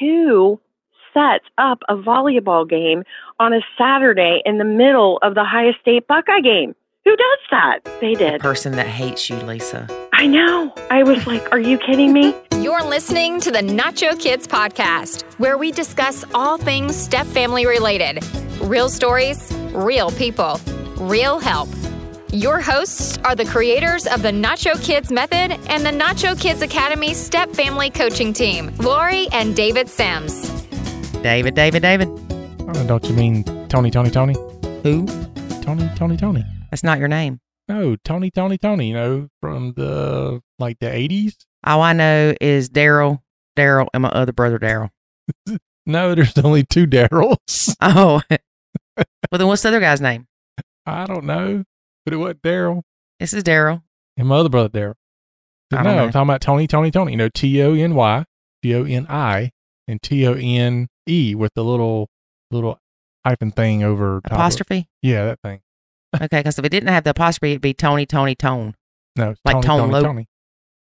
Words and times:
who 0.00 0.58
sets 1.14 1.44
up 1.58 1.80
a 1.88 1.96
volleyball 1.96 2.68
game 2.68 3.04
on 3.38 3.52
a 3.52 3.60
Saturday 3.78 4.42
in 4.44 4.58
the 4.58 4.64
middle 4.64 5.18
of 5.22 5.34
the 5.34 5.42
Ohio 5.42 5.72
State 5.80 6.06
Buckeye 6.06 6.40
game? 6.40 6.74
Who 7.04 7.16
does 7.16 7.38
that? 7.50 7.78
They 8.00 8.14
did. 8.14 8.40
Person 8.40 8.72
that 8.76 8.86
hates 8.86 9.30
you, 9.30 9.36
Lisa. 9.36 9.88
I 10.12 10.26
know. 10.26 10.72
I 10.90 11.02
was 11.02 11.26
like, 11.26 11.50
are 11.50 11.58
you 11.58 11.78
kidding 11.78 12.12
me? 12.12 12.34
You're 12.60 12.84
listening 12.84 13.40
to 13.40 13.50
the 13.50 13.60
Nacho 13.60 14.18
Kids 14.20 14.46
podcast, 14.46 15.22
where 15.38 15.56
we 15.56 15.72
discuss 15.72 16.24
all 16.34 16.58
things 16.58 16.94
step 16.94 17.26
family 17.26 17.66
related 17.66 18.22
real 18.60 18.90
stories, 18.90 19.50
real 19.72 20.10
people, 20.10 20.60
real 20.98 21.38
help. 21.38 21.68
Your 22.32 22.60
hosts 22.60 23.18
are 23.24 23.34
the 23.34 23.44
creators 23.44 24.06
of 24.06 24.22
the 24.22 24.30
Nacho 24.30 24.80
Kids 24.84 25.10
Method 25.10 25.58
and 25.68 25.84
the 25.84 25.90
Nacho 25.90 26.40
Kids 26.40 26.62
Academy 26.62 27.12
Step 27.12 27.50
Family 27.50 27.90
Coaching 27.90 28.32
Team, 28.32 28.72
Lori 28.76 29.26
and 29.32 29.56
David 29.56 29.88
Sims. 29.88 30.48
David, 31.22 31.56
David, 31.56 31.82
David. 31.82 32.06
Oh, 32.08 32.86
don't 32.86 33.04
you 33.04 33.14
mean 33.14 33.42
Tony, 33.68 33.90
Tony, 33.90 34.10
Tony? 34.10 34.34
Who? 34.84 35.06
Tony, 35.60 35.90
Tony, 35.96 36.16
Tony. 36.16 36.44
That's 36.70 36.84
not 36.84 37.00
your 37.00 37.08
name. 37.08 37.40
No, 37.66 37.96
Tony, 38.04 38.30
Tony, 38.30 38.58
Tony. 38.58 38.90
You 38.90 38.94
know, 38.94 39.28
from 39.40 39.72
the 39.72 40.40
like 40.60 40.78
the 40.78 40.94
eighties. 40.94 41.36
All 41.64 41.82
I 41.82 41.94
know 41.94 42.34
is 42.40 42.70
Daryl, 42.70 43.22
Daryl, 43.56 43.88
and 43.92 44.02
my 44.04 44.08
other 44.10 44.32
brother 44.32 44.58
Daryl. 44.60 44.90
No, 45.86 46.14
there's 46.14 46.36
only 46.38 46.62
two 46.62 46.86
Daryls. 46.86 47.74
Oh. 47.80 48.20
well, 48.30 49.06
then 49.32 49.48
what's 49.48 49.62
the 49.62 49.68
other 49.68 49.80
guy's 49.80 50.00
name? 50.00 50.28
I 50.86 51.06
don't 51.06 51.24
know, 51.24 51.64
but 52.10 52.16
it 52.16 52.18
wasn't 52.18 52.42
Daryl. 52.42 52.82
This 53.18 53.32
is 53.32 53.44
Daryl. 53.44 53.82
And 54.16 54.28
my 54.28 54.36
other 54.36 54.48
brother 54.48 54.68
Daryl. 54.68 54.94
No, 55.72 55.82
know. 55.82 56.04
I'm 56.04 56.10
talking 56.10 56.28
about 56.28 56.40
Tony, 56.40 56.66
Tony, 56.66 56.90
Tony. 56.90 57.12
You 57.12 57.18
know, 57.18 57.28
T 57.28 57.62
O 57.62 57.74
N 57.74 57.94
Y, 57.94 58.24
T 58.62 58.74
O 58.74 58.84
N 58.84 59.06
I, 59.08 59.50
and 59.86 60.02
T 60.02 60.26
O 60.26 60.34
N 60.34 60.88
E 61.08 61.34
with 61.36 61.52
the 61.54 61.62
little 61.62 62.08
little 62.50 62.78
hyphen 63.24 63.52
thing 63.52 63.84
over. 63.84 64.20
Apostrophe? 64.24 64.88
Yeah, 65.00 65.26
that 65.26 65.38
thing. 65.42 65.60
Okay, 66.16 66.40
because 66.40 66.58
if 66.58 66.64
it 66.64 66.70
didn't 66.70 66.88
have 66.88 67.04
the 67.04 67.10
apostrophe, 67.10 67.52
it'd 67.52 67.62
be 67.62 67.72
Tony, 67.72 68.04
Tony, 68.04 68.34
Tone. 68.34 68.74
No, 69.14 69.30
it's 69.30 69.40
Like 69.44 69.62
Tony, 69.62 69.66
Tone 69.66 69.90
Tony. 69.90 70.04
Tony. 70.04 70.26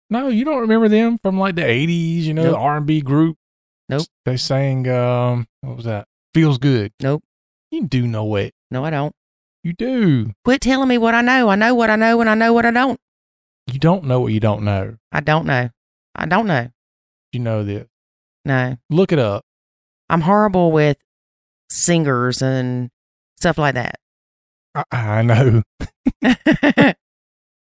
No, 0.09 0.29
you 0.29 0.45
don't 0.47 0.61
remember 0.61 0.89
them 0.89 1.19
from 1.19 1.39
like 1.39 1.55
the 1.57 1.67
eighties. 1.67 2.27
You 2.27 2.33
know, 2.33 2.53
the 2.53 2.57
R 2.57 2.79
and 2.79 2.87
B 2.87 3.03
group. 3.03 3.37
Nope. 3.91 4.07
They 4.25 4.39
sang 4.39 4.89
um, 4.89 5.47
what 5.61 5.77
was 5.77 5.85
that? 5.85 6.07
Feels 6.33 6.57
good. 6.57 6.93
Nope. 7.03 7.23
You 7.71 7.87
do 7.87 8.07
know 8.07 8.37
it. 8.37 8.55
No, 8.71 8.85
I 8.87 8.91
don't. 8.91 9.15
You 9.65 9.73
do. 9.73 10.33
Quit 10.45 10.61
telling 10.61 10.89
me 10.89 10.99
what 10.99 11.15
I 11.15 11.21
know. 11.21 11.49
I 11.49 11.55
know 11.55 11.75
what 11.75 11.91
I 11.91 11.97
know, 11.97 12.21
and 12.21 12.29
I 12.29 12.35
know 12.35 12.53
what 12.53 12.67
I 12.67 12.73
don't. 12.73 12.99
You 13.71 13.79
don't 13.79 14.05
know 14.05 14.21
what 14.21 14.33
you 14.33 14.41
don't 14.41 14.63
know. 14.65 14.97
I 15.13 15.21
don't 15.21 15.47
know. 15.47 15.71
I 16.17 16.27
don't 16.27 16.47
know. 16.47 16.69
You 17.33 17.41
know 17.41 17.65
this. 17.65 17.87
No. 18.45 18.77
Look 18.91 19.13
it 19.13 19.19
up. 19.19 19.45
I'm 20.11 20.23
horrible 20.23 20.73
with 20.73 20.97
singers 21.71 22.43
and 22.43 22.91
stuff 23.37 23.57
like 23.57 23.75
that. 23.75 23.97
I, 24.75 24.85
I 24.91 25.23
know, 25.23 25.63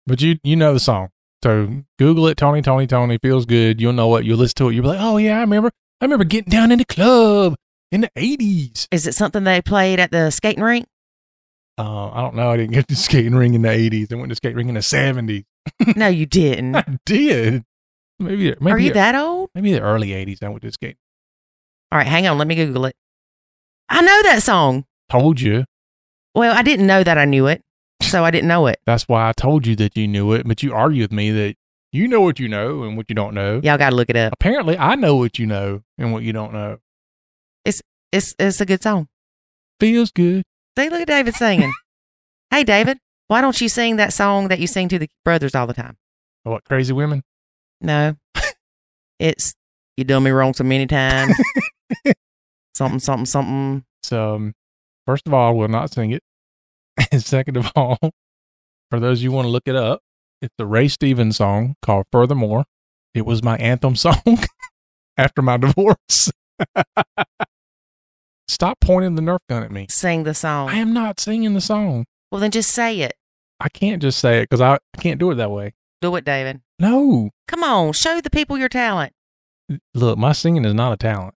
but 0.06 0.22
you 0.22 0.38
you 0.44 0.56
know 0.56 0.74
the 0.74 0.80
song. 0.80 1.10
So 1.44 1.84
Google 1.98 2.28
it. 2.28 2.38
Tony, 2.38 2.62
Tony, 2.62 2.88
Tony. 2.88 3.18
Feels 3.22 3.46
good. 3.46 3.82
You'll 3.82 3.94
know 3.94 4.08
what 4.08 4.24
You'll 4.24 4.38
listen 4.38 4.56
to 4.58 4.70
it. 4.70 4.76
You'll 4.76 4.84
be 4.84 4.90
like, 4.90 5.00
oh 5.02 5.18
yeah, 5.18 5.38
I 5.38 5.42
remember. 5.42 5.72
I 6.00 6.06
remember 6.06 6.26
getting 6.26 6.52
down 6.52 6.72
in 6.72 6.80
the 6.80 6.86
club 6.86 7.56
in 7.92 8.02
the 8.02 8.12
eighties. 8.16 8.88
Is 8.92 9.08
it 9.08 9.16
something 9.16 9.44
they 9.44 9.62
played 9.62 10.00
at 10.00 10.12
the 10.12 10.30
skating 10.30 10.64
rink? 10.64 10.86
Uh, 11.78 12.10
I 12.10 12.22
don't 12.22 12.36
know. 12.36 12.50
I 12.52 12.58
didn't 12.58 12.74
get 12.74 12.88
to 12.90 12.96
skating 12.96 13.34
ring 13.36 13.54
in 13.54 13.62
the 13.64 13.70
eighties. 13.70 14.12
I 14.12 14.16
went 14.16 14.30
to 14.30 14.36
skating 14.36 14.58
ring 14.58 14.70
in 14.70 14.76
the 14.76 14.82
seventies. 14.82 15.46
no, 15.96 16.08
you 16.08 16.26
didn't. 16.26 16.76
I 16.78 16.86
did. 17.06 17.64
Maybe 18.20 18.54
maybe 18.60 18.72
Are 18.72 18.78
you 18.80 18.90
the- 18.90 18.94
that 18.96 19.16
old? 19.16 19.50
maybe 19.56 19.72
the 19.74 19.82
early 19.82 20.14
eighties. 20.14 20.40
I 20.44 20.50
went 20.50 20.62
to 20.64 20.72
skate. 20.72 20.98
All 21.92 21.98
right, 21.98 22.08
hang 22.08 22.28
on. 22.28 22.38
Let 22.38 22.48
me 22.48 22.56
Google 22.56 22.86
it. 22.86 22.96
I 23.90 24.02
know 24.02 24.22
that 24.24 24.44
song. 24.44 24.86
Told 25.10 25.42
you. 25.42 25.66
Well, 26.36 26.56
I 26.56 26.62
didn't 26.62 26.88
know 26.88 27.04
that 27.04 27.18
I 27.18 27.26
knew 27.26 27.48
it, 27.48 27.62
so 28.02 28.24
I 28.24 28.32
didn't 28.32 28.48
know 28.48 28.68
it. 28.68 28.80
That's 28.86 29.08
why 29.10 29.28
I 29.28 29.34
told 29.34 29.68
you 29.68 29.76
that 29.78 29.98
you 29.98 30.08
knew 30.08 30.32
it. 30.34 30.48
But 30.48 30.64
you 30.64 30.74
argue 30.74 31.02
with 31.04 31.12
me 31.12 31.32
that 31.32 31.56
you 31.92 32.08
know 32.08 32.22
what 32.22 32.40
you 32.40 32.48
know 32.48 32.84
and 32.84 32.96
what 32.96 33.08
you 33.10 33.16
don't 33.16 33.34
know. 33.34 33.60
Y'all 33.64 33.78
got 33.78 33.90
to 33.90 33.96
look 33.96 34.10
it 34.10 34.16
up. 34.16 34.32
Apparently, 34.34 34.78
I 34.78 34.96
know 34.96 35.16
what 35.18 35.38
you 35.40 35.46
know 35.48 35.82
and 35.98 36.14
what 36.14 36.24
you 36.24 36.32
don't 36.32 36.54
know. 36.54 36.78
It's 37.66 37.82
It's 38.14 38.36
it's 38.40 38.62
a 38.62 38.66
good 38.66 38.82
song. 38.84 39.08
Feels 39.80 40.12
good. 40.12 40.44
See, 40.78 40.90
look 40.90 41.02
at 41.02 41.08
David 41.08 41.36
singing. 41.36 41.74
hey, 42.50 42.64
David, 42.64 42.98
why 43.28 43.42
don't 43.42 43.60
you 43.60 43.70
sing 43.70 43.98
that 43.98 44.14
song 44.14 44.48
that 44.48 44.60
you 44.60 44.68
sing 44.68 44.88
to 44.90 45.00
the 45.00 45.10
brothers 45.24 45.56
all 45.56 45.68
the 45.68 45.74
time? 45.74 45.98
What 46.44 46.64
crazy 46.66 46.94
women? 46.94 47.24
No, 47.82 48.16
it's 49.20 49.54
you 49.98 50.04
done 50.04 50.24
me 50.24 50.32
wrong 50.32 50.54
so 50.54 50.64
many 50.64 50.88
times. 50.88 51.34
something, 52.76 53.00
something, 53.00 53.26
something. 53.26 53.84
So, 54.04 54.36
um, 54.36 54.54
first 55.06 55.28
of 55.28 55.34
all, 55.34 55.50
I 55.50 55.52
will 55.52 55.68
not 55.68 55.94
sing 55.94 56.12
it. 56.12 56.24
And 57.12 57.24
second 57.24 57.58
of 57.58 57.72
all, 57.76 57.98
for 58.90 59.00
those 59.00 59.24
you 59.24 59.32
who 59.32 59.36
want 59.36 59.46
to 59.46 59.50
look 59.50 59.64
it 59.66 59.76
up, 59.76 60.02
it's 60.42 60.54
a 60.60 60.66
Ray 60.66 60.88
Stevens 60.88 61.38
song 61.38 61.76
called 61.82 62.06
Furthermore. 62.12 62.66
It 63.14 63.26
was 63.26 63.44
my 63.44 63.58
anthem 63.58 63.96
song 63.96 64.22
after 65.18 65.42
my 65.42 65.58
divorce. 65.58 66.32
Stop 68.52 68.82
pointing 68.82 69.16
the 69.16 69.22
Nerf 69.22 69.40
gun 69.48 69.64
at 69.64 69.72
me. 69.72 69.88
Sing 69.90 70.24
the 70.24 70.34
song. 70.34 70.68
I 70.68 70.76
am 70.76 70.92
not 70.92 71.22
singing 71.22 71.54
the 71.54 71.62
song. 71.62 72.04
well, 72.30 72.42
then 72.42 72.52
just 72.52 72.70
say 72.70 73.00
it. 73.00 73.14
I 73.62 73.70
can't 73.70 74.02
just 74.02 74.20
say 74.20 74.40
it 74.40 74.50
because 74.50 74.60
I, 74.60 74.78
can't 75.00 75.22
do 75.22 75.32
it 75.32 75.36
that 75.36 75.50
way. 75.50 75.74
Do 76.02 76.14
it, 76.18 76.26
David. 76.26 76.60
No. 76.78 77.30
Come 77.48 77.64
on, 77.64 77.94
show 77.94 78.20
the 78.20 78.30
people 78.30 78.58
your 78.58 78.68
talent. 78.68 79.14
Look, 79.94 80.18
my 80.18 80.34
singing 80.34 80.66
is 80.66 80.74
not 80.74 80.92
a 80.92 80.98
talent. 80.98 81.34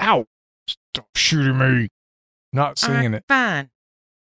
Ow. 0.00 0.24
Stop 0.66 1.08
shooting 1.14 1.58
me. 1.58 1.88
Not 2.54 2.62
All 2.62 2.68
right, 2.68 2.78
singing 2.78 3.12
it. 3.12 3.24
Fine. 3.28 3.68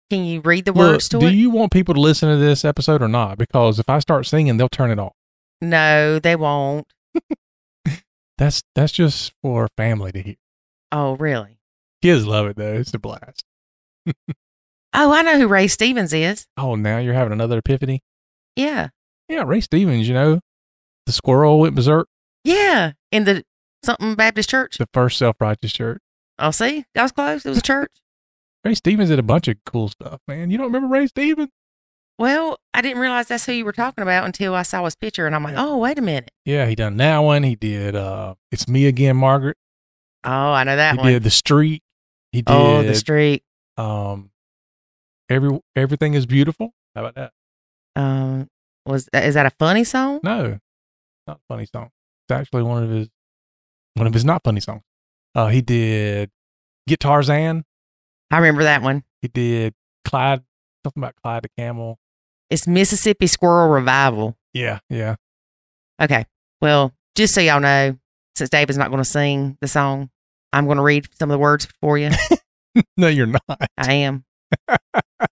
Can 0.09 0.25
you 0.25 0.41
read 0.41 0.65
the 0.65 0.73
Look, 0.73 0.91
words 0.91 1.07
to 1.09 1.19
do 1.19 1.27
it? 1.27 1.31
you 1.31 1.49
want 1.49 1.71
people 1.71 1.93
to 1.95 2.01
listen 2.01 2.27
to 2.27 2.35
this 2.35 2.65
episode 2.65 3.01
or 3.01 3.07
not? 3.07 3.37
Because 3.37 3.79
if 3.79 3.89
I 3.89 3.99
start 3.99 4.25
singing, 4.25 4.57
they'll 4.57 4.67
turn 4.67 4.91
it 4.91 4.99
off. 4.99 5.13
no, 5.61 6.19
they 6.19 6.35
won't. 6.35 6.87
That's 8.37 8.63
that's 8.75 8.91
just 8.91 9.31
for 9.41 9.69
family 9.77 10.11
to 10.11 10.21
hear. 10.21 10.35
Oh, 10.91 11.15
really? 11.15 11.59
Kids 12.03 12.25
love 12.27 12.47
it 12.47 12.57
though. 12.57 12.73
It's 12.73 12.93
a 12.93 12.99
blast. 12.99 13.45
Oh, 14.93 15.11
I 15.13 15.21
know 15.21 15.39
who 15.39 15.47
Ray 15.47 15.67
Stevens 15.67 16.11
is. 16.13 16.45
Oh, 16.57 16.75
now 16.75 16.97
you're 16.97 17.13
having 17.13 17.31
another 17.33 17.59
epiphany. 17.59 18.01
Yeah. 18.57 18.89
Yeah, 19.29 19.43
Ray 19.43 19.61
Stevens. 19.61 20.07
You 20.07 20.13
know, 20.13 20.39
the 21.05 21.13
squirrel 21.13 21.59
went 21.61 21.75
berserk. 21.75 22.07
Yeah. 22.43 22.91
In 23.11 23.23
the 23.23 23.43
something 23.83 24.15
Baptist 24.15 24.49
church. 24.49 24.77
The 24.77 24.87
first 24.93 25.17
self-righteous 25.17 25.71
church. 25.71 26.01
Oh, 26.37 26.51
see? 26.51 26.83
That 26.93 27.03
was 27.03 27.11
close. 27.13 27.45
It 27.45 27.49
was 27.49 27.59
a 27.59 27.61
church. 27.61 27.91
Ray 28.65 28.75
Stevens 28.75 29.09
did 29.09 29.19
a 29.19 29.23
bunch 29.23 29.47
of 29.47 29.55
cool 29.65 29.87
stuff, 29.89 30.19
man. 30.27 30.51
You 30.51 30.57
don't 30.57 30.67
remember 30.67 30.87
Ray 30.89 31.07
Stevens? 31.07 31.49
well, 32.19 32.57
I 32.73 32.81
didn't 32.81 32.99
realize 32.99 33.27
that's 33.29 33.45
who 33.45 33.53
you 33.53 33.65
were 33.65 33.71
talking 33.71 34.01
about 34.01 34.25
until 34.25 34.53
I 34.55 34.61
saw 34.63 34.83
his 34.85 34.95
picture 34.95 35.25
and 35.25 35.33
I'm 35.35 35.43
like, 35.43 35.55
oh, 35.57 35.77
wait 35.77 35.97
a 35.97 36.01
minute. 36.01 36.31
Yeah, 36.45 36.67
he 36.67 36.75
done 36.75 36.97
that 36.97 37.19
one. 37.19 37.43
He 37.43 37.55
did. 37.55 37.95
uh 37.95 38.35
It's 38.51 38.67
me 38.67 38.85
again, 38.87 39.15
Margaret. 39.15 39.57
Oh, 40.25 40.29
I 40.51 40.63
know 40.63 40.75
that 40.75 40.93
he 40.95 40.97
one. 40.99 41.07
did 41.07 41.23
the 41.23 41.29
Streak. 41.31 41.81
He 42.33 42.41
did. 42.41 42.53
oh, 42.53 42.83
the 42.83 42.95
Streak. 42.95 43.43
Um, 43.77 44.31
every 45.29 45.59
everything 45.75 46.15
is 46.15 46.25
beautiful. 46.25 46.73
How 46.95 47.05
about 47.05 47.15
that? 47.15 47.31
Um, 47.95 48.49
was 48.85 49.07
is 49.13 49.35
that 49.35 49.45
a 49.45 49.51
funny 49.51 49.83
song? 49.83 50.19
No, 50.23 50.59
not 51.27 51.37
a 51.37 51.39
funny 51.47 51.65
song. 51.65 51.89
It's 52.27 52.37
actually 52.37 52.63
one 52.63 52.83
of 52.83 52.89
his 52.89 53.07
one 53.93 54.07
of 54.07 54.13
his 54.13 54.25
not 54.25 54.43
funny 54.43 54.59
songs. 54.59 54.81
Uh, 55.35 55.47
he 55.47 55.61
did 55.61 56.31
Gitarzan. 56.89 57.63
I 58.31 58.37
remember 58.37 58.63
that 58.63 58.81
one. 58.81 59.03
He 59.21 59.27
did 59.27 59.73
Clyde 60.03 60.43
something 60.83 61.01
about 61.01 61.15
Clyde 61.23 61.43
the 61.43 61.49
Camel. 61.57 61.99
It's 62.49 62.67
Mississippi 62.67 63.27
Squirrel 63.27 63.69
Revival. 63.69 64.35
Yeah, 64.53 64.79
yeah. 64.89 65.15
Okay. 66.01 66.25
Well, 66.61 66.93
just 67.15 67.33
so 67.33 67.41
y'all 67.41 67.59
know, 67.59 67.97
since 68.35 68.49
David's 68.49 68.77
not 68.77 68.89
going 68.89 69.03
to 69.03 69.09
sing 69.09 69.57
the 69.61 69.67
song, 69.67 70.09
I'm 70.53 70.65
going 70.65 70.77
to 70.77 70.83
read 70.83 71.07
some 71.19 71.29
of 71.29 71.33
the 71.33 71.39
words 71.39 71.67
for 71.81 71.97
you. 71.97 72.09
No, 72.97 73.07
you're 73.07 73.27
not. 73.27 73.69
I 73.77 73.93
am. 73.93 74.25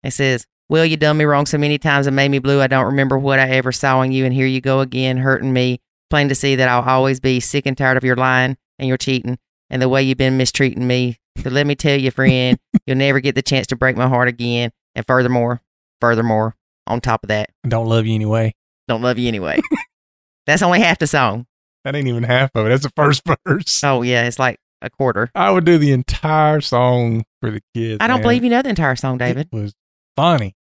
it 0.03 0.11
says, 0.11 0.47
Well, 0.69 0.83
you 0.85 0.97
done 0.97 1.17
me 1.17 1.25
wrong 1.25 1.45
so 1.45 1.59
many 1.59 1.77
times 1.77 2.07
and 2.07 2.15
made 2.15 2.29
me 2.29 2.39
blue. 2.39 2.61
I 2.61 2.65
don't 2.65 2.85
remember 2.87 3.19
what 3.19 3.37
I 3.37 3.49
ever 3.49 3.71
saw 3.71 4.01
in 4.01 4.11
you. 4.11 4.25
And 4.25 4.33
here 4.33 4.47
you 4.47 4.59
go 4.59 4.79
again, 4.79 5.17
hurting 5.17 5.53
me. 5.53 5.79
Plain 6.09 6.29
to 6.29 6.35
see 6.35 6.55
that 6.55 6.67
I'll 6.67 6.81
always 6.81 7.19
be 7.19 7.39
sick 7.39 7.67
and 7.67 7.77
tired 7.77 7.95
of 7.95 8.03
your 8.03 8.15
lying 8.15 8.57
and 8.79 8.87
your 8.87 8.97
cheating 8.97 9.37
and 9.69 9.81
the 9.83 9.87
way 9.87 10.01
you've 10.01 10.17
been 10.17 10.35
mistreating 10.37 10.87
me. 10.87 11.17
So 11.43 11.51
let 11.51 11.67
me 11.67 11.75
tell 11.75 11.99
you, 11.99 12.09
friend, 12.09 12.57
you'll 12.87 12.97
never 12.97 13.19
get 13.19 13.35
the 13.35 13.43
chance 13.43 13.67
to 13.67 13.75
break 13.75 13.95
my 13.95 14.07
heart 14.07 14.27
again. 14.27 14.71
And 14.95 15.05
furthermore, 15.05 15.61
furthermore, 16.01 16.55
on 16.87 17.01
top 17.01 17.23
of 17.23 17.27
that, 17.27 17.51
I 17.63 17.67
don't 17.67 17.87
love 17.87 18.07
you 18.07 18.15
anyway. 18.15 18.55
don't 18.87 19.03
love 19.03 19.19
you 19.19 19.27
anyway. 19.27 19.59
That's 20.47 20.63
only 20.63 20.79
half 20.79 20.97
the 20.97 21.05
song. 21.05 21.45
That 21.83 21.95
ain't 21.95 22.07
even 22.07 22.23
half 22.23 22.49
of 22.55 22.65
it. 22.65 22.69
That's 22.69 22.83
the 22.83 22.91
first 22.95 23.21
verse. 23.45 23.83
Oh, 23.83 24.01
yeah. 24.01 24.25
It's 24.25 24.39
like 24.39 24.59
a 24.81 24.89
quarter. 24.89 25.31
I 25.35 25.51
would 25.51 25.65
do 25.65 25.77
the 25.77 25.91
entire 25.91 26.61
song 26.61 27.25
for 27.41 27.51
the 27.51 27.61
kids. 27.73 27.97
I 27.99 28.07
don't 28.07 28.17
man. 28.17 28.23
believe 28.23 28.43
you 28.43 28.49
know 28.49 28.61
the 28.61 28.69
entire 28.69 28.95
song, 28.95 29.17
David. 29.17 29.49
It 29.51 29.55
was 29.55 29.73
funny. 30.15 30.55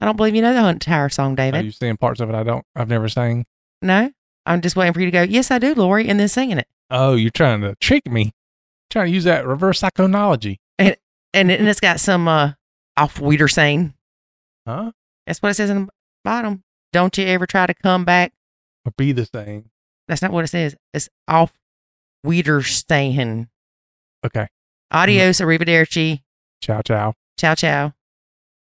I 0.00 0.06
don't 0.06 0.16
believe 0.16 0.34
you 0.34 0.42
know 0.42 0.54
the 0.54 0.66
entire 0.68 1.08
song, 1.08 1.34
David. 1.34 1.60
Are 1.60 1.64
you 1.64 1.72
seeing 1.72 1.96
parts 1.96 2.20
of 2.20 2.30
it 2.30 2.34
I 2.34 2.42
don't 2.42 2.64
I've 2.74 2.88
never 2.88 3.08
sang? 3.08 3.46
No, 3.82 4.10
I'm 4.46 4.60
just 4.60 4.76
waiting 4.76 4.92
for 4.92 5.00
you 5.00 5.06
to 5.06 5.12
go. 5.12 5.22
Yes, 5.22 5.50
I 5.50 5.58
do, 5.58 5.74
Lori, 5.74 6.08
and 6.08 6.18
then 6.18 6.28
singing 6.28 6.58
it. 6.58 6.68
Oh, 6.90 7.14
you're 7.14 7.30
trying 7.30 7.60
to 7.62 7.74
trick 7.76 8.10
me. 8.10 8.32
Trying 8.90 9.06
to 9.06 9.12
use 9.12 9.24
that 9.24 9.46
reverse 9.46 9.80
psychonology. 9.80 10.58
and 10.78 10.96
and 11.32 11.50
it's 11.50 11.80
got 11.80 12.00
some 12.00 12.26
uh 12.28 12.52
auf 12.96 13.20
Wiedersehen. 13.20 13.94
Huh? 14.66 14.92
That's 15.26 15.40
what 15.42 15.50
it 15.50 15.54
says 15.54 15.70
in 15.70 15.86
the 15.86 15.92
bottom. 16.24 16.64
Don't 16.92 17.16
you 17.16 17.24
ever 17.26 17.46
try 17.46 17.66
to 17.66 17.74
come 17.74 18.04
back? 18.04 18.32
Or 18.84 18.92
be 18.96 19.12
the 19.12 19.26
same. 19.26 19.70
That's 20.08 20.22
not 20.22 20.32
what 20.32 20.44
it 20.44 20.48
says. 20.48 20.74
It's 20.92 21.08
off 21.28 21.52
weeder 22.24 22.56
Wiedersehen. 22.56 23.48
Okay. 24.24 24.42
Mm-hmm. 24.42 24.96
Adios, 24.98 25.40
arrivederci, 25.40 26.20
Ciao, 26.62 26.82
ciao. 26.82 27.14
ciao, 27.38 27.54
ciao. 27.54 27.92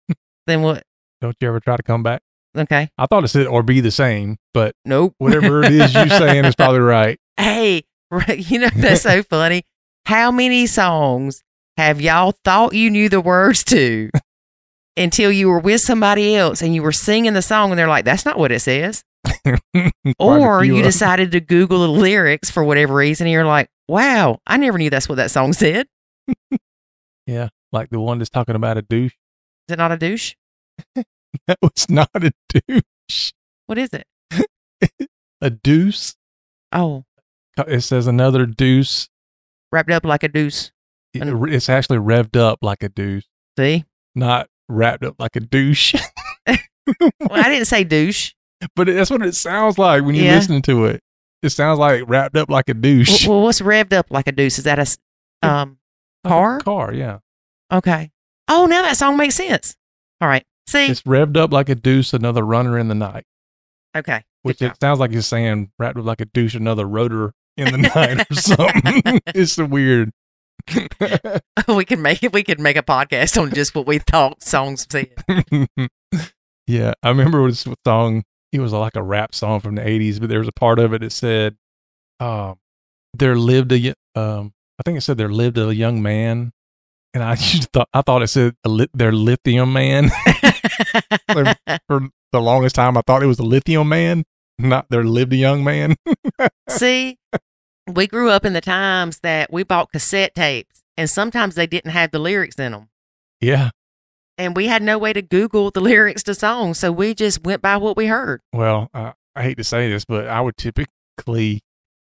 then 0.46 0.62
what? 0.62 0.82
Don't 1.20 1.36
you 1.40 1.48
ever 1.48 1.60
try 1.60 1.76
to 1.76 1.82
come 1.82 2.02
back? 2.02 2.20
Okay. 2.56 2.88
I 2.98 3.06
thought 3.06 3.24
it 3.24 3.28
said 3.28 3.46
or 3.46 3.62
be 3.62 3.80
the 3.80 3.90
same, 3.90 4.38
but 4.54 4.74
Nope. 4.84 5.14
whatever 5.18 5.62
it 5.62 5.72
is 5.72 5.94
you're 5.94 6.08
saying 6.08 6.44
is 6.46 6.54
probably 6.54 6.80
right. 6.80 7.18
Hey, 7.38 7.84
you 8.34 8.58
know 8.60 8.70
that's 8.74 9.02
so 9.02 9.22
funny. 9.22 9.62
How 10.06 10.30
many 10.30 10.66
songs 10.66 11.42
have 11.76 12.00
y'all 12.00 12.32
thought 12.44 12.72
you 12.74 12.88
knew 12.90 13.10
the 13.10 13.20
words 13.20 13.62
to 13.64 14.08
until 14.96 15.30
you 15.30 15.48
were 15.48 15.58
with 15.58 15.82
somebody 15.82 16.34
else 16.34 16.62
and 16.62 16.74
you 16.74 16.82
were 16.82 16.92
singing 16.92 17.34
the 17.34 17.42
song 17.42 17.70
and 17.70 17.78
they're 17.78 17.88
like, 17.88 18.06
"That's 18.06 18.24
not 18.24 18.38
what 18.38 18.52
it 18.52 18.60
says," 18.60 19.04
or 20.18 20.64
you 20.64 20.82
decided 20.82 21.32
to 21.32 21.40
Google 21.40 21.80
the 21.82 21.88
lyrics 21.88 22.50
for 22.50 22.64
whatever 22.64 22.94
reason 22.94 23.26
and 23.26 23.32
you're 23.32 23.44
like, 23.44 23.68
"Wow, 23.88 24.40
I 24.46 24.56
never 24.56 24.78
knew 24.78 24.90
that's 24.90 25.08
what 25.08 25.16
that 25.16 25.30
song 25.30 25.52
said." 25.52 25.86
Yeah. 27.26 27.48
Like 27.72 27.90
the 27.90 27.98
one 27.98 28.18
that's 28.18 28.30
talking 28.30 28.54
about 28.54 28.78
a 28.78 28.82
douche. 28.82 29.14
Is 29.68 29.72
it 29.72 29.78
not 29.78 29.90
a 29.92 29.96
douche? 29.96 30.34
That 31.48 31.58
was 31.60 31.88
not 31.90 32.08
a 32.14 32.32
douche. 32.48 33.32
What 33.66 33.76
is 33.78 33.90
it? 33.92 34.06
A 35.40 35.50
deuce. 35.50 36.14
Oh, 36.72 37.04
uh, 37.58 37.64
It 37.66 37.80
says 37.82 38.06
another 38.06 38.46
deuce. 38.46 39.08
wrapped 39.72 39.90
up 39.90 40.04
like 40.04 40.22
a 40.22 40.28
deuce. 40.28 40.70
It- 41.12 41.24
It's 41.52 41.68
actually 41.68 41.98
revved 41.98 42.36
up 42.36 42.60
like 42.62 42.82
a 42.84 42.88
deuce, 42.88 43.26
See? 43.58 43.84
not 44.14 44.48
wrapped 44.68 45.04
up 45.04 45.16
like 45.18 45.34
a 45.36 45.40
douche. 45.40 45.94
Well, 46.46 46.58
I 47.32 47.48
didn't 47.50 47.66
say 47.66 47.82
douche. 47.84 48.32
But 48.74 48.86
that's 48.86 49.10
what 49.10 49.22
it 49.22 49.34
sounds 49.34 49.78
like 49.78 50.04
when 50.04 50.14
you're 50.14 50.24
Yeah. 50.26 50.36
listening 50.36 50.62
to 50.62 50.86
it. 50.86 51.00
It 51.42 51.50
sounds 51.50 51.78
like 51.78 52.02
wrapped 52.06 52.36
up 52.36 52.48
like 52.50 52.68
a 52.68 52.74
douche. 52.74 53.26
Well, 53.26 53.42
what's 53.42 53.60
revved 53.60 53.92
up 53.92 54.06
like 54.10 54.26
a 54.26 54.32
deuce? 54.32 54.58
Is 54.58 54.64
that 54.64 54.78
a 54.78 55.46
um 55.46 55.78
Like 56.24 56.30
a 56.32 56.34
car? 56.34 56.60
car, 56.60 56.92
yeah. 56.92 57.18
Okay. 57.72 58.10
Oh, 58.48 58.66
now 58.66 58.82
that 58.82 58.96
song 58.96 59.16
makes 59.16 59.34
sense. 59.34 59.76
All 60.20 60.28
right. 60.28 60.44
See? 60.68 60.86
It's 60.86 61.02
revved 61.02 61.36
up 61.36 61.52
like 61.52 61.68
a 61.68 61.74
deuce, 61.74 62.12
another 62.14 62.44
runner 62.44 62.78
in 62.78 62.88
the 62.88 62.94
night. 62.94 63.24
okay. 63.96 64.22
Which 64.42 64.62
it 64.62 64.72
sounds 64.80 65.00
like 65.00 65.10
he's 65.10 65.26
saying 65.26 65.70
wrapped 65.78 65.98
up 65.98 66.04
like 66.04 66.20
a 66.20 66.24
douche, 66.26 66.54
another 66.54 66.86
rotor 66.86 67.32
in 67.56 67.72
the 67.72 67.78
night 67.94 68.20
or 68.30 68.34
something. 68.36 69.20
it's 69.34 69.52
so 69.54 69.64
weird. 69.66 70.12
we 71.68 71.84
could 71.84 71.98
make 71.98 72.22
it. 72.22 72.32
We 72.32 72.42
could 72.44 72.60
make 72.60 72.76
a 72.76 72.82
podcast 72.82 73.40
on 73.40 73.52
just 73.52 73.74
what 73.74 73.86
we 73.86 73.98
thought 73.98 74.42
songs 74.42 74.86
said. 74.90 75.10
yeah, 76.66 76.92
I 77.02 77.08
remember 77.08 77.46
this 77.50 77.66
song. 77.84 78.24
It 78.56 78.60
was 78.60 78.72
like 78.72 78.96
a 78.96 79.02
rap 79.02 79.34
song 79.34 79.60
from 79.60 79.74
the 79.74 79.82
'80s, 79.82 80.20
but 80.20 80.28
there 80.28 80.38
was 80.38 80.48
a 80.48 80.52
part 80.52 80.78
of 80.78 80.92
it 80.92 81.00
that 81.00 81.12
said, 81.12 81.56
um, 82.20 82.58
"There 83.14 83.36
lived 83.36 83.72
a, 83.72 83.94
um, 84.14 84.52
I 84.78 84.82
think 84.84 84.98
it 84.98 85.02
said 85.02 85.18
there 85.18 85.30
lived 85.30 85.58
a 85.58 85.74
young 85.74 86.02
man," 86.02 86.52
and 87.14 87.22
I 87.22 87.34
just 87.36 87.70
thought 87.72 87.88
I 87.92 88.02
thought 88.02 88.22
it 88.22 88.28
said 88.28 88.54
a 88.64 88.68
lit, 88.68 88.90
their 88.94 89.12
lithium 89.12 89.72
man. 89.72 90.10
For 91.88 92.08
the 92.32 92.40
longest 92.40 92.74
time, 92.74 92.96
I 92.96 93.02
thought 93.06 93.22
it 93.22 93.26
was 93.26 93.38
a 93.38 93.44
lithium 93.44 93.88
man, 93.88 94.24
not 94.58 94.86
there 94.90 95.04
lived 95.04 95.32
a 95.32 95.36
young 95.36 95.62
man. 95.64 95.96
See, 96.68 97.18
we 97.86 98.06
grew 98.06 98.30
up 98.30 98.44
in 98.44 98.52
the 98.52 98.60
times 98.60 99.20
that 99.20 99.52
we 99.52 99.62
bought 99.62 99.92
cassette 99.92 100.34
tapes, 100.34 100.82
and 100.96 101.08
sometimes 101.08 101.54
they 101.54 101.66
didn't 101.66 101.92
have 101.92 102.10
the 102.10 102.18
lyrics 102.18 102.56
in 102.56 102.72
them. 102.72 102.88
yeah, 103.40 103.70
And 104.38 104.54
we 104.56 104.66
had 104.66 104.82
no 104.82 104.98
way 104.98 105.12
to 105.12 105.22
Google 105.22 105.70
the 105.70 105.80
lyrics 105.82 106.22
to 106.24 106.34
songs, 106.34 106.78
so 106.78 106.92
we 106.92 107.14
just 107.14 107.44
went 107.44 107.62
by 107.62 107.76
what 107.76 107.96
we 107.96 108.06
heard. 108.06 108.40
Well, 108.52 108.90
uh, 108.92 109.12
I 109.34 109.42
hate 109.42 109.56
to 109.58 109.64
say 109.64 109.88
this, 109.90 110.04
but 110.04 110.26
I 110.28 110.40
would 110.40 110.56
typically, 110.56 111.60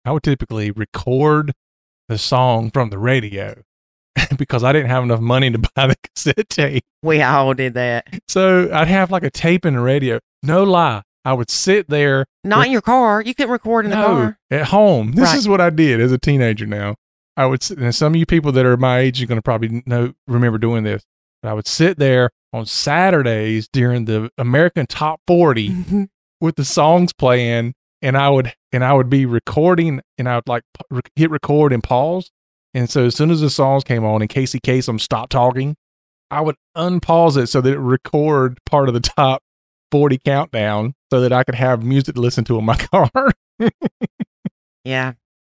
I 0.04 0.12
would 0.12 0.22
typically 0.22 0.70
record 0.70 1.52
the 2.08 2.18
song 2.18 2.70
from 2.70 2.90
the 2.90 2.98
radio 2.98 3.62
because 4.36 4.64
I 4.64 4.72
didn't 4.72 4.90
have 4.90 5.02
enough 5.04 5.20
money 5.20 5.50
to 5.50 5.58
buy 5.74 5.88
the 5.88 5.96
cassette 6.14 6.48
tape. 6.48 6.84
We 7.02 7.22
all 7.22 7.54
did 7.54 7.74
that. 7.74 8.06
So 8.28 8.70
I'd 8.72 8.88
have 8.88 9.10
like 9.10 9.22
a 9.24 9.30
tape 9.30 9.64
in 9.66 9.74
the 9.74 9.80
radio. 9.80 10.20
No 10.42 10.64
lie, 10.64 11.02
I 11.24 11.32
would 11.32 11.50
sit 11.50 11.88
there. 11.88 12.26
Not 12.44 12.58
with- 12.58 12.66
in 12.66 12.72
your 12.72 12.80
car. 12.82 13.22
You 13.22 13.34
couldn't 13.34 13.52
record 13.52 13.84
in 13.86 13.90
the 13.90 13.96
no, 13.96 14.06
car. 14.06 14.38
at 14.50 14.66
home. 14.66 15.12
This 15.12 15.30
Right. 15.30 15.38
is 15.38 15.48
what 15.48 15.60
I 15.60 15.70
did 15.70 16.00
as 16.00 16.12
a 16.12 16.18
teenager. 16.18 16.66
Now 16.66 16.94
I 17.36 17.46
would, 17.46 17.68
and 17.70 17.94
some 17.94 18.12
of 18.14 18.16
you 18.18 18.26
people 18.26 18.52
that 18.52 18.64
are 18.66 18.76
my 18.76 18.98
age 19.00 19.22
are 19.22 19.26
going 19.26 19.38
to 19.38 19.42
probably 19.42 19.82
know 19.86 20.12
remember 20.28 20.58
doing 20.58 20.84
this. 20.84 21.02
But 21.42 21.50
I 21.50 21.54
would 21.54 21.66
sit 21.66 21.98
there 21.98 22.30
on 22.52 22.66
Saturdays 22.66 23.68
during 23.72 24.04
the 24.04 24.30
American 24.36 24.86
Top 24.86 25.20
Forty 25.26 26.08
with 26.40 26.56
the 26.56 26.64
songs 26.64 27.12
playing 27.12 27.74
and 28.02 28.16
I 28.16 28.28
would 28.30 28.52
and 28.72 28.84
I 28.84 28.92
would 28.92 29.10
be 29.10 29.26
recording 29.26 30.00
and 30.18 30.28
I 30.28 30.36
would 30.36 30.48
like 30.48 30.62
re- 30.90 31.00
hit 31.16 31.30
record 31.30 31.72
and 31.72 31.82
pause. 31.82 32.30
And 32.72 32.88
so 32.88 33.06
as 33.06 33.16
soon 33.16 33.30
as 33.30 33.40
the 33.40 33.50
songs 33.50 33.84
came 33.84 34.04
on 34.04 34.22
and 34.22 34.28
Casey 34.28 34.60
Kasem 34.60 35.00
stopped 35.00 35.32
talking, 35.32 35.76
I 36.30 36.40
would 36.40 36.56
unpause 36.76 37.36
it 37.36 37.48
so 37.48 37.60
that 37.60 37.72
it 37.72 37.78
would 37.78 37.90
record 37.90 38.58
part 38.64 38.88
of 38.88 38.94
the 38.94 39.00
top 39.00 39.42
40 39.90 40.18
countdown 40.24 40.94
so 41.10 41.20
that 41.20 41.32
I 41.32 41.42
could 41.42 41.56
have 41.56 41.82
music 41.82 42.14
to 42.14 42.20
listen 42.20 42.44
to 42.44 42.58
in 42.58 42.64
my 42.64 42.76
car. 42.92 43.10
yeah, 44.84 45.14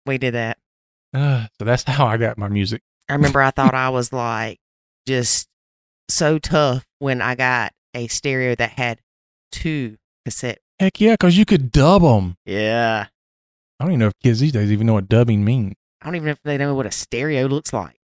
we 0.07 0.19
did 0.19 0.35
that. 0.35 0.59
Uh, 1.13 1.47
so 1.59 1.65
that's 1.65 1.85
how 1.85 2.07
I 2.07 2.17
got 2.17 2.39
my 2.39 2.49
music. 2.49 2.83
I 3.09 3.15
remember 3.15 3.43
I 3.43 3.51
thought 3.51 3.75
I 3.75 3.91
was 3.91 4.13
like 4.13 4.59
just 5.07 5.49
so 6.13 6.39
tough 6.39 6.85
when 6.99 7.21
I 7.21 7.35
got 7.35 7.73
a 7.95 8.09
stereo 8.09 8.55
that 8.55 8.71
had 8.71 9.01
two 9.51 9.97
cassette. 10.25 10.59
Heck 10.79 11.01
yeah, 11.01 11.15
because 11.15 11.37
you 11.37 11.45
could 11.45 11.73
dub 11.73 12.03
them. 12.03 12.37
Yeah. 12.45 13.07
I 13.79 13.85
don't 13.85 13.93
even 13.93 14.01
know 14.01 14.07
if 14.09 14.19
kids 14.23 14.41
these 14.41 14.53
days 14.53 14.71
even 14.71 14.87
know 14.87 14.95
what 14.95 15.09
dubbing 15.09 15.45
means. 15.45 15.75
I 16.01 16.07
don't 16.07 16.17
even 16.17 16.27
know 16.27 16.33
if 16.33 16.43
they 16.45 16.59
know 16.59 16.75
what 16.75 16.87
a 16.87 16.91
stereo 16.91 17.47
looks 17.47 17.73
like. 17.73 17.97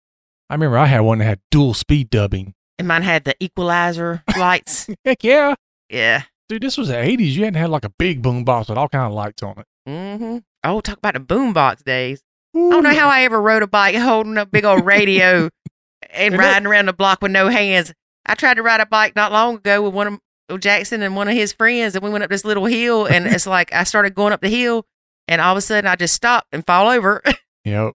I 0.51 0.55
remember 0.55 0.79
I 0.79 0.87
had 0.87 1.01
one 1.01 1.19
that 1.19 1.25
had 1.25 1.41
dual 1.51 1.75
speed 1.75 2.11
dubbing. 2.11 2.55
And 2.79 2.89
mine 2.89 3.03
had 3.03 3.25
the 3.25 3.35
equalizer 3.41 4.23
lights. 4.37 4.89
Heck 5.05 5.25
yeah. 5.25 5.55
Yeah. 5.91 6.23
Dude, 6.49 6.63
this 6.63 6.79
was 6.79 6.89
the 6.89 6.95
80s. 6.95 7.33
You 7.33 7.45
hadn't 7.45 7.61
had 7.61 7.71
like 7.71 7.85
a 7.85 7.93
big 7.99 8.23
boom 8.23 8.45
box 8.45 8.69
with 8.69 8.79
all 8.79 8.89
kind 8.89 9.05
of 9.05 9.13
lights 9.13 9.43
on 9.43 9.59
it. 9.59 9.67
Mm-hmm. 9.89 10.39
Oh, 10.65 10.81
talk 10.81 10.99
about 10.99 11.15
the 11.15 11.21
boombox 11.21 11.85
days. 11.85 12.23
I 12.55 12.59
don't 12.59 12.83
know 12.83 12.95
how 12.95 13.09
I 13.09 13.23
ever 13.23 13.41
rode 13.41 13.63
a 13.63 13.67
bike 13.67 13.95
holding 13.95 14.39
a 14.39 14.47
big 14.47 14.65
old 14.65 14.85
radio 14.85 15.51
and 16.13 16.35
And 16.35 16.43
that- 16.43 16.53
riding 16.53 16.67
around 16.67 16.87
the 16.87 16.93
block 16.93 17.21
with 17.23 17.33
no 17.33 17.49
hands. 17.49 17.93
I 18.27 18.35
tried 18.35 18.55
to 18.55 18.63
ride 18.63 18.81
a 18.81 18.87
bike 18.87 19.17
not 19.17 19.33
long 19.33 19.57
ago 19.57 19.83
with 19.83 19.95
one 19.95 20.19
of 20.51 20.61
Jackson 20.61 21.03
and 21.03 21.17
one 21.17 21.29
of 21.29 21.35
his 21.35 21.53
friends, 21.53 21.95
and 21.95 22.05
we 22.05 22.11
went 22.11 22.25
up 22.25 22.31
this 22.31 22.45
little 22.45 22.67
hill, 22.67 23.07
and 23.07 23.27
it's 23.35 23.47
like 23.47 23.73
I 23.73 23.85
started 23.85 24.15
going 24.15 24.33
up 24.33 24.41
the 24.41 24.49
hill, 24.49 24.87
and 25.27 25.41
all 25.41 25.53
of 25.53 25.59
a 25.59 25.61
sudden 25.61 25.89
I 25.89 25.97
just 25.97 26.15
stopped 26.15 26.49
and 26.53 26.67
fall 26.67 26.89
over. 26.89 27.23
Yep. 27.65 27.93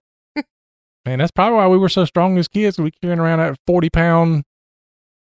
Man, 1.04 1.18
that's 1.18 1.32
probably 1.32 1.56
why 1.56 1.66
we 1.66 1.78
were 1.78 1.88
so 1.88 2.04
strong 2.04 2.38
as 2.38 2.46
kids. 2.46 2.78
We 2.78 2.92
carrying 2.92 3.18
around 3.18 3.40
that 3.40 3.58
40 3.66 3.90
pound 3.90 4.44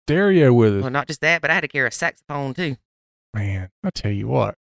stereo 0.08 0.51
with 0.51 0.77
us. 0.77 0.81
well, 0.81 0.91
not 0.91 1.08
just 1.08 1.22
that, 1.22 1.41
but 1.41 1.51
I 1.51 1.53
had 1.53 1.62
to 1.62 1.67
carry 1.67 1.88
a 1.88 1.91
saxophone 1.91 2.55
too. 2.55 2.75
Man, 3.36 3.69
I 3.84 3.91
tell 3.91 4.12
you 4.12 4.27
what, 4.27 4.55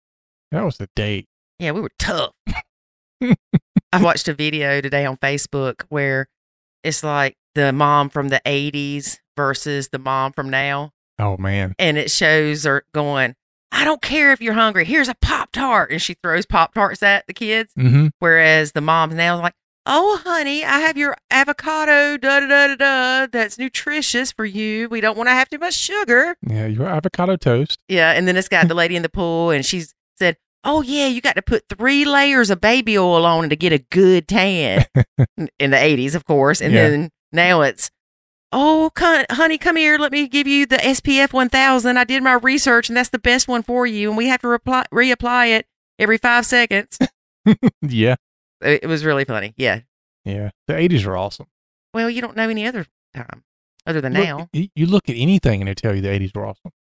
that 0.53 0.63
was 0.63 0.77
the 0.77 0.91
date. 0.95 1.27
Yeah, 1.59 1.71
we 1.73 1.81
were 1.81 1.91
tough. 1.99 2.33
I 3.23 4.03
watched 4.03 4.29
a 4.29 4.35
video 4.35 4.81
today 4.83 5.07
on 5.07 5.17
Facebook 5.17 5.85
where 5.89 6.29
it's 6.85 7.03
like 7.03 7.35
the 7.55 7.73
mom 7.73 8.09
from 8.09 8.29
the 8.29 8.41
80s 8.47 9.19
versus 9.37 9.89
the 9.89 9.99
mom 9.99 10.33
from 10.33 10.51
now. 10.51 10.93
Oh, 11.19 11.37
man. 11.37 11.75
And 11.79 11.99
it 11.99 12.11
shows 12.11 12.65
her 12.65 12.85
going, 12.93 13.35
I 13.73 13.85
don't 13.85 14.01
care 14.03 14.33
if 14.33 14.41
you're 14.41 14.55
hungry. 14.55 14.85
Here's 14.85 15.09
a 15.09 15.15
Pop 15.21 15.53
Tart. 15.53 15.91
And 15.91 16.01
she 16.01 16.15
throws 16.23 16.47
Pop 16.47 16.75
Tarts 16.75 17.03
at 17.03 17.27
the 17.27 17.35
kids. 17.35 17.73
Mm-hmm. 17.79 18.09
Whereas 18.19 18.73
the 18.73 18.81
mom's 18.81 19.15
now 19.15 19.35
is 19.37 19.43
like, 19.43 19.55
Oh, 19.91 20.21
honey, 20.23 20.65
I 20.67 20.81
have 20.81 20.99
your 20.99 21.17
avocado, 21.31 22.19
da 22.19 22.41
da 22.41 22.47
da 22.47 22.67
da 22.67 22.77
da. 22.77 23.27
That's 23.33 23.57
nutritious 23.59 24.31
for 24.33 24.45
you. 24.45 24.87
We 24.91 25.01
don't 25.01 25.17
want 25.17 25.29
to 25.29 25.33
have 25.33 25.49
too 25.49 25.57
much 25.59 25.73
sugar. 25.75 26.37
Yeah, 26.47 26.67
your 26.67 26.87
avocado 26.87 27.37
toast. 27.37 27.79
Yeah, 27.89 28.13
and 28.13 28.29
then 28.29 28.37
it's 28.37 28.49
got 28.49 28.69
the 28.69 28.75
lady 28.75 28.97
in 28.97 29.03
the 29.03 29.09
pool, 29.09 29.49
and 29.51 29.65
she's 29.65 29.95
said, 30.19 30.37
"Oh 30.63 30.83
yeah, 30.83 31.07
you 31.07 31.23
got 31.23 31.37
to 31.37 31.43
put 31.43 31.65
three 31.71 32.05
layers 32.05 32.51
of 32.51 32.61
baby 32.61 32.99
oil 32.99 33.25
on 33.25 33.47
it 33.47 33.49
to 33.49 33.57
get 33.57 33.73
a 33.73 33.79
good 33.79 34.29
tan." 34.29 34.85
in 35.59 35.71
the 35.71 35.79
'80s, 35.79 36.15
of 36.15 36.27
course, 36.27 36.61
and 36.61 36.75
Yeah. 36.75 36.91
then 36.91 37.11
now 37.33 37.63
it's, 37.63 37.91
"Oh, 38.53 38.91
honey, 38.97 39.59
come 39.59 39.77
here. 39.77 39.99
Let 39.99 40.13
me 40.13 40.29
give 40.29 40.47
you 40.47 40.67
the 40.67 40.77
SPF 40.79 41.33
1000. 41.33 41.97
I 41.97 42.05
did 42.05 42.23
my 42.23 42.35
research, 42.35 42.89
and 42.89 42.97
that's 42.97 43.09
the 43.11 43.19
best 43.19 43.49
one 43.49 43.63
for 43.63 43.87
you. 43.87 44.09
And 44.09 44.17
we 44.17 44.27
have 44.27 44.41
to 44.43 44.49
reply- 44.49 44.87
reapply 44.93 45.59
it 45.59 45.67
every 45.99 46.19
five 46.19 46.47
seconds." 46.47 46.99
Yeah. 47.81 48.17
it, 48.61 48.85
was 48.87 49.05
really 49.07 49.25
funny. 49.25 49.55
Yeah. 49.57 49.81
Yeah. 50.27 50.51
The 50.67 50.75
80s 50.75 51.07
were 51.07 51.17
awesome. 51.17 51.47
Well, 51.95 52.11
you 52.11 52.21
don't 52.21 52.37
know 52.37 52.51
any 52.51 52.67
other 52.67 52.85
time 53.15 53.43
other 53.87 54.03
than 54.03 54.13
Look, 54.13 54.25
now, 54.25 54.49
you 54.53 54.85
look 54.85 55.09
at 55.09 55.17
anything 55.17 55.63
and 55.63 55.69
they 55.69 55.75
tell 55.75 55.95
you 55.95 56.03
the 56.03 56.09
80s 56.09 56.35
were 56.37 56.45
awesome. 56.45 56.73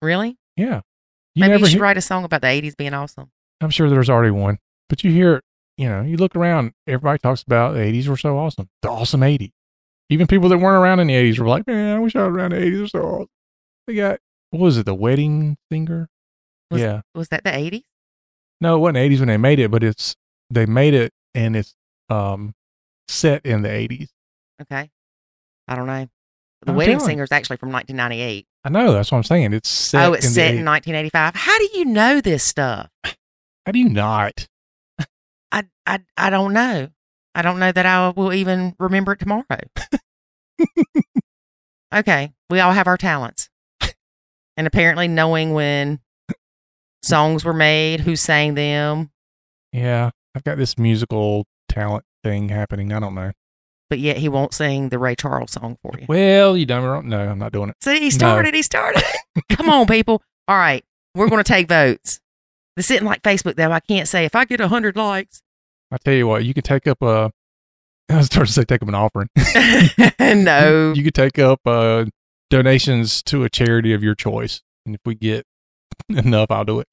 really. 0.00 0.38
Yeah. 0.56 0.80
You 1.34 1.42
Maybe 1.42 1.58
you 1.60 1.66
should 1.66 1.72
hear- 1.74 1.82
write 1.82 1.98
a 1.98 2.00
song 2.00 2.24
about 2.24 2.40
the 2.40 2.46
'80s 2.46 2.74
being 2.76 2.94
awesome. 2.94 3.30
I'm 3.60 3.68
sure 3.70 3.90
there's 3.90 4.08
already 4.08 4.30
one, 4.30 4.58
but 4.88 5.04
you 5.04 5.10
hear 5.12 5.42
you 5.76 5.88
know, 5.88 6.00
you 6.02 6.16
look 6.16 6.34
around, 6.34 6.72
everybody 6.88 7.18
talks 7.18 7.42
about 7.42 7.74
the 7.74 7.80
80s 7.80 8.08
were 8.08 8.16
so 8.16 8.36
awesome. 8.38 8.68
The 8.82 8.88
awesome 8.90 9.20
80s. 9.20 9.52
Even 10.10 10.26
people 10.26 10.48
that 10.48 10.58
weren't 10.58 10.82
around 10.82 11.00
in 11.00 11.06
the 11.08 11.14
80s 11.14 11.38
were 11.38 11.48
like, 11.48 11.66
man, 11.66 11.96
I 11.96 11.98
wish 11.98 12.16
I 12.16 12.26
was 12.26 12.34
around 12.34 12.52
the 12.52 12.58
80s. 12.58 12.78
They're 12.78 12.86
so. 12.88 13.26
They 13.86 13.94
got, 13.94 14.18
what 14.50 14.60
was 14.60 14.78
it, 14.78 14.86
The 14.86 14.94
Wedding 14.94 15.56
Singer? 15.70 16.08
Was- 16.70 16.80
yeah. 16.80 17.00
Was 17.14 17.28
that 17.28 17.44
the 17.44 17.50
80s? 17.50 17.84
No, 18.60 18.76
it 18.76 18.78
wasn't 18.80 18.98
80s 18.98 19.18
when 19.20 19.28
they 19.28 19.36
made 19.36 19.58
it, 19.58 19.70
but 19.70 19.82
it's, 19.84 20.16
they 20.50 20.66
made 20.66 20.94
it 20.94 21.12
and 21.34 21.54
it's 21.56 21.74
um 22.08 22.54
set 23.06 23.44
in 23.44 23.62
the 23.62 23.68
80s. 23.68 24.08
Okay. 24.62 24.90
I 25.68 25.74
don't 25.74 25.86
know. 25.86 26.08
The 26.62 26.72
I'm 26.72 26.76
Wedding. 26.76 26.98
Singer 27.00 27.22
is 27.22 27.30
actually 27.30 27.58
from 27.58 27.70
1998. 27.70 28.46
I 28.64 28.68
know, 28.70 28.92
that's 28.92 29.12
what 29.12 29.18
I'm 29.18 29.24
saying. 29.24 29.52
It's 29.52 29.68
set 29.68 30.04
oh, 30.08 30.12
it's 30.14 30.26
in 30.26 30.32
set 30.32 30.54
in 30.54 30.64
80s. 30.64 30.66
1985. 30.66 31.34
How 31.36 31.58
do 31.58 31.68
you 31.74 31.84
know 31.84 32.20
this 32.20 32.42
stuff? 32.42 32.90
How 33.04 33.72
do 33.72 33.78
you 33.78 33.88
not? 33.88 34.48
I, 35.52 35.64
I, 35.86 36.00
I 36.16 36.30
don't 36.30 36.52
know. 36.52 36.88
I 37.38 37.42
don't 37.42 37.60
know 37.60 37.70
that 37.70 37.86
I 37.86 38.08
will 38.10 38.32
even 38.32 38.74
remember 38.80 39.12
it 39.12 39.20
tomorrow. 39.20 39.44
okay. 41.94 42.32
We 42.50 42.58
all 42.60 42.72
have 42.72 42.88
our 42.88 42.96
talents. 42.96 43.48
And 44.56 44.66
apparently, 44.66 45.06
knowing 45.06 45.52
when 45.52 46.00
songs 47.04 47.44
were 47.44 47.54
made, 47.54 48.00
who 48.00 48.16
sang 48.16 48.54
them, 48.54 49.12
Yeah, 49.72 50.10
I've 50.34 50.42
got 50.42 50.58
this 50.58 50.76
musical 50.76 51.46
talent 51.68 52.04
thing 52.24 52.48
happening. 52.48 52.92
I 52.92 52.98
don't 52.98 53.14
know. 53.14 53.30
but 53.88 54.00
yet 54.00 54.16
he 54.16 54.28
won't 54.28 54.52
sing 54.52 54.88
the 54.88 54.98
Ray 54.98 55.14
Charles 55.14 55.52
song 55.52 55.78
for 55.80 55.92
you. 55.96 56.06
Well, 56.08 56.56
you 56.56 56.66
done 56.66 56.82
me 56.82 56.88
wrong. 56.88 57.08
No, 57.08 57.20
I'm 57.20 57.38
not 57.38 57.52
doing 57.52 57.70
it. 57.70 57.76
See, 57.82 58.00
he 58.00 58.10
started. 58.10 58.52
He 58.52 58.62
started. 58.62 59.04
Come 59.50 59.70
on, 59.70 59.86
people. 59.86 60.20
All 60.48 60.58
right, 60.58 60.84
we're 61.14 61.28
going 61.28 61.44
to 61.44 61.48
take 61.48 61.68
votes. 61.68 62.18
This 62.76 62.90
isn't 62.90 63.06
like 63.06 63.22
Facebook 63.22 63.54
though. 63.54 63.70
I 63.70 63.78
can't 63.78 64.08
say 64.08 64.24
if 64.24 64.34
I 64.34 64.44
get 64.44 64.58
hundred 64.58 64.96
likes. 64.96 65.40
I 65.90 65.96
tell 66.04 66.14
you 66.14 66.26
what, 66.26 66.44
you 66.44 66.54
can 66.54 66.62
take 66.62 66.86
up 66.86 67.02
a. 67.02 67.30
I 68.10 68.16
was 68.16 68.26
starting 68.26 68.46
to 68.46 68.52
say 68.52 68.64
take 68.64 68.82
up 68.82 68.88
an 68.88 68.94
offering. 68.94 69.28
no, 70.44 70.92
you 70.94 71.04
could 71.04 71.14
take 71.14 71.38
up 71.38 71.60
uh, 71.66 72.06
donations 72.50 73.22
to 73.24 73.44
a 73.44 73.50
charity 73.50 73.92
of 73.92 74.02
your 74.02 74.14
choice, 74.14 74.62
and 74.86 74.94
if 74.94 75.00
we 75.04 75.14
get 75.14 75.44
enough, 76.08 76.50
I'll 76.50 76.64
do 76.64 76.80
it. 76.80 76.88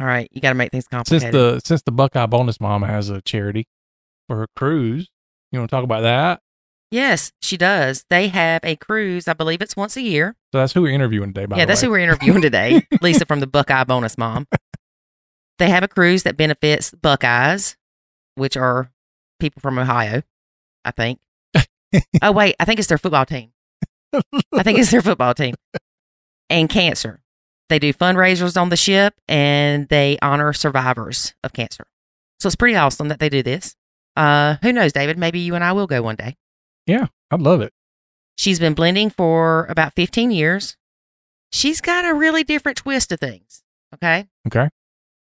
all 0.00 0.06
right. 0.06 0.28
You 0.32 0.40
got 0.40 0.50
to 0.50 0.54
make 0.54 0.70
things 0.70 0.86
complicated. 0.86 1.22
since 1.22 1.32
the 1.32 1.60
since 1.64 1.82
the 1.82 1.92
Buckeye 1.92 2.26
Bonus 2.26 2.60
Mama 2.60 2.86
has 2.86 3.10
a 3.10 3.20
charity 3.20 3.66
for 4.26 4.36
her 4.36 4.46
cruise, 4.56 5.10
you 5.50 5.58
want 5.58 5.70
to 5.70 5.76
talk 5.76 5.84
about 5.84 6.00
that? 6.00 6.40
yes, 6.92 7.32
she 7.40 7.56
does. 7.56 8.04
They 8.10 8.28
have 8.28 8.60
a 8.62 8.76
cruise. 8.76 9.26
I 9.26 9.32
believe 9.32 9.60
it's 9.60 9.74
once 9.74 9.96
a 9.96 10.02
year. 10.02 10.36
So 10.52 10.58
that's 10.58 10.72
who 10.72 10.82
we're 10.82 10.92
interviewing 10.92 11.32
today. 11.32 11.46
By 11.46 11.56
yeah, 11.56 11.64
that's 11.64 11.82
way. 11.82 11.86
who 11.86 11.92
we're 11.92 11.98
interviewing 11.98 12.42
today. 12.42 12.86
Lisa 13.00 13.26
from 13.26 13.40
the 13.40 13.46
Buckeye 13.46 13.84
Bonus 13.84 14.16
Mom. 14.16 14.46
They 15.58 15.68
have 15.70 15.82
a 15.82 15.88
cruise 15.88 16.22
that 16.24 16.36
benefits 16.36 16.90
Buckeyes, 16.90 17.76
which 18.34 18.56
are 18.56 18.90
people 19.38 19.60
from 19.60 19.78
Ohio, 19.78 20.22
I 20.84 20.90
think. 20.90 21.20
oh 22.22 22.32
wait, 22.32 22.56
I 22.58 22.64
think 22.64 22.78
it's 22.78 22.88
their 22.88 22.98
football 22.98 23.26
team. 23.26 23.52
I 24.52 24.62
think 24.62 24.78
it's 24.78 24.90
their 24.90 25.02
football 25.02 25.34
team. 25.34 25.54
And 26.50 26.68
cancer. 26.68 27.20
They 27.68 27.78
do 27.78 27.92
fundraisers 27.94 28.60
on 28.60 28.68
the 28.68 28.76
ship 28.76 29.14
and 29.28 29.88
they 29.88 30.18
honor 30.20 30.52
survivors 30.52 31.34
of 31.42 31.52
cancer. 31.52 31.86
So 32.40 32.46
it's 32.48 32.56
pretty 32.56 32.76
awesome 32.76 33.08
that 33.08 33.18
they 33.18 33.28
do 33.28 33.42
this. 33.42 33.76
Uh, 34.16 34.56
who 34.62 34.72
knows, 34.72 34.92
David? 34.92 35.16
Maybe 35.16 35.38
you 35.38 35.54
and 35.54 35.64
I 35.64 35.72
will 35.72 35.86
go 35.86 36.02
one 36.02 36.16
day. 36.16 36.36
Yeah, 36.86 37.06
I'd 37.30 37.40
love 37.40 37.62
it. 37.62 37.72
She's 38.36 38.58
been 38.58 38.74
blending 38.74 39.08
for 39.08 39.66
about 39.70 39.94
15 39.94 40.30
years. 40.30 40.76
She's 41.52 41.80
got 41.80 42.04
a 42.04 42.12
really 42.12 42.44
different 42.44 42.78
twist 42.78 43.10
to 43.10 43.16
things. 43.16 43.62
Okay. 43.94 44.26
Okay, 44.46 44.68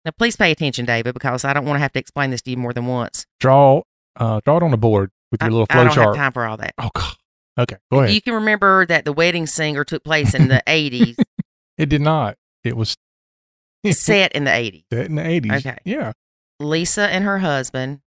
Now, 0.05 0.13
please 0.17 0.37
pay 0.37 0.51
attention, 0.51 0.87
David, 0.87 1.13
because 1.15 1.45
I 1.45 1.53
don't 1.53 1.65
want 1.67 1.77
to 1.77 1.81
have 1.81 1.93
to 1.93 1.99
explain 1.99 2.31
this 2.31 2.41
to 2.43 2.51
you 2.51 2.57
more 2.57 2.73
than 2.73 2.87
once. 2.87 3.27
draw 3.39 3.83
uh, 4.17 4.41
draw 4.45 4.57
it 4.57 4.63
on 4.63 4.71
the 4.71 4.77
board 4.79 5.11
with 5.31 5.43
I, 5.43 5.47
your 5.47 5.53
little 5.53 5.67
I 5.71 5.75
flow 5.75 5.85
don't 5.85 5.95
have 5.95 6.05
chart. 6.05 6.17
time 6.17 6.33
for 6.33 6.45
all 6.47 6.57
that. 6.57 6.75
Oh 6.79 6.91
God. 6.95 7.15
Okay, 7.59 7.77
go 7.93 8.01
ahead. 8.01 8.15
You 8.15 8.23
can 8.23 8.35
remember 8.35 8.87
that 8.87 9.05
the 9.05 9.13
wedding 9.13 9.47
singer 9.47 9.85
took 9.85 10.03
place 10.05 10.35
in 10.35 10.49
the 10.49 10.63
80s, 10.67 11.17
it 11.77 11.89
did 11.89 12.01
not. 12.01 12.37
It 12.65 12.77
was 12.77 12.97
set 13.91 14.33
in 14.33 14.45
the 14.45 14.51
80s. 14.51 14.85
set 14.93 15.07
in 15.07 15.15
the 15.17 15.27
eighties. 15.27 15.53
Okay. 15.67 15.77
Yeah. 15.85 16.13
Lisa 16.59 17.03
and 17.09 17.25
her 17.25 17.39
husband 17.39 18.01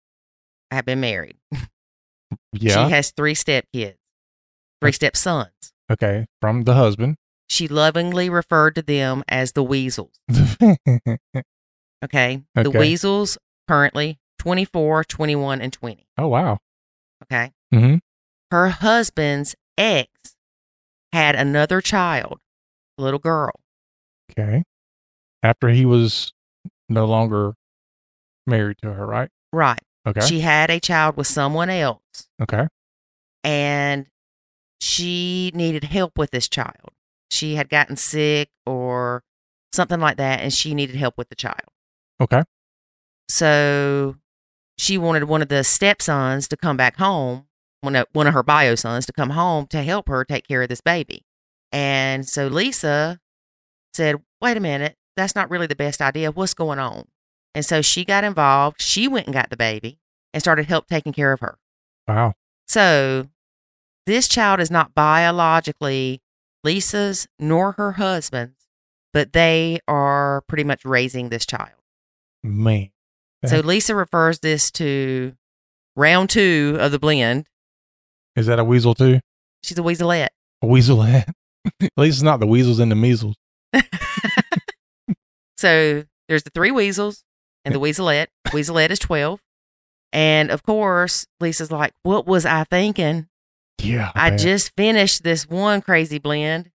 have 0.72 0.86
been 0.86 1.00
married. 1.02 1.38
Yeah. 2.54 2.86
She 2.86 2.92
has 2.92 3.12
three 3.12 3.34
stepkids, 3.36 3.96
three 4.82 4.94
stepsons. 4.94 5.52
okay. 5.92 6.28
From 6.40 6.64
the 6.64 6.74
husband. 6.76 7.18
She 7.50 7.68
lovingly 7.68 8.30
referred 8.30 8.76
to 8.76 8.82
them 8.82 9.24
as 9.28 9.52
the 9.52 9.64
Weasels. 9.64 10.18
Okay. 12.04 12.44
The 12.56 12.72
Weasels 12.72 13.38
currently 13.68 14.20
24, 14.40 15.04
21, 15.04 15.62
and 15.62 15.72
20. 15.72 16.08
oh 16.18 16.28
wow. 16.28 16.58
Okay. 17.24 17.52
Mm-hmm. 17.74 17.98
Her 18.50 18.70
husband's 18.70 19.56
ex 19.78 20.10
had 21.14 21.36
another 21.36 21.82
child, 21.82 22.40
a 22.98 23.02
little 23.02 23.20
girl. 23.20 23.52
Okay. 24.32 24.64
After 25.44 25.70
he 25.70 25.86
was 25.86 26.34
no 26.90 27.06
longer 27.06 27.54
married 28.48 28.78
to 28.82 28.94
her, 28.94 29.06
right? 29.06 29.30
Right. 29.54 29.82
Okay. 30.08 30.22
She 30.22 30.40
had 30.40 30.70
a 30.70 30.80
child 30.80 31.16
with 31.16 31.28
someone 31.28 31.70
else 31.70 32.28
okay. 32.42 32.68
and 33.44 34.08
she 34.80 35.52
needed 35.54 35.84
help 35.84 36.18
with 36.18 36.32
this 36.32 36.48
child. 36.48 36.90
She 37.30 37.56
had 37.56 37.70
gotten 37.70 37.96
sick 37.96 38.50
or 38.66 39.24
something 39.72 40.00
like 40.00 40.18
that 40.18 40.42
and 40.42 40.52
she 40.52 40.74
needed 40.74 40.96
help 40.96 41.18
with 41.18 41.30
the 41.30 41.36
child. 41.36 41.70
Okay. 42.22 42.44
So 43.28 44.16
she 44.78 44.98
wanted 44.98 45.24
one 45.26 45.42
of 45.42 45.50
the 45.50 45.64
stepsons 45.64 46.48
to 46.50 46.58
come 46.58 46.78
back 46.78 46.98
home, 46.98 47.48
one 47.82 47.96
of, 47.96 48.08
one 48.14 48.28
of 48.28 48.34
her 48.34 48.44
bio 48.44 48.76
sons 48.76 49.06
to 49.08 49.14
come 49.14 49.32
home 49.32 49.68
to 49.68 49.82
help 49.82 50.08
her 50.08 50.24
take 50.24 50.48
care 50.48 50.62
of 50.62 50.70
this 50.70 50.82
baby. 50.82 51.26
And 51.72 52.28
so 52.28 52.48
Lisa 52.48 53.20
said, 53.94 54.18
wait 54.42 54.58
a 54.58 54.60
minute, 54.60 54.96
that's 55.18 55.36
not 55.36 55.50
really 55.50 55.68
the 55.68 55.76
best 55.76 56.02
idea. 56.02 56.32
What's 56.32 56.54
going 56.54 56.80
on? 56.80 57.06
And 57.54 57.66
so 57.66 57.82
she 57.82 58.06
got 58.06 58.24
involved. 58.24 58.82
She 58.82 59.08
went 59.08 59.28
and 59.28 59.34
got 59.34 59.50
the 59.50 59.58
baby 59.58 60.00
and 60.34 60.42
started 60.42 60.68
help 60.68 60.88
taking 60.88 61.14
care 61.14 61.34
of 61.34 61.40
her. 61.42 61.58
Wow. 62.08 62.34
So 62.68 63.28
this 64.06 64.28
child 64.28 64.60
is 64.60 64.72
not 64.72 64.96
biologically 64.96 66.22
Lisa's 66.64 67.28
nor 67.40 67.74
her 67.74 67.94
husband's, 67.94 68.68
but 69.14 69.34
they 69.34 69.80
are 69.88 70.44
pretty 70.48 70.64
much 70.64 70.86
raising 70.86 71.30
this 71.30 71.46
child. 71.46 71.81
Man. 72.44 72.90
So 73.46 73.60
Lisa 73.60 73.96
refers 73.96 74.40
this 74.40 74.72
to 74.72 75.34
round 75.96 76.30
two 76.30 76.78
of 76.80 76.92
the 76.92 77.00
blend. 77.00 77.46
Is 78.36 78.46
that 78.48 78.60
a 78.60 78.64
weasel 78.64 78.94
too? 78.94 79.20
She's 79.64 79.78
a 79.78 79.82
weaselette. 79.82 80.30
A 80.62 80.66
weaselette. 80.66 81.32
At 81.82 81.92
least 81.98 82.18
it's 82.18 82.22
not 82.24 82.40
the 82.40 82.48
weasels 82.48 82.80
and 82.80 82.92
the 82.92 82.96
measles. 82.96 83.36
So 85.62 86.06
there's 86.28 86.42
the 86.42 86.50
three 86.50 86.72
weasels 86.72 87.24
and 87.64 87.76
the 87.76 87.80
weaselette. 87.80 88.28
Weaselette 88.48 88.90
is 88.90 88.98
12. 88.98 89.40
And 90.12 90.50
of 90.50 90.64
course, 90.64 91.28
Lisa's 91.40 91.72
like, 91.72 91.94
What 92.02 92.26
was 92.26 92.48
I 92.48 92.64
thinking? 92.64 93.28
Yeah. 93.80 94.12
I 94.16 94.36
just 94.36 94.76
finished 94.76 95.22
this 95.24 95.48
one 95.48 95.82
crazy 95.82 96.18
blend. 96.18 96.72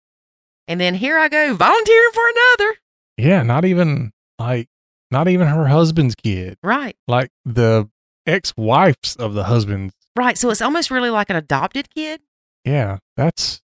And 0.68 0.78
then 0.78 0.94
here 0.94 1.18
I 1.18 1.28
go 1.28 1.54
volunteering 1.54 2.10
for 2.12 2.22
another. 2.28 2.76
Yeah, 3.16 3.42
not 3.42 3.64
even 3.64 4.12
like 4.38 4.68
not 5.14 5.28
even 5.28 5.46
her 5.46 5.66
husband's 5.68 6.14
kid. 6.14 6.58
Right. 6.62 6.96
Like 7.08 7.30
the 7.44 7.88
ex-wives 8.26 9.16
of 9.16 9.34
the 9.34 9.44
husbands. 9.44 9.94
Right. 10.16 10.36
So 10.36 10.50
it's 10.50 10.60
almost 10.60 10.90
really 10.90 11.10
like 11.10 11.30
an 11.30 11.36
adopted 11.36 11.88
kid. 11.94 12.20
Yeah, 12.64 12.98
that's 13.16 13.62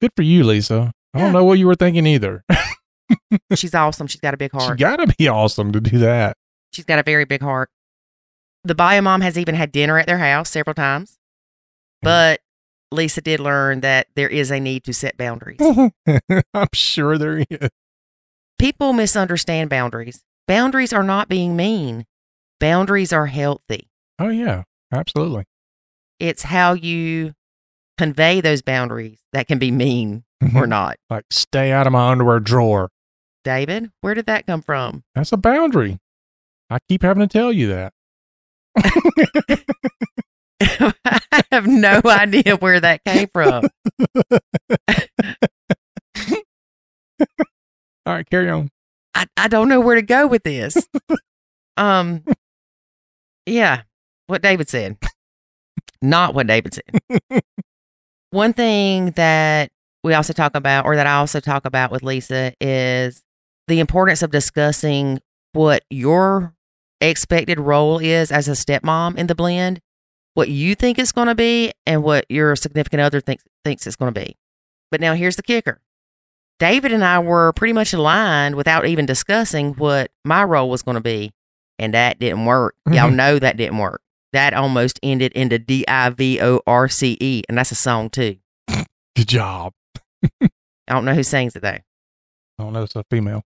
good 0.00 0.10
for 0.14 0.22
you, 0.22 0.44
Lisa. 0.44 0.92
I 1.14 1.18
Yeah. 1.18 1.24
don't 1.24 1.32
know 1.32 1.44
what 1.44 1.58
you 1.58 1.66
were 1.66 1.74
thinking 1.74 2.06
either. 2.06 2.44
She's 3.54 3.74
awesome. 3.74 4.06
She's 4.06 4.20
got 4.20 4.34
a 4.34 4.36
big 4.36 4.52
heart. 4.52 4.62
she 4.62 4.66
heart. 4.66 4.78
gotta 4.78 5.14
be 5.18 5.28
awesome 5.28 5.72
to 5.72 5.80
do 5.80 5.98
that. 5.98 6.36
She's 6.72 6.84
got 6.84 6.98
a 6.98 7.02
very 7.02 7.24
big 7.24 7.40
heart. 7.42 7.70
The 8.64 8.74
bio 8.74 9.00
mom 9.00 9.20
has 9.22 9.38
even 9.38 9.54
had 9.54 9.72
dinner 9.72 9.98
at 9.98 10.06
their 10.06 10.18
house 10.18 10.50
several 10.50 10.74
times. 10.74 11.16
But 12.02 12.40
Lisa 12.92 13.20
did 13.20 13.40
learn 13.40 13.80
that 13.80 14.08
there 14.16 14.28
is 14.28 14.50
a 14.50 14.58
need 14.60 14.84
to 14.84 14.92
set 14.92 15.16
boundaries. 15.16 15.58
I'm 16.54 16.68
sure 16.74 17.16
there 17.16 17.44
is. 17.48 17.68
People 18.58 18.92
misunderstand 18.92 19.70
boundaries. 19.70 20.22
Boundaries 20.46 20.92
are 20.92 21.02
not 21.02 21.28
being 21.28 21.56
mean, 21.56 22.06
boundaries 22.60 23.12
are 23.12 23.26
healthy. 23.26 23.88
Oh 24.18 24.28
yeah, 24.28 24.62
absolutely. 24.92 25.44
It's 26.20 26.44
how 26.44 26.72
you 26.74 27.34
convey 27.98 28.40
those 28.40 28.62
boundaries 28.62 29.18
that 29.32 29.48
can 29.48 29.58
be 29.58 29.70
mean 29.70 30.24
or 30.40 30.48
mm-hmm. 30.48 30.68
not. 30.68 30.96
like 31.10 31.24
stay 31.30 31.72
out 31.72 31.86
of 31.86 31.92
my 31.92 32.10
underwear 32.10 32.40
drawer. 32.40 32.90
David, 33.42 33.90
where 34.00 34.14
did 34.14 34.26
that 34.26 34.46
come 34.46 34.62
from? 34.62 35.02
That's 35.14 35.32
a 35.32 35.36
boundary. 35.36 35.98
I 36.70 36.78
keep 36.88 37.02
having 37.02 37.26
to 37.26 37.32
tell 37.32 37.52
you 37.52 37.68
that. 37.68 37.92
I 40.60 41.42
have 41.52 41.66
no 41.66 42.00
idea 42.06 42.56
where 42.56 42.80
that 42.80 43.04
came 43.04 43.28
from. 43.32 43.68
All 48.06 48.14
right, 48.14 48.28
carry 48.30 48.48
on. 48.50 48.70
I, 49.16 49.26
I 49.36 49.48
don't 49.48 49.68
know 49.68 49.80
where 49.80 49.96
to 49.96 50.02
go 50.02 50.26
with 50.26 50.44
this. 50.44 50.76
Um, 51.78 52.24
Yeah, 53.44 53.82
what 54.28 54.40
David 54.40 54.68
said. 54.70 54.96
Not 56.00 56.34
what 56.34 56.46
David 56.46 56.72
said. 56.72 57.42
One 58.30 58.54
thing 58.54 59.10
that 59.10 59.70
we 60.02 60.14
also 60.14 60.32
talk 60.32 60.56
about, 60.56 60.86
or 60.86 60.96
that 60.96 61.06
I 61.06 61.16
also 61.16 61.38
talk 61.38 61.66
about 61.66 61.90
with 61.90 62.02
Lisa, 62.02 62.54
is 62.60 63.22
the 63.68 63.78
importance 63.78 64.22
of 64.22 64.30
discussing 64.30 65.20
what 65.52 65.84
your 65.90 66.54
expected 67.02 67.60
role 67.60 67.98
is 67.98 68.32
as 68.32 68.48
a 68.48 68.52
stepmom 68.52 69.16
in 69.18 69.26
the 69.26 69.34
blend, 69.34 69.80
what 70.34 70.48
you 70.48 70.74
think 70.74 70.98
it's 70.98 71.12
going 71.12 71.28
to 71.28 71.34
be, 71.34 71.72
and 71.84 72.02
what 72.02 72.24
your 72.30 72.56
significant 72.56 73.02
other 73.02 73.20
thinks 73.20 73.44
thinks 73.64 73.86
it's 73.86 73.96
going 73.96 74.14
to 74.14 74.20
be. 74.20 74.36
But 74.90 75.00
now 75.00 75.14
here's 75.14 75.36
the 75.36 75.42
kicker. 75.42 75.80
David 76.58 76.92
and 76.92 77.04
I 77.04 77.18
were 77.18 77.52
pretty 77.52 77.72
much 77.72 77.92
aligned 77.92 78.54
without 78.54 78.86
even 78.86 79.04
discussing 79.06 79.74
what 79.74 80.10
my 80.24 80.42
role 80.42 80.70
was 80.70 80.82
going 80.82 80.94
to 80.94 81.02
be, 81.02 81.32
and 81.78 81.92
that 81.94 82.18
didn't 82.18 82.46
work. 82.46 82.74
Y'all 82.86 83.08
mm-hmm. 83.08 83.16
know 83.16 83.38
that 83.38 83.56
didn't 83.56 83.78
work. 83.78 84.00
That 84.32 84.54
almost 84.54 84.98
ended 85.02 85.32
into 85.32 85.58
D 85.58 85.84
I 85.86 86.10
V 86.10 86.40
O 86.40 86.60
R 86.66 86.88
C 86.88 87.16
E, 87.20 87.42
and 87.48 87.58
that's 87.58 87.72
a 87.72 87.76
song 87.76 88.10
too. 88.10 88.36
Good 89.14 89.28
job. 89.28 89.72
I 90.40 90.48
don't 90.88 91.04
know 91.04 91.14
who 91.14 91.22
sings 91.22 91.56
it 91.56 91.62
though. 91.62 91.68
I 91.68 91.82
don't 92.58 92.72
know. 92.72 92.82
It's 92.82 92.96
a 92.96 93.04
female, 93.10 93.42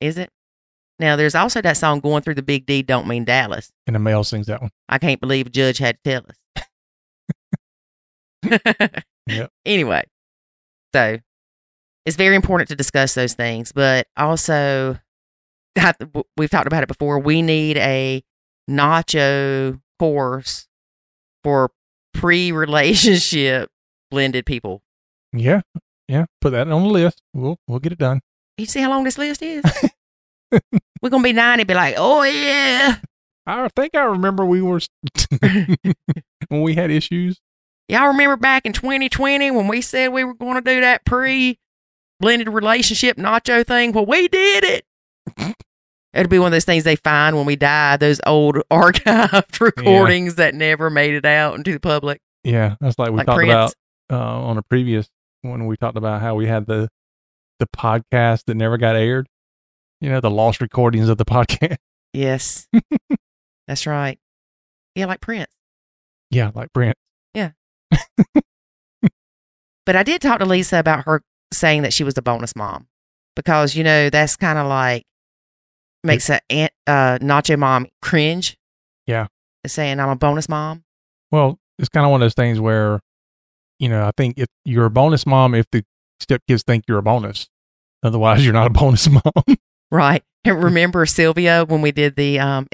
Is 0.00 0.16
it? 0.18 0.30
Now 0.98 1.16
there's 1.16 1.34
also 1.34 1.60
that 1.62 1.76
song 1.76 2.00
"Going 2.00 2.22
Through 2.22 2.34
the 2.34 2.42
Big 2.42 2.66
D 2.66 2.82
Don't 2.82 3.06
Mean 3.06 3.24
Dallas." 3.24 3.72
and 3.86 3.94
a 3.94 3.98
male 3.98 4.24
sings 4.24 4.46
that 4.46 4.60
one. 4.60 4.70
I 4.88 4.98
can't 4.98 5.20
believe 5.20 5.50
judge 5.52 5.78
had 5.78 5.98
to 6.04 6.10
tell 6.10 6.26
us. 6.28 6.36
Yep. 9.26 9.50
Anyway, 9.66 10.04
so 10.94 11.18
it's 12.08 12.16
very 12.16 12.34
important 12.34 12.68
to 12.70 12.74
discuss 12.74 13.14
those 13.14 13.34
things, 13.34 13.70
but 13.70 14.06
also 14.16 14.98
I- 15.78 15.94
we've 16.36 16.50
talked 16.50 16.66
about 16.66 16.82
it 16.82 16.88
before. 16.88 17.18
We 17.20 17.42
need 17.42 17.76
a 17.76 18.24
nacho 18.68 19.80
course 19.98 20.66
for 21.44 21.70
pre-relationship 22.14 23.70
blended 24.10 24.46
people. 24.46 24.82
Yeah, 25.32 25.60
yeah. 26.08 26.24
Put 26.40 26.50
that 26.52 26.68
on 26.68 26.82
the 26.84 26.88
list. 26.88 27.20
We'll 27.34 27.58
we'll 27.68 27.78
get 27.78 27.92
it 27.92 27.98
done. 27.98 28.20
You 28.56 28.66
see 28.66 28.80
how 28.80 28.90
long 28.90 29.04
this 29.04 29.18
list 29.18 29.42
is? 29.42 29.62
We're 31.02 31.10
gonna 31.10 31.22
be 31.22 31.32
ninety, 31.32 31.64
be 31.64 31.74
like, 31.74 31.94
oh 31.98 32.22
yeah, 32.22 32.96
I 33.46 33.68
think 33.76 33.94
I 33.94 34.04
remember 34.04 34.44
we 34.46 34.62
were 34.62 34.80
when 36.48 36.62
we 36.62 36.74
had 36.74 36.90
issues. 36.90 37.38
Y'all 37.88 38.08
remember 38.08 38.36
back 38.36 38.66
in 38.66 38.72
2020 38.72 39.50
when 39.50 39.68
we 39.68 39.80
said 39.80 40.08
we 40.12 40.24
were 40.24 40.34
going 40.34 40.56
to 40.56 40.60
do 40.60 40.80
that 40.82 41.04
pre 41.06 41.58
blended 42.20 42.48
relationship 42.48 43.16
nacho 43.16 43.66
thing? 43.66 43.92
Well, 43.92 44.06
we 44.06 44.28
did 44.28 44.64
it. 44.64 44.84
It'll 46.14 46.28
be 46.30 46.38
one 46.38 46.46
of 46.48 46.52
those 46.52 46.64
things 46.64 46.84
they 46.84 46.96
find 46.96 47.36
when 47.36 47.44
we 47.46 47.54
die, 47.56 47.96
those 47.98 48.20
old 48.26 48.56
archived 48.70 49.60
recordings 49.60 50.36
that 50.36 50.54
never 50.54 50.88
made 50.90 51.14
it 51.14 51.24
out 51.26 51.56
into 51.56 51.72
the 51.72 51.80
public. 51.80 52.20
Yeah, 52.44 52.76
that's 52.80 52.98
like 52.98 53.10
we 53.10 53.18
Like 53.18 53.26
talked 53.26 53.36
Prince. 53.36 53.50
about 53.52 53.74
uh, 54.10 54.40
on 54.46 54.56
a 54.58 54.62
previous 54.62 55.08
when 55.42 55.66
we 55.66 55.76
talked 55.76 55.96
about 55.98 56.20
how 56.22 56.34
we 56.34 56.46
had 56.46 56.66
the 56.66 56.88
the 57.58 57.66
podcast 57.66 58.44
that 58.46 58.54
never 58.56 58.78
got 58.78 58.96
aired. 58.96 59.28
You 60.00 60.08
know, 60.10 60.20
the 60.20 60.30
lost 60.30 60.60
recordings 60.60 61.08
of 61.08 61.18
the 61.18 61.24
podcast. 61.26 61.76
Yes. 62.14 62.66
That's 63.68 63.86
right. 63.86 64.18
Yeah, 64.94 65.06
like 65.06 65.20
Prince. 65.20 65.50
Yeah, 66.30 66.50
like 66.54 66.72
Brent. 66.72 66.96
But 69.86 69.96
I 69.96 70.02
did 70.02 70.20
talk 70.20 70.38
to 70.40 70.44
Lisa 70.44 70.78
about 70.78 71.04
her 71.06 71.22
saying 71.52 71.82
that 71.82 71.92
she 71.92 72.04
was 72.04 72.14
the 72.14 72.22
bonus 72.22 72.54
mom 72.54 72.86
because, 73.36 73.74
you 73.74 73.84
know, 73.84 74.10
that's 74.10 74.36
kind 74.36 74.58
of 74.58 74.66
like 74.66 75.04
makes 76.04 76.30
a 76.30 76.40
aunt, 76.50 76.72
uh, 76.86 77.18
nacho 77.20 77.58
mom 77.58 77.86
cringe. 78.02 78.56
Yeah. 79.06 79.26
Saying 79.66 80.00
I'm 80.00 80.08
a 80.08 80.16
bonus 80.16 80.48
mom. 80.48 80.84
Well, 81.30 81.58
it's 81.78 81.88
kind 81.88 82.04
of 82.06 82.10
one 82.10 82.22
of 82.22 82.24
those 82.24 82.34
things 82.34 82.60
where, 82.60 83.00
you 83.78 83.88
know, 83.88 84.04
I 84.04 84.10
think 84.16 84.38
if 84.38 84.48
you're 84.64 84.86
a 84.86 84.90
bonus 84.90 85.26
mom, 85.26 85.54
if 85.54 85.66
the 85.70 85.84
stepkids 86.22 86.62
think 86.62 86.84
you're 86.88 86.98
a 86.98 87.02
bonus, 87.02 87.48
otherwise 88.02 88.44
you're 88.44 88.54
not 88.54 88.66
a 88.66 88.70
bonus 88.70 89.08
mom. 89.10 89.56
Right. 89.90 90.22
And 90.44 90.62
remember 90.62 91.04
Sylvia 91.06 91.64
when 91.64 91.82
we 91.82 91.92
did 91.92 92.16
the 92.16 92.38
um, 92.38 92.68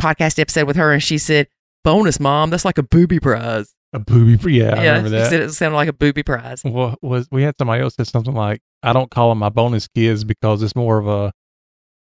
podcast 0.00 0.38
episode 0.38 0.66
with 0.66 0.76
her 0.76 0.92
and 0.92 1.02
she 1.02 1.18
said, 1.18 1.48
bonus 1.84 2.20
mom, 2.20 2.50
that's 2.50 2.64
like 2.64 2.78
a 2.78 2.82
booby 2.82 3.20
prize. 3.20 3.74
A 3.92 3.98
booby. 3.98 4.54
Yeah, 4.54 4.74
I 4.74 4.86
remember 4.86 5.08
that. 5.10 5.30
said 5.30 5.40
it 5.40 5.52
sounded 5.52 5.76
like 5.76 5.88
a 5.88 5.92
booby 5.92 6.22
prize. 6.22 6.62
Well, 6.64 6.96
was 7.02 7.28
we 7.30 7.42
had 7.42 7.56
somebody 7.58 7.82
else 7.82 7.94
said 7.96 8.06
something 8.06 8.34
like, 8.34 8.60
"I 8.82 8.92
don't 8.92 9.10
call 9.10 9.30
them 9.30 9.38
my 9.38 9.48
bonus 9.48 9.88
kids 9.88 10.24
because 10.24 10.62
it's 10.62 10.76
more 10.76 10.98
of 10.98 11.08
a 11.08 11.32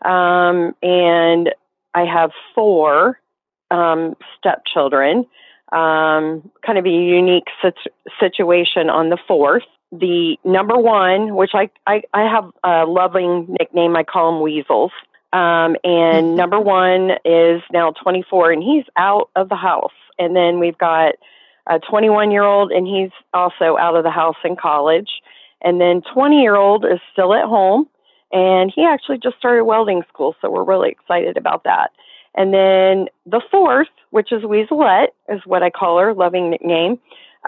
Um, 0.04 0.74
and 0.82 1.54
I 1.94 2.04
have 2.04 2.32
four 2.54 3.18
um, 3.70 4.14
stepchildren. 4.38 5.24
Um, 5.72 6.50
kind 6.66 6.76
of 6.76 6.84
a 6.84 6.90
unique 6.90 7.48
sit- 7.62 7.94
situation 8.20 8.90
on 8.90 9.08
the 9.08 9.18
fourth. 9.26 9.62
The 9.96 10.36
number 10.44 10.76
one, 10.76 11.36
which 11.36 11.52
I, 11.54 11.70
I, 11.86 12.02
I 12.12 12.22
have 12.22 12.50
a 12.64 12.84
loving 12.84 13.46
nickname, 13.48 13.94
I 13.94 14.02
call 14.02 14.34
him 14.34 14.42
weasels. 14.42 14.90
Um, 15.32 15.76
and 15.84 16.36
number 16.36 16.58
one 16.58 17.12
is 17.24 17.62
now 17.72 17.92
24 18.02 18.52
and 18.52 18.62
he's 18.62 18.84
out 18.96 19.30
of 19.36 19.48
the 19.48 19.56
house. 19.56 19.92
And 20.18 20.34
then 20.34 20.58
we've 20.58 20.78
got 20.78 21.14
a 21.68 21.78
21 21.78 22.32
year 22.32 22.42
old 22.42 22.72
and 22.72 22.86
he's 22.86 23.10
also 23.32 23.76
out 23.78 23.96
of 23.96 24.02
the 24.02 24.10
house 24.10 24.36
in 24.44 24.56
college. 24.56 25.10
And 25.62 25.80
then 25.80 26.02
20 26.12 26.40
year 26.40 26.56
old 26.56 26.84
is 26.84 27.00
still 27.12 27.32
at 27.32 27.44
home 27.44 27.88
and 28.32 28.72
he 28.74 28.84
actually 28.84 29.18
just 29.18 29.36
started 29.38 29.64
welding 29.64 30.02
school. 30.08 30.34
So 30.40 30.50
we're 30.50 30.64
really 30.64 30.90
excited 30.90 31.36
about 31.36 31.64
that. 31.64 31.90
And 32.34 32.52
then 32.52 33.06
the 33.26 33.40
fourth, 33.48 33.88
which 34.10 34.32
is 34.32 34.42
Weaselette, 34.42 35.12
is 35.28 35.40
what 35.46 35.62
I 35.62 35.70
call 35.70 36.00
her, 36.00 36.12
loving 36.14 36.50
nickname. 36.50 36.98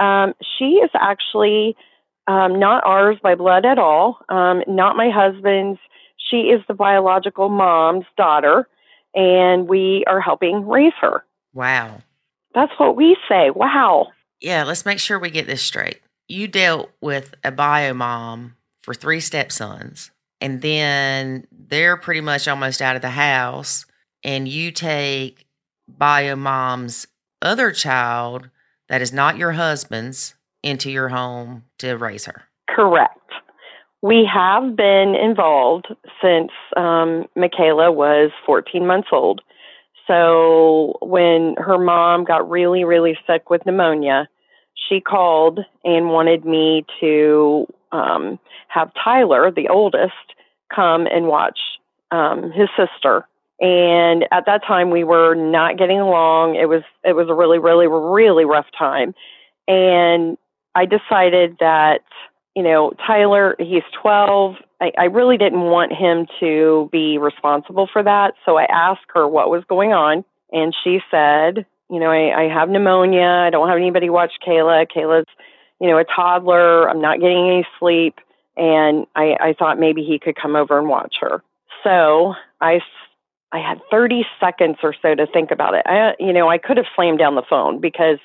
Um, 0.01 0.35
she 0.59 0.77
is 0.77 0.91
actually 0.95 1.77
um, 2.27 2.59
not 2.59 2.85
ours 2.85 3.17
by 3.23 3.35
blood 3.35 3.65
at 3.65 3.79
all, 3.79 4.19
um, 4.29 4.63
not 4.67 4.97
my 4.97 5.11
husband's. 5.11 5.79
She 6.31 6.49
is 6.49 6.61
the 6.67 6.75
biological 6.75 7.49
mom's 7.49 8.07
daughter, 8.17 8.69
and 9.15 9.69
we 9.69 10.05
are 10.07 10.21
helping 10.21 10.67
raise 10.67 10.93
her. 11.01 11.25
Wow. 11.55 12.01
That's 12.55 12.73
what 12.79 12.97
we 12.97 13.17
say. 13.29 13.51
Wow. 13.51 14.09
Yeah, 14.41 14.65
let's 14.65 14.85
make 14.85 14.99
sure 14.99 15.19
we 15.19 15.31
get 15.31 15.47
this 15.47 15.63
straight. 15.63 16.01
You 16.29 16.49
dealt 16.49 16.91
with 17.01 17.35
a 17.45 17.53
bio 17.53 17.95
mom 17.95 18.57
for 18.83 18.93
three 18.93 19.21
stepsons, 19.21 20.11
and 20.41 20.63
then 20.63 21.47
they're 21.53 21.97
pretty 21.97 22.21
much 22.21 22.49
almost 22.49 22.83
out 22.83 22.97
of 22.97 23.03
the 23.03 23.11
house, 23.11 23.87
and 24.25 24.49
you 24.49 24.73
take 24.73 25.47
bio 25.89 26.35
mom's 26.35 27.07
other 27.41 27.71
child 27.71 28.51
that 28.89 29.03
is 29.03 29.13
not 29.13 29.37
your 29.37 29.53
husband's 29.53 30.35
into 30.67 30.91
your 30.91 31.09
home 31.09 31.65
to 31.79 31.95
raise 31.95 32.25
her. 32.27 32.43
Correct. 32.69 33.13
We 34.03 34.29
have 34.33 34.77
been 34.77 35.15
involved 35.15 35.87
since 36.23 36.51
um, 36.77 37.27
Michaela 37.35 37.91
was 37.91 38.31
14 38.45 38.87
months 38.87 39.09
old. 39.13 39.41
So 40.07 40.99
when 41.01 41.55
her 41.59 41.79
mom 41.79 42.25
got 42.25 42.49
really, 42.49 42.85
really 42.85 43.17
sick 43.27 43.51
with 43.51 43.65
pneumonia, 43.67 44.29
she 44.89 45.01
called 45.01 45.61
and 45.85 46.09
wanted 46.09 46.45
me 46.45 46.85
to 47.01 47.67
um, 47.93 48.39
have 48.69 48.91
Tyler, 49.03 49.51
the 49.51 49.69
oldest, 49.69 50.13
come 50.75 51.07
and 51.07 51.27
watch 51.27 51.59
um, 52.11 52.53
his 52.53 52.69
sister. 52.77 53.27
And 53.61 54.25
at 54.33 54.45
that 54.47 54.63
time, 54.67 54.91
we 54.91 55.03
were 55.03 55.35
not 55.35 55.79
getting 55.79 55.99
along. 55.99 56.57
It 56.57 56.69
was 56.69 56.83
it 57.05 57.15
was 57.15 57.29
a 57.31 57.35
really, 57.35 57.59
really, 57.59 57.87
really 57.87 58.45
rough 58.45 58.67
time. 58.79 59.15
And 59.67 60.37
I 60.77 60.85
decided 60.85 61.57
that 61.61 62.03
you 62.55 62.63
know 62.63 62.93
Tyler, 63.07 63.57
he's 63.59 63.83
12. 64.01 64.57
I, 64.81 64.93
I 64.99 65.05
really 65.05 65.39
didn't 65.39 65.63
want 65.63 65.93
him 65.93 66.27
to 66.41 66.89
be 66.93 67.19
responsible 67.19 67.89
for 67.93 68.03
that. 68.03 68.35
So 68.45 68.59
I 68.59 68.65
asked 68.65 69.07
her 69.15 69.27
what 69.27 69.51
was 69.51 69.65
going 69.69 69.93
on, 69.93 70.25
and 70.53 70.75
she 70.85 71.01
said, 71.11 71.67
you 71.91 72.01
know, 72.01 72.11
I, 72.11 72.45
I 72.45 72.49
have 72.53 72.69
pneumonia. 72.69 73.45
I 73.47 73.51
don't 73.51 73.69
have 73.69 73.77
anybody 73.77 74.11
watch 74.11 74.33
Kayla. 74.47 74.87
Kayla's, 74.95 75.29
you 75.81 75.89
know, 75.89 75.99
a 75.99 76.05
toddler. 76.05 76.89
I'm 76.89 77.01
not 77.01 77.21
getting 77.21 77.49
any 77.49 77.67
sleep. 77.79 78.17
And 78.57 79.07
I, 79.15 79.37
I 79.41 79.55
thought 79.59 79.79
maybe 79.79 80.03
he 80.03 80.19
could 80.19 80.37
come 80.37 80.57
over 80.57 80.79
and 80.79 80.89
watch 80.89 81.17
her. 81.21 81.43
So 81.85 82.35
I, 82.61 82.81
I 83.53 83.59
had 83.59 83.81
30 83.91 84.27
seconds 84.41 84.79
or 84.83 84.95
so 85.01 85.15
to 85.15 85.27
think 85.27 85.51
about 85.51 85.75
it. 85.75 85.83
I, 85.87 86.15
you 86.19 86.33
know, 86.33 86.49
I 86.49 86.59
could 86.59 86.77
have 86.79 86.87
slammed 86.97 87.19
down 87.19 87.35
the 87.35 87.43
phone 87.49 87.81
because 87.81 88.19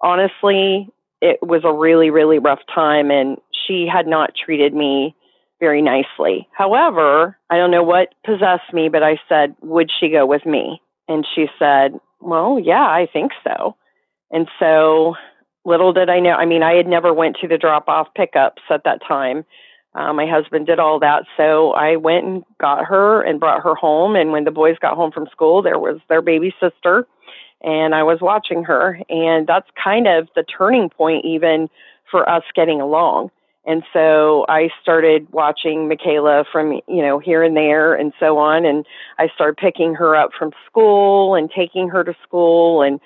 honestly, 0.00 0.88
it 1.24 1.38
was 1.42 1.62
a 1.64 1.72
really, 1.72 2.10
really 2.10 2.38
rough 2.38 2.60
time 2.72 3.10
and 3.10 3.38
she 3.66 3.88
had 3.90 4.06
not 4.06 4.34
treated 4.34 4.74
me 4.74 5.16
very 5.58 5.80
nicely. 5.80 6.46
However, 6.52 7.38
I 7.48 7.56
don't 7.56 7.70
know 7.70 7.82
what 7.82 8.14
possessed 8.26 8.74
me, 8.74 8.90
but 8.90 9.02
I 9.02 9.18
said, 9.26 9.56
would 9.62 9.90
she 9.98 10.10
go 10.10 10.26
with 10.26 10.44
me? 10.44 10.82
And 11.08 11.26
she 11.34 11.46
said, 11.58 11.98
well, 12.20 12.60
yeah, 12.62 12.84
I 12.84 13.08
think 13.10 13.32
so. 13.42 13.74
And 14.30 14.48
so 14.58 15.14
little 15.64 15.94
did 15.94 16.10
I 16.10 16.20
know, 16.20 16.32
I 16.32 16.44
mean, 16.44 16.62
I 16.62 16.74
had 16.74 16.86
never 16.86 17.14
went 17.14 17.36
to 17.40 17.48
the 17.48 17.56
drop 17.56 17.88
off 17.88 18.08
pickups 18.14 18.62
at 18.68 18.84
that 18.84 19.00
time. 19.08 19.46
Uh, 19.94 20.12
my 20.12 20.26
husband 20.26 20.66
did 20.66 20.78
all 20.78 21.00
that. 21.00 21.24
So 21.38 21.72
I 21.72 21.96
went 21.96 22.26
and 22.26 22.44
got 22.60 22.84
her 22.84 23.22
and 23.22 23.40
brought 23.40 23.62
her 23.62 23.74
home. 23.74 24.14
And 24.14 24.30
when 24.30 24.44
the 24.44 24.50
boys 24.50 24.76
got 24.78 24.96
home 24.96 25.10
from 25.10 25.28
school, 25.32 25.62
there 25.62 25.78
was 25.78 26.00
their 26.10 26.20
baby 26.20 26.52
sister 26.60 27.06
and 27.64 27.94
I 27.94 28.02
was 28.02 28.18
watching 28.20 28.62
her. 28.64 29.00
And 29.08 29.46
that's 29.46 29.68
kind 29.82 30.06
of 30.06 30.28
the 30.36 30.44
turning 30.44 30.90
point, 30.90 31.24
even 31.24 31.68
for 32.10 32.28
us 32.28 32.44
getting 32.54 32.80
along. 32.80 33.30
And 33.66 33.82
so 33.94 34.44
I 34.48 34.68
started 34.82 35.26
watching 35.32 35.88
Michaela 35.88 36.44
from, 36.52 36.80
you 36.86 37.02
know, 37.02 37.18
here 37.18 37.42
and 37.42 37.56
there 37.56 37.94
and 37.94 38.12
so 38.20 38.36
on. 38.36 38.66
And 38.66 38.84
I 39.18 39.28
started 39.34 39.56
picking 39.56 39.94
her 39.94 40.14
up 40.14 40.30
from 40.38 40.52
school 40.66 41.34
and 41.34 41.50
taking 41.50 41.88
her 41.88 42.04
to 42.04 42.14
school. 42.22 42.82
And 42.82 43.00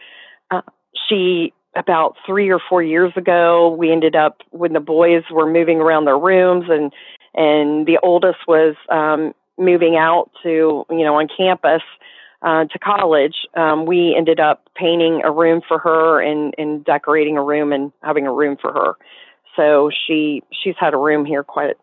uh, 0.50 0.62
she, 1.08 1.52
about 1.76 2.16
three 2.26 2.50
or 2.50 2.58
four 2.68 2.82
years 2.82 3.12
ago, 3.14 3.72
we 3.78 3.92
ended 3.92 4.16
up 4.16 4.38
when 4.50 4.72
the 4.72 4.80
boys 4.80 5.22
were 5.30 5.48
moving 5.48 5.78
around 5.78 6.06
their 6.06 6.18
rooms 6.18 6.64
and, 6.68 6.92
and 7.34 7.86
the 7.86 7.98
oldest 8.02 8.38
was 8.48 8.74
um, 8.88 9.32
moving 9.56 9.96
out 9.96 10.28
to, 10.42 10.84
you 10.90 11.04
know, 11.04 11.20
on 11.20 11.28
campus. 11.28 11.82
Uh, 12.40 12.64
to 12.66 12.78
college, 12.78 13.34
um, 13.56 13.84
we 13.84 14.14
ended 14.16 14.38
up 14.38 14.68
painting 14.76 15.22
a 15.24 15.30
room 15.30 15.60
for 15.66 15.78
her 15.78 16.20
and, 16.20 16.54
and 16.56 16.84
decorating 16.84 17.36
a 17.36 17.42
room 17.42 17.72
and 17.72 17.90
having 18.02 18.28
a 18.28 18.32
room 18.32 18.56
for 18.60 18.72
her 18.72 18.94
so 19.58 19.90
she 20.06 20.42
she's 20.62 20.76
had 20.78 20.94
a 20.94 20.96
room 20.96 21.24
here 21.24 21.42
quite 21.42 21.76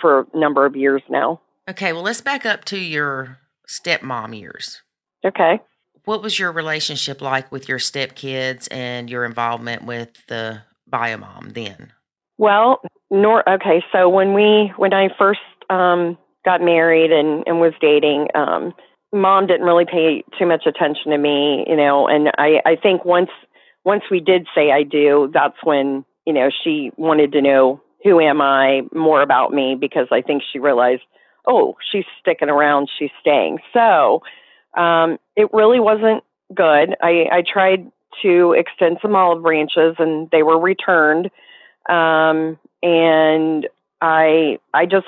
for 0.00 0.26
a 0.32 0.38
number 0.38 0.64
of 0.64 0.76
years 0.76 1.02
now. 1.10 1.40
Okay, 1.68 1.92
well 1.92 2.02
let's 2.02 2.20
back 2.20 2.46
up 2.46 2.64
to 2.66 2.78
your 2.78 3.38
stepmom 3.68 4.38
years. 4.38 4.82
Okay. 5.24 5.60
What 6.04 6.22
was 6.22 6.38
your 6.38 6.52
relationship 6.52 7.20
like 7.20 7.50
with 7.50 7.68
your 7.68 7.78
stepkids 7.78 8.68
and 8.70 9.10
your 9.10 9.24
involvement 9.24 9.84
with 9.84 10.24
the 10.28 10.62
bio 10.86 11.16
mom 11.16 11.50
then? 11.54 11.92
Well, 12.38 12.80
nor 13.10 13.48
okay, 13.48 13.82
so 13.92 14.08
when 14.08 14.32
we 14.32 14.72
when 14.76 14.94
I 14.94 15.08
first 15.18 15.40
um 15.68 16.16
got 16.44 16.62
married 16.62 17.10
and 17.10 17.42
and 17.46 17.60
was 17.60 17.72
dating 17.80 18.28
um 18.34 18.72
mom 19.16 19.46
didn't 19.46 19.66
really 19.66 19.86
pay 19.86 20.22
too 20.38 20.46
much 20.46 20.66
attention 20.66 21.10
to 21.10 21.18
me, 21.18 21.64
you 21.68 21.76
know, 21.76 22.06
and 22.06 22.30
I 22.38 22.60
I 22.64 22.76
think 22.76 23.04
once 23.04 23.30
once 23.84 24.04
we 24.10 24.20
did 24.20 24.46
say 24.54 24.70
I 24.70 24.82
do, 24.82 25.30
that's 25.32 25.56
when 25.64 26.04
you 26.26 26.32
know, 26.32 26.50
she 26.64 26.90
wanted 26.96 27.32
to 27.32 27.40
know 27.40 27.80
who 28.02 28.20
am 28.20 28.42
I, 28.42 28.82
more 28.92 29.22
about 29.22 29.52
me, 29.52 29.76
because 29.80 30.08
I 30.10 30.20
think 30.20 30.42
she 30.52 30.58
realized, 30.58 31.02
oh, 31.46 31.76
she's 31.90 32.04
sticking 32.20 32.50
around, 32.50 32.90
she's 32.98 33.10
staying. 33.20 33.60
So 33.72 34.22
um, 34.76 35.18
it 35.36 35.48
really 35.52 35.80
wasn't 35.80 36.24
good. 36.54 36.96
I, 37.00 37.26
I 37.32 37.42
tried 37.46 37.90
to 38.22 38.52
extend 38.52 38.98
some 39.00 39.14
olive 39.14 39.42
branches, 39.42 39.94
and 39.98 40.28
they 40.30 40.42
were 40.42 40.58
returned. 40.58 41.30
Um, 41.88 42.58
and 42.82 43.68
I, 44.00 44.58
I 44.74 44.86
just, 44.86 45.06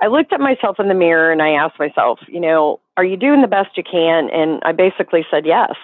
I 0.00 0.06
looked 0.06 0.32
at 0.32 0.40
myself 0.40 0.76
in 0.78 0.88
the 0.88 0.94
mirror 0.94 1.32
and 1.32 1.42
I 1.42 1.50
asked 1.50 1.78
myself, 1.78 2.20
you 2.28 2.40
know, 2.40 2.80
are 2.96 3.04
you 3.04 3.16
doing 3.16 3.42
the 3.42 3.48
best 3.48 3.76
you 3.76 3.82
can? 3.82 4.30
And 4.30 4.62
I 4.64 4.72
basically 4.72 5.26
said 5.30 5.44
yes. 5.44 5.74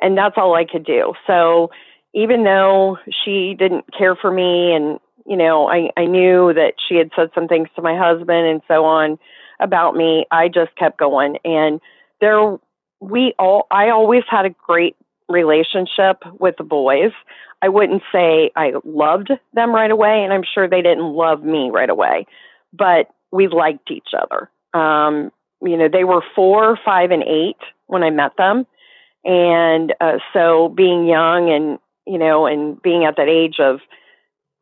And 0.00 0.16
that's 0.16 0.36
all 0.36 0.54
I 0.54 0.64
could 0.64 0.84
do. 0.84 1.14
So 1.26 1.70
even 2.14 2.44
though 2.44 2.98
she 3.24 3.54
didn't 3.58 3.86
care 3.96 4.16
for 4.16 4.30
me 4.30 4.72
and 4.72 4.98
you 5.26 5.36
know 5.36 5.68
I, 5.68 5.90
I 5.96 6.06
knew 6.06 6.52
that 6.54 6.74
she 6.88 6.96
had 6.96 7.10
said 7.14 7.30
some 7.34 7.48
things 7.48 7.68
to 7.76 7.82
my 7.82 7.96
husband 7.96 8.46
and 8.46 8.60
so 8.66 8.84
on 8.84 9.18
about 9.60 9.94
me 9.94 10.26
i 10.30 10.48
just 10.48 10.74
kept 10.76 10.98
going 10.98 11.36
and 11.44 11.80
there 12.20 12.56
we 13.00 13.34
all 13.38 13.66
i 13.70 13.90
always 13.90 14.24
had 14.28 14.46
a 14.46 14.50
great 14.50 14.96
relationship 15.28 16.22
with 16.38 16.56
the 16.56 16.64
boys 16.64 17.12
i 17.62 17.68
wouldn't 17.68 18.02
say 18.12 18.50
i 18.56 18.72
loved 18.84 19.30
them 19.52 19.74
right 19.74 19.90
away 19.90 20.24
and 20.24 20.32
i'm 20.32 20.44
sure 20.54 20.68
they 20.68 20.82
didn't 20.82 21.12
love 21.12 21.44
me 21.44 21.70
right 21.70 21.90
away 21.90 22.26
but 22.72 23.10
we 23.32 23.48
liked 23.48 23.90
each 23.90 24.08
other. 24.16 24.50
Um 24.72 25.32
you 25.62 25.76
know 25.76 25.88
they 25.92 26.04
were 26.04 26.22
four 26.34 26.78
five 26.84 27.10
and 27.10 27.22
eight 27.22 27.58
when 27.86 28.02
i 28.02 28.10
met 28.10 28.32
them. 28.36 28.66
And 29.24 29.92
uh, 30.00 30.18
so 30.32 30.68
being 30.70 31.06
young 31.06 31.50
and 31.50 31.78
you 32.06 32.18
know, 32.18 32.46
and 32.46 32.80
being 32.82 33.04
at 33.04 33.16
that 33.16 33.28
age 33.28 33.56
of 33.60 33.80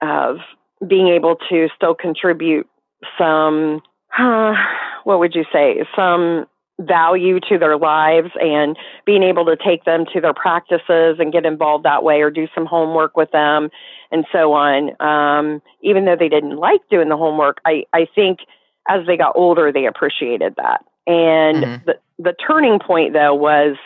of 0.02 0.38
being 0.87 1.09
able 1.09 1.37
to 1.48 1.68
still 1.76 1.94
contribute 1.94 2.68
some 3.16 3.81
uh, 4.18 4.54
what 5.04 5.18
would 5.18 5.35
you 5.35 5.44
say? 5.52 5.85
Some 5.96 6.46
value 6.81 7.40
to 7.40 7.59
their 7.59 7.76
lives 7.76 8.31
and 8.40 8.76
being 9.04 9.24
able 9.24 9.44
to 9.46 9.57
take 9.57 9.85
them 9.85 10.04
to 10.12 10.20
their 10.20 10.35
practices 10.35 11.16
and 11.18 11.33
get 11.33 11.44
involved 11.44 11.85
that 11.85 12.04
way 12.04 12.20
or 12.20 12.31
do 12.31 12.46
some 12.54 12.66
homework 12.66 13.16
with 13.16 13.31
them 13.33 13.68
and 14.12 14.24
so 14.31 14.52
on. 14.52 14.90
Um, 15.00 15.61
even 15.83 16.04
though 16.04 16.14
they 16.16 16.28
didn't 16.28 16.57
like 16.57 16.81
doing 16.90 17.09
the 17.09 17.16
homework 17.16 17.59
i 17.64 17.85
i 17.92 18.07
think 18.14 18.40
as 18.88 19.07
they 19.07 19.16
got 19.16 19.33
older 19.37 19.72
they 19.72 19.87
appreciated 19.87 20.55
that 20.57 20.85
and 21.07 21.64
mm-hmm. 21.64 21.85
the 21.87 21.98
the 22.18 22.35
turning 22.46 22.79
point 22.79 23.12
though 23.12 23.35
was 23.35 23.77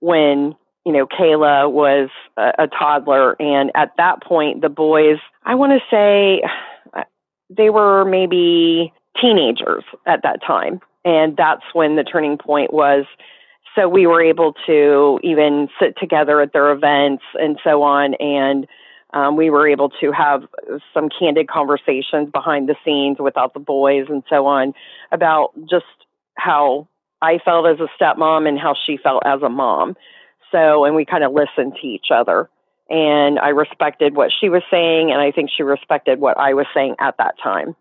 when 0.00 0.54
you 0.84 0.92
know, 0.92 1.06
Kayla 1.06 1.70
was 1.70 2.10
a, 2.36 2.52
a 2.64 2.68
toddler. 2.68 3.40
And 3.40 3.70
at 3.74 3.92
that 3.96 4.22
point, 4.22 4.60
the 4.60 4.68
boys, 4.68 5.18
I 5.44 5.54
want 5.54 5.72
to 5.72 5.80
say 5.90 6.42
they 7.50 7.70
were 7.70 8.04
maybe 8.04 8.92
teenagers 9.20 9.84
at 10.06 10.22
that 10.22 10.40
time. 10.46 10.80
And 11.04 11.36
that's 11.36 11.62
when 11.72 11.96
the 11.96 12.04
turning 12.04 12.38
point 12.38 12.72
was. 12.72 13.04
So 13.74 13.88
we 13.88 14.06
were 14.06 14.22
able 14.22 14.54
to 14.66 15.18
even 15.22 15.68
sit 15.80 15.96
together 15.98 16.40
at 16.40 16.52
their 16.52 16.70
events 16.70 17.24
and 17.34 17.58
so 17.64 17.82
on. 17.82 18.14
And 18.14 18.66
um, 19.14 19.36
we 19.36 19.48
were 19.48 19.66
able 19.66 19.88
to 20.00 20.12
have 20.12 20.42
some 20.92 21.08
candid 21.08 21.48
conversations 21.48 22.30
behind 22.30 22.68
the 22.68 22.76
scenes 22.84 23.16
without 23.18 23.54
the 23.54 23.60
boys 23.60 24.06
and 24.08 24.22
so 24.28 24.46
on 24.46 24.74
about 25.12 25.52
just 25.70 25.86
how 26.34 26.86
I 27.22 27.38
felt 27.42 27.66
as 27.66 27.78
a 27.80 27.88
stepmom 27.98 28.46
and 28.46 28.58
how 28.58 28.74
she 28.86 28.98
felt 28.98 29.22
as 29.24 29.40
a 29.40 29.48
mom 29.48 29.96
so, 30.54 30.84
and 30.84 30.94
we 30.94 31.04
kind 31.04 31.24
of 31.24 31.32
listened 31.32 31.76
to 31.80 31.86
each 31.86 32.06
other. 32.14 32.48
And 32.88 33.38
I 33.40 33.48
respected 33.48 34.14
what 34.14 34.30
she 34.38 34.48
was 34.48 34.62
saying, 34.70 35.10
and 35.10 35.20
I 35.20 35.32
think 35.32 35.50
she 35.54 35.62
respected 35.62 36.20
what 36.20 36.38
I 36.38 36.54
was 36.54 36.66
saying 36.72 36.96
at 37.00 37.16
that 37.18 37.34
time. 37.42 37.74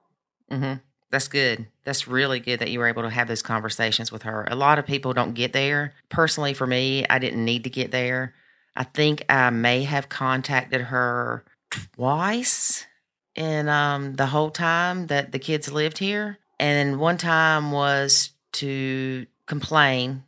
Mm-hmm. 0.51 0.73
That's 1.11 1.27
good. 1.27 1.67
That's 1.83 2.07
really 2.07 2.39
good 2.39 2.59
that 2.59 2.71
you 2.71 2.79
were 2.79 2.87
able 2.87 3.03
to 3.03 3.09
have 3.09 3.27
those 3.27 3.43
conversations 3.43 4.11
with 4.11 4.23
her. 4.23 4.47
A 4.49 4.55
lot 4.55 4.79
of 4.79 4.87
people 4.87 5.13
don't 5.13 5.33
get 5.33 5.53
there. 5.53 5.93
Personally, 6.09 6.55
for 6.55 6.65
me, 6.65 7.05
I 7.07 7.19
didn't 7.19 7.45
need 7.45 7.65
to 7.65 7.69
get 7.69 7.91
there. 7.91 8.33
I 8.75 8.83
think 8.83 9.23
I 9.29 9.49
may 9.49 9.83
have 9.83 10.09
contacted 10.09 10.81
her 10.81 11.43
twice 11.69 12.85
in 13.35 13.69
um, 13.69 14.15
the 14.15 14.25
whole 14.27 14.51
time 14.51 15.07
that 15.07 15.31
the 15.31 15.39
kids 15.39 15.71
lived 15.71 15.97
here. 15.97 16.39
And 16.59 16.99
one 16.99 17.17
time 17.17 17.71
was 17.71 18.31
to 18.53 19.25
complain 19.45 20.23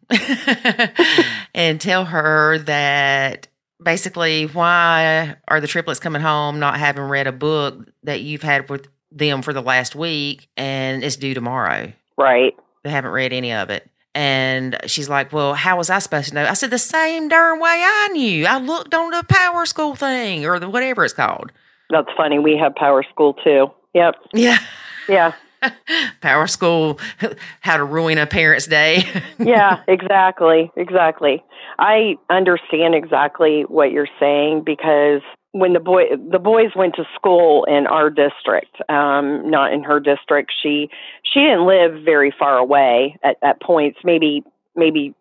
and 1.56 1.80
tell 1.80 2.06
her 2.06 2.58
that 2.60 3.48
basically 3.82 4.46
why 4.46 5.36
are 5.48 5.62
the 5.62 5.68
triplets 5.68 6.00
coming 6.00 6.22
home 6.22 6.60
not 6.60 6.78
having 6.78 7.04
read 7.04 7.28
a 7.28 7.32
book 7.32 7.88
that 8.04 8.22
you've 8.22 8.42
had 8.42 8.70
with 8.70 8.88
them 9.12 9.42
for 9.42 9.54
the 9.54 9.62
last 9.62 9.96
week 9.96 10.50
and 10.58 11.04
it's 11.04 11.16
due 11.16 11.34
tomorrow. 11.34 11.92
Right. 12.18 12.56
They 12.84 12.90
haven't 12.90 13.12
read 13.12 13.32
any 13.32 13.54
of 13.54 13.70
it. 13.70 13.90
And 14.16 14.78
she's 14.88 15.10
like, 15.10 15.34
Well, 15.34 15.54
how 15.54 15.78
was 15.78 15.90
I 15.90 16.00
supposed 16.00 16.30
to 16.30 16.36
know? 16.36 16.46
I 16.46 16.54
said, 16.54 16.72
The 16.72 16.80
same 16.80 17.28
darn 17.28 17.60
way 17.60 17.82
I 17.84 18.08
knew. 18.14 18.46
I 18.46 18.58
looked 18.58 18.94
on 18.94 19.12
the 19.12 19.24
power 19.28 19.66
school 19.66 19.96
thing 19.96 20.46
or 20.46 20.58
the 20.58 20.70
whatever 20.70 21.04
it's 21.04 21.14
called. 21.14 21.52
That's 21.90 22.10
funny. 22.18 22.40
We 22.40 22.58
have 22.58 22.74
power 22.74 23.04
school 23.04 23.34
too. 23.34 23.68
Yep. 23.94 24.16
Yeah. 24.34 24.58
Yeah. 25.08 25.34
power 26.22 26.48
school, 26.48 27.00
how 27.62 27.78
to 27.78 27.84
ruin 27.84 28.18
a 28.18 28.26
parent's 28.26 28.68
day. 28.68 29.04
yeah, 29.40 29.82
exactly. 29.88 30.72
Exactly. 30.76 31.44
I 31.78 32.16
understand 32.30 32.96
exactly 32.96 33.64
what 33.68 33.92
you're 33.92 34.08
saying 34.20 34.64
because 34.66 35.22
when 35.56 35.72
the 35.72 35.80
boy 35.80 36.04
the 36.30 36.38
boys 36.38 36.72
went 36.76 36.96
to 36.96 37.06
school 37.16 37.64
in 37.64 37.88
our 37.88 38.10
district, 38.10 38.76
um, 38.90 39.50
not 39.50 39.72
in 39.72 39.84
her 39.84 40.02
district, 40.02 40.52
she 40.62 40.90
she 41.24 41.40
didn't 41.40 41.66
live 41.66 42.04
very 42.04 42.30
far 42.38 42.58
away 42.58 43.18
at, 43.24 43.38
at 43.42 43.62
points, 43.62 44.00
maybe 44.04 44.44
maybe 44.76 45.16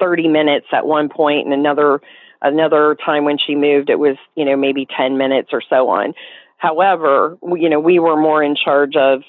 thirty 0.00 0.26
minutes 0.26 0.66
at 0.72 0.84
one 0.84 1.08
point 1.08 1.44
and 1.44 1.54
another 1.54 2.00
another 2.42 2.96
time 3.06 3.24
when 3.24 3.38
she 3.38 3.54
moved 3.54 3.88
it 3.88 4.00
was, 4.00 4.16
you 4.34 4.44
know, 4.44 4.56
maybe 4.56 4.84
ten 4.84 5.16
minutes 5.16 5.50
or 5.52 5.62
so 5.70 5.88
on. 5.88 6.12
However, 6.56 7.38
we, 7.40 7.62
you 7.62 7.68
know, 7.68 7.78
we 7.78 8.00
were 8.00 8.20
more 8.20 8.42
in 8.42 8.56
charge 8.56 8.96
of 8.96 9.22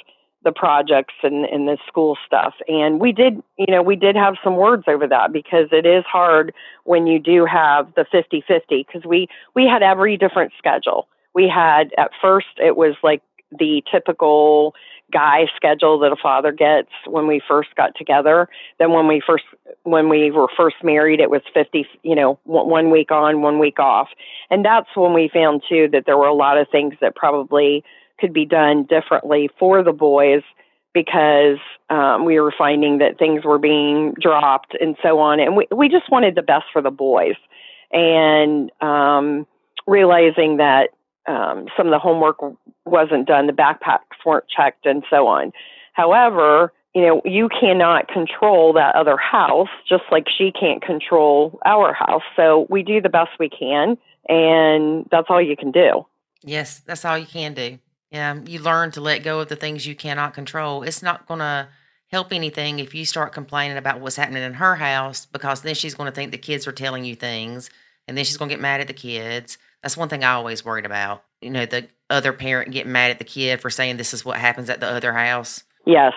the 0.43 0.51
projects 0.51 1.13
and, 1.21 1.45
and 1.45 1.67
the 1.67 1.77
school 1.87 2.17
stuff. 2.25 2.53
And 2.67 2.99
we 2.99 3.11
did, 3.11 3.41
you 3.57 3.67
know, 3.67 3.81
we 3.81 3.95
did 3.95 4.15
have 4.15 4.35
some 4.43 4.55
words 4.55 4.83
over 4.87 5.07
that 5.07 5.33
because 5.33 5.67
it 5.71 5.85
is 5.85 6.05
hard 6.05 6.53
when 6.85 7.07
you 7.07 7.19
do 7.19 7.45
have 7.45 7.93
the 7.95 8.05
50 8.09 8.43
50 8.47 8.85
because 8.87 9.05
we, 9.05 9.27
we 9.55 9.65
had 9.65 9.83
every 9.83 10.17
different 10.17 10.53
schedule. 10.57 11.07
We 11.33 11.47
had, 11.53 11.93
at 11.97 12.11
first, 12.21 12.47
it 12.57 12.77
was 12.77 12.95
like 13.03 13.21
the 13.51 13.83
typical 13.91 14.75
guy 15.11 15.45
schedule 15.55 15.99
that 15.99 16.11
a 16.11 16.15
father 16.15 16.51
gets 16.51 16.89
when 17.07 17.27
we 17.27 17.41
first 17.47 17.69
got 17.75 17.95
together. 17.95 18.47
Then 18.77 18.91
when 18.91 19.07
we 19.07 19.21
first 19.25 19.43
when 19.83 20.09
we 20.09 20.31
were 20.31 20.47
first 20.55 20.77
married, 20.83 21.19
it 21.19 21.29
was 21.29 21.41
50, 21.53 21.85
you 22.03 22.15
know, 22.15 22.39
one 22.43 22.91
week 22.91 23.11
on, 23.11 23.41
one 23.41 23.59
week 23.59 23.79
off. 23.79 24.09
And 24.49 24.63
that's 24.63 24.89
when 24.95 25.13
we 25.13 25.29
found 25.33 25.63
too 25.67 25.89
that 25.91 26.03
there 26.05 26.17
were 26.17 26.27
a 26.27 26.33
lot 26.33 26.57
of 26.57 26.67
things 26.69 26.95
that 27.01 27.15
probably 27.15 27.83
could 28.19 28.33
be 28.33 28.45
done 28.45 28.83
differently 28.83 29.49
for 29.57 29.83
the 29.83 29.93
boys 29.93 30.43
because 30.93 31.59
um, 31.89 32.25
we 32.25 32.39
were 32.39 32.53
finding 32.57 32.97
that 32.97 33.17
things 33.17 33.43
were 33.43 33.59
being 33.59 34.13
dropped 34.19 34.75
and 34.79 34.95
so 35.03 35.19
on. 35.19 35.39
And 35.39 35.55
we, 35.55 35.67
we 35.71 35.87
just 35.87 36.11
wanted 36.11 36.35
the 36.35 36.41
best 36.41 36.65
for 36.73 36.81
the 36.81 36.91
boys. 36.91 37.35
And 37.91 38.71
um, 38.81 39.47
realizing 39.87 40.57
that 40.57 40.89
um, 41.27 41.67
some 41.77 41.87
of 41.87 41.91
the 41.91 41.99
homework 41.99 42.37
wasn't 42.85 43.27
done, 43.27 43.47
the 43.47 43.53
backpacks 43.53 44.25
weren't 44.25 44.45
checked, 44.47 44.85
and 44.85 45.03
so 45.09 45.27
on. 45.27 45.51
However, 45.93 46.73
you 46.95 47.01
know, 47.03 47.21
you 47.23 47.49
cannot 47.49 48.07
control 48.07 48.73
that 48.73 48.95
other 48.95 49.17
house, 49.17 49.69
just 49.87 50.03
like 50.11 50.25
she 50.29 50.51
can't 50.51 50.81
control 50.81 51.59
our 51.65 51.93
house. 51.93 52.23
So 52.35 52.65
we 52.69 52.83
do 52.83 52.99
the 52.99 53.09
best 53.09 53.31
we 53.39 53.49
can, 53.49 53.97
and 54.27 55.07
that's 55.11 55.27
all 55.29 55.41
you 55.41 55.55
can 55.55 55.71
do. 55.71 56.05
Yes, 56.43 56.79
that's 56.79 57.05
all 57.05 57.17
you 57.17 57.27
can 57.27 57.53
do. 57.53 57.79
Yeah, 58.11 58.39
you 58.45 58.59
learn 58.59 58.91
to 58.91 59.01
let 59.01 59.23
go 59.23 59.39
of 59.39 59.49
the 59.49 59.55
things 59.55 59.85
you 59.85 59.95
cannot 59.95 60.33
control. 60.33 60.83
It's 60.83 61.03
not 61.03 61.27
going 61.27 61.41
to 61.41 61.67
help 62.11 62.33
anything 62.33 62.79
if 62.79 62.95
you 62.95 63.05
start 63.05 63.33
complaining 63.33 63.77
about 63.77 63.99
what's 63.99 64.15
happening 64.15 64.43
in 64.43 64.55
her 64.55 64.75
house 64.75 65.27
because 65.27 65.61
then 65.61 65.75
she's 65.75 65.93
going 65.93 66.09
to 66.09 66.15
think 66.15 66.31
the 66.31 66.37
kids 66.37 66.67
are 66.67 66.71
telling 66.71 67.05
you 67.05 67.15
things 67.15 67.69
and 68.07 68.17
then 68.17 68.25
she's 68.25 68.37
going 68.37 68.49
to 68.49 68.55
get 68.55 68.61
mad 68.61 68.81
at 68.81 68.87
the 68.87 68.93
kids. 68.93 69.59
That's 69.83 69.95
one 69.95 70.09
thing 70.09 70.23
I 70.23 70.33
always 70.33 70.65
worried 70.65 70.85
about. 70.85 71.23
You 71.41 71.51
know, 71.51 71.65
the 71.65 71.87
other 72.09 72.33
parent 72.33 72.71
getting 72.71 72.91
mad 72.91 73.11
at 73.11 73.19
the 73.19 73.25
kid 73.25 73.61
for 73.61 73.69
saying 73.69 73.97
this 73.97 74.13
is 74.13 74.25
what 74.25 74.37
happens 74.37 74.69
at 74.69 74.79
the 74.79 74.87
other 74.87 75.13
house. 75.13 75.63
Yes, 75.85 76.13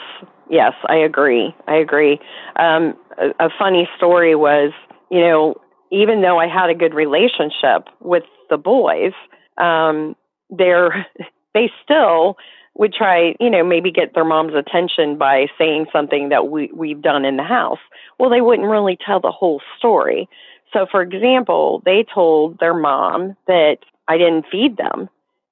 yes, 0.51 0.73
I 0.89 0.97
agree. 0.97 1.55
I 1.69 1.77
agree. 1.77 2.19
Um, 2.57 2.95
a, 3.19 3.47
a 3.47 3.49
funny 3.59 3.89
story 3.97 4.35
was, 4.35 4.73
you 5.11 5.21
know, 5.21 5.57
even 5.91 6.23
though 6.23 6.39
I 6.39 6.49
had 6.49 6.71
a 6.71 6.75
good 6.75 6.95
relationship 6.95 7.89
with 8.01 8.25
the 8.49 8.57
boys, 8.57 9.13
um, 9.59 10.17
they're 10.49 11.07
they 11.55 11.71
still 11.83 12.37
would 12.75 12.95
try, 12.95 13.35
you 13.39 13.51
know, 13.51 13.63
maybe 13.63 13.91
get 13.91 14.15
their 14.15 14.25
mom's 14.25 14.55
attention 14.55 15.19
by 15.19 15.47
saying 15.59 15.87
something 15.93 16.31
that 16.31 16.49
we, 16.49 16.71
we've 16.75 17.03
done 17.03 17.25
in 17.25 17.37
the 17.37 17.43
house. 17.43 17.79
Well, 18.19 18.31
they 18.31 18.41
wouldn't 18.41 18.69
really 18.69 18.97
tell 19.05 19.21
the 19.21 19.31
whole 19.31 19.61
story. 19.79 20.29
So, 20.73 20.87
for 20.91 21.03
example, 21.03 21.83
they 21.85 22.05
told 22.15 22.59
their 22.59 22.75
mom 22.75 23.37
that 23.47 23.79
I 24.09 24.17
didn't 24.17 24.47
feed 24.51 24.79
them. 24.79 25.11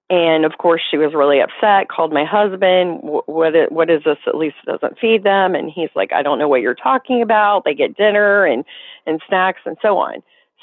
And 0.08 0.44
of 0.44 0.58
course, 0.58 0.82
she 0.90 0.96
was 0.96 1.14
really 1.14 1.40
upset, 1.40 1.88
called 1.88 2.12
my 2.12 2.24
husband, 2.24 3.00
what, 3.02 3.70
what 3.70 3.90
is 3.90 4.02
this? 4.04 4.18
At 4.26 4.34
least 4.34 4.56
doesn't 4.66 4.98
feed 4.98 5.22
them. 5.22 5.54
And 5.54 5.70
he's 5.70 5.90
like, 5.94 6.12
I 6.12 6.22
don't 6.22 6.38
know 6.38 6.48
what 6.48 6.62
you're 6.62 6.74
talking 6.74 7.22
about. 7.22 7.64
They 7.64 7.74
get 7.74 7.96
dinner 7.96 8.44
and, 8.44 8.64
and 9.06 9.20
snacks 9.28 9.60
and 9.64 9.76
so 9.80 9.98
on. 9.98 10.22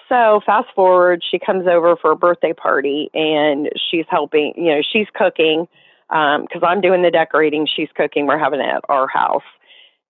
So 0.10 0.42
fast 0.46 0.68
forward, 0.74 1.22
she 1.30 1.40
comes 1.40 1.68
over 1.68 1.96
for 1.98 2.12
a 2.12 2.16
birthday 2.16 2.54
party 2.54 3.10
and 3.14 3.70
she's 3.90 4.06
helping, 4.10 4.54
you 4.56 4.72
know, 4.72 4.82
she's 4.82 5.08
cooking 5.14 5.68
because 6.10 6.64
um, 6.64 6.66
I'm 6.66 6.82
doing 6.82 7.02
the 7.02 7.12
decorating. 7.12 7.68
She's 7.68 7.90
cooking. 7.96 8.26
We're 8.26 8.40
having 8.40 8.62
it 8.62 8.68
at 8.68 8.84
our 8.88 9.08
house. 9.08 9.44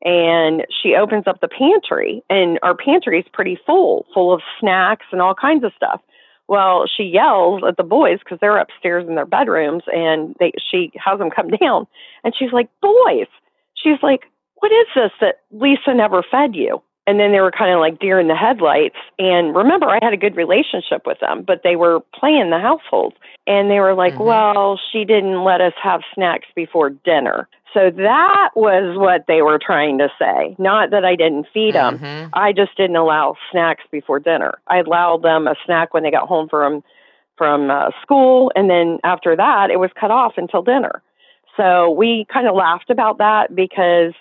And 0.04 0.66
she 0.84 0.96
opens 0.96 1.26
up 1.26 1.42
the 1.42 1.48
pantry 1.48 2.24
and 2.30 2.60
our 2.62 2.76
pantry 2.76 3.20
is 3.20 3.26
pretty 3.34 3.58
full, 3.66 4.06
full 4.14 4.32
of 4.32 4.42
snacks 4.60 5.08
and 5.12 5.22
all 5.22 5.34
kinds 5.34 5.64
of 5.64 5.72
stuff. 5.76 6.02
Well, 6.48 6.86
she 6.88 7.04
yells 7.04 7.64
at 7.68 7.78
the 7.78 7.84
boys 7.84 8.20
because 8.20 8.38
they're 8.40 8.58
upstairs 8.58 9.08
in 9.08 9.16
their 9.16 9.26
bedrooms 9.26 9.84
and 9.88 10.36
they, 10.40 10.54
she 10.72 10.92
has 11.04 11.18
them 11.18 11.32
come 11.32 11.50
down 11.62 11.88
and 12.24 12.36
she's 12.38 12.54
like, 12.54 12.70
boys, 12.82 13.28
she's 13.74 13.98
like, 14.04 14.22
what 14.60 14.72
is 14.72 14.88
this 14.96 15.12
that 15.22 15.40
Lisa 15.52 15.94
never 15.96 16.24
fed 16.24 16.56
you? 16.56 16.82
And 17.08 17.20
then 17.20 17.32
they 17.32 17.40
were 17.40 17.52
kind 17.52 17.74
of 17.74 17.80
like 17.80 18.00
deer 18.00 18.20
in 18.20 18.28
the 18.28 18.36
headlights. 18.36 18.98
And 19.18 19.56
remember, 19.56 19.88
I 19.88 20.00
had 20.02 20.14
a 20.14 20.18
good 20.18 20.36
relationship 20.36 21.04
with 21.06 21.20
them, 21.22 21.44
but 21.48 21.62
they 21.64 21.78
were 21.78 22.02
playing 22.14 22.50
the 22.50 22.60
household. 22.60 23.14
And 23.48 23.72
they 23.72 23.80
were 23.80 23.94
like, 23.94 24.16
mm-hmm. 24.16 24.26
well, 24.26 24.80
she 24.92 25.06
didn't 25.06 25.44
let 25.46 25.62
us 25.62 25.74
have 25.82 26.02
snacks 26.14 26.48
before 26.54 26.90
dinner. 26.90 27.48
So 27.74 27.90
that 27.92 28.50
was 28.56 28.98
what 28.98 29.26
they 29.28 29.42
were 29.42 29.60
trying 29.66 30.00
to 30.00 30.10
say. 30.20 30.56
Not 30.60 30.92
that 30.92 31.06
I 31.06 31.16
didn't 31.16 31.48
feed 31.54 31.76
them. 31.76 32.00
Mm-hmm. 32.00 32.30
I 32.34 32.52
just 32.52 32.76
didn't 32.76 32.98
allow 32.98 33.36
snacks 33.52 33.84
before 33.90 34.20
dinner. 34.20 34.56
I 34.68 34.80
allowed 34.80 35.22
them 35.22 35.48
a 35.48 35.56
snack 35.66 35.94
when 35.94 36.04
they 36.04 36.12
got 36.12 36.28
home 36.28 36.50
from 36.50 36.84
from 37.38 37.70
uh, 37.70 37.92
school, 38.02 38.52
and 38.56 38.68
then 38.68 38.98
after 39.04 39.36
that, 39.36 39.70
it 39.70 39.80
was 39.80 39.92
cut 40.00 40.10
off 40.10 40.34
until 40.38 40.64
dinner. 40.64 41.04
So 41.56 41.92
we 41.92 42.26
kind 42.34 42.48
of 42.48 42.56
laughed 42.56 42.90
about 42.90 43.20
that 43.20 43.56
because 43.56 44.14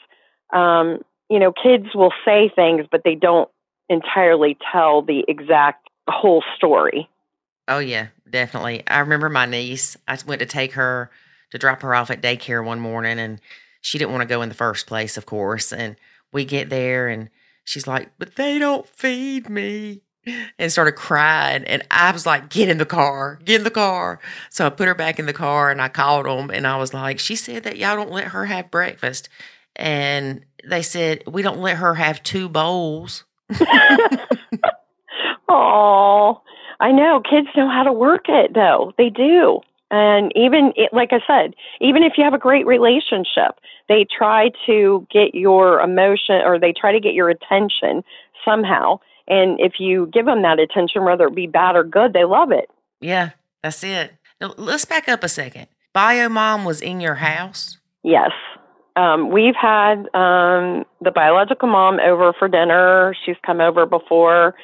um, 0.52 1.00
you 1.28 1.38
know, 1.38 1.52
kids 1.52 1.86
will 1.94 2.12
say 2.24 2.50
things, 2.54 2.86
but 2.90 3.02
they 3.04 3.14
don't 3.14 3.48
entirely 3.88 4.56
tell 4.72 5.02
the 5.02 5.24
exact 5.28 5.88
whole 6.08 6.42
story. 6.56 7.08
Oh, 7.68 7.78
yeah, 7.78 8.08
definitely. 8.28 8.82
I 8.86 9.00
remember 9.00 9.28
my 9.28 9.46
niece, 9.46 9.96
I 10.06 10.18
went 10.26 10.40
to 10.40 10.46
take 10.46 10.74
her 10.74 11.10
to 11.50 11.58
drop 11.58 11.82
her 11.82 11.94
off 11.94 12.10
at 12.10 12.22
daycare 12.22 12.64
one 12.64 12.80
morning, 12.80 13.18
and 13.18 13.40
she 13.80 13.98
didn't 13.98 14.12
want 14.12 14.22
to 14.22 14.28
go 14.28 14.42
in 14.42 14.48
the 14.48 14.54
first 14.54 14.86
place, 14.86 15.16
of 15.16 15.26
course. 15.26 15.72
And 15.72 15.96
we 16.32 16.44
get 16.44 16.70
there, 16.70 17.08
and 17.08 17.28
she's 17.64 17.86
like, 17.86 18.10
But 18.18 18.36
they 18.36 18.58
don't 18.58 18.88
feed 18.88 19.48
me. 19.48 20.02
And 20.58 20.72
started 20.72 20.96
crying. 20.96 21.62
And 21.64 21.86
I 21.88 22.10
was 22.10 22.26
like, 22.26 22.50
Get 22.50 22.68
in 22.68 22.78
the 22.78 22.86
car, 22.86 23.38
get 23.44 23.60
in 23.60 23.64
the 23.64 23.70
car. 23.70 24.18
So 24.50 24.66
I 24.66 24.70
put 24.70 24.88
her 24.88 24.94
back 24.94 25.20
in 25.20 25.26
the 25.26 25.32
car 25.32 25.70
and 25.70 25.80
I 25.80 25.88
called 25.88 26.26
them, 26.26 26.50
and 26.50 26.66
I 26.66 26.76
was 26.76 26.92
like, 26.92 27.18
She 27.18 27.36
said 27.36 27.62
that 27.64 27.78
y'all 27.78 27.96
don't 27.96 28.10
let 28.10 28.28
her 28.28 28.46
have 28.46 28.70
breakfast. 28.70 29.28
And 29.76 30.44
they 30.66 30.82
said 30.82 31.22
we 31.26 31.42
don't 31.42 31.60
let 31.60 31.76
her 31.78 31.94
have 31.94 32.22
two 32.22 32.48
bowls. 32.48 33.24
oh, 35.48 36.42
I 36.80 36.92
know 36.92 37.20
kids 37.20 37.48
know 37.56 37.68
how 37.68 37.84
to 37.84 37.92
work 37.92 38.24
it 38.28 38.52
though. 38.54 38.92
They 38.98 39.10
do. 39.10 39.60
And 39.90 40.32
even 40.34 40.72
like 40.92 41.10
I 41.12 41.20
said, 41.26 41.54
even 41.80 42.02
if 42.02 42.14
you 42.18 42.24
have 42.24 42.34
a 42.34 42.38
great 42.38 42.66
relationship, 42.66 43.54
they 43.88 44.04
try 44.04 44.50
to 44.66 45.06
get 45.10 45.34
your 45.34 45.80
emotion 45.80 46.42
or 46.44 46.58
they 46.58 46.74
try 46.78 46.92
to 46.92 47.00
get 47.00 47.14
your 47.14 47.30
attention 47.30 48.02
somehow. 48.44 48.98
And 49.28 49.60
if 49.60 49.74
you 49.78 50.10
give 50.12 50.26
them 50.26 50.42
that 50.42 50.58
attention, 50.58 51.04
whether 51.04 51.26
it 51.26 51.34
be 51.34 51.46
bad 51.46 51.76
or 51.76 51.84
good, 51.84 52.12
they 52.12 52.24
love 52.24 52.50
it. 52.50 52.68
Yeah, 53.00 53.30
that's 53.62 53.82
it. 53.84 54.12
Now, 54.40 54.54
let's 54.56 54.84
back 54.84 55.08
up 55.08 55.22
a 55.22 55.28
second. 55.28 55.68
Bio 55.92 56.28
mom 56.28 56.64
was 56.64 56.80
in 56.80 57.00
your 57.00 57.16
house? 57.16 57.78
Yes 58.02 58.32
um, 58.96 59.30
we've 59.30 59.54
had 59.54 60.08
um, 60.14 60.84
the 61.00 61.10
biological 61.14 61.68
mom 61.68 62.00
over 62.00 62.32
for 62.32 62.48
dinner. 62.48 63.14
She's 63.24 63.36
come 63.44 63.60
over 63.60 63.86
before. 63.86 64.54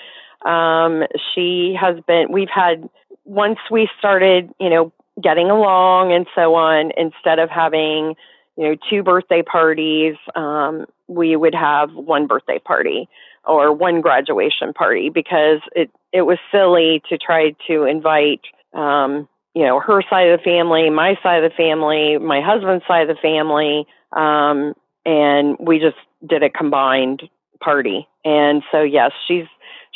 Um, 0.44 1.04
she 1.34 1.76
has 1.80 1.96
been, 2.06 2.32
we've 2.32 2.50
had, 2.52 2.88
once 3.24 3.58
we 3.70 3.88
started, 3.98 4.50
you 4.58 4.70
know, 4.70 4.92
getting 5.22 5.50
along 5.50 6.12
and 6.12 6.26
so 6.34 6.54
on, 6.54 6.92
instead 6.96 7.38
of 7.38 7.50
having, 7.50 8.16
you 8.56 8.64
know, 8.64 8.76
two 8.90 9.02
birthday 9.02 9.42
parties, 9.42 10.16
um, 10.34 10.86
we 11.08 11.36
would 11.36 11.54
have 11.54 11.92
one 11.94 12.26
birthday 12.26 12.58
party. 12.58 13.08
or 13.44 13.72
one 13.72 14.00
graduation 14.00 14.72
party 14.72 15.10
because 15.10 15.60
it 15.74 15.90
it 16.12 16.22
was 16.22 16.38
silly 16.50 17.02
to 17.08 17.18
try 17.18 17.54
to 17.66 17.84
invite 17.84 18.40
um, 18.74 19.28
you 19.54 19.64
know 19.64 19.80
her 19.80 20.02
side 20.08 20.28
of 20.28 20.38
the 20.38 20.44
family, 20.44 20.90
my 20.90 21.18
side 21.22 21.42
of 21.42 21.50
the 21.50 21.56
family, 21.56 22.18
my 22.18 22.40
husband's 22.40 22.86
side 22.86 23.08
of 23.08 23.16
the 23.16 23.20
family, 23.20 23.86
um, 24.12 24.74
and 25.04 25.56
we 25.58 25.78
just 25.78 25.96
did 26.28 26.42
a 26.42 26.50
combined 26.50 27.22
party. 27.60 28.06
And 28.24 28.62
so 28.70 28.82
yes, 28.82 29.12
she's 29.26 29.46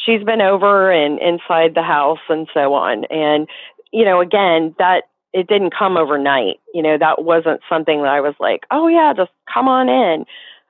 she's 0.05 0.22
been 0.24 0.40
over 0.40 0.90
and 0.90 1.18
inside 1.20 1.74
the 1.74 1.83
house 1.83 2.18
and 2.29 2.48
so 2.52 2.74
on. 2.74 3.05
And 3.11 3.48
you 3.92 4.05
know, 4.05 4.20
again, 4.20 4.74
that 4.79 5.05
it 5.33 5.48
didn't 5.48 5.74
come 5.76 5.96
overnight. 5.96 6.61
You 6.72 6.83
know, 6.83 6.96
that 6.98 7.24
wasn't 7.24 7.61
something 7.68 8.02
that 8.02 8.09
I 8.09 8.20
was 8.20 8.35
like, 8.40 8.64
oh 8.70 8.88
yeah, 8.88 9.12
just 9.16 9.33
come 9.52 9.68
on 9.68 9.88
in. 9.88 10.24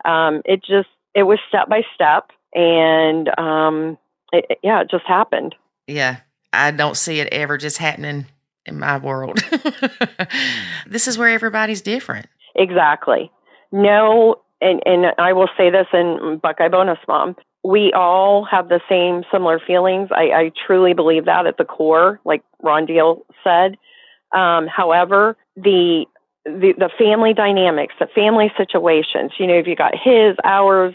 Um, 0.04 0.42
it 0.44 0.60
just 0.60 0.88
it 1.14 1.22
was 1.22 1.38
step 1.48 1.68
by 1.68 1.82
step, 1.94 2.30
and 2.54 3.28
um, 3.38 3.98
it, 4.32 4.58
yeah, 4.62 4.82
it 4.82 4.90
just 4.90 5.06
happened. 5.06 5.54
Yeah, 5.86 6.18
I 6.52 6.70
don't 6.70 6.96
see 6.96 7.20
it 7.20 7.28
ever 7.32 7.58
just 7.58 7.78
happening 7.78 8.26
in 8.66 8.78
my 8.78 8.98
world. 8.98 9.38
this 10.86 11.06
is 11.08 11.16
where 11.16 11.28
everybody's 11.28 11.80
different. 11.80 12.26
Exactly. 12.56 13.30
No, 13.72 14.36
and 14.60 14.82
and 14.86 15.06
I 15.18 15.32
will 15.32 15.48
say 15.56 15.70
this 15.70 15.86
in 15.92 16.40
Buckeye 16.42 16.68
Bonus 16.68 16.98
Mom, 17.06 17.36
we 17.64 17.92
all 17.92 18.44
have 18.44 18.68
the 18.68 18.80
same 18.88 19.24
similar 19.30 19.60
feelings. 19.64 20.08
I, 20.12 20.30
I 20.32 20.52
truly 20.66 20.94
believe 20.94 21.24
that 21.26 21.46
at 21.46 21.58
the 21.58 21.64
core, 21.64 22.20
like 22.24 22.42
Ron 22.62 22.86
Deal 22.86 23.24
said. 23.44 23.76
Um, 24.32 24.66
however, 24.66 25.36
the, 25.56 26.06
the 26.44 26.74
the 26.78 26.90
family 26.98 27.34
dynamics, 27.34 27.94
the 27.98 28.08
family 28.14 28.52
situations, 28.56 29.32
you 29.38 29.46
know, 29.46 29.54
if 29.58 29.66
you 29.66 29.76
got 29.76 29.94
his, 29.96 30.36
ours, 30.44 30.94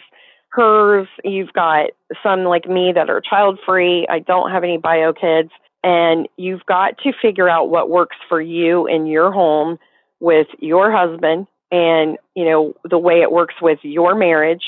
hers, 0.49 1.07
you've 1.23 1.53
got 1.53 1.91
some 2.23 2.43
like 2.45 2.67
me 2.67 2.91
that 2.93 3.09
are 3.09 3.21
child 3.21 3.59
free. 3.65 4.07
I 4.09 4.19
don't 4.19 4.51
have 4.51 4.63
any 4.63 4.77
bio 4.77 5.13
kids. 5.13 5.49
And 5.83 6.27
you've 6.37 6.65
got 6.67 6.97
to 6.99 7.11
figure 7.21 7.49
out 7.49 7.69
what 7.69 7.89
works 7.89 8.17
for 8.29 8.39
you 8.39 8.85
in 8.87 9.07
your 9.07 9.31
home 9.31 9.79
with 10.19 10.47
your 10.59 10.91
husband 10.91 11.47
and, 11.71 12.17
you 12.35 12.45
know, 12.45 12.75
the 12.89 12.97
way 12.97 13.21
it 13.21 13.31
works 13.31 13.55
with 13.61 13.79
your 13.83 14.13
marriage. 14.15 14.63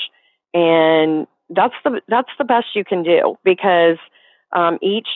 And 0.52 1.26
that's 1.50 1.74
the 1.84 2.00
that's 2.08 2.30
the 2.38 2.44
best 2.44 2.66
you 2.74 2.84
can 2.84 3.02
do 3.02 3.36
because 3.44 3.98
um, 4.52 4.78
each 4.80 5.08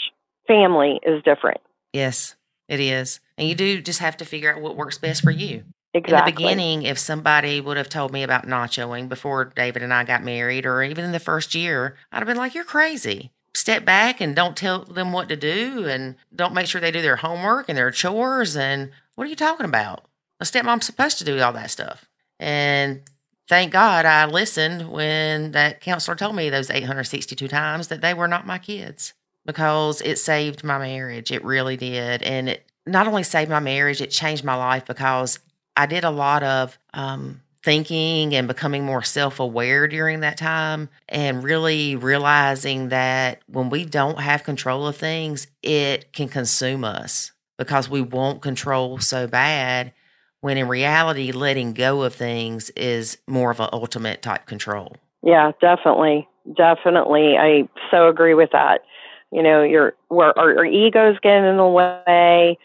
family 0.46 1.00
is 1.04 1.22
different. 1.22 1.60
Yes, 1.92 2.36
it 2.68 2.80
is, 2.80 3.20
and 3.36 3.48
you 3.48 3.54
do 3.54 3.80
just 3.80 4.00
have 4.00 4.16
to 4.18 4.24
figure 4.24 4.52
out 4.52 4.60
what 4.60 4.76
works 4.76 4.98
best 4.98 5.22
for 5.22 5.30
you. 5.30 5.64
Exactly. 5.94 6.18
In 6.18 6.24
the 6.24 6.32
beginning, 6.32 6.82
if 6.82 6.98
somebody 6.98 7.60
would 7.60 7.78
have 7.78 7.88
told 7.88 8.12
me 8.12 8.22
about 8.22 8.46
nachoing 8.46 9.08
before 9.08 9.46
David 9.46 9.82
and 9.82 9.94
I 9.94 10.04
got 10.04 10.22
married, 10.22 10.66
or 10.66 10.82
even 10.82 11.04
in 11.04 11.12
the 11.12 11.20
first 11.20 11.54
year, 11.54 11.96
I'd 12.12 12.18
have 12.18 12.26
been 12.26 12.36
like, 12.36 12.54
"You're 12.54 12.64
crazy." 12.64 13.30
Step 13.54 13.84
back 13.84 14.20
and 14.20 14.36
don't 14.36 14.56
tell 14.56 14.84
them 14.84 15.12
what 15.12 15.28
to 15.28 15.36
do, 15.36 15.86
and 15.86 16.16
don't 16.34 16.54
make 16.54 16.66
sure 16.66 16.80
they 16.80 16.90
do 16.90 17.02
their 17.02 17.16
homework 17.16 17.68
and 17.68 17.78
their 17.78 17.90
chores. 17.90 18.56
And 18.56 18.90
what 19.14 19.26
are 19.26 19.30
you 19.30 19.36
talking 19.36 19.66
about? 19.66 20.04
A 20.40 20.44
stepmom's 20.44 20.86
supposed 20.86 21.18
to 21.18 21.24
do 21.24 21.40
all 21.40 21.52
that 21.52 21.70
stuff. 21.70 22.08
And 22.38 23.02
thank 23.48 23.72
God 23.72 24.06
I 24.06 24.26
listened 24.26 24.90
when 24.90 25.52
that 25.52 25.80
counselor 25.80 26.16
told 26.16 26.36
me 26.36 26.50
those 26.50 26.70
862 26.70 27.48
times 27.48 27.88
that 27.88 28.00
they 28.00 28.14
were 28.14 28.28
not 28.28 28.46
my 28.46 28.58
kids 28.58 29.14
because 29.44 30.00
it 30.02 30.18
saved 30.18 30.62
my 30.62 30.78
marriage. 30.78 31.32
It 31.32 31.44
really 31.44 31.76
did. 31.76 32.22
And 32.22 32.48
it 32.50 32.70
not 32.86 33.06
only 33.06 33.22
saved 33.22 33.50
my 33.50 33.60
marriage, 33.60 34.00
it 34.00 34.10
changed 34.10 34.44
my 34.44 34.54
life 34.54 34.84
because 34.86 35.38
I 35.76 35.86
did 35.86 36.04
a 36.04 36.10
lot 36.10 36.42
of 36.42 36.78
um, 36.94 37.40
thinking 37.62 38.34
and 38.34 38.46
becoming 38.46 38.84
more 38.84 39.02
self 39.02 39.40
aware 39.40 39.88
during 39.88 40.20
that 40.20 40.36
time 40.36 40.88
and 41.08 41.42
really 41.42 41.96
realizing 41.96 42.90
that 42.90 43.42
when 43.46 43.70
we 43.70 43.84
don't 43.84 44.20
have 44.20 44.44
control 44.44 44.86
of 44.86 44.96
things, 44.96 45.46
it 45.62 46.12
can 46.12 46.28
consume 46.28 46.84
us 46.84 47.32
because 47.56 47.88
we 47.88 48.00
want 48.00 48.42
control 48.42 48.98
so 48.98 49.26
bad 49.26 49.92
when 50.40 50.56
in 50.56 50.68
reality, 50.68 51.32
letting 51.32 51.72
go 51.72 52.02
of 52.02 52.14
things 52.14 52.70
is 52.70 53.18
more 53.26 53.50
of 53.50 53.60
an 53.60 53.68
ultimate 53.72 54.22
type 54.22 54.46
control. 54.46 54.96
Yeah, 55.22 55.52
definitely. 55.60 56.28
Definitely. 56.56 57.36
I 57.36 57.68
so 57.90 58.08
agree 58.08 58.34
with 58.34 58.50
that. 58.52 58.82
You 59.30 59.42
know, 59.42 59.62
your 59.62 59.94
where 60.08 60.38
our, 60.38 60.58
our 60.58 60.64
egos 60.64 61.16
get 61.22 61.44
in 61.44 61.56
the 61.56 61.66
way. 61.66 62.58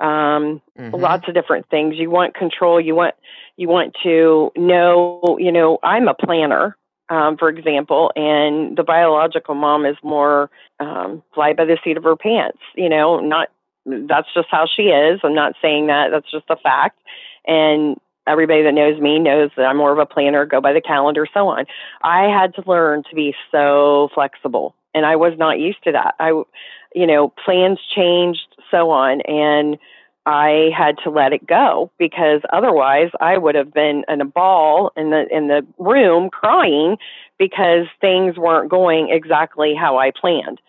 Um, 0.00 0.62
mm-hmm. 0.78 0.94
lots 0.94 1.28
of 1.28 1.34
different 1.34 1.68
things. 1.70 1.96
You 1.96 2.10
want 2.10 2.34
control. 2.34 2.80
You 2.80 2.94
want 2.94 3.14
you 3.56 3.68
want 3.68 3.94
to 4.02 4.50
know. 4.56 5.38
You 5.38 5.52
know, 5.52 5.78
I'm 5.82 6.08
a 6.08 6.14
planner, 6.14 6.76
um, 7.08 7.36
for 7.38 7.48
example, 7.48 8.10
and 8.16 8.76
the 8.76 8.82
biological 8.82 9.54
mom 9.54 9.86
is 9.86 9.96
more 10.02 10.50
um, 10.80 11.22
fly 11.34 11.52
by 11.52 11.64
the 11.64 11.78
seat 11.82 11.96
of 11.96 12.04
her 12.04 12.16
pants. 12.16 12.58
You 12.74 12.88
know, 12.88 13.20
not 13.20 13.48
that's 13.86 14.28
just 14.34 14.48
how 14.50 14.66
she 14.66 14.84
is. 14.84 15.20
I'm 15.22 15.34
not 15.34 15.54
saying 15.62 15.86
that. 15.88 16.08
That's 16.10 16.30
just 16.30 16.44
a 16.50 16.56
fact. 16.56 16.98
And 17.46 17.96
everybody 18.26 18.62
that 18.62 18.74
knows 18.74 19.00
me 19.00 19.18
knows 19.18 19.50
that 19.56 19.64
I'm 19.64 19.76
more 19.76 19.92
of 19.92 19.98
a 19.98 20.06
planner, 20.06 20.46
go 20.46 20.60
by 20.60 20.72
the 20.72 20.80
calendar, 20.80 21.26
so 21.32 21.48
on. 21.48 21.66
I 22.02 22.24
had 22.24 22.54
to 22.54 22.62
learn 22.68 23.02
to 23.08 23.14
be 23.14 23.34
so 23.50 24.08
flexible, 24.14 24.74
and 24.94 25.06
I 25.06 25.16
was 25.16 25.34
not 25.38 25.58
used 25.58 25.82
to 25.84 25.92
that. 25.92 26.14
I, 26.18 26.30
you 26.94 27.06
know, 27.06 27.32
plans 27.44 27.78
changed, 27.94 28.46
so 28.70 28.90
on, 28.90 29.20
and 29.22 29.78
I 30.26 30.70
had 30.76 30.96
to 31.04 31.10
let 31.10 31.32
it 31.32 31.46
go 31.46 31.90
because 31.98 32.42
otherwise 32.52 33.10
I 33.20 33.38
would 33.38 33.54
have 33.54 33.72
been 33.72 34.04
in 34.08 34.20
a 34.20 34.26
ball 34.26 34.92
in 34.96 35.10
the 35.10 35.24
in 35.30 35.48
the 35.48 35.66
room 35.78 36.30
crying 36.30 36.98
because 37.38 37.86
things 38.00 38.36
weren't 38.36 38.70
going 38.70 39.08
exactly 39.10 39.74
how 39.74 39.98
I 39.98 40.10
planned. 40.10 40.60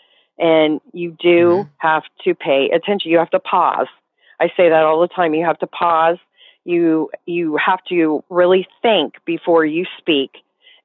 And 0.41 0.81
you 0.91 1.15
do 1.21 1.47
mm-hmm. 1.47 1.69
have 1.77 2.03
to 2.25 2.35
pay 2.35 2.69
attention. 2.73 3.11
You 3.11 3.19
have 3.19 3.29
to 3.29 3.39
pause. 3.39 3.87
I 4.39 4.47
say 4.57 4.69
that 4.69 4.83
all 4.83 4.99
the 4.99 5.07
time. 5.07 5.35
You 5.35 5.45
have 5.45 5.59
to 5.59 5.67
pause 5.67 6.17
you 6.63 7.09
you 7.25 7.57
have 7.57 7.83
to 7.89 8.23
really 8.29 8.67
think 8.81 9.15
before 9.25 9.65
you 9.65 9.85
speak 9.97 10.31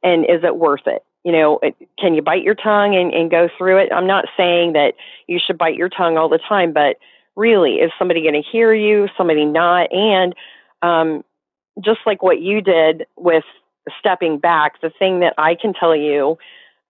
and 0.03 0.25
is 0.25 0.43
it 0.43 0.57
worth 0.57 0.87
it 0.87 1.05
you 1.25 1.33
know 1.33 1.59
it, 1.63 1.75
can 1.99 2.15
you 2.15 2.23
bite 2.23 2.43
your 2.43 2.55
tongue 2.55 2.95
and, 2.97 3.13
and 3.13 3.31
go 3.31 3.49
through 3.59 3.79
it 3.79 3.93
i'm 3.93 4.07
not 4.07 4.25
saying 4.37 4.73
that 4.73 4.95
you 5.27 5.39
should 5.45 5.59
bite 5.59 5.77
your 5.77 5.89
tongue 5.89 6.17
all 6.17 6.29
the 6.29 6.41
time 6.49 6.73
but 6.73 6.97
really 7.35 7.75
is 7.75 7.91
somebody 7.99 8.23
going 8.23 8.35
to 8.35 8.51
hear 8.51 8.73
you 8.73 9.09
somebody 9.17 9.45
not 9.45 9.93
and 9.93 10.35
um, 10.83 11.25
just 11.85 12.01
like 12.07 12.23
what 12.23 12.41
you 12.41 12.61
did 12.61 13.07
with 13.17 13.45
stepping 13.99 14.39
back 14.39 14.81
the 14.81 14.91
thing 14.99 15.21
that 15.21 15.35
i 15.37 15.55
can 15.55 15.75
tell 15.75 15.95
you 15.95 16.39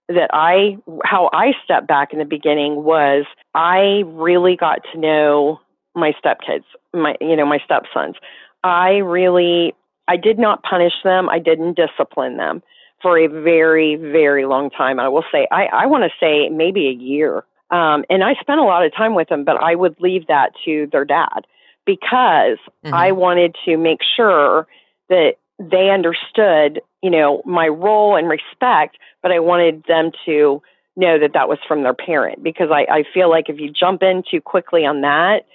that 0.07 0.29
i 0.33 0.77
how 1.03 1.29
i 1.33 1.51
stepped 1.63 1.87
back 1.87 2.13
in 2.13 2.19
the 2.19 2.25
beginning 2.25 2.83
was 2.83 3.25
i 3.53 4.03
really 4.05 4.55
got 4.55 4.79
to 4.93 4.99
know 4.99 5.59
my 5.95 6.13
stepkids 6.23 6.65
my 6.93 7.15
you 7.21 7.35
know 7.35 7.45
my 7.45 7.59
stepsons 7.63 8.15
I 8.63 8.97
really, 8.97 9.73
I 10.07 10.17
did 10.17 10.39
not 10.39 10.63
punish 10.63 10.93
them. 11.03 11.29
I 11.29 11.39
didn't 11.39 11.77
discipline 11.77 12.37
them 12.37 12.63
for 13.01 13.17
a 13.17 13.27
very, 13.27 13.95
very 13.95 14.45
long 14.45 14.69
time. 14.69 14.99
I 14.99 15.07
will 15.07 15.23
say, 15.31 15.47
I, 15.51 15.65
I 15.65 15.85
want 15.85 16.03
to 16.03 16.09
say 16.19 16.49
maybe 16.49 16.87
a 16.87 16.91
year. 16.91 17.43
Um, 17.69 18.05
and 18.09 18.23
I 18.23 18.33
spent 18.39 18.59
a 18.59 18.63
lot 18.63 18.85
of 18.85 18.95
time 18.95 19.13
with 19.13 19.29
them, 19.29 19.43
but 19.43 19.61
I 19.61 19.75
would 19.75 19.99
leave 19.99 20.27
that 20.27 20.51
to 20.65 20.87
their 20.91 21.05
dad 21.05 21.45
because 21.85 22.57
mm-hmm. 22.83 22.93
I 22.93 23.11
wanted 23.11 23.55
to 23.65 23.77
make 23.77 23.99
sure 24.15 24.67
that 25.09 25.35
they 25.59 25.89
understood, 25.89 26.81
you 27.01 27.09
know, 27.09 27.41
my 27.45 27.67
role 27.67 28.15
and 28.15 28.29
respect, 28.29 28.97
but 29.21 29.31
I 29.31 29.39
wanted 29.39 29.83
them 29.87 30.11
to 30.25 30.61
know 30.95 31.19
that 31.19 31.33
that 31.33 31.47
was 31.47 31.59
from 31.67 31.83
their 31.83 31.93
parent 31.93 32.43
because 32.43 32.69
I, 32.71 32.85
I 32.91 33.03
feel 33.13 33.29
like 33.29 33.49
if 33.49 33.59
you 33.59 33.71
jump 33.71 34.03
in 34.03 34.23
too 34.29 34.41
quickly 34.41 34.85
on 34.85 35.01
that, 35.01 35.45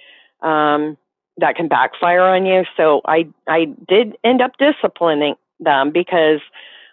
um, 0.45 0.97
that 1.37 1.55
can 1.55 1.67
backfire 1.67 2.21
on 2.21 2.45
you. 2.45 2.63
So 2.77 3.01
I 3.05 3.27
I 3.47 3.65
did 3.87 4.15
end 4.23 4.41
up 4.41 4.51
disciplining 4.57 5.35
them 5.59 5.91
because 5.91 6.41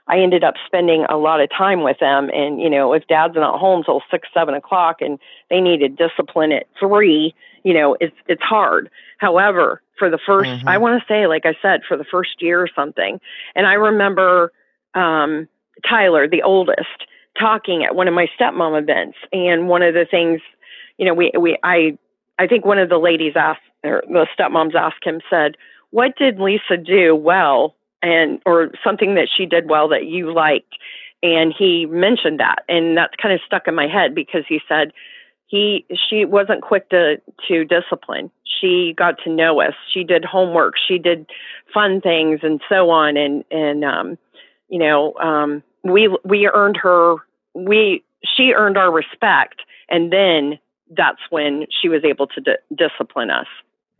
I 0.09 0.19
ended 0.19 0.45
up 0.45 0.55
spending 0.67 1.05
a 1.09 1.17
lot 1.17 1.41
of 1.41 1.51
time 1.51 1.83
with 1.83 1.99
them. 2.01 2.31
And 2.33 2.61
you 2.61 2.71
know, 2.71 2.93
if 2.93 3.07
dad's 3.07 3.35
not 3.35 3.59
home 3.59 3.83
till 3.85 4.03
six 4.11 4.29
seven 4.33 4.55
o'clock 4.55 5.01
and 5.01 5.19
they 5.51 5.61
needed 5.61 5.97
discipline 5.97 6.53
at 6.53 6.67
three, 6.79 7.35
you 7.63 7.75
know, 7.75 7.97
it's 8.01 8.17
it's 8.27 8.43
hard. 8.43 8.91
However, 9.19 9.83
for 9.99 10.11
the 10.11 10.19
1st 10.19 10.59
mm-hmm. 10.59 10.69
I 10.69 10.79
want 10.79 11.01
to 11.01 11.07
say, 11.07 11.27
like 11.27 11.45
I 11.45 11.55
said, 11.61 11.83
for 11.87 11.97
the 11.97 12.05
first 12.05 12.41
year 12.41 12.61
or 12.61 12.69
something, 12.75 13.21
and 13.55 13.67
I 13.67 13.75
remember 13.75 14.53
um, 14.95 15.49
Tyler, 15.89 16.29
the 16.29 16.43
oldest, 16.43 17.07
talking 17.39 17.85
at 17.85 17.95
one 17.95 18.09
of 18.09 18.15
my 18.15 18.27
stepmom 18.39 18.81
events, 18.81 19.19
and 19.33 19.69
one 19.69 19.83
of 19.83 19.95
the 19.95 20.07
things, 20.11 20.41
you 20.99 21.07
know, 21.07 21.15
we 21.15 21.33
we 21.39 21.59
I 21.63 21.99
I 22.39 22.47
think 22.47 22.65
one 22.65 22.79
of 22.79 22.89
the 22.89 22.99
ladies 22.99 23.35
asked, 23.37 23.61
or 23.85 24.03
the 24.09 24.27
stepmoms 24.39 24.75
asked 24.75 25.05
him, 25.05 25.21
said, 25.29 25.57
"What 25.91 26.17
did 26.17 26.41
Lisa 26.41 26.77
do 26.77 27.15
well, 27.15 27.75
and 28.03 28.41
or 28.47 28.71
something 28.83 29.15
that 29.15 29.29
she 29.35 29.47
did 29.47 29.69
well 29.69 29.89
that 29.89 30.07
you 30.07 30.33
liked?" 30.33 30.75
And 31.23 31.55
he 31.57 31.85
mentioned 31.85 32.41
that, 32.41 32.65
and 32.69 32.97
that's 32.97 33.15
kind 33.21 33.35
of 33.35 33.41
stuck 33.45 33.69
in 33.69 33.75
my 33.75 33.87
head 33.87 34.15
because 34.15 34.45
he 34.49 34.61
said 34.67 34.93
he 35.51 35.85
she 36.09 36.25
wasn't 36.25 36.63
quick 36.63 36.89
to 36.91 37.21
to 37.49 37.65
discipline. 37.65 38.31
She 38.61 38.95
got 38.97 39.17
to 39.25 39.31
know 39.31 39.61
us. 39.61 39.75
She 39.93 40.05
did 40.05 40.25
homework. 40.25 40.75
She 40.89 40.97
did 40.97 41.27
fun 41.75 42.01
things 42.01 42.41
and 42.43 42.61
so 42.69 42.91
on. 42.91 43.17
And 43.17 43.45
and 43.51 43.85
um, 43.85 44.19
you 44.69 44.79
know 44.79 45.15
um, 45.15 45.63
we 45.83 46.09
we 46.25 46.49
earned 46.49 46.77
her 46.77 47.17
we 47.55 48.05
she 48.37 48.53
earned 48.53 48.79
our 48.79 48.93
respect, 48.93 49.63
and 49.89 50.13
then 50.13 50.61
that's 50.97 51.21
when 51.31 51.67
she 51.83 51.89
was 51.89 52.05
able 52.05 52.29
to 52.29 52.41
di- 52.41 52.77
discipline 52.77 53.31
us. 53.31 53.47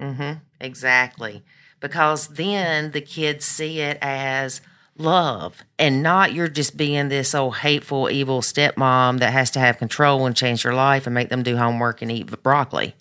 Mm-hmm. 0.01 0.39
Exactly. 0.61 1.43
Because 1.81 2.29
then 2.29 2.93
the 2.93 3.01
kids 3.01 3.45
see 3.45 3.81
it 3.81 3.99
as 4.01 4.61
love 5.01 5.65
and 5.79 6.03
not 6.03 6.33
you're 6.33 6.49
just 6.49 6.77
being 6.77 7.09
this 7.09 7.35
old 7.35 7.57
hateful, 7.57 8.09
evil 8.11 8.41
stepmom 8.43 9.19
that 9.19 9.33
has 9.33 9.51
to 9.53 9.59
have 9.61 9.79
control 9.79 10.27
and 10.27 10.37
change 10.37 10.63
your 10.63 10.75
life 10.75 11.07
and 11.07 11.15
make 11.15 11.29
them 11.31 11.43
do 11.43 11.57
homework 11.57 12.03
and 12.03 12.13
eat 12.13 12.43
broccoli. 12.43 12.95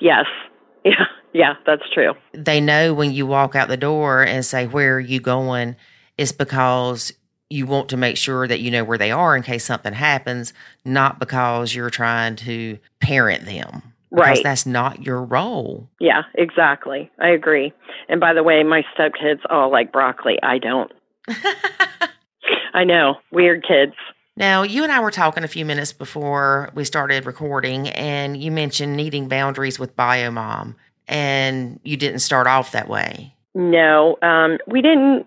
Yes. 0.00 0.26
Yeah. 0.82 1.04
Yeah, 1.34 1.54
that's 1.66 1.82
true. 1.92 2.14
They 2.32 2.58
know 2.60 2.94
when 2.94 3.12
you 3.12 3.26
walk 3.26 3.54
out 3.54 3.68
the 3.68 3.76
door 3.76 4.22
and 4.22 4.44
say, 4.46 4.66
Where 4.66 4.96
are 4.96 5.00
you 5.00 5.20
going? 5.20 5.76
It's 6.16 6.32
because 6.32 7.12
you 7.50 7.66
want 7.66 7.90
to 7.90 7.98
make 7.98 8.16
sure 8.16 8.48
that 8.48 8.60
you 8.60 8.70
know 8.70 8.82
where 8.82 8.96
they 8.96 9.10
are 9.12 9.36
in 9.36 9.42
case 9.42 9.64
something 9.64 9.92
happens, 9.92 10.54
not 10.84 11.18
because 11.18 11.74
you're 11.74 11.90
trying 11.90 12.36
to 12.36 12.78
parent 13.00 13.44
them. 13.44 13.82
Because 14.10 14.26
Right. 14.26 14.42
that's 14.42 14.64
not 14.64 15.04
your 15.04 15.22
role. 15.22 15.88
Yeah, 16.00 16.22
exactly. 16.34 17.10
I 17.20 17.28
agree. 17.28 17.72
And 18.08 18.20
by 18.20 18.32
the 18.32 18.42
way, 18.42 18.62
my 18.64 18.82
stepkids 18.96 19.40
all 19.50 19.70
like 19.70 19.92
broccoli. 19.92 20.38
I 20.42 20.56
don't. 20.58 20.90
I 22.74 22.84
know. 22.84 23.16
Weird 23.30 23.64
kids. 23.66 23.94
Now, 24.36 24.62
you 24.62 24.84
and 24.84 24.92
I 24.92 25.00
were 25.00 25.10
talking 25.10 25.44
a 25.44 25.48
few 25.48 25.64
minutes 25.64 25.92
before 25.92 26.70
we 26.74 26.84
started 26.84 27.26
recording, 27.26 27.88
and 27.88 28.42
you 28.42 28.50
mentioned 28.50 28.96
needing 28.96 29.28
boundaries 29.28 29.78
with 29.78 29.94
Biomom, 29.96 30.76
and 31.06 31.80
you 31.82 31.96
didn't 31.96 32.20
start 32.20 32.46
off 32.46 32.72
that 32.72 32.88
way. 32.88 33.34
No, 33.54 34.16
um, 34.22 34.58
we 34.66 34.80
didn't. 34.80 35.26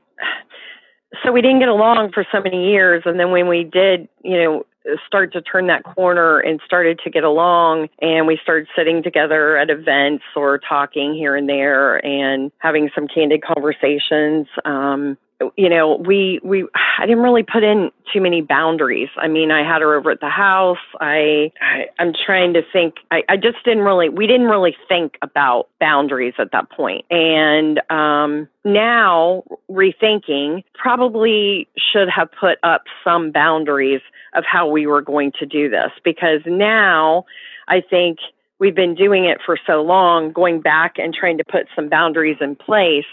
So 1.23 1.31
we 1.31 1.41
didn't 1.41 1.59
get 1.59 1.69
along 1.69 2.11
for 2.11 2.25
so 2.31 2.41
many 2.41 2.71
years, 2.71 3.03
and 3.05 3.19
then 3.19 3.29
when 3.31 3.47
we 3.47 3.63
did, 3.63 4.09
you 4.23 4.41
know, 4.41 4.65
start 5.05 5.31
to 5.33 5.41
turn 5.41 5.67
that 5.67 5.83
corner 5.83 6.39
and 6.39 6.59
started 6.65 6.99
to 7.03 7.09
get 7.09 7.23
along, 7.23 7.89
and 8.01 8.25
we 8.25 8.39
started 8.41 8.67
sitting 8.75 9.03
together 9.03 9.57
at 9.57 9.69
events 9.69 10.23
or 10.35 10.57
talking 10.57 11.13
here 11.13 11.35
and 11.35 11.47
there, 11.47 12.03
and 12.03 12.51
having 12.57 12.89
some 12.95 13.07
candid 13.07 13.43
conversations. 13.43 14.47
Um, 14.65 15.17
you 15.57 15.69
know, 15.69 15.95
we 15.95 16.39
we 16.43 16.67
I 16.97 17.05
didn't 17.05 17.23
really 17.23 17.43
put 17.43 17.63
in 17.63 17.91
too 18.11 18.21
many 18.21 18.41
boundaries. 18.41 19.09
I 19.17 19.27
mean, 19.27 19.51
I 19.51 19.67
had 19.67 19.81
her 19.81 19.95
over 19.95 20.11
at 20.11 20.19
the 20.19 20.29
house. 20.29 20.77
I, 20.99 21.51
I 21.61 21.85
I'm 21.99 22.13
trying 22.13 22.53
to 22.53 22.61
think. 22.71 22.95
I, 23.11 23.23
I 23.29 23.37
just 23.37 23.63
didn't 23.65 23.83
really. 23.83 24.09
We 24.09 24.27
didn't 24.27 24.47
really 24.47 24.75
think 24.87 25.17
about 25.21 25.67
boundaries 25.79 26.33
at 26.37 26.51
that 26.51 26.69
point. 26.69 27.05
And 27.09 27.79
um, 27.89 28.47
now 28.63 29.43
rethinking, 29.69 30.63
probably 30.73 31.67
should 31.77 32.09
have 32.09 32.29
put 32.39 32.57
up 32.63 32.83
some 33.03 33.31
boundaries 33.31 34.01
of 34.35 34.43
how 34.45 34.67
we 34.67 34.87
were 34.87 35.01
going 35.01 35.31
to 35.39 35.45
do 35.45 35.69
this 35.69 35.91
because 36.03 36.41
now 36.45 37.25
I 37.67 37.81
think 37.81 38.19
we've 38.59 38.75
been 38.75 38.95
doing 38.95 39.25
it 39.25 39.39
for 39.45 39.57
so 39.67 39.81
long. 39.81 40.31
Going 40.31 40.61
back 40.61 40.93
and 40.97 41.13
trying 41.13 41.37
to 41.37 41.43
put 41.43 41.67
some 41.75 41.89
boundaries 41.89 42.37
in 42.41 42.55
place 42.55 43.05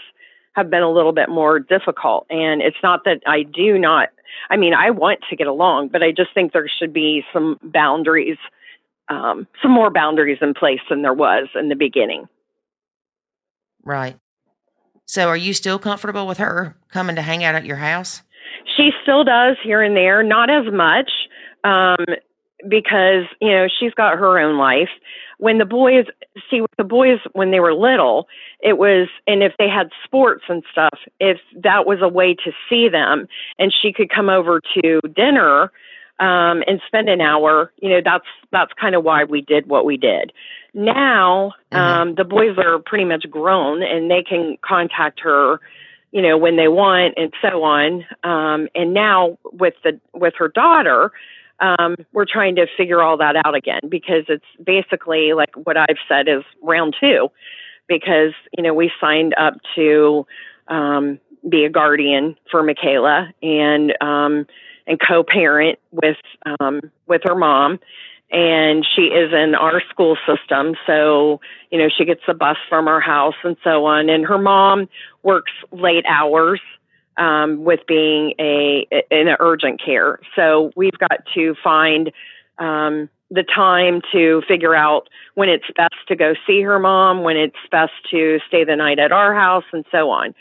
have 0.53 0.69
been 0.69 0.83
a 0.83 0.91
little 0.91 1.13
bit 1.13 1.29
more 1.29 1.59
difficult. 1.59 2.25
And 2.29 2.61
it's 2.61 2.77
not 2.83 3.05
that 3.05 3.21
I 3.25 3.43
do 3.43 3.77
not, 3.77 4.09
I 4.49 4.57
mean, 4.57 4.73
I 4.73 4.89
want 4.89 5.19
to 5.29 5.35
get 5.35 5.47
along, 5.47 5.89
but 5.89 6.03
I 6.03 6.11
just 6.11 6.33
think 6.33 6.53
there 6.53 6.67
should 6.79 6.93
be 6.93 7.23
some 7.33 7.59
boundaries, 7.63 8.37
um, 9.09 9.47
some 9.61 9.71
more 9.71 9.89
boundaries 9.89 10.39
in 10.41 10.53
place 10.53 10.81
than 10.89 11.01
there 11.01 11.13
was 11.13 11.47
in 11.55 11.69
the 11.69 11.75
beginning. 11.75 12.27
Right. 13.83 14.17
So, 15.05 15.27
are 15.27 15.37
you 15.37 15.53
still 15.53 15.79
comfortable 15.79 16.27
with 16.27 16.37
her 16.37 16.77
coming 16.89 17.15
to 17.15 17.21
hang 17.21 17.43
out 17.43 17.55
at 17.55 17.65
your 17.65 17.77
house? 17.77 18.21
She 18.77 18.91
still 19.03 19.23
does 19.23 19.57
here 19.63 19.81
and 19.81 19.95
there, 19.95 20.23
not 20.23 20.49
as 20.49 20.71
much, 20.71 21.09
um, 21.63 22.05
because, 22.69 23.25
you 23.41 23.51
know, 23.51 23.67
she's 23.79 23.93
got 23.93 24.17
her 24.17 24.39
own 24.39 24.57
life. 24.57 24.89
When 25.41 25.57
the 25.57 25.65
boys, 25.65 26.05
see, 26.51 26.61
with 26.61 26.69
the 26.77 26.83
boys, 26.83 27.17
when 27.33 27.49
they 27.49 27.59
were 27.59 27.73
little, 27.73 28.27
it 28.59 28.77
was, 28.77 29.07
and 29.25 29.41
if 29.41 29.53
they 29.57 29.67
had 29.67 29.89
sports 30.03 30.43
and 30.47 30.61
stuff, 30.71 30.99
if 31.19 31.39
that 31.55 31.87
was 31.87 31.97
a 31.99 32.07
way 32.07 32.35
to 32.35 32.51
see 32.69 32.89
them 32.89 33.27
and 33.57 33.73
she 33.73 33.91
could 33.91 34.11
come 34.11 34.29
over 34.29 34.61
to 34.75 34.99
dinner 35.15 35.71
um, 36.19 36.61
and 36.67 36.79
spend 36.85 37.09
an 37.09 37.21
hour, 37.21 37.73
you 37.81 37.89
know, 37.89 38.01
that's, 38.05 38.27
that's 38.51 38.71
kind 38.79 38.93
of 38.93 39.03
why 39.03 39.23
we 39.23 39.41
did 39.41 39.65
what 39.67 39.83
we 39.83 39.97
did. 39.97 40.31
Now, 40.75 41.53
Mhm. 41.73 41.77
um, 41.79 42.13
the 42.13 42.23
boys 42.23 42.55
are 42.59 42.77
pretty 42.77 43.05
much 43.05 43.27
grown 43.31 43.81
and 43.81 44.11
they 44.11 44.21
can 44.21 44.59
contact 44.61 45.21
her, 45.21 45.59
you 46.11 46.21
know, 46.21 46.37
when 46.37 46.55
they 46.55 46.67
want 46.67 47.15
and 47.17 47.33
so 47.41 47.63
on. 47.63 48.05
Um, 48.23 48.69
and 48.75 48.93
now 48.93 49.39
with 49.53 49.73
the, 49.83 49.99
with 50.13 50.35
her 50.37 50.49
daughter, 50.49 51.11
um, 51.61 51.95
we're 52.11 52.25
trying 52.25 52.55
to 52.55 52.67
figure 52.75 53.01
all 53.01 53.17
that 53.17 53.35
out 53.45 53.55
again 53.55 53.81
because 53.87 54.25
it's 54.27 54.45
basically 54.63 55.33
like 55.33 55.55
what 55.55 55.77
I've 55.77 55.99
said 56.09 56.27
is 56.27 56.43
round 56.61 56.95
two, 56.99 57.29
because 57.87 58.33
you 58.57 58.63
know 58.63 58.73
we 58.73 58.91
signed 58.99 59.33
up 59.37 59.53
to 59.75 60.25
um, 60.67 61.19
be 61.47 61.63
a 61.65 61.69
guardian 61.69 62.35
for 62.49 62.63
Michaela 62.63 63.31
and 63.41 63.93
um, 64.01 64.47
and 64.87 64.99
co-parent 64.99 65.79
with 65.91 66.17
um, 66.59 66.81
with 67.07 67.21
her 67.25 67.35
mom, 67.35 67.79
and 68.31 68.85
she 68.95 69.03
is 69.03 69.31
in 69.31 69.53
our 69.53 69.81
school 69.89 70.17
system, 70.27 70.75
so 70.87 71.39
you 71.69 71.77
know 71.77 71.89
she 71.95 72.05
gets 72.05 72.21
the 72.27 72.33
bus 72.33 72.57
from 72.67 72.87
our 72.87 73.01
house 73.01 73.35
and 73.43 73.55
so 73.63 73.85
on, 73.85 74.09
and 74.09 74.25
her 74.25 74.39
mom 74.39 74.89
works 75.23 75.51
late 75.71 76.05
hours 76.07 76.59
um, 77.21 77.63
with 77.63 77.81
being 77.87 78.33
a 78.39 78.87
in 79.11 79.27
an 79.27 79.37
urgent 79.39 79.81
care. 79.83 80.19
So 80.35 80.71
we've 80.75 80.97
got 80.97 81.19
to 81.35 81.55
find 81.63 82.11
um, 82.57 83.09
the 83.29 83.43
time 83.43 84.01
to 84.11 84.41
figure 84.47 84.75
out 84.75 85.07
when 85.35 85.47
it's 85.47 85.65
best 85.77 85.95
to 86.07 86.15
go 86.15 86.33
see 86.47 86.61
her 86.61 86.79
mom, 86.79 87.23
when 87.23 87.37
it's 87.37 87.55
best 87.69 87.93
to 88.09 88.39
stay 88.47 88.63
the 88.63 88.75
night 88.75 88.97
at 88.97 89.11
our 89.11 89.35
house, 89.35 89.63
and 89.71 89.85
so 89.91 90.09
on. 90.09 90.33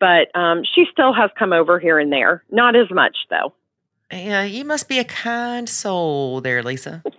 But 0.00 0.36
um, 0.38 0.62
she 0.64 0.86
still 0.92 1.14
has 1.14 1.30
come 1.38 1.52
over 1.52 1.78
here 1.78 1.98
and 1.98 2.12
there, 2.12 2.42
not 2.50 2.74
as 2.74 2.90
much 2.90 3.16
though. 3.30 3.54
Yeah, 4.10 4.42
you 4.42 4.64
must 4.64 4.88
be 4.88 4.98
a 4.98 5.04
kind 5.04 5.68
soul 5.68 6.40
there, 6.40 6.62
Lisa. 6.62 7.02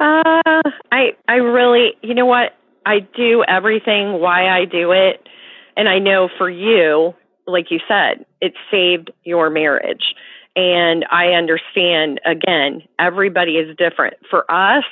Uh, 0.00 0.62
I 0.90 1.12
I 1.28 1.34
really, 1.34 1.92
you 2.02 2.14
know 2.14 2.26
what? 2.26 2.56
I 2.84 3.00
do 3.00 3.44
everything 3.46 4.20
why 4.20 4.48
I 4.48 4.64
do 4.64 4.92
it, 4.92 5.26
and 5.76 5.88
I 5.88 5.98
know 5.98 6.28
for 6.36 6.50
you, 6.50 7.14
like 7.46 7.70
you 7.70 7.80
said, 7.86 8.24
it 8.40 8.54
saved 8.70 9.10
your 9.24 9.50
marriage. 9.50 10.14
And 10.56 11.04
I 11.10 11.28
understand 11.28 12.20
again, 12.24 12.82
everybody 12.98 13.56
is 13.56 13.76
different. 13.76 14.14
For 14.30 14.50
us, 14.50 14.84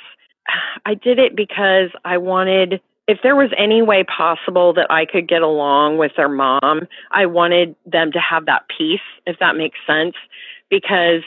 I 0.86 0.94
did 0.94 1.18
it 1.18 1.36
because 1.36 1.90
I 2.04 2.18
wanted 2.18 2.80
if 3.08 3.18
there 3.22 3.36
was 3.36 3.50
any 3.58 3.82
way 3.82 4.04
possible 4.04 4.72
that 4.74 4.90
I 4.90 5.06
could 5.06 5.28
get 5.28 5.42
along 5.42 5.98
with 5.98 6.12
their 6.16 6.28
mom, 6.28 6.86
I 7.10 7.26
wanted 7.26 7.74
them 7.84 8.12
to 8.12 8.20
have 8.20 8.46
that 8.46 8.62
peace, 8.76 9.00
if 9.26 9.38
that 9.40 9.56
makes 9.56 9.78
sense. 9.86 10.14
Because 10.70 11.22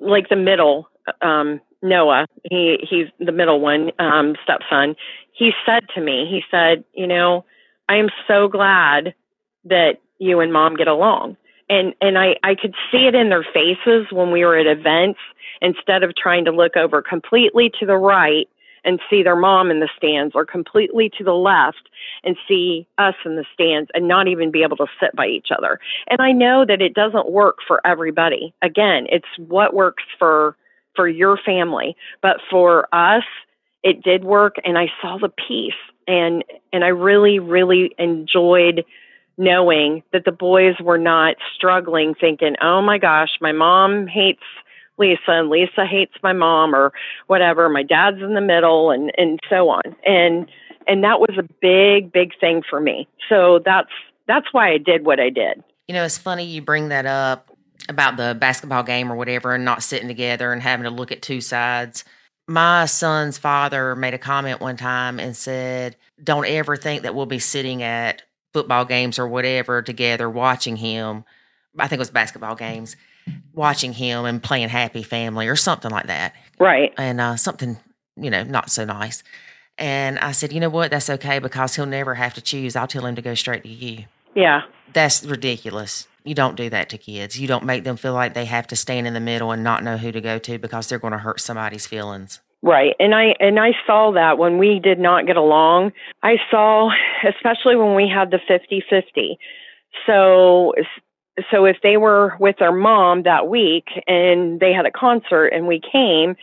like 0.00 0.28
the 0.28 0.36
middle, 0.36 0.88
um, 1.22 1.60
Noah, 1.82 2.26
he 2.44 2.78
he's 2.88 3.06
the 3.18 3.32
middle 3.32 3.60
one, 3.60 3.92
um, 3.98 4.34
stepson, 4.42 4.96
he 5.32 5.52
said 5.64 5.84
to 5.94 6.00
me, 6.00 6.26
he 6.28 6.42
said, 6.50 6.84
you 6.94 7.06
know, 7.06 7.44
I 7.88 7.96
am 7.96 8.08
so 8.26 8.48
glad 8.48 9.14
that 9.64 9.98
you 10.18 10.40
and 10.40 10.52
mom 10.52 10.76
get 10.76 10.88
along. 10.88 11.36
And 11.70 11.94
and 12.00 12.18
I, 12.18 12.36
I 12.42 12.54
could 12.54 12.74
see 12.90 13.06
it 13.06 13.14
in 13.14 13.28
their 13.28 13.46
faces 13.54 14.06
when 14.10 14.30
we 14.30 14.44
were 14.44 14.56
at 14.56 14.66
events, 14.66 15.20
instead 15.60 16.02
of 16.02 16.14
trying 16.16 16.44
to 16.46 16.52
look 16.52 16.76
over 16.76 17.02
completely 17.02 17.70
to 17.80 17.86
the 17.86 17.96
right 17.96 18.48
and 18.84 19.00
see 19.10 19.22
their 19.22 19.36
mom 19.36 19.70
in 19.70 19.80
the 19.80 19.88
stands 19.96 20.34
or 20.34 20.46
completely 20.46 21.10
to 21.18 21.24
the 21.24 21.34
left 21.34 21.90
and 22.24 22.36
see 22.46 22.86
us 22.96 23.14
in 23.24 23.36
the 23.36 23.44
stands 23.52 23.90
and 23.92 24.08
not 24.08 24.28
even 24.28 24.50
be 24.50 24.62
able 24.62 24.76
to 24.76 24.86
sit 25.00 25.14
by 25.14 25.26
each 25.26 25.48
other. 25.56 25.80
And 26.08 26.20
I 26.20 26.32
know 26.32 26.64
that 26.64 26.80
it 26.80 26.94
doesn't 26.94 27.30
work 27.30 27.58
for 27.66 27.84
everybody. 27.86 28.54
Again, 28.62 29.06
it's 29.10 29.26
what 29.36 29.74
works 29.74 30.04
for 30.18 30.56
for 30.94 31.08
your 31.08 31.36
family, 31.36 31.96
but 32.22 32.38
for 32.50 32.88
us 32.92 33.24
it 33.82 34.02
did 34.02 34.24
work 34.24 34.56
and 34.64 34.76
I 34.76 34.86
saw 35.00 35.18
the 35.18 35.28
peace 35.28 35.72
and 36.06 36.44
and 36.72 36.84
I 36.84 36.88
really 36.88 37.38
really 37.38 37.94
enjoyed 37.98 38.84
knowing 39.38 40.02
that 40.12 40.24
the 40.24 40.32
boys 40.32 40.74
were 40.80 40.98
not 40.98 41.36
struggling 41.54 42.14
thinking, 42.14 42.56
"Oh 42.60 42.82
my 42.82 42.98
gosh, 42.98 43.38
my 43.40 43.52
mom 43.52 44.06
hates 44.06 44.42
Lisa 44.98 45.20
and 45.28 45.48
Lisa 45.48 45.86
hates 45.86 46.14
my 46.22 46.32
mom 46.32 46.74
or 46.74 46.92
whatever. 47.28 47.68
My 47.68 47.84
dad's 47.84 48.20
in 48.20 48.34
the 48.34 48.40
middle 48.40 48.90
and 48.90 49.12
and 49.16 49.40
so 49.48 49.70
on." 49.70 49.96
And 50.04 50.50
and 50.86 51.04
that 51.04 51.20
was 51.20 51.38
a 51.38 51.48
big 51.60 52.12
big 52.12 52.38
thing 52.38 52.62
for 52.68 52.80
me. 52.80 53.08
So 53.28 53.60
that's 53.64 53.90
that's 54.26 54.52
why 54.52 54.70
I 54.72 54.78
did 54.78 55.06
what 55.06 55.20
I 55.20 55.30
did. 55.30 55.62
You 55.86 55.94
know, 55.94 56.04
it's 56.04 56.18
funny 56.18 56.44
you 56.44 56.60
bring 56.60 56.88
that 56.88 57.06
up 57.06 57.50
about 57.88 58.16
the 58.16 58.36
basketball 58.38 58.82
game 58.82 59.10
or 59.10 59.16
whatever 59.16 59.54
and 59.54 59.64
not 59.64 59.82
sitting 59.82 60.08
together 60.08 60.52
and 60.52 60.62
having 60.62 60.84
to 60.84 60.90
look 60.90 61.12
at 61.12 61.22
two 61.22 61.40
sides. 61.40 62.04
My 62.46 62.86
son's 62.86 63.38
father 63.38 63.94
made 63.94 64.14
a 64.14 64.18
comment 64.18 64.60
one 64.60 64.76
time 64.76 65.18
and 65.20 65.36
said, 65.36 65.96
Don't 66.22 66.46
ever 66.46 66.76
think 66.76 67.02
that 67.02 67.14
we'll 67.14 67.26
be 67.26 67.38
sitting 67.38 67.82
at 67.82 68.22
football 68.58 68.84
games 68.84 69.20
or 69.20 69.28
whatever 69.28 69.82
together 69.82 70.28
watching 70.28 70.74
him. 70.74 71.24
I 71.78 71.86
think 71.86 71.98
it 71.98 72.00
was 72.00 72.10
basketball 72.10 72.56
games. 72.56 72.96
watching 73.54 73.92
him 73.92 74.24
and 74.24 74.42
playing 74.42 74.68
Happy 74.68 75.04
Family 75.04 75.46
or 75.46 75.54
something 75.54 75.92
like 75.92 76.08
that. 76.08 76.34
Right. 76.58 76.92
And 76.96 77.20
uh, 77.20 77.36
something, 77.36 77.76
you 78.16 78.30
know, 78.30 78.42
not 78.42 78.68
so 78.68 78.84
nice. 78.84 79.22
And 79.76 80.18
I 80.18 80.32
said, 80.32 80.52
you 80.52 80.58
know 80.58 80.68
what? 80.68 80.90
That's 80.90 81.08
okay 81.08 81.38
because 81.38 81.76
he'll 81.76 81.86
never 81.86 82.14
have 82.16 82.34
to 82.34 82.40
choose. 82.40 82.74
I'll 82.74 82.88
tell 82.88 83.06
him 83.06 83.14
to 83.14 83.22
go 83.22 83.34
straight 83.34 83.62
to 83.62 83.68
you. 83.68 84.06
Yeah. 84.34 84.62
That's 84.92 85.24
ridiculous. 85.24 86.08
You 86.24 86.34
don't 86.34 86.56
do 86.56 86.68
that 86.70 86.88
to 86.90 86.98
kids. 86.98 87.38
You 87.38 87.46
don't 87.46 87.64
make 87.64 87.84
them 87.84 87.96
feel 87.96 88.12
like 88.12 88.34
they 88.34 88.46
have 88.46 88.66
to 88.68 88.76
stand 88.76 89.06
in 89.06 89.14
the 89.14 89.20
middle 89.20 89.52
and 89.52 89.62
not 89.62 89.84
know 89.84 89.98
who 89.98 90.10
to 90.10 90.20
go 90.20 90.38
to 90.40 90.58
because 90.58 90.88
they're 90.88 90.98
going 90.98 91.12
to 91.12 91.18
hurt 91.18 91.40
somebody's 91.40 91.86
feelings. 91.86 92.40
Right. 92.62 92.94
And 92.98 93.14
I 93.14 93.34
and 93.38 93.58
I 93.58 93.72
saw 93.86 94.12
that 94.12 94.36
when 94.36 94.58
we 94.58 94.80
did 94.80 94.98
not 94.98 95.26
get 95.26 95.36
along. 95.36 95.92
I 96.22 96.38
saw 96.50 96.90
especially 97.26 97.76
when 97.76 97.94
we 97.94 98.08
had 98.08 98.30
the 98.32 98.38
50-50. 98.50 99.36
So 100.06 100.74
so 101.52 101.64
if 101.64 101.76
they 101.82 101.96
were 101.96 102.36
with 102.40 102.56
their 102.58 102.72
mom 102.72 103.22
that 103.22 103.48
week 103.48 103.86
and 104.08 104.58
they 104.58 104.72
had 104.72 104.86
a 104.86 104.90
concert 104.90 105.48
and 105.48 105.68
we 105.68 105.80
came, 105.80 106.34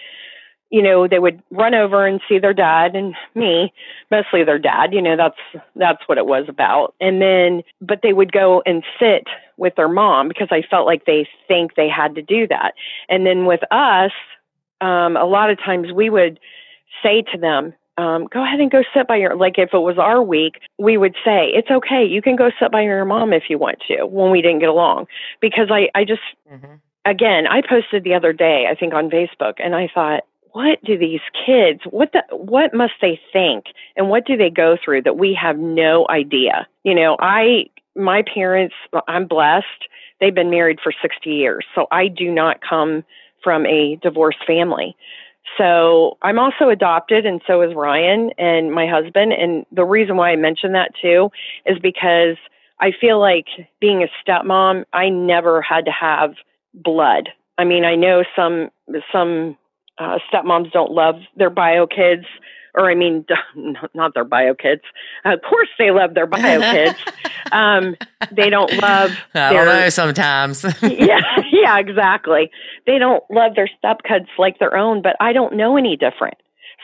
you 0.70 0.82
know, 0.82 1.06
they 1.06 1.20
would 1.20 1.44
run 1.52 1.76
over 1.76 2.08
and 2.08 2.22
see 2.30 2.40
their 2.40 2.54
dad 2.54 2.96
and 2.96 3.14
me, 3.36 3.74
mostly 4.10 4.46
their 4.46 4.58
dad, 4.58 4.94
you 4.94 5.02
know, 5.02 5.18
that's 5.18 5.64
that's 5.76 6.08
what 6.08 6.18
it 6.18 6.26
was 6.26 6.46
about. 6.48 6.96
And 7.02 7.22
then 7.22 7.62
but 7.82 8.00
they 8.04 8.14
would 8.14 8.32
go 8.32 8.64
and 8.66 8.84
sit 9.00 9.28
with 9.58 9.76
their 9.76 9.90
mom 9.90 10.30
because 10.30 10.48
I 10.50 10.62
felt 10.62 10.86
like 10.86 11.06
they 11.06 11.28
think 11.48 11.76
they 11.76 11.90
had 11.90 12.16
to 12.16 12.22
do 12.22 12.48
that. 12.48 12.74
And 13.10 13.26
then 13.26 13.46
with 13.46 13.62
us, 13.70 14.12
um, 14.82 15.18
a 15.18 15.26
lot 15.26 15.50
of 15.50 15.58
times 15.58 15.92
we 15.94 16.10
would 16.10 16.40
say 17.04 17.24
to 17.34 17.38
them, 17.38 17.74
um, 17.98 18.28
go 18.32 18.44
ahead 18.44 18.60
and 18.60 18.70
go 18.70 18.84
sit 18.94 19.08
by 19.08 19.16
your 19.16 19.36
like 19.36 19.58
if 19.58 19.74
it 19.74 19.80
was 19.80 19.98
our 19.98 20.22
week 20.22 20.56
we 20.78 20.98
would 20.98 21.16
say 21.24 21.48
it's 21.54 21.72
okay 21.72 22.06
you 22.06 22.22
can 22.22 22.36
go 22.36 22.50
sit 22.60 22.72
by 22.72 22.82
your 22.82 23.06
mom 23.06 23.32
if 23.32 23.44
you 23.50 23.58
want 23.58 23.78
to 23.88 24.06
when 24.06 24.32
we 24.32 24.42
didn't 24.42 24.60
get 24.60 24.70
along. 24.70 25.08
Because 25.40 25.70
i 25.72 25.90
i 25.96 26.04
just 26.04 26.22
mm-hmm. 26.52 26.74
again 27.06 27.48
i 27.48 27.62
posted 27.62 28.04
the 28.04 28.14
other 28.14 28.34
day 28.34 28.66
i 28.70 28.76
think 28.76 28.94
on 28.94 29.10
facebook 29.10 29.54
and 29.64 29.76
i 29.76 29.88
thought 29.94 30.24
what 30.52 30.84
do 30.84 30.98
these 30.98 31.22
kids 31.46 31.82
what 31.90 32.12
the 32.12 32.24
what 32.36 32.74
must 32.74 32.94
they 33.02 33.20
think 33.32 33.66
and 33.96 34.10
what 34.10 34.26
do 34.26 34.36
they 34.36 34.50
go 34.50 34.78
through 34.84 35.02
that 35.02 35.18
we 35.18 35.38
have 35.40 35.58
no 35.58 36.06
idea? 36.10 36.68
You 36.84 36.96
know 36.96 37.16
i 37.20 37.66
my 37.96 38.24
parents 38.34 38.76
i'm 39.08 39.26
blessed. 39.26 39.88
They've 40.20 40.36
been 40.36 40.50
married 40.50 40.80
for 40.84 40.94
60 41.02 41.30
years 41.30 41.66
so 41.76 41.88
i 41.92 42.10
do 42.10 42.30
not 42.30 42.60
come 42.62 43.06
from 43.46 43.66
a 43.68 43.98
divorced 44.02 44.44
family. 44.46 44.98
So 45.60 46.18
i'm 46.24 46.40
also 46.40 46.70
adopted 46.70 47.26
and 47.26 47.40
so 47.48 47.62
is 47.62 47.76
ryan 47.76 48.32
and 48.38 48.72
my 48.72 48.88
husband. 48.88 49.32
And 49.32 49.66
the 49.72 49.86
reason 49.86 50.18
why 50.18 50.32
i 50.32 50.36
mention 50.36 50.74
that 50.74 50.92
too 51.02 51.30
is 51.66 51.78
because 51.80 52.38
i 52.82 52.92
feel 53.00 53.20
like 53.20 53.46
being 53.80 54.04
a 54.04 54.08
stepmom 54.22 54.86
i 54.92 55.08
never 55.08 55.62
had 55.62 55.86
to 55.86 55.92
have 55.92 56.34
blood. 56.74 57.30
I 57.60 57.64
mean 57.64 57.86
i 57.86 57.96
know 57.96 58.24
some 58.36 58.70
some 59.14 59.56
uh, 59.98 60.18
stepmoms 60.30 60.72
don't 60.72 60.92
love 60.92 61.16
their 61.38 61.50
bio 61.50 61.88
kids, 61.88 62.26
or 62.76 62.90
I 62.90 62.96
mean, 62.96 63.26
not 63.94 64.14
their 64.14 64.24
bio 64.24 64.54
kids. 64.54 64.82
of 65.24 65.40
course, 65.48 65.70
they 65.78 65.92
love 65.92 66.14
their 66.14 66.28
bio 66.28 66.60
kids. 66.72 67.00
um, 67.52 67.96
they 68.32 68.50
don't 68.50 68.72
love. 68.74 69.12
I 69.34 69.54
their, 69.54 69.66
don't 69.66 69.80
know. 69.80 69.90
Sometimes. 69.90 70.64
yeah, 70.82 71.22
yeah, 71.52 71.80
exactly. 71.80 72.52
They 72.86 72.98
don't 72.98 73.24
love 73.30 73.56
their 73.56 73.70
stepkids 73.84 74.28
like 74.38 74.60
their 74.60 74.76
own, 74.76 75.02
but 75.02 75.16
I 75.20 75.34
don't 75.34 75.56
know 75.56 75.78
any 75.78 75.96
different. 75.96 76.36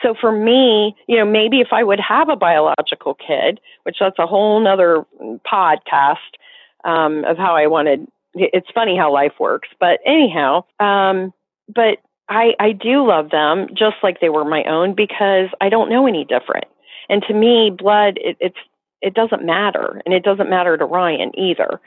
So 0.02 0.14
for 0.20 0.32
me, 0.32 0.96
you 1.06 1.16
know, 1.18 1.24
maybe 1.24 1.60
if 1.60 1.68
I 1.72 1.84
would 1.84 2.00
have 2.00 2.28
a 2.28 2.36
biological 2.36 3.14
kid, 3.14 3.60
which 3.84 3.96
that's 4.00 4.18
a 4.18 4.26
whole 4.26 4.58
nother 4.60 5.04
podcast 5.46 6.16
um, 6.84 7.24
of 7.24 7.36
how 7.36 7.54
I 7.54 7.66
wanted. 7.66 8.06
It's 8.34 8.68
funny 8.74 8.96
how 8.96 9.12
life 9.12 9.34
works, 9.38 9.68
but 9.78 10.00
anyhow, 10.06 10.64
um, 10.80 11.32
but 11.72 11.98
I, 12.32 12.54
I 12.58 12.72
do 12.72 13.06
love 13.06 13.30
them 13.30 13.68
just 13.74 13.96
like 14.02 14.20
they 14.20 14.30
were 14.30 14.44
my 14.44 14.64
own 14.64 14.94
because 14.94 15.50
I 15.60 15.68
don't 15.68 15.90
know 15.90 16.06
any 16.06 16.24
different. 16.24 16.64
And 17.10 17.22
to 17.28 17.34
me, 17.34 17.70
blood, 17.70 18.18
it, 18.22 18.38
it's 18.40 18.56
it 19.02 19.12
doesn't 19.14 19.44
matter, 19.44 20.00
and 20.06 20.14
it 20.14 20.22
doesn't 20.22 20.48
matter 20.48 20.76
to 20.76 20.84
Ryan 20.84 21.32
either. 21.38 21.78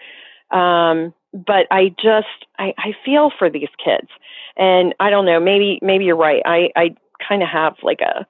Um, 0.52 1.14
but 1.34 1.66
I 1.72 1.96
just 2.00 2.28
I, 2.60 2.74
I 2.78 2.93
feel 3.04 3.32
for 3.39 3.50
these 3.50 3.70
kids, 3.84 4.08
and 4.56 4.93
I 5.00 5.10
don't 5.10 5.26
know. 5.26 5.39
Maybe 5.39 5.80
maybe 5.82 6.06
you're 6.06 6.16
right. 6.16 6.43
I 6.46 6.70
I 6.76 6.96
kind 7.28 7.41
of 7.41 7.50
have 7.50 7.78
like 7.82 8.02
a 8.02 8.28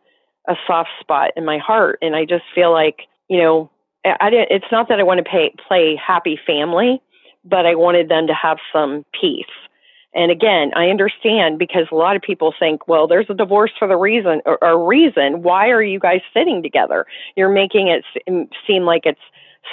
a 0.49 0.55
soft 0.66 0.91
spot 1.01 1.32
in 1.36 1.43
my 1.43 1.57
heart, 1.57 1.99
and 2.01 2.16
I 2.16 2.24
just 2.24 2.45
feel 2.53 2.72
like 2.72 3.07
you 3.28 3.41
know 3.41 3.70
I, 4.05 4.16
I 4.22 4.30
didn't. 4.30 4.51
It's 4.51 4.72
not 4.72 4.88
that 4.88 4.99
I 4.99 5.03
want 5.03 5.20
to 5.26 5.49
play 5.68 5.99
happy 5.99 6.39
family, 6.47 7.01
but 7.43 7.66
I 7.66 7.76
wanted 7.76 8.07
them 8.07 8.28
to 8.28 8.34
have 8.34 8.59
some 8.72 9.03
peace 9.20 9.45
and 10.16 10.32
again, 10.32 10.72
I 10.76 10.88
understand 10.88 11.59
because 11.59 11.88
a 11.91 11.95
lot 11.95 12.16
of 12.16 12.22
people 12.22 12.53
think, 12.57 12.88
well, 12.88 13.07
there's 13.07 13.30
a 13.30 13.34
divorce 13.34 13.72
for 13.78 13.88
the 13.88 13.97
reason 13.97 14.41
or, 14.45 14.57
a 14.61 14.78
reason. 14.78 15.43
Why 15.43 15.70
are 15.70 15.84
you 15.84 15.99
guys 15.99 16.22
sitting 16.34 16.63
together? 16.63 17.05
You're 17.36 17.49
making 17.49 17.89
it 17.89 18.05
seem 18.66 18.84
like 18.84 19.01
it's 19.05 19.20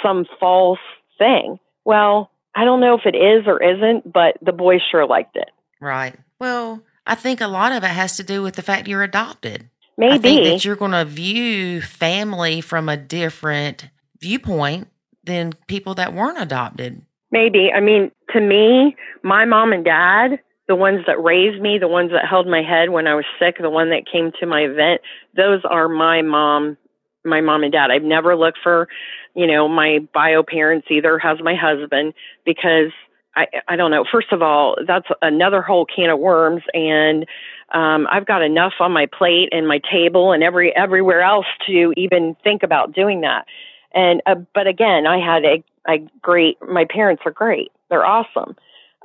some 0.03 0.25
false 0.39 0.79
thing. 1.17 1.59
Well, 1.85 2.29
I 2.55 2.65
don't 2.65 2.81
know 2.81 2.95
if 2.95 3.05
it 3.05 3.15
is 3.15 3.47
or 3.47 3.63
isn't, 3.63 4.11
but 4.11 4.37
the 4.41 4.51
boys 4.51 4.81
sure 4.91 5.07
liked 5.07 5.37
it. 5.37 5.49
Right. 5.79 6.15
Well, 6.39 6.83
I 7.07 7.15
think 7.15 7.41
a 7.41 7.47
lot 7.47 7.71
of 7.71 7.83
it 7.83 7.87
has 7.87 8.17
to 8.17 8.23
do 8.23 8.41
with 8.41 8.55
the 8.55 8.61
fact 8.61 8.87
you're 8.87 9.03
adopted. 9.03 9.69
Maybe 9.97 10.13
I 10.13 10.17
think 10.17 10.43
that 10.43 10.65
you're 10.65 10.75
going 10.75 10.91
to 10.91 11.05
view 11.05 11.81
family 11.81 12.59
from 12.61 12.89
a 12.89 12.97
different 12.97 13.89
viewpoint 14.19 14.87
than 15.23 15.53
people 15.67 15.95
that 15.95 16.13
weren't 16.13 16.41
adopted. 16.41 17.05
Maybe. 17.31 17.71
I 17.75 17.79
mean, 17.79 18.11
to 18.33 18.41
me, 18.41 18.95
my 19.23 19.45
mom 19.45 19.73
and 19.73 19.85
dad, 19.85 20.39
the 20.67 20.75
ones 20.75 21.01
that 21.07 21.21
raised 21.21 21.61
me, 21.61 21.77
the 21.77 21.87
ones 21.87 22.11
that 22.11 22.27
held 22.27 22.47
my 22.47 22.61
head 22.61 22.89
when 22.89 23.07
I 23.07 23.15
was 23.15 23.25
sick, 23.39 23.57
the 23.59 23.69
one 23.69 23.89
that 23.89 24.03
came 24.11 24.31
to 24.39 24.45
my 24.45 24.61
event, 24.61 25.01
those 25.35 25.61
are 25.69 25.89
my 25.89 26.21
mom, 26.21 26.77
my 27.25 27.41
mom 27.41 27.63
and 27.63 27.71
dad. 27.71 27.91
I've 27.91 28.03
never 28.03 28.35
looked 28.35 28.59
for, 28.63 28.87
you 29.35 29.47
know, 29.47 29.67
my 29.67 29.99
bio 30.13 30.43
parents 30.43 30.87
either 30.89 31.17
has 31.19 31.37
my 31.41 31.55
husband 31.55 32.13
because 32.45 32.91
I 33.35 33.47
I 33.67 33.75
don't 33.75 33.91
know. 33.91 34.05
First 34.09 34.31
of 34.31 34.41
all, 34.41 34.75
that's 34.87 35.07
another 35.21 35.61
whole 35.61 35.85
can 35.85 36.09
of 36.09 36.19
worms 36.19 36.63
and 36.73 37.25
um 37.73 38.07
I've 38.11 38.25
got 38.25 38.41
enough 38.41 38.73
on 38.79 38.91
my 38.91 39.07
plate 39.07 39.49
and 39.51 39.67
my 39.67 39.79
table 39.91 40.31
and 40.31 40.43
every 40.43 40.75
everywhere 40.75 41.21
else 41.21 41.47
to 41.67 41.93
even 41.97 42.35
think 42.43 42.63
about 42.63 42.93
doing 42.93 43.21
that. 43.21 43.45
And 43.93 44.21
uh, 44.25 44.35
but 44.53 44.67
again, 44.67 45.07
I 45.07 45.19
had 45.19 45.43
a 45.43 45.63
I 45.85 46.07
great. 46.21 46.57
My 46.61 46.85
parents 46.85 47.23
are 47.25 47.31
great. 47.31 47.71
They're 47.93 48.03
awesome. 48.07 48.55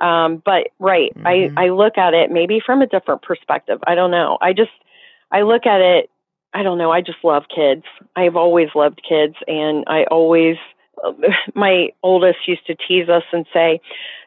Um, 0.01 0.41
but 0.43 0.69
right, 0.79 1.13
mm-hmm. 1.15 1.27
I 1.59 1.65
I 1.65 1.69
look 1.69 1.99
at 1.99 2.15
it 2.15 2.31
maybe 2.31 2.59
from 2.65 2.81
a 2.81 2.87
different 2.87 3.21
perspective. 3.21 3.77
I 3.85 3.93
don't 3.93 4.09
know. 4.09 4.39
I 4.41 4.51
just 4.53 4.71
I 5.31 5.43
look 5.43 5.67
at 5.67 5.79
it. 5.79 6.09
I 6.55 6.63
don't 6.63 6.79
know. 6.79 6.91
I 6.91 7.01
just 7.01 7.19
love 7.23 7.43
kids. 7.55 7.83
I've 8.15 8.35
always 8.35 8.69
loved 8.73 9.01
kids, 9.07 9.35
and 9.47 9.83
I 9.85 10.05
always. 10.05 10.55
My 11.53 11.89
oldest 12.01 12.39
used 12.47 12.65
to 12.65 12.75
tease 12.75 13.09
us 13.09 13.21
and 13.31 13.45
say, 13.53 13.79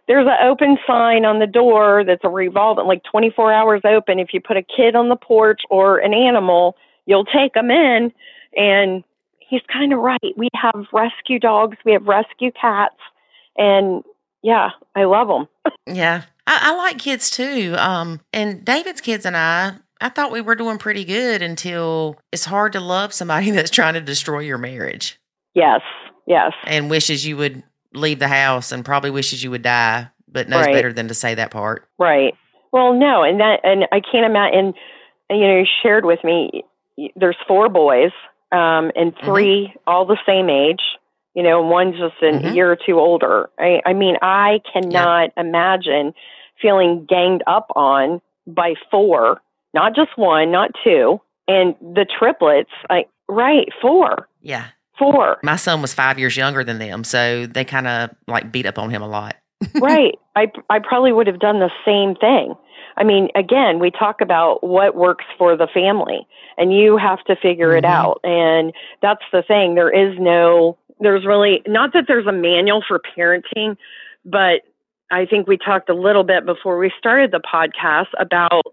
"There's 0.07 0.29
an 0.29 0.47
open 0.47 0.79
sign 0.87 1.25
on 1.25 1.41
the 1.41 1.49
door 1.49 2.05
that's 2.07 2.23
a 2.23 2.29
revolving, 2.29 2.87
like 2.87 3.03
24 3.03 3.53
hours 3.53 3.81
open. 3.85 4.21
If 4.21 4.33
you 4.33 4.41
put 4.41 4.57
a 4.57 4.63
kid 4.63 4.95
on 4.95 5.09
the 5.09 5.17
porch 5.17 5.63
or 5.71 5.99
an 5.99 6.15
animal, 6.15 6.77
you'll 7.05 7.25
take 7.25 7.55
them 7.55 7.73
in." 7.73 8.13
And 8.57 9.03
he's 9.41 9.63
kind 9.73 9.93
of 9.93 9.99
right. 9.99 10.35
We 10.37 10.51
have 10.55 10.87
rescue 10.93 11.41
dogs, 11.41 11.79
we 11.85 11.93
have 11.93 12.07
rescue 12.07 12.53
cats, 12.53 13.01
and 13.59 14.05
yeah, 14.43 14.71
I 14.95 15.05
love 15.05 15.29
them. 15.29 15.49
yeah, 15.87 16.23
I, 16.47 16.71
I, 16.71 16.77
like 16.77 16.99
kids 16.99 17.31
too. 17.31 17.75
Um, 17.79 18.21
and 18.33 18.65
David's 18.65 19.01
kids 19.01 19.25
and 19.25 19.37
I, 19.37 19.75
I 20.01 20.09
thought 20.09 20.33
we 20.33 20.41
were 20.41 20.55
doing 20.55 20.79
pretty 20.79 21.05
good 21.05 21.43
until 21.43 22.17
it's 22.33 22.45
hard 22.45 22.73
to 22.73 22.81
love 22.81 23.13
somebody 23.13 23.51
that's 23.53 23.71
trying 23.71 23.95
to 23.95 24.01
destroy 24.01 24.41
your 24.41 24.59
marriage. 24.59 25.19
Yes, 25.55 25.81
yes, 26.27 26.53
and 26.65 26.91
wishes 26.91 27.27
you 27.27 27.37
would 27.37 27.63
leave 27.95 28.19
the 28.19 28.29
house 28.29 28.73
and 28.73 28.85
probably 28.85 29.11
wishes 29.11 29.43
you 29.43 29.51
would 29.51 29.63
die, 29.63 30.09
but 30.29 30.49
knows 30.49 30.67
right. 30.67 30.75
better 30.75 30.93
than 30.93 31.09
to 31.09 31.15
say 31.15 31.35
that 31.35 31.51
part. 31.51 31.87
Right. 31.99 32.35
Well, 32.73 32.95
no, 32.95 33.23
and 33.23 33.39
that, 33.41 33.61
and 33.65 33.85
I 33.93 34.01
can't 34.01 34.25
imagine. 34.25 34.75
And 35.29 35.41
you 35.41 35.47
know, 35.47 35.59
you 35.59 35.67
shared 35.83 36.05
with 36.05 36.25
me. 36.25 36.65
There's 37.17 37.37
four 37.47 37.69
boys 37.69 38.13
um, 38.53 38.93
and 38.95 39.15
mm-hmm. 39.15 39.27
3 39.27 39.45
mm-hmm. 39.45 39.79
all 39.87 40.07
the 40.07 40.19
same 40.27 40.51
age. 40.51 40.81
You 41.35 41.43
know, 41.43 41.63
one's 41.63 41.97
just 41.99 42.15
a 42.23 42.27
mm-hmm. 42.27 42.55
year 42.55 42.71
or 42.71 42.77
two 42.77 42.99
older. 42.99 43.49
I, 43.59 43.81
I 43.87 43.93
mean, 43.95 44.17
I 44.21 44.61
cannot 44.73 45.33
yeah. 45.37 45.43
imagine 45.43 46.13
feeling 46.61 47.07
ganged 47.09 47.43
up 47.47 47.69
on 47.75 48.21
by 48.47 48.75
four, 48.91 49.41
not 49.73 49.95
just 49.95 50.11
one, 50.17 50.51
not 50.51 50.71
two, 50.85 51.21
and 51.49 51.75
the 51.81 52.07
triplets. 52.19 52.71
I 52.91 53.07
right 53.29 53.69
four. 53.81 54.29
Yeah, 54.43 54.67
four. 54.99 55.39
My 55.43 55.57
son 55.57 55.81
was 55.81 55.95
five 55.95 56.19
years 56.19 56.37
younger 56.37 56.65
than 56.65 56.79
them, 56.79 57.05
so 57.05 57.47
they 57.47 57.65
kind 57.65 57.87
of 57.87 58.11
like 58.27 58.53
beat 58.53 58.67
up 58.67 58.79
on 58.79 58.91
him 58.91 59.03
a 59.03 59.09
lot. 59.09 59.37
right. 59.81 60.19
I 60.37 60.53
I 60.69 60.79
probably 60.81 61.13
would 61.13 61.27
have 61.27 61.41
done 61.41 61.61
the 61.61 61.71
same 61.85 62.15
thing. 62.15 62.55
I 62.97 63.05
mean, 63.05 63.29
again, 63.35 63.79
we 63.79 63.91
talk 63.91 64.21
about 64.21 64.63
what 64.63 64.95
works 64.95 65.25
for 65.39 65.57
the 65.57 65.69
family, 65.73 66.27
and 66.59 66.73
you 66.73 66.97
have 66.97 67.23
to 67.25 67.37
figure 67.37 67.71
mm-hmm. 67.71 67.79
it 67.79 67.85
out. 67.85 68.21
And 68.23 68.73
that's 69.01 69.25
the 69.33 69.43
thing. 69.43 69.75
There 69.75 69.91
is 69.91 70.19
no, 70.19 70.77
there's 71.03 71.27
really, 71.27 71.63
not 71.67 71.93
that 71.93 72.05
there's 72.09 72.27
a 72.27 72.33
manual 72.33 72.83
for 72.87 73.01
parenting, 73.17 73.77
but 74.25 74.63
I 75.11 75.27
think 75.27 75.47
we 75.47 75.59
talked 75.59 75.89
a 75.91 75.95
little 75.95 76.25
bit 76.25 76.47
before 76.47 76.79
we 76.79 76.91
started 76.99 77.31
the 77.33 77.41
podcast 77.41 78.09
about, 78.19 78.65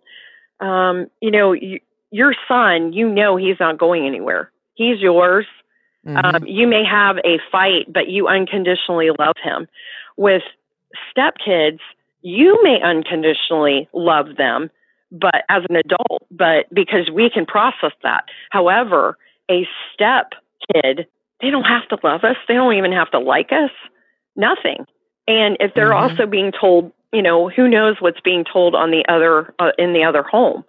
um, 0.60 1.08
you 1.22 1.32
know, 1.32 1.50
y- 1.50 1.82
your 2.12 2.34
son, 2.48 2.94
you 2.94 3.08
know, 3.10 3.36
he's 3.36 3.60
not 3.60 3.78
going 3.78 4.06
anywhere. 4.06 4.52
He's 4.76 5.00
yours. 5.00 5.46
Mhm. 6.08 6.36
Um, 6.36 6.46
you 6.48 6.66
may 6.68 6.84
have 6.86 7.18
a 7.26 7.40
fight, 7.52 7.92
but 7.92 8.08
you 8.08 8.28
unconditionally 8.28 9.10
love 9.20 9.36
him. 9.44 9.68
With 10.16 10.44
stepkids, 11.16 11.80
you 12.22 12.62
may 12.64 12.82
unconditionally 12.82 13.88
love 13.94 14.36
them, 14.38 14.70
but 15.12 15.44
as 15.50 15.64
an 15.70 15.76
adult, 15.76 16.24
but 16.32 16.66
because 16.74 17.10
we 17.10 17.30
can 17.30 17.46
process 17.46 17.92
that. 18.04 18.26
However, 18.50 19.18
a 19.52 19.68
step 19.94 20.34
kid, 20.74 21.08
they 21.42 21.50
don't 21.50 21.64
have 21.66 21.88
to 21.90 21.98
love 22.04 22.24
us. 22.24 22.36
They 22.48 22.54
don't 22.56 22.74
even 22.74 22.92
have 22.92 23.12
to 23.12 23.20
like 23.20 23.52
us. 23.52 23.72
Nothing. 24.36 24.86
And 25.28 25.58
if 25.60 25.74
they're 25.76 25.92
Mhm. 25.92 26.02
also 26.02 26.26
being 26.26 26.52
told, 26.52 26.92
you 27.14 27.22
know, 27.22 27.50
who 27.50 27.68
knows 27.68 27.98
what's 28.00 28.20
being 28.22 28.44
told 28.44 28.76
on 28.76 28.92
the 28.92 29.06
other 29.08 29.54
uh, 29.60 29.72
in 29.78 29.94
the 29.94 30.04
other 30.04 30.24
home. 30.24 30.64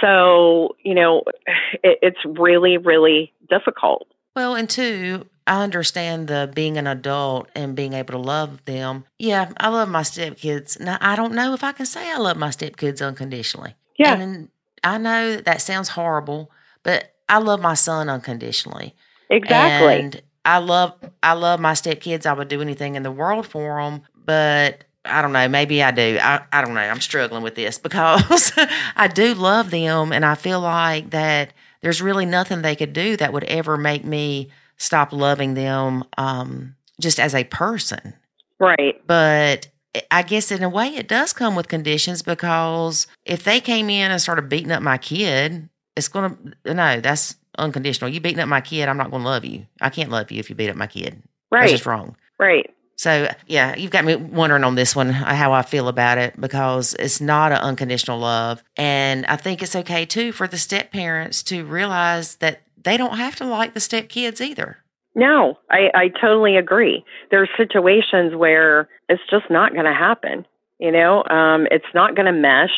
So, 0.00 0.76
you 0.82 0.94
know, 0.94 1.22
it, 1.82 1.98
it's 2.02 2.18
really, 2.24 2.76
really 2.78 3.32
difficult. 3.48 4.06
Well, 4.34 4.54
and 4.54 4.68
two, 4.68 5.26
I 5.46 5.62
understand 5.62 6.28
the 6.28 6.50
being 6.54 6.76
an 6.76 6.86
adult 6.86 7.48
and 7.54 7.74
being 7.74 7.92
able 7.94 8.12
to 8.12 8.18
love 8.18 8.64
them. 8.64 9.04
Yeah, 9.18 9.50
I 9.58 9.68
love 9.68 9.88
my 9.88 10.02
stepkids. 10.02 10.78
Now, 10.80 10.98
I 11.00 11.16
don't 11.16 11.32
know 11.34 11.54
if 11.54 11.64
I 11.64 11.72
can 11.72 11.86
say 11.86 12.10
I 12.12 12.18
love 12.18 12.36
my 12.36 12.48
stepkids 12.48 13.06
unconditionally. 13.06 13.74
Yeah. 13.98 14.14
And 14.14 14.50
I 14.84 14.98
know 14.98 15.36
that, 15.36 15.44
that 15.46 15.62
sounds 15.62 15.88
horrible, 15.90 16.50
but 16.82 17.14
I 17.28 17.38
love 17.38 17.60
my 17.60 17.74
son 17.74 18.08
unconditionally. 18.10 18.94
Exactly. 19.30 20.00
And 20.00 20.22
I 20.44 20.58
love 20.58 20.94
I 21.22 21.32
love 21.32 21.60
my 21.60 21.72
stepkids. 21.72 22.26
I 22.26 22.32
would 22.32 22.48
do 22.48 22.60
anything 22.60 22.94
in 22.94 23.02
the 23.02 23.10
world 23.10 23.46
for 23.46 23.80
them, 23.80 24.02
but 24.24 24.84
I 25.04 25.22
don't 25.22 25.32
know. 25.32 25.48
Maybe 25.48 25.82
I 25.82 25.90
do. 25.90 26.18
I, 26.20 26.42
I 26.52 26.62
don't 26.62 26.74
know. 26.74 26.80
I'm 26.80 27.00
struggling 27.00 27.42
with 27.42 27.54
this 27.54 27.78
because 27.86 28.52
I 28.96 29.08
do 29.08 29.34
love 29.34 29.70
them, 29.70 30.12
and 30.12 30.24
I 30.24 30.34
feel 30.34 30.60
like 30.60 31.10
that 31.10 31.52
there's 31.80 32.02
really 32.02 32.26
nothing 32.26 32.62
they 32.62 32.76
could 32.76 32.92
do 32.92 33.16
that 33.16 33.32
would 33.32 33.44
ever 33.44 33.76
make 33.76 34.04
me 34.04 34.50
stop 34.76 35.12
loving 35.12 35.54
them 35.54 36.04
um, 36.18 36.74
just 37.00 37.18
as 37.18 37.34
a 37.34 37.44
person. 37.44 38.14
right. 38.58 39.00
But 39.06 39.68
I 40.10 40.22
guess 40.22 40.50
in 40.50 40.62
a 40.62 40.68
way 40.68 40.88
it 40.88 41.08
does 41.08 41.32
come 41.32 41.54
with 41.56 41.68
conditions 41.68 42.22
because 42.22 43.06
if 43.24 43.44
they 43.44 43.60
came 43.60 43.88
in 43.88 44.10
and 44.10 44.20
started 44.20 44.48
beating 44.48 44.72
up 44.72 44.82
my 44.82 44.98
kid, 44.98 45.68
it's 45.96 46.08
going 46.08 46.54
to, 46.64 46.74
no, 46.74 47.00
that's 47.00 47.36
unconditional. 47.58 48.10
You 48.10 48.20
beating 48.20 48.40
up 48.40 48.48
my 48.48 48.60
kid, 48.60 48.88
I'm 48.88 48.96
not 48.96 49.10
going 49.10 49.22
to 49.22 49.28
love 49.28 49.44
you. 49.44 49.66
I 49.80 49.90
can't 49.90 50.10
love 50.10 50.30
you 50.30 50.38
if 50.40 50.48
you 50.50 50.56
beat 50.56 50.70
up 50.70 50.76
my 50.76 50.86
kid. 50.86 51.22
That's 51.50 51.62
Right. 51.62 51.70
just 51.70 51.86
wrong. 51.86 52.16
Right. 52.38 52.70
So, 52.98 53.28
yeah, 53.46 53.76
you've 53.76 53.90
got 53.90 54.04
me 54.06 54.16
wondering 54.16 54.64
on 54.64 54.74
this 54.74 54.96
one 54.96 55.10
uh, 55.10 55.34
how 55.34 55.52
I 55.52 55.62
feel 55.62 55.88
about 55.88 56.16
it 56.18 56.40
because 56.40 56.94
it's 56.98 57.20
not 57.20 57.52
an 57.52 57.58
unconditional 57.58 58.18
love. 58.18 58.62
And 58.76 59.26
I 59.26 59.36
think 59.36 59.62
it's 59.62 59.76
okay 59.76 60.06
too 60.06 60.32
for 60.32 60.48
the 60.48 60.56
step 60.56 60.92
parents 60.92 61.42
to 61.44 61.64
realize 61.64 62.36
that 62.36 62.62
they 62.82 62.96
don't 62.96 63.16
have 63.18 63.36
to 63.36 63.44
like 63.44 63.74
the 63.74 63.80
step 63.80 64.08
kids 64.08 64.40
either. 64.40 64.78
No, 65.14 65.58
I, 65.70 65.90
I 65.94 66.08
totally 66.08 66.56
agree. 66.56 67.04
There's 67.30 67.48
situations 67.56 68.34
where 68.34 68.88
it's 69.08 69.22
just 69.30 69.50
not 69.50 69.72
going 69.72 69.86
to 69.86 69.92
happen. 69.94 70.46
You 70.78 70.92
know, 70.92 71.22
um, 71.24 71.66
it's 71.70 71.86
not 71.94 72.14
going 72.16 72.26
to 72.26 72.32
mesh. 72.32 72.70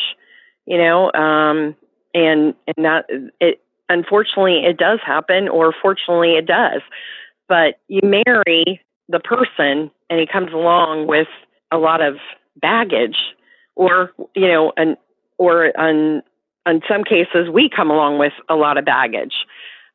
You 0.65 0.77
know, 0.77 1.11
um, 1.13 1.75
and 2.13 2.53
and 2.67 2.85
that 2.85 3.05
it 3.39 3.61
unfortunately 3.89 4.65
it 4.65 4.77
does 4.77 4.99
happen, 5.05 5.49
or 5.49 5.73
fortunately 5.81 6.35
it 6.35 6.45
does. 6.45 6.81
But 7.47 7.79
you 7.87 8.01
marry 8.03 8.81
the 9.09 9.19
person, 9.19 9.91
and 10.09 10.19
he 10.19 10.27
comes 10.27 10.53
along 10.53 11.07
with 11.07 11.27
a 11.71 11.77
lot 11.77 12.01
of 12.01 12.17
baggage, 12.55 13.17
or 13.75 14.13
you 14.35 14.47
know, 14.47 14.71
and 14.77 14.95
or 15.37 15.77
on 15.79 16.21
in 16.67 16.81
some 16.87 17.03
cases 17.03 17.49
we 17.51 17.69
come 17.69 17.89
along 17.89 18.19
with 18.19 18.33
a 18.47 18.55
lot 18.55 18.77
of 18.77 18.85
baggage. 18.85 19.33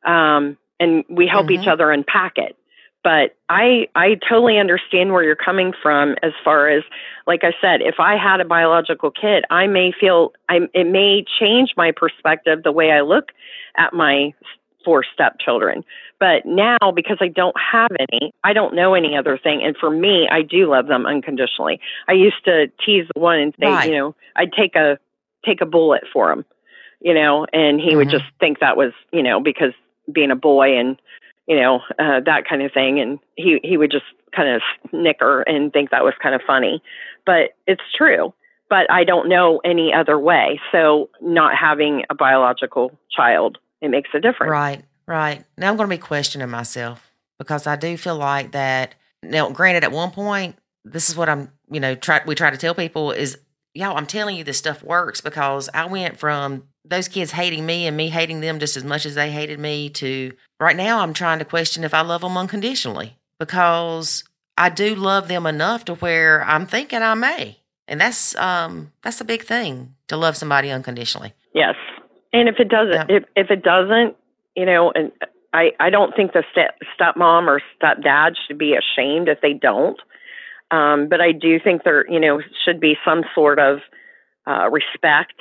Um, 0.03 0.57
and 0.79 1.03
we 1.09 1.25
help 1.25 1.49
each 1.49 1.61
Mhm. 1.61 1.71
other 1.71 1.91
unpack 1.91 2.37
it. 2.37 2.57
But 3.05 3.35
I 3.49 3.87
I 3.93 4.15
totally 4.27 4.57
understand 4.57 5.13
where 5.13 5.23
you're 5.23 5.35
coming 5.35 5.73
from 5.79 6.15
as 6.23 6.31
far 6.43 6.69
as 6.69 6.81
like 7.27 7.43
I 7.43 7.53
said, 7.61 7.83
if 7.83 7.99
I 7.99 8.17
had 8.17 8.41
a 8.41 8.45
biological 8.45 9.11
kid, 9.11 9.45
I 9.51 9.67
may 9.67 9.91
feel 9.91 10.33
I 10.49 10.61
it 10.73 10.87
may 10.87 11.23
change 11.39 11.75
my 11.77 11.91
perspective 11.95 12.63
the 12.63 12.71
way 12.71 12.91
I 12.91 13.01
look 13.01 13.25
at 13.77 13.93
my 13.93 14.33
four 14.83 15.03
stepchildren. 15.13 15.83
But 16.19 16.47
now 16.47 16.77
because 16.95 17.17
I 17.21 17.27
don't 17.27 17.55
have 17.59 17.91
any, 17.99 18.33
I 18.43 18.53
don't 18.53 18.73
know 18.73 18.95
any 18.95 19.15
other 19.15 19.37
thing 19.37 19.61
and 19.63 19.77
for 19.77 19.91
me, 19.91 20.27
I 20.31 20.41
do 20.41 20.67
love 20.67 20.87
them 20.87 21.05
unconditionally. 21.05 21.79
I 22.07 22.13
used 22.13 22.43
to 22.45 22.71
tease 22.83 23.05
the 23.13 23.19
one 23.21 23.37
and 23.37 23.53
say, 23.59 23.67
Right. 23.67 23.87
you 23.87 23.95
know, 23.95 24.15
I'd 24.35 24.51
take 24.51 24.75
a 24.75 24.97
take 25.45 25.61
a 25.61 25.65
bullet 25.67 26.05
for 26.11 26.31
him, 26.31 26.43
you 27.01 27.13
know, 27.13 27.45
and 27.53 27.79
he 27.79 27.95
would 27.95 28.07
Mhm. 28.07 28.17
just 28.17 28.25
think 28.39 28.61
that 28.61 28.77
was, 28.77 28.93
you 29.11 29.21
know, 29.21 29.39
because 29.39 29.73
being 30.11 30.31
a 30.31 30.35
boy 30.35 30.75
and 30.75 30.97
you 31.47 31.59
know 31.59 31.81
uh, 31.99 32.21
that 32.25 32.43
kind 32.47 32.61
of 32.61 32.71
thing. 32.71 32.99
And 32.99 33.19
he 33.35 33.59
he 33.63 33.77
would 33.77 33.91
just 33.91 34.05
kind 34.35 34.49
of 34.49 34.61
snicker 34.89 35.41
and 35.41 35.71
think 35.71 35.91
that 35.91 36.03
was 36.03 36.13
kind 36.21 36.35
of 36.35 36.41
funny. 36.45 36.81
But 37.25 37.51
it's 37.67 37.83
true. 37.95 38.33
But 38.67 38.89
i 38.91 39.03
don't 39.03 39.29
know 39.29 39.61
any 39.63 39.93
other 39.93 40.17
way. 40.17 40.59
So 40.71 41.09
not 41.21 41.55
having 41.55 42.03
a 42.09 42.15
biological 42.15 42.91
child 43.15 43.59
it 43.81 43.89
makes 43.89 44.09
a 44.13 44.19
difference. 44.19 44.51
Right, 44.51 44.83
right. 45.05 45.43
Now 45.57 45.69
I'm 45.69 45.77
going 45.77 45.89
to 45.89 45.95
be 45.95 46.01
questioning 46.01 46.49
myself 46.49 47.11
because 47.37 47.67
I 47.67 47.75
do 47.75 47.97
feel 47.97 48.15
like 48.15 48.51
that. 48.51 48.95
Now, 49.23 49.49
granted, 49.49 49.83
at 49.83 49.91
one 49.91 50.11
point, 50.11 50.55
this 50.83 51.09
is 51.09 51.15
what 51.15 51.29
I'm, 51.29 51.51
you 51.69 51.79
know, 51.79 51.95
try 51.95 52.21
we 52.25 52.35
try 52.35 52.49
to 52.49 52.57
tell 52.57 52.75
people 52.75 53.11
is, 53.11 53.37
y'all, 53.73 53.97
I'm 53.97 54.07
telling 54.07 54.35
you 54.35 54.43
this 54.43 54.57
stuff 54.57 54.83
works 54.83 55.21
because 55.21 55.69
I 55.73 55.85
went 55.85 56.17
from 56.17 56.63
those 56.83 57.07
kids 57.07 57.31
hating 57.31 57.65
me 57.65 57.87
and 57.87 57.97
me 57.97 58.09
hating 58.09 58.41
them 58.41 58.59
just 58.59 58.77
as 58.77 58.83
much 58.83 59.05
as 59.05 59.15
they 59.15 59.31
hated 59.31 59.59
me 59.59 59.89
to 59.89 60.33
right 60.59 60.75
now 60.75 60.99
I'm 60.99 61.13
trying 61.13 61.39
to 61.39 61.45
question 61.45 61.83
if 61.83 61.93
I 61.93 62.01
love 62.01 62.21
them 62.21 62.37
unconditionally 62.37 63.17
because 63.39 64.23
I 64.57 64.69
do 64.69 64.95
love 64.95 65.27
them 65.27 65.45
enough 65.45 65.85
to 65.85 65.95
where 65.95 66.43
I'm 66.43 66.65
thinking 66.65 67.01
I 67.01 67.13
may. 67.13 67.57
And 67.87 67.99
that's 68.01 68.35
um 68.37 68.91
that's 69.03 69.21
a 69.21 69.25
big 69.25 69.43
thing 69.43 69.95
to 70.07 70.17
love 70.17 70.35
somebody 70.37 70.71
unconditionally. 70.71 71.33
yes 71.53 71.75
and 72.33 72.49
if 72.49 72.55
it 72.59 72.69
doesn't 72.69 73.09
Yeah. 73.09 73.17
if 73.17 73.23
if 73.35 73.51
it 73.51 73.63
doesn't 73.63 74.15
you 74.55 74.65
know 74.65 74.91
and 74.95 75.11
i 75.53 75.71
i 75.79 75.89
don't 75.91 76.15
think 76.15 76.33
the 76.33 76.43
step 76.51 76.77
stepmom 76.99 77.47
or 77.47 77.61
stepdad 77.79 78.35
should 78.47 78.57
be 78.57 78.73
ashamed 78.75 79.29
if 79.29 79.39
they 79.41 79.53
don't 79.53 79.99
um 80.71 81.07
but 81.09 81.21
i 81.21 81.31
do 81.31 81.59
think 81.59 81.83
there 81.83 82.09
you 82.11 82.19
know 82.19 82.41
should 82.63 82.79
be 82.79 82.95
some 83.05 83.23
sort 83.35 83.59
of 83.59 83.79
uh 84.47 84.67
respect 84.71 85.33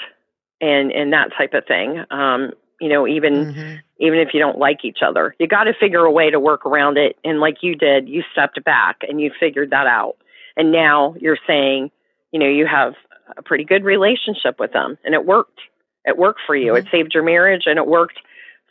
and 0.60 0.92
and 0.92 1.12
that 1.14 1.30
type 1.38 1.54
of 1.54 1.64
thing 1.66 2.04
um 2.10 2.52
you 2.80 2.88
know 2.90 3.06
even 3.08 3.46
Mhm. 3.46 3.80
Even 3.98 4.18
if 4.18 4.28
you 4.34 4.40
don't 4.40 4.58
like 4.58 4.84
each 4.84 4.98
other. 5.06 5.34
You 5.38 5.46
got 5.46 5.64
to 5.64 5.74
figure 5.78 6.04
a 6.04 6.10
way 6.10 6.30
to 6.30 6.40
work 6.40 6.66
around 6.66 6.98
it. 6.98 7.16
And 7.24 7.40
like 7.40 7.58
you 7.62 7.74
did, 7.74 8.08
you 8.08 8.22
stepped 8.32 8.62
back 8.64 8.98
and 9.08 9.20
you 9.20 9.30
figured 9.38 9.70
that 9.70 9.86
out. 9.86 10.16
And 10.56 10.72
now 10.72 11.14
you're 11.20 11.38
saying, 11.46 11.90
you 12.32 12.40
know, 12.40 12.48
you 12.48 12.66
have 12.66 12.94
a 13.36 13.42
pretty 13.42 13.64
good 13.64 13.84
relationship 13.84 14.58
with 14.58 14.72
them 14.72 14.98
and 15.04 15.14
it 15.14 15.24
worked. 15.24 15.60
It 16.04 16.18
worked 16.18 16.40
for 16.46 16.54
you. 16.54 16.74
It 16.74 16.84
mm-hmm. 16.84 16.90
saved 16.90 17.14
your 17.14 17.22
marriage 17.22 17.62
and 17.66 17.78
it 17.78 17.86
worked 17.86 18.18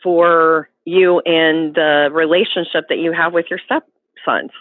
for 0.02 0.70
you 0.86 1.22
and 1.22 1.74
the 1.74 2.10
relationship 2.12 2.86
that 2.90 2.98
you 3.00 3.14
have 3.14 3.34
with 3.34 3.46
your 3.50 3.60
stepsons. 3.66 4.52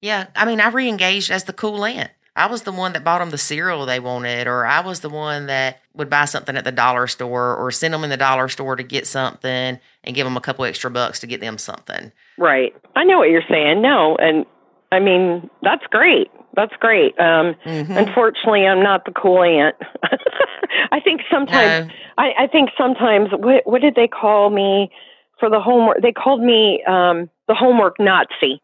Yeah, 0.00 0.28
I 0.34 0.44
mean, 0.44 0.60
I 0.60 0.68
re-engaged 0.68 1.30
as 1.30 1.44
the 1.44 1.52
cool 1.52 1.84
aunt. 1.84 2.10
I 2.34 2.46
was 2.46 2.62
the 2.62 2.72
one 2.72 2.94
that 2.94 3.04
bought 3.04 3.18
them 3.18 3.30
the 3.30 3.38
cereal 3.38 3.84
they 3.84 4.00
wanted, 4.00 4.46
or 4.46 4.64
I 4.64 4.80
was 4.80 5.00
the 5.00 5.10
one 5.10 5.46
that 5.46 5.80
would 5.94 6.08
buy 6.08 6.24
something 6.24 6.56
at 6.56 6.64
the 6.64 6.72
dollar 6.72 7.06
store, 7.06 7.54
or 7.54 7.70
send 7.70 7.92
them 7.92 8.04
in 8.04 8.10
the 8.10 8.16
dollar 8.16 8.48
store 8.48 8.74
to 8.76 8.82
get 8.82 9.06
something 9.06 9.78
and 10.04 10.14
give 10.14 10.24
them 10.24 10.36
a 10.36 10.40
couple 10.40 10.64
extra 10.64 10.90
bucks 10.90 11.20
to 11.20 11.26
get 11.26 11.40
them 11.40 11.58
something. 11.58 12.10
Right. 12.38 12.74
I 12.96 13.04
know 13.04 13.18
what 13.18 13.28
you're 13.28 13.42
saying. 13.48 13.82
No. 13.82 14.16
And 14.16 14.46
I 14.90 14.98
mean, 14.98 15.50
that's 15.62 15.84
great. 15.90 16.30
That's 16.54 16.72
great. 16.80 17.18
Um, 17.20 17.54
Mhm. 17.66 17.96
Unfortunately, 17.96 18.66
I'm 18.66 18.82
not 18.82 19.04
the 19.04 19.12
cool 19.12 19.42
aunt. 19.42 19.76
I 20.92 21.00
think 21.00 21.22
sometimes 21.30 21.88
No, 21.88 21.94
I, 22.18 22.32
I 22.40 22.46
think 22.46 22.70
sometimes 22.76 23.28
what 23.32 23.66
what 23.66 23.80
did 23.82 23.94
they 23.94 24.08
call 24.08 24.50
me 24.50 24.90
for 25.38 25.48
the 25.50 25.60
homework? 25.60 26.00
They 26.02 26.12
called 26.12 26.42
me 26.42 26.82
um, 26.86 27.28
the 27.48 27.54
homework 27.54 27.96
Nazi. 27.98 28.60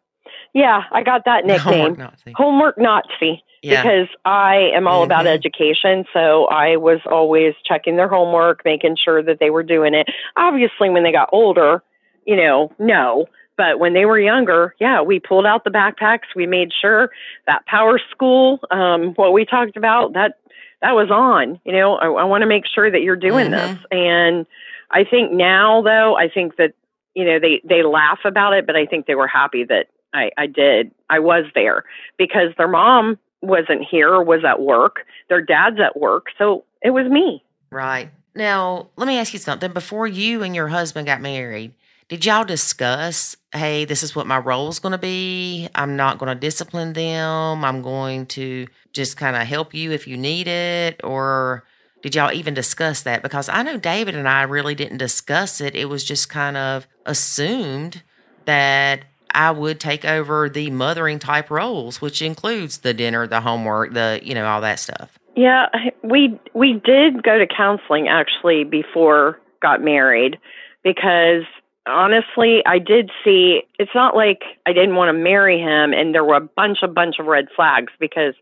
Yeah, 0.55 0.83
I 0.93 1.03
got 1.03 1.25
that 1.27 1.45
nickname. 1.47 1.75
homework 1.95 1.99
Nazi. 1.99 2.33
Homework 2.35 2.79
Nazi 2.79 3.43
Yeah, 3.63 3.83
because 3.83 4.09
I 4.25 4.71
am 4.75 4.87
all 4.87 5.03
about 5.03 5.27
Mhm. 5.27 5.35
education. 5.35 6.05
So 6.13 6.47
I 6.47 6.77
was 6.77 7.01
always 7.07 7.55
checking 7.65 7.97
their 7.97 8.09
homework, 8.09 8.65
making 8.65 8.97
sure 8.97 9.23
that 9.23 9.39
they 9.41 9.51
were 9.51 9.63
doing 9.63 9.95
it. 9.95 10.09
Obviously, 10.37 10.91
when 10.91 11.03
they 11.03 11.13
got 11.13 11.29
older, 11.33 11.83
you 12.27 12.37
know, 12.37 12.73
no. 12.79 13.27
But 13.57 13.79
when 13.81 13.93
they 13.93 14.05
were 14.05 14.19
younger, 14.19 14.75
yeah, 14.79 15.01
we 15.03 15.19
pulled 15.19 15.45
out 15.47 15.65
the 15.65 15.71
backpacks. 15.71 16.35
We 16.37 16.47
made 16.47 16.73
sure 16.73 17.11
that 17.47 17.67
power 17.67 17.99
school, 18.11 18.61
um, 18.71 19.15
what 19.15 19.33
we 19.33 19.45
talked 19.45 19.77
about, 19.77 20.13
that 20.13 20.39
that 20.81 20.93
was 20.95 21.11
on. 21.11 21.59
You 21.65 21.73
know, 21.73 21.97
I, 21.97 22.07
I 22.07 22.25
want 22.25 22.43
to 22.43 22.47
make 22.47 22.65
sure 22.67 22.91
that 22.91 23.03
you're 23.03 23.17
doing 23.17 23.51
this. 23.51 23.73
And 23.91 24.47
I 24.91 25.05
think 25.05 25.33
now, 25.33 25.83
though, 25.83 26.17
I 26.17 26.29
think 26.29 26.57
that 26.57 26.75
you 27.15 27.25
know 27.25 27.39
they 27.41 27.61
they 27.65 27.83
laugh 27.83 28.21
about 28.25 28.53
it, 28.55 28.67
but 28.67 28.77
I 28.77 28.87
think 28.87 29.07
they 29.07 29.17
were 29.17 29.27
happy 29.27 29.65
that 29.65 29.87
I, 30.15 30.31
I 30.39 30.47
did. 30.47 30.93
I 31.11 31.19
was 31.19 31.45
there 31.55 31.85
because 32.17 32.51
their 32.57 32.69
mom 32.69 33.19
wasn't 33.43 33.85
here 33.89 34.09
or 34.09 34.23
was 34.23 34.45
at 34.45 34.61
work. 34.61 35.07
Their 35.29 35.41
dad's 35.41 35.81
at 35.81 35.99
work. 35.99 36.27
So 36.39 36.65
it 36.83 36.91
was 36.91 37.07
me. 37.11 37.43
Right. 37.71 38.11
Now, 38.35 38.89
let 38.97 39.07
me 39.07 39.19
ask 39.19 39.33
you 39.33 39.39
something. 39.39 39.73
Before 39.73 40.07
you 40.07 40.43
and 40.43 40.55
your 40.55 40.69
husband 40.69 41.07
got 41.07 41.21
married, 41.21 41.75
did 42.09 42.25
y'all 42.25 42.45
discuss, 42.45 43.37
hey, 43.53 43.85
this 43.85 44.03
is 44.03 44.17
what 44.17 44.27
my 44.27 44.39
role 44.39 44.69
is 44.69 44.79
going 44.79 44.93
to 44.93 44.99
be? 44.99 45.69
I'm 45.75 45.97
not 45.97 46.19
going 46.19 46.29
to 46.29 46.35
discipline 46.35 46.95
them. 46.95 47.65
I'm 47.65 47.83
going 47.83 48.27
to 48.27 48.67
just 48.93 49.17
kind 49.17 49.37
of 49.37 49.43
help 49.43 49.75
you 49.75 49.93
if 49.93 50.07
you 50.07 50.17
need 50.17 50.49
it? 50.49 51.01
Or 51.05 51.65
did 52.03 52.15
y'all 52.15 52.33
even 52.33 52.55
discuss 52.55 53.03
that? 53.03 53.23
Because 53.23 53.49
I 53.49 53.63
know 53.63 53.77
David 53.77 54.15
and 54.15 54.29
I 54.29 54.43
really 54.43 54.75
didn't 54.75 54.99
discuss 54.99 55.61
it. 55.61 55.75
It 55.75 55.87
was 55.87 56.05
just 56.05 56.29
kind 56.29 56.57
of 56.57 56.87
assumed 57.05 58.03
that 58.47 59.05
I 59.39 59.53
would 59.53 59.79
take 59.79 60.05
over 60.05 60.49
the 60.49 60.69
mothering 60.73 61.21
type 61.21 61.49
roles, 61.49 62.03
which 62.03 62.21
includes 62.21 62.79
the 62.79 62.93
dinner, 62.93 63.25
the 63.29 63.41
homework, 63.41 63.95
the, 63.95 64.19
you 64.21 64.35
know, 64.35 64.45
all 64.45 64.61
that 64.63 64.81
stuff. 64.81 65.17
Yeah, 65.37 65.67
we 66.03 66.41
we 66.55 66.73
did 66.85 67.23
go 67.23 67.39
to 67.39 67.47
counseling 67.47 68.09
actually 68.09 68.65
before 68.65 69.39
got 69.63 69.81
married 69.81 70.39
because 70.83 71.45
honestly, 71.87 72.63
I 72.67 72.81
did 72.81 73.13
see 73.25 73.61
it's 73.79 73.93
not 73.95 74.17
like 74.17 74.43
I 74.67 74.73
didn't 74.73 74.97
want 74.97 75.11
to 75.11 75.13
marry 75.13 75.61
him 75.61 75.93
and 75.93 76.13
there 76.13 76.25
were 76.25 76.35
a 76.35 76.41
bunch 76.41 76.79
a 76.83 76.89
bunch 76.89 77.21
of 77.21 77.27
red 77.27 77.47
flags 77.55 77.93
because 78.01 78.35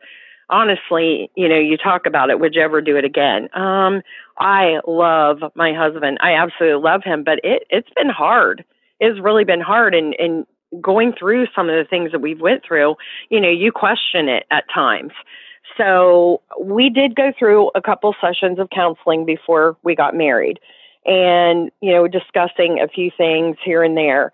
honestly, 0.49 1.31
you 1.37 1.47
know, 1.47 1.59
you 1.59 1.77
talk 1.77 2.07
about 2.07 2.31
it, 2.31 2.41
would 2.41 2.55
you 2.55 2.63
ever 2.63 2.81
do 2.81 2.97
it 2.97 3.05
again? 3.05 3.51
Um, 3.55 4.01
I 4.39 4.79
love 4.87 5.41
my 5.55 5.75
husband. 5.75 6.17
I 6.23 6.33
absolutely 6.33 6.83
love 6.83 7.03
him, 7.05 7.23
but 7.23 7.41
it 7.45 7.65
it's 7.69 7.91
been 7.95 8.09
hard. 8.09 8.65
It's 8.99 9.21
really 9.21 9.45
been 9.45 9.61
hard 9.61 9.95
and 9.95 10.15
and 10.19 10.47
going 10.81 11.13
through 11.19 11.47
some 11.55 11.69
of 11.69 11.77
the 11.77 11.89
things 11.89 12.13
that 12.13 12.21
we've 12.21 12.41
went 12.41 12.65
through, 12.67 12.97
you 13.29 13.41
know, 13.41 13.51
you 13.51 13.73
question 13.73 14.29
it 14.29 14.45
at 14.51 14.65
times. 14.73 15.13
So 15.77 16.41
we 16.61 16.91
did 16.91 17.15
go 17.15 17.33
through 17.39 17.71
a 17.75 17.83
couple 17.83 18.15
sessions 18.21 18.59
of 18.59 18.71
counseling 18.71 19.25
before 19.25 19.77
we 19.83 19.95
got 19.95 20.15
married 20.15 20.59
and, 21.05 21.71
you 21.81 21.93
know, 21.93 22.09
discussing 22.09 22.81
a 22.81 22.89
few 22.89 23.11
things 23.17 23.57
here 23.65 23.83
and 23.83 23.97
there. 23.97 24.33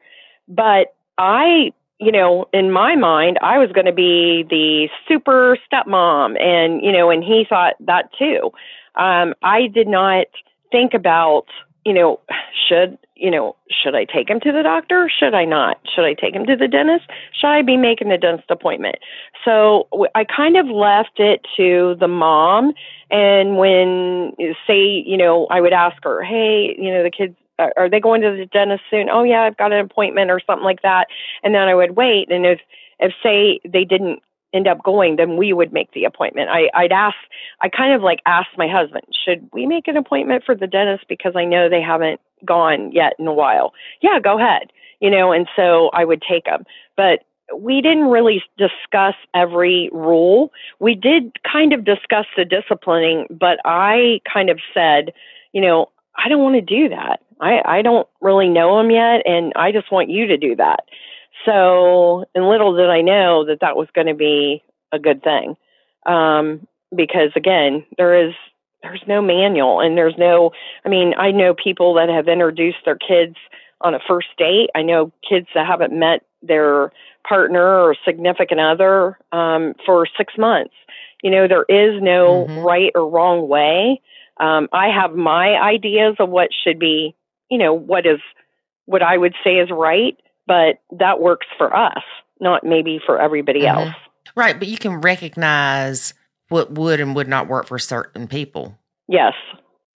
But 0.49 0.95
I, 1.19 1.73
you 1.99 2.13
know, 2.13 2.49
in 2.53 2.71
my 2.71 2.97
mind, 2.97 3.39
I 3.43 3.59
was 3.59 3.71
going 3.73 3.87
to 3.87 3.93
be 3.93 4.45
the 4.49 4.89
super 5.09 5.59
stepmom 5.71 6.41
and, 6.41 6.83
you 6.83 6.93
know, 6.93 7.11
and 7.11 7.23
he 7.23 7.45
thought 7.49 7.75
that 7.81 8.11
too. 8.19 8.51
Um, 8.95 9.35
I 9.43 9.67
did 9.69 9.89
not 9.89 10.27
think 10.71 10.95
about, 10.95 11.47
you 11.85 11.93
know, 11.93 12.21
should 12.69 12.99
you 13.23 13.31
know, 13.31 13.55
should 13.71 13.95
I 13.95 14.05
take 14.05 14.29
him 14.29 14.41
to 14.41 14.51
the 14.51 14.65
doctor? 14.65 15.09
Should 15.09 15.33
I 15.33 15.45
not? 15.45 15.79
Should 15.95 16.05
I 16.05 16.15
take 16.15 16.35
him 16.35 16.45
to 16.47 16.57
the 16.57 16.67
dentist? 16.67 17.05
Should 17.41 17.47
I 17.47 17.63
be 17.63 17.77
making 17.77 18.11
a 18.11 18.19
dentist 18.19 18.51
appointment? 18.51 18.97
So 19.45 19.87
I 20.17 20.25
kind 20.25 20.57
of 20.57 20.67
left 20.67 21.21
it 21.21 21.47
to 21.57 21.95
the 22.01 22.09
mom. 22.09 22.73
And 23.13 23.57
when, 23.57 24.33
say, 24.67 25.05
you 25.07 25.17
know, 25.17 25.47
I 25.51 25.61
would 25.61 25.73
ask 25.73 26.03
her, 26.03 26.25
hey, 26.25 26.75
you 26.77 26.93
know, 26.93 27.05
the 27.05 27.13
kids, 27.13 27.37
are 27.61 27.89
they 27.89 28.01
going 28.01 28.23
to 28.23 28.31
the 28.31 28.47
dentist 28.47 28.83
soon? 28.91 29.09
Oh, 29.09 29.23
yeah, 29.23 29.43
I've 29.43 29.57
got 29.57 29.73
an 29.73 29.85
appointment 29.85 30.33
or 30.33 30.41
something 30.45 30.65
like 30.65 30.83
that. 30.83 31.07
And 31.45 31.55
then 31.55 31.69
I 31.69 31.77
would 31.77 31.95
wait. 31.95 32.29
And 32.29 32.45
if, 32.45 32.59
if 32.99 33.13
say 33.23 33.61
they 33.65 33.85
didn't 33.85 34.19
end 34.53 34.67
up 34.67 34.83
going, 34.83 35.15
then 35.15 35.37
we 35.37 35.53
would 35.53 35.73
make 35.73 35.93
the 35.93 36.05
appointment. 36.05 36.51
I, 36.51 36.71
I'd 36.75 36.93
ask, 36.93 37.17
I 37.61 37.69
kind 37.69 37.95
of 37.95 38.03
like 38.03 38.19
asked 38.27 38.59
my 38.59 38.67
husband, 38.69 39.05
should 39.25 39.49
we 39.53 39.67
make 39.67 39.87
an 39.87 39.97
appointment 39.97 40.43
for 40.45 40.57
the 40.57 40.67
dentist 40.67 41.05
because 41.09 41.35
I 41.37 41.45
know 41.45 41.69
they 41.69 41.81
haven't 41.81 42.21
gone 42.45 42.93
yet 42.93 43.15
in 43.19 43.27
a 43.27 43.33
while? 43.33 43.73
Yeah, 44.01 44.21
go 44.21 44.39
ahead. 44.39 44.73
You 45.01 45.11
know, 45.11 45.33
and 45.33 45.49
so 45.57 45.91
I 45.93 46.05
would 46.05 46.23
take 46.23 46.45
them. 46.45 46.65
But 46.97 47.21
we 47.57 47.81
didn't 47.81 48.05
really 48.05 48.43
discuss 48.57 49.15
every 49.35 49.91
rule. 49.93 50.53
We 50.79 50.95
did 50.95 51.37
kind 51.43 51.73
of 51.73 51.85
discuss 51.85 52.27
the 52.37 52.45
disciplining, 52.45 53.27
but 53.31 53.59
I 53.65 54.21
kind 54.33 54.49
of 54.49 54.59
said, 54.73 55.13
you 55.53 55.61
know, 55.61 55.91
I 56.17 56.29
don't 56.29 56.43
want 56.43 56.55
to 56.55 56.61
do 56.61 56.89
that. 56.91 57.21
I, 57.41 57.61
I 57.65 57.83
don't 57.83 58.07
really 58.21 58.49
know 58.49 58.79
him 58.79 58.91
yet, 58.91 59.23
and 59.27 59.53
I 59.57 59.73
just 59.73 59.91
want 59.91 60.11
you 60.11 60.27
to 60.29 60.37
do 60.37 60.57
that. 60.57 60.85
So, 61.45 62.25
and 62.35 62.49
little 62.49 62.77
did 62.77 62.89
I 62.89 63.01
know 63.01 63.45
that 63.47 63.61
that 63.61 63.77
was 63.77 63.89
going 63.95 64.07
to 64.07 64.15
be 64.15 64.63
a 64.93 64.99
good 64.99 65.23
thing. 65.23 65.57
Um, 66.07 66.67
because 66.95 67.31
again, 67.35 67.85
there 67.97 68.29
is, 68.29 68.35
there's 68.83 69.03
no 69.07 69.23
manual 69.23 69.81
and 69.81 69.97
there's 69.97 70.15
no, 70.19 70.51
I 70.85 70.89
mean, 70.89 71.15
I 71.19 71.31
know 71.31 71.55
people 71.55 71.95
that 71.95 72.09
have 72.09 72.29
introduced 72.29 72.79
their 72.85 72.97
kids 72.97 73.37
on 73.81 73.95
a 73.95 73.99
first 74.07 74.29
date. 74.39 74.71
I 74.75 74.83
know 74.83 75.13
kids 75.29 75.47
that 75.55 75.67
haven't 75.67 75.93
met 75.93 76.25
their 76.43 76.93
partner 77.27 77.63
or 77.63 77.97
significant 78.05 78.61
other 78.61 79.19
um, 79.31 79.75
for 79.87 80.07
six 80.17 80.35
months. 80.37 80.75
You 81.23 81.31
know, 81.31 81.47
there 81.47 81.65
is 81.69 82.03
no 82.03 82.47
mm-hmm. 82.47 82.59
right 82.59 82.93
or 82.95 83.09
wrong 83.09 83.49
way. 83.49 84.01
Um, 84.41 84.69
I 84.73 84.89
have 84.89 85.15
my 85.15 85.55
ideas 85.55 86.17
of 86.19 86.29
what 86.29 86.49
should 86.65 86.79
be, 86.79 87.15
you 87.51 87.59
know, 87.59 87.75
what 87.75 88.07
is 88.07 88.21
what 88.87 89.03
I 89.03 89.17
would 89.17 89.35
say 89.45 89.59
is 89.59 89.71
right 89.71 90.17
but 90.47 90.81
that 90.99 91.21
works 91.21 91.47
for 91.57 91.75
us, 91.75 92.03
not 92.41 92.65
maybe 92.65 93.01
for 93.05 93.21
everybody 93.21 93.63
mm-hmm. 93.63 93.89
else. 93.89 93.95
Right, 94.35 94.59
but 94.59 94.69
you 94.69 94.79
can 94.79 95.01
recognize 95.01 96.15
what 96.53 96.71
would 96.73 97.01
and 97.01 97.17
would 97.17 97.29
not 97.29 97.49
work 97.49 97.67
for 97.67 97.79
certain 97.79 98.29
people. 98.29 98.79
Yes. 99.09 99.33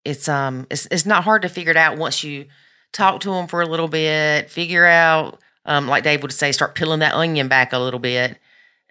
It's 0.03 0.27
um 0.27 0.65
it's 0.69 0.87
it's 0.89 1.05
not 1.05 1.23
hard 1.23 1.43
to 1.43 1.49
figure 1.49 1.71
it 1.71 1.77
out 1.77 1.97
once 1.97 2.23
you 2.23 2.47
talk 2.91 3.21
to 3.21 3.29
them 3.29 3.47
for 3.47 3.61
a 3.61 3.65
little 3.65 3.87
bit, 3.87 4.49
figure 4.49 4.85
out 4.85 5.39
um 5.65 5.87
like 5.87 6.03
Dave 6.03 6.21
would 6.23 6.33
say 6.33 6.51
start 6.51 6.75
peeling 6.75 6.99
that 6.99 7.13
onion 7.13 7.47
back 7.47 7.73
a 7.73 7.79
little 7.79 7.99
bit 7.99 8.37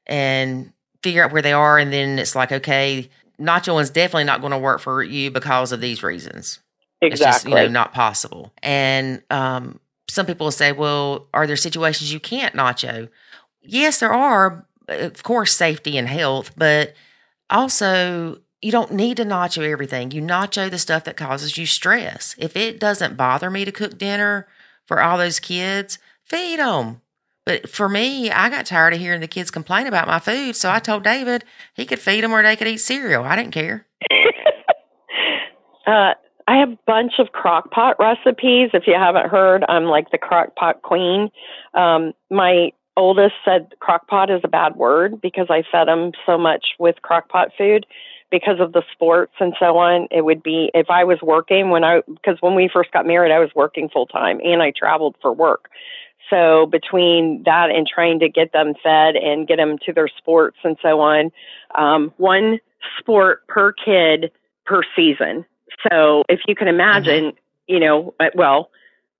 and 0.06 0.72
figure 1.02 1.24
out 1.24 1.32
where 1.32 1.42
they 1.42 1.52
are 1.52 1.78
and 1.78 1.92
then 1.92 2.18
it's 2.18 2.36
like 2.36 2.52
okay, 2.52 3.10
nacho 3.40 3.80
is 3.82 3.90
definitely 3.90 4.24
not 4.24 4.40
going 4.40 4.52
to 4.52 4.58
work 4.58 4.80
for 4.80 5.02
you 5.02 5.30
because 5.30 5.72
of 5.72 5.80
these 5.80 6.02
reasons. 6.02 6.60
Exactly. 7.02 7.08
It's 7.12 7.20
just, 7.20 7.48
you 7.48 7.54
know, 7.54 7.68
not 7.68 7.92
possible. 7.92 8.52
And 8.62 9.22
um 9.30 9.80
some 10.08 10.24
people 10.24 10.46
will 10.46 10.52
say, 10.52 10.70
well, 10.70 11.26
are 11.34 11.46
there 11.48 11.56
situations 11.56 12.12
you 12.12 12.20
can't 12.20 12.54
nacho? 12.54 13.08
Yes, 13.62 13.98
there 13.98 14.12
are, 14.12 14.64
of 14.86 15.22
course, 15.24 15.52
safety 15.52 15.98
and 15.98 16.06
health, 16.06 16.52
but 16.56 16.94
also 17.50 18.38
you 18.62 18.72
don't 18.72 18.92
need 18.92 19.18
to 19.18 19.24
nacho 19.24 19.68
everything. 19.70 20.10
You 20.10 20.22
nacho 20.22 20.70
the 20.70 20.78
stuff 20.78 21.04
that 21.04 21.16
causes 21.16 21.56
you 21.56 21.66
stress. 21.66 22.34
If 22.38 22.56
it 22.56 22.80
doesn't 22.80 23.16
bother 23.16 23.50
me 23.50 23.64
to 23.64 23.72
cook 23.72 23.98
dinner 23.98 24.48
for 24.86 25.02
all 25.02 25.18
those 25.18 25.40
kids, 25.40 25.98
feed 26.24 26.58
them. 26.58 27.00
But 27.44 27.68
for 27.68 27.88
me, 27.88 28.30
I 28.30 28.48
got 28.50 28.66
tired 28.66 28.94
of 28.94 28.98
hearing 28.98 29.20
the 29.20 29.28
kids 29.28 29.52
complain 29.52 29.86
about 29.86 30.08
my 30.08 30.18
food, 30.18 30.56
so 30.56 30.70
I 30.70 30.80
told 30.80 31.04
David 31.04 31.44
he 31.74 31.86
could 31.86 32.00
feed 32.00 32.24
them 32.24 32.32
or 32.32 32.42
they 32.42 32.56
could 32.56 32.66
eat 32.66 32.78
cereal. 32.78 33.22
I 33.22 33.36
didn't 33.36 33.52
care. 33.52 33.86
uh, 35.86 36.14
I 36.48 36.56
have 36.58 36.70
a 36.70 36.78
bunch 36.86 37.14
of 37.18 37.32
crock 37.32 37.70
pot 37.70 37.96
recipes. 38.00 38.70
If 38.72 38.88
you 38.88 38.94
haven't 38.94 39.30
heard, 39.30 39.64
I'm 39.68 39.84
like 39.84 40.10
the 40.10 40.18
crock 40.18 40.56
pot 40.56 40.82
queen. 40.82 41.30
Um, 41.74 42.14
my 42.30 42.72
oldest 42.96 43.34
said 43.44 43.74
crock 43.80 44.08
pot 44.08 44.30
is 44.30 44.40
a 44.44 44.48
bad 44.48 44.76
word 44.76 45.20
because 45.20 45.46
I 45.50 45.62
fed 45.70 45.88
him 45.88 46.12
so 46.24 46.38
much 46.38 46.74
with 46.78 47.02
crock 47.02 47.28
pot 47.28 47.48
food 47.56 47.86
because 48.30 48.58
of 48.58 48.72
the 48.72 48.82
sports 48.92 49.32
and 49.38 49.54
so 49.58 49.78
on. 49.78 50.08
It 50.10 50.24
would 50.24 50.42
be 50.42 50.70
if 50.74 50.90
I 50.90 51.04
was 51.04 51.18
working 51.22 51.70
when 51.70 51.84
I, 51.84 52.02
because 52.06 52.38
when 52.40 52.54
we 52.54 52.70
first 52.72 52.90
got 52.92 53.06
married, 53.06 53.32
I 53.32 53.38
was 53.38 53.50
working 53.54 53.88
full 53.88 54.06
time 54.06 54.40
and 54.42 54.62
I 54.62 54.72
traveled 54.76 55.16
for 55.22 55.32
work. 55.32 55.70
So 56.30 56.66
between 56.66 57.42
that 57.44 57.70
and 57.70 57.86
trying 57.86 58.18
to 58.20 58.28
get 58.28 58.52
them 58.52 58.74
fed 58.82 59.14
and 59.16 59.46
get 59.46 59.56
them 59.56 59.78
to 59.86 59.92
their 59.92 60.08
sports 60.08 60.56
and 60.64 60.76
so 60.82 61.00
on, 61.00 61.30
um, 61.76 62.12
one 62.16 62.58
sport 62.98 63.46
per 63.46 63.72
kid 63.72 64.32
per 64.64 64.82
season. 64.96 65.44
So 65.88 66.24
if 66.28 66.40
you 66.48 66.56
can 66.56 66.68
imagine, 66.68 67.26
mm-hmm. 67.26 67.72
you 67.72 67.80
know, 67.80 68.14
uh, 68.18 68.30
well, 68.34 68.70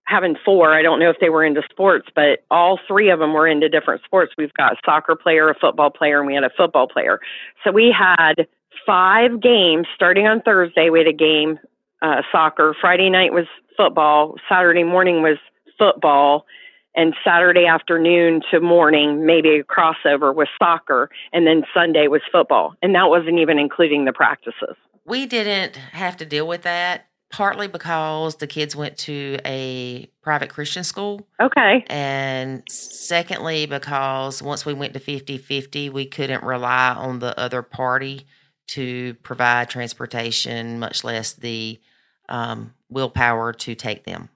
having 0.07 0.37
four, 0.45 0.73
I 0.73 0.83
don't 0.83 0.99
know 0.99 1.11
if 1.11 1.17
they 1.21 1.29
were 1.29 1.45
into 1.45 1.63
sports, 1.71 2.09
but 2.15 2.45
all 2.51 2.79
three 2.87 3.11
of 3.11 3.19
them 3.19 3.33
were 3.35 3.47
into 3.47 3.69
different 3.69 4.03
sports. 4.05 4.33
We've 4.39 4.55
got 4.55 4.73
a 4.73 4.77
soccer 4.85 5.17
player, 5.17 5.49
a 5.51 5.55
football 5.55 5.91
player, 5.91 6.19
and 6.19 6.27
we 6.27 6.35
had 6.35 6.45
a 6.45 6.51
football 6.57 6.89
player. 6.89 7.21
So 7.65 7.73
we 7.73 7.95
had 7.97 8.47
five 8.87 9.41
games 9.41 9.87
starting 9.95 10.27
on 10.27 10.41
Thursday. 10.43 10.91
We 10.91 11.01
had 11.01 11.09
a 11.09 11.13
game, 11.13 11.59
uh, 12.03 12.23
soccer. 12.31 12.75
Friday 12.81 13.11
night 13.11 13.33
was 13.33 13.47
football. 13.77 14.37
Saturday 14.49 14.85
morning 14.85 15.23
was 15.23 15.39
football. 15.79 16.47
And 16.95 17.15
Saturday 17.23 17.67
afternoon 17.67 18.41
to 18.51 18.61
morning, 18.61 19.27
maybe 19.27 19.59
a 19.59 19.65
crossover 19.65 20.35
was 20.35 20.49
soccer. 20.59 21.11
And 21.33 21.47
then 21.47 21.65
Sunday 21.75 22.09
was 22.09 22.23
football. 22.33 22.75
And 22.81 22.95
that 22.95 23.11
wasn't 23.11 23.39
even 23.39 23.59
including 23.59 24.07
the 24.07 24.15
practices 24.15 24.77
we 25.07 25.25
didn't 25.25 25.77
have 25.77 26.17
to 26.19 26.27
deal 26.27 26.47
with 26.47 26.63
that 26.63 27.07
partly 27.31 27.67
because 27.67 28.37
the 28.37 28.47
kids 28.47 28.77
went 28.77 28.97
to 28.99 29.39
a 29.45 30.09
private 30.23 30.49
Christian 30.49 30.85
school. 30.85 31.27
Okay. 31.41 31.85
And 31.89 32.63
secondly, 32.69 33.67
because 33.67 34.43
once 34.43 34.65
we 34.65 34.73
went 34.73 34.95
to 34.95 35.01
50 35.01 35.39
50, 35.39 35.91
we 35.91 36.07
couldn't 36.07 36.43
rely 36.43 36.95
on 36.95 37.19
the 37.19 37.39
other 37.39 37.63
party 37.63 38.27
to 38.69 39.15
provide 39.23 39.71
transportation, 39.71 40.79
much 40.79 41.05
less 41.05 41.35
the 41.35 41.81
um, 42.29 42.75
willpower 42.89 43.53
to 43.53 43.75
take 43.75 44.05
them. 44.05 44.29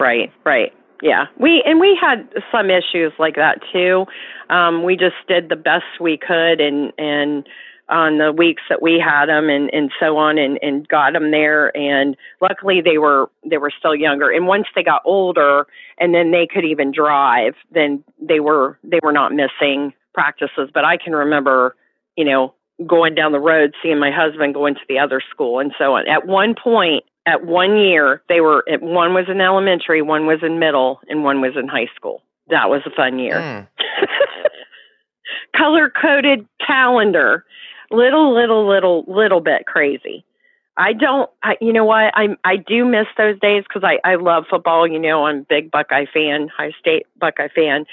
Right, 0.00 0.32
right. 0.44 0.72
yeah. 1.02 1.26
We 1.38 1.62
and 1.66 1.80
we 1.80 1.98
had 2.00 2.28
some 2.52 2.70
issues 2.70 3.12
like 3.18 3.36
that 3.36 3.60
too. 3.72 4.06
Um, 4.50 4.84
we 4.84 4.96
just 4.96 5.16
did 5.26 5.48
the 5.48 5.56
best 5.56 5.84
we 6.00 6.18
could, 6.18 6.60
and 6.60 6.92
and 6.98 7.46
on 7.88 8.18
the 8.18 8.32
weeks 8.32 8.62
that 8.68 8.82
we 8.82 9.02
had 9.02 9.26
them 9.26 9.48
and 9.48 9.72
and 9.72 9.90
so 9.98 10.16
on 10.16 10.38
and 10.38 10.58
and 10.62 10.86
got 10.88 11.12
them 11.12 11.30
there. 11.30 11.74
And 11.76 12.16
luckily 12.40 12.80
they 12.80 12.98
were 12.98 13.30
they 13.48 13.58
were 13.58 13.72
still 13.76 13.94
younger. 13.94 14.30
And 14.30 14.46
once 14.46 14.66
they 14.74 14.82
got 14.82 15.02
older 15.04 15.66
and 15.98 16.14
then 16.14 16.30
they 16.30 16.46
could 16.46 16.64
even 16.64 16.92
drive 16.92 17.54
then 17.72 18.04
they 18.20 18.40
were 18.40 18.78
they 18.84 19.00
were 19.02 19.12
not 19.12 19.32
missing 19.32 19.92
practices. 20.12 20.70
But 20.72 20.84
I 20.84 20.96
can 20.96 21.14
remember 21.14 21.76
you 22.16 22.24
know 22.24 22.54
going 22.86 23.14
down 23.14 23.32
the 23.32 23.40
road 23.40 23.74
seeing 23.82 23.98
my 23.98 24.10
husband 24.10 24.54
going 24.54 24.74
to 24.74 24.80
the 24.88 24.98
other 24.98 25.20
school 25.30 25.58
and 25.58 25.72
so 25.78 25.96
on. 25.96 26.06
At 26.08 26.26
one 26.26 26.54
point 26.54 27.04
at 27.26 27.44
one 27.44 27.76
year 27.76 28.22
they 28.28 28.40
were 28.40 28.64
one 28.80 29.14
was 29.14 29.26
in 29.28 29.40
elementary 29.40 30.02
one 30.02 30.26
was 30.26 30.40
in 30.42 30.58
middle 30.58 31.00
and 31.08 31.24
one 31.24 31.40
was 31.40 31.52
in 31.56 31.68
high 31.68 31.88
school. 31.96 32.22
That 32.48 32.68
was 32.68 32.82
a 32.86 32.90
fun 32.90 33.18
year. 33.18 33.66
Mm. 35.48 35.56
color 35.56 35.90
coded 35.90 36.46
calendar 36.64 37.44
little, 37.90 38.34
little, 38.34 38.68
little, 38.68 39.04
little 39.06 39.40
bit 39.40 39.66
crazy. 39.66 40.24
I 40.78 40.92
don't, 40.92 41.28
I, 41.42 41.56
you 41.60 41.72
know 41.72 41.84
what? 41.84 42.12
I 42.14 42.36
I 42.44 42.56
do 42.56 42.84
miss 42.84 43.06
those 43.16 43.38
days 43.40 43.64
because 43.64 43.82
I 43.82 43.98
I 44.08 44.14
love 44.14 44.44
football. 44.48 44.86
You 44.86 45.00
know, 45.00 45.26
I'm 45.26 45.38
a 45.38 45.42
big 45.42 45.72
Buckeye 45.72 46.06
fan, 46.12 46.44
Ohio 46.54 46.70
State 46.78 47.06
Buckeye 47.18 47.48
fan. 47.52 47.84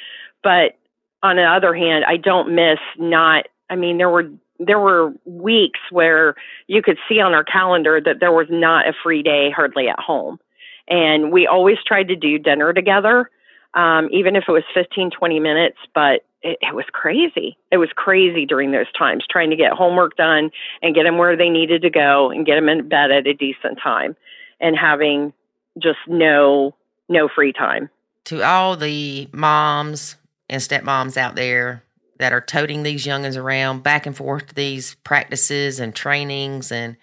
But 0.43 0.77
on 1.23 1.37
the 1.37 1.43
other 1.43 1.73
hand, 1.73 2.05
I 2.07 2.17
don't 2.17 2.53
miss 2.53 2.77
not. 2.99 3.47
I 3.71 3.75
mean, 3.75 3.97
there 3.97 4.09
were 4.11 4.29
there 4.59 4.79
were 4.79 5.13
weeks 5.25 5.79
where 5.89 6.35
you 6.67 6.83
could 6.83 6.97
see 7.09 7.19
on 7.19 7.33
our 7.33 7.43
calendar 7.43 7.99
that 7.99 8.19
there 8.19 8.31
was 8.31 8.47
not 8.51 8.87
a 8.87 8.93
free 9.03 9.23
day 9.23 9.49
hardly 9.49 9.89
at 9.89 9.99
home, 9.99 10.39
and 10.87 11.31
we 11.31 11.47
always 11.47 11.77
tried 11.85 12.09
to 12.09 12.15
do 12.15 12.37
dinner 12.37 12.71
together, 12.71 13.31
um, 13.75 14.09
even 14.11 14.35
if 14.35 14.45
it 14.47 14.51
was 14.51 14.63
15, 14.73 15.11
20 15.11 15.39
minutes. 15.39 15.77
But 15.93 16.25
it, 16.41 16.57
it 16.61 16.75
was 16.75 16.85
crazy. 16.91 17.57
It 17.71 17.77
was 17.77 17.89
crazy 17.95 18.45
during 18.45 18.71
those 18.71 18.91
times 18.97 19.25
trying 19.29 19.49
to 19.49 19.55
get 19.55 19.73
homework 19.73 20.15
done 20.15 20.51
and 20.81 20.95
get 20.95 21.03
them 21.03 21.17
where 21.17 21.35
they 21.35 21.49
needed 21.49 21.81
to 21.81 21.89
go 21.89 22.29
and 22.29 22.45
get 22.45 22.55
them 22.55 22.69
in 22.69 22.87
bed 22.87 23.11
at 23.11 23.27
a 23.27 23.33
decent 23.33 23.79
time 23.81 24.15
and 24.59 24.77
having 24.77 25.33
just 25.81 25.99
no 26.07 26.75
no 27.09 27.27
free 27.27 27.51
time. 27.51 27.89
To 28.25 28.41
all 28.43 28.75
the 28.75 29.27
moms 29.31 30.15
and 30.49 30.61
stepmoms 30.61 31.17
out 31.17 31.35
there 31.35 31.83
that 32.17 32.33
are 32.33 32.41
toting 32.41 32.83
these 32.83 33.05
youngins 33.05 33.37
around 33.37 33.83
back 33.83 34.05
and 34.05 34.15
forth 34.15 34.47
to 34.47 34.55
these 34.55 34.95
practices 35.03 35.79
and 35.79 35.93
trainings 35.93 36.71
and 36.71 36.95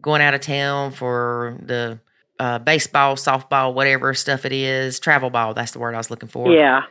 going 0.00 0.22
out 0.22 0.34
of 0.34 0.40
town 0.40 0.92
for 0.92 1.56
the 1.60 1.98
uh, 2.42 2.58
baseball, 2.58 3.16
softball, 3.16 3.74
whatever 3.74 4.14
stuff 4.14 4.44
it 4.44 4.52
is, 4.52 4.98
travel 4.98 5.30
ball. 5.30 5.54
That's 5.54 5.72
the 5.72 5.78
word 5.78 5.94
I 5.94 5.98
was 5.98 6.10
looking 6.10 6.28
for. 6.28 6.52
Yeah 6.52 6.82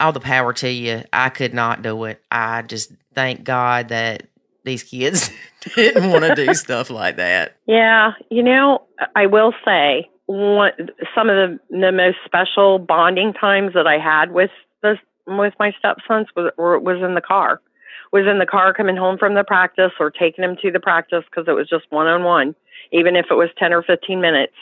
all 0.00 0.12
the 0.12 0.20
power 0.20 0.52
to 0.52 0.70
you. 0.70 1.02
I 1.12 1.28
could 1.28 1.54
not 1.54 1.82
do 1.82 2.04
it. 2.04 2.22
I 2.30 2.62
just 2.62 2.92
thank 3.14 3.44
God 3.44 3.88
that 3.88 4.24
these 4.64 4.82
kids 4.82 5.30
didn't 5.74 6.10
want 6.10 6.24
to 6.24 6.34
do 6.34 6.52
stuff 6.54 6.90
like 6.90 7.16
that. 7.16 7.56
Yeah, 7.66 8.12
you 8.30 8.42
know, 8.42 8.82
I 9.14 9.26
will 9.26 9.52
say 9.64 10.08
one 10.26 10.72
some 11.14 11.28
of 11.28 11.36
the 11.36 11.58
the 11.70 11.92
most 11.92 12.16
special 12.24 12.78
bonding 12.78 13.32
times 13.34 13.74
that 13.74 13.86
I 13.86 13.98
had 13.98 14.32
with 14.32 14.50
the 14.82 14.96
with 15.26 15.54
my 15.58 15.72
stepsons 15.78 16.28
was 16.36 16.52
was 16.56 17.02
in 17.02 17.14
the 17.14 17.20
car. 17.20 17.60
Was 18.12 18.26
in 18.30 18.38
the 18.38 18.46
car 18.46 18.72
coming 18.72 18.96
home 18.96 19.18
from 19.18 19.34
the 19.34 19.42
practice 19.42 19.90
or 19.98 20.08
taking 20.10 20.42
them 20.42 20.56
to 20.62 20.70
the 20.70 20.78
practice 20.78 21.24
because 21.28 21.48
it 21.48 21.52
was 21.52 21.68
just 21.68 21.86
one 21.90 22.06
on 22.06 22.22
one, 22.22 22.54
even 22.92 23.16
if 23.16 23.26
it 23.28 23.34
was 23.34 23.48
ten 23.58 23.72
or 23.72 23.82
fifteen 23.82 24.20
minutes 24.20 24.54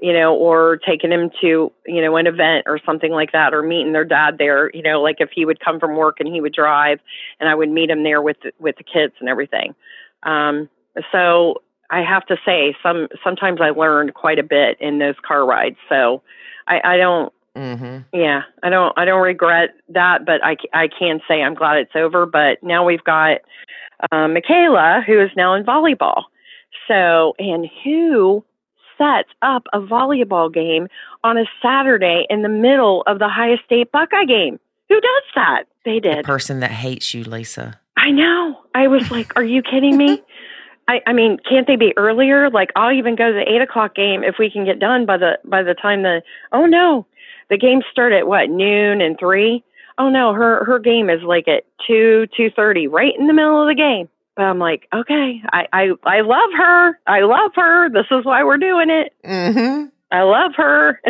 you 0.00 0.12
know, 0.12 0.34
or 0.34 0.78
taking 0.86 1.12
him 1.12 1.30
to, 1.40 1.72
you 1.86 2.02
know, 2.02 2.16
an 2.16 2.26
event 2.26 2.64
or 2.66 2.78
something 2.84 3.12
like 3.12 3.32
that, 3.32 3.54
or 3.54 3.62
meeting 3.62 3.92
their 3.92 4.04
dad 4.04 4.38
there, 4.38 4.70
you 4.74 4.82
know, 4.82 5.00
like 5.00 5.16
if 5.20 5.30
he 5.32 5.44
would 5.44 5.60
come 5.60 5.78
from 5.78 5.96
work 5.96 6.18
and 6.18 6.32
he 6.32 6.40
would 6.40 6.52
drive, 6.52 6.98
and 7.38 7.48
I 7.48 7.54
would 7.54 7.70
meet 7.70 7.90
him 7.90 8.02
there 8.02 8.20
with 8.20 8.36
the, 8.42 8.52
with 8.58 8.76
the 8.76 8.84
kids 8.84 9.14
and 9.20 9.28
everything. 9.28 9.74
Um, 10.22 10.68
so 11.10 11.62
I 11.90 12.02
have 12.02 12.24
to 12.26 12.36
say, 12.44 12.74
some 12.82 13.08
sometimes 13.22 13.60
I 13.60 13.70
learned 13.70 14.14
quite 14.14 14.38
a 14.38 14.42
bit 14.42 14.78
in 14.80 14.98
those 14.98 15.14
car 15.26 15.44
rides. 15.44 15.76
So 15.88 16.22
I, 16.66 16.80
I 16.82 16.96
don't. 16.96 17.32
Mm-hmm. 17.54 18.18
Yeah, 18.18 18.42
I 18.62 18.70
don't. 18.70 18.98
I 18.98 19.04
don't 19.04 19.20
regret 19.20 19.74
that, 19.90 20.24
but 20.24 20.42
I, 20.42 20.56
I 20.72 20.88
can 20.88 21.20
say 21.28 21.42
I'm 21.42 21.54
glad 21.54 21.76
it's 21.76 21.94
over. 21.94 22.24
But 22.24 22.62
now 22.62 22.82
we've 22.84 23.04
got 23.04 23.42
uh, 24.10 24.26
Michaela, 24.28 25.02
who 25.06 25.20
is 25.20 25.30
now 25.36 25.54
in 25.54 25.64
volleyball. 25.64 26.24
So, 26.88 27.34
and 27.38 27.68
who 27.84 28.42
sets 28.98 29.28
up 29.42 29.66
a 29.72 29.80
volleyball 29.80 30.52
game 30.52 30.88
on 31.24 31.38
a 31.38 31.44
Saturday 31.62 32.26
in 32.30 32.42
the 32.42 32.48
middle 32.48 33.02
of 33.06 33.18
the 33.18 33.26
Ohio 33.26 33.56
State 33.64 33.92
Buckeye 33.92 34.24
game. 34.24 34.58
Who 34.88 35.00
does 35.00 35.22
that? 35.34 35.64
They 35.84 36.00
did. 36.00 36.18
The 36.18 36.22
person 36.22 36.60
that 36.60 36.70
hates 36.70 37.14
you, 37.14 37.24
Lisa. 37.24 37.80
I 37.96 38.10
know. 38.10 38.60
I 38.74 38.88
was 38.88 39.10
like, 39.10 39.36
are 39.36 39.44
you 39.44 39.62
kidding 39.62 39.96
me? 39.96 40.22
I, 40.88 41.00
I 41.06 41.12
mean, 41.12 41.38
can't 41.48 41.66
they 41.66 41.76
be 41.76 41.94
earlier? 41.96 42.50
Like, 42.50 42.70
I'll 42.76 42.92
even 42.92 43.14
go 43.14 43.28
to 43.28 43.32
the 43.32 43.50
eight 43.50 43.62
o'clock 43.62 43.94
game 43.94 44.24
if 44.24 44.34
we 44.38 44.50
can 44.50 44.64
get 44.64 44.78
done 44.78 45.06
by 45.06 45.16
the 45.16 45.38
by 45.44 45.62
the 45.62 45.74
time 45.74 46.02
the. 46.02 46.22
Oh 46.52 46.66
no, 46.66 47.06
the 47.50 47.56
games 47.56 47.84
start 47.90 48.12
at 48.12 48.26
what 48.26 48.50
noon 48.50 49.00
and 49.00 49.16
three. 49.18 49.64
Oh 49.96 50.10
no, 50.10 50.32
her 50.32 50.64
her 50.64 50.78
game 50.78 51.08
is 51.08 51.22
like 51.22 51.46
at 51.46 51.64
two 51.86 52.26
two 52.36 52.50
thirty, 52.50 52.88
right 52.88 53.12
in 53.16 53.28
the 53.28 53.32
middle 53.32 53.62
of 53.62 53.68
the 53.68 53.74
game. 53.74 54.08
But 54.36 54.42
I'm 54.42 54.58
like, 54.58 54.88
okay, 54.92 55.42
I, 55.52 55.66
I, 55.72 55.88
I 56.04 56.20
love 56.22 56.50
her. 56.56 56.98
I 57.06 57.20
love 57.20 57.52
her. 57.54 57.90
This 57.90 58.06
is 58.10 58.24
why 58.24 58.44
we're 58.44 58.56
doing 58.56 58.88
it. 58.88 59.12
Mm-hmm. 59.24 59.86
I 60.10 60.22
love 60.22 60.52
her. 60.56 61.00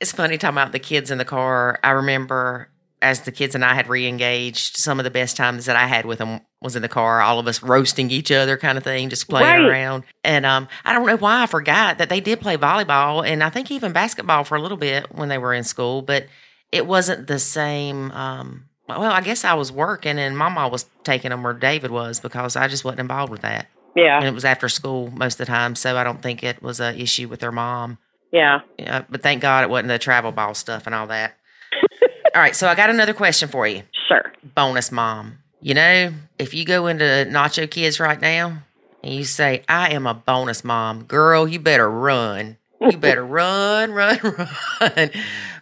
it's 0.00 0.12
funny 0.12 0.36
talking 0.36 0.56
about 0.56 0.72
the 0.72 0.78
kids 0.78 1.10
in 1.10 1.18
the 1.18 1.24
car. 1.24 1.78
I 1.82 1.90
remember 1.90 2.68
as 3.02 3.22
the 3.22 3.32
kids 3.32 3.54
and 3.54 3.64
I 3.64 3.74
had 3.74 3.88
re-engaged, 3.88 4.76
some 4.76 5.00
of 5.00 5.04
the 5.04 5.10
best 5.10 5.36
times 5.36 5.66
that 5.66 5.76
I 5.76 5.86
had 5.86 6.04
with 6.04 6.18
them 6.18 6.40
was 6.60 6.76
in 6.76 6.82
the 6.82 6.88
car, 6.88 7.20
all 7.20 7.38
of 7.38 7.46
us 7.46 7.62
roasting 7.62 8.10
each 8.10 8.30
other 8.30 8.56
kind 8.56 8.76
of 8.76 8.84
thing, 8.84 9.08
just 9.08 9.28
playing 9.28 9.62
right. 9.62 9.70
around. 9.70 10.04
And 10.22 10.44
um, 10.44 10.68
I 10.84 10.92
don't 10.92 11.06
know 11.06 11.16
why 11.16 11.42
I 11.42 11.46
forgot 11.46 11.98
that 11.98 12.08
they 12.08 12.20
did 12.20 12.40
play 12.40 12.56
volleyball 12.56 13.26
and 13.26 13.42
I 13.42 13.50
think 13.50 13.70
even 13.70 13.92
basketball 13.92 14.44
for 14.44 14.56
a 14.56 14.62
little 14.62 14.76
bit 14.76 15.14
when 15.14 15.28
they 15.28 15.38
were 15.38 15.54
in 15.54 15.64
school, 15.64 16.02
but 16.02 16.26
it 16.70 16.86
wasn't 16.86 17.26
the 17.26 17.38
same 17.38 18.10
um, 18.12 18.66
well, 18.98 19.12
I 19.12 19.20
guess 19.20 19.44
I 19.44 19.54
was 19.54 19.70
working 19.70 20.18
and 20.18 20.36
Mama 20.36 20.68
was 20.68 20.86
taking 21.04 21.30
them, 21.30 21.42
where 21.42 21.52
David 21.52 21.90
was, 21.90 22.20
because 22.20 22.56
I 22.56 22.68
just 22.68 22.84
wasn't 22.84 23.00
involved 23.00 23.30
with 23.30 23.42
that. 23.42 23.68
Yeah. 23.94 24.18
And 24.18 24.26
it 24.26 24.34
was 24.34 24.44
after 24.44 24.68
school 24.68 25.10
most 25.10 25.34
of 25.34 25.46
the 25.46 25.46
time, 25.46 25.74
so 25.74 25.96
I 25.96 26.04
don't 26.04 26.22
think 26.22 26.42
it 26.42 26.62
was 26.62 26.80
an 26.80 26.98
issue 26.98 27.28
with 27.28 27.40
their 27.40 27.52
mom. 27.52 27.98
Yeah. 28.32 28.60
Yeah, 28.78 29.04
but 29.08 29.22
thank 29.22 29.42
God 29.42 29.64
it 29.64 29.70
wasn't 29.70 29.88
the 29.88 29.98
travel 29.98 30.32
ball 30.32 30.54
stuff 30.54 30.86
and 30.86 30.94
all 30.94 31.08
that. 31.08 31.34
all 32.34 32.40
right, 32.40 32.54
so 32.54 32.68
I 32.68 32.74
got 32.74 32.90
another 32.90 33.14
question 33.14 33.48
for 33.48 33.66
you. 33.66 33.82
Sure. 34.08 34.32
Bonus 34.54 34.92
mom. 34.92 35.38
You 35.60 35.74
know, 35.74 36.12
if 36.38 36.54
you 36.54 36.64
go 36.64 36.86
into 36.86 37.04
Nacho 37.04 37.70
Kids 37.70 38.00
right 38.00 38.20
now 38.20 38.62
and 39.02 39.14
you 39.14 39.24
say, 39.24 39.62
I 39.68 39.90
am 39.90 40.06
a 40.06 40.14
bonus 40.14 40.64
mom, 40.64 41.04
girl, 41.04 41.46
you 41.46 41.58
better 41.58 41.90
run. 41.90 42.56
You 42.80 42.96
better 42.96 43.26
run, 43.26 43.92
run, 43.92 44.18
run 44.80 45.10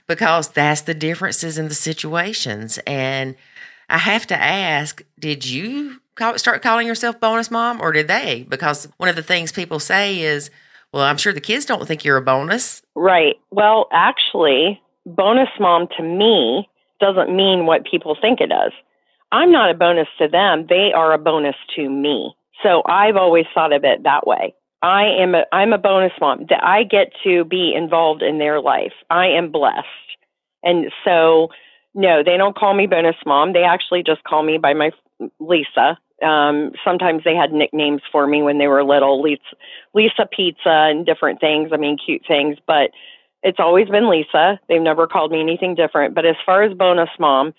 because 0.09 0.49
that's 0.49 0.81
the 0.81 0.95
differences 0.95 1.59
in 1.59 1.69
the 1.69 1.75
situations. 1.75 2.79
And 2.87 3.37
I 3.89 3.99
have 3.99 4.27
to 4.29 4.37
ask, 4.37 5.03
did 5.19 5.47
you 5.47 6.01
call, 6.17 6.37
start 6.39 6.63
calling 6.63 6.87
yourself 6.87 7.21
bonus 7.21 7.51
mom 7.51 7.81
or 7.81 7.93
did 7.93 8.09
they? 8.09 8.45
Because 8.49 8.89
one 8.97 9.09
of 9.09 9.17
the 9.17 9.23
things 9.23 9.53
people 9.53 9.79
say 9.79 10.21
is, 10.21 10.51
well, 10.93 11.05
I'm 11.05 11.19
sure 11.19 11.33
the 11.33 11.41
kids 11.41 11.67
don't 11.67 11.87
think 11.87 12.05
you're 12.05 12.17
a 12.17 12.23
bonus. 12.23 12.83
Right. 12.95 13.37
Well, 13.51 13.89
actually, 13.93 14.81
bonus 15.07 15.51
mom 15.61 15.89
to 15.97 16.03
me 16.03 16.69
doesn't 17.01 17.35
mean 17.35 17.67
what 17.67 17.87
people 17.89 18.17
think 18.21 18.41
it 18.41 18.49
does. 18.49 18.73
I'm 19.31 19.53
not 19.53 19.71
a 19.71 19.75
bonus 19.75 20.09
to 20.19 20.29
them, 20.29 20.67
they 20.69 20.91
are 20.95 21.13
a 21.13 21.19
bonus 21.19 21.57
to 21.77 21.89
me. 21.89 22.35
So 22.63 22.83
I've 22.87 23.17
always 23.17 23.45
thought 23.55 23.73
of 23.73 23.85
it 23.85 24.03
that 24.05 24.27
way. 24.27 24.55
I 24.83 25.05
am 25.21 25.35
a 25.35 25.45
I'm 25.53 25.73
a 25.73 25.79
bonus 25.79 26.13
mom. 26.21 26.47
That 26.49 26.63
I 26.63 26.85
get 26.85 27.13
to 27.25 27.45
be 27.45 27.75
involved 27.75 28.23
in 28.23 28.39
their 28.39 28.61
life. 28.61 28.93
I 29.11 29.27
am 29.27 29.51
blessed. 29.51 29.87
And 30.63 30.93
so 31.05 31.49
no, 31.95 32.23
they 32.25 32.37
don't 32.37 32.57
call 32.57 32.75
me 32.75 32.87
bonus 32.87 33.17
mom. 33.27 33.53
They 33.53 33.65
actually 33.65 34.03
just 34.03 34.23
call 34.25 34.43
me 34.43 34.59
by 34.59 34.75
my 34.75 34.91
Lisa. 35.41 35.99
Um, 36.25 36.73
sometimes 36.85 37.23
they 37.25 37.35
had 37.35 37.53
nicknames 37.53 38.03
for 38.11 38.27
me 38.27 38.43
when 38.43 38.59
they 38.59 38.67
were 38.67 38.85
little, 38.85 39.23
Lisa, 39.23 39.43
Lisa 39.95 40.27
Pizza 40.31 40.89
and 40.91 41.07
different 41.07 41.41
things. 41.41 41.71
I 41.73 41.77
mean, 41.77 41.97
cute 41.97 42.23
things, 42.27 42.59
but 42.67 42.91
it's 43.43 43.61
always 43.61 43.89
been 43.89 44.11
Lisa. 44.11 44.61
They've 44.69 44.83
never 44.83 45.07
called 45.07 45.31
me 45.31 45.41
anything 45.41 45.75
different. 45.75 46.15
But 46.15 46.27
as 46.27 46.37
far 46.45 46.63
as 46.63 46.77
bonus 46.77 47.11
mom, 47.19 47.55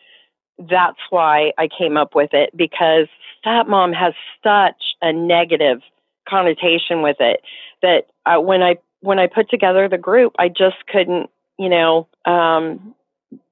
that's 0.58 1.00
why 1.10 1.54
I 1.58 1.68
came 1.68 1.96
up 1.96 2.16
with 2.16 2.34
it 2.34 2.56
because 2.56 3.08
stepmom 3.46 3.96
has 3.96 4.14
such 4.44 4.96
a 5.02 5.14
negative 5.14 5.82
connotation 6.30 7.02
with 7.02 7.18
it 7.20 7.42
that 7.82 8.08
uh, 8.26 8.40
when 8.40 8.62
I 8.62 8.78
when 9.02 9.20
I 9.20 9.28
put 9.28 9.50
together 9.50 9.88
the 9.88 9.98
group, 9.98 10.34
I 10.38 10.50
just 10.50 10.76
couldn't, 10.88 11.30
you 11.58 11.70
know, 11.70 12.08
um, 12.26 12.94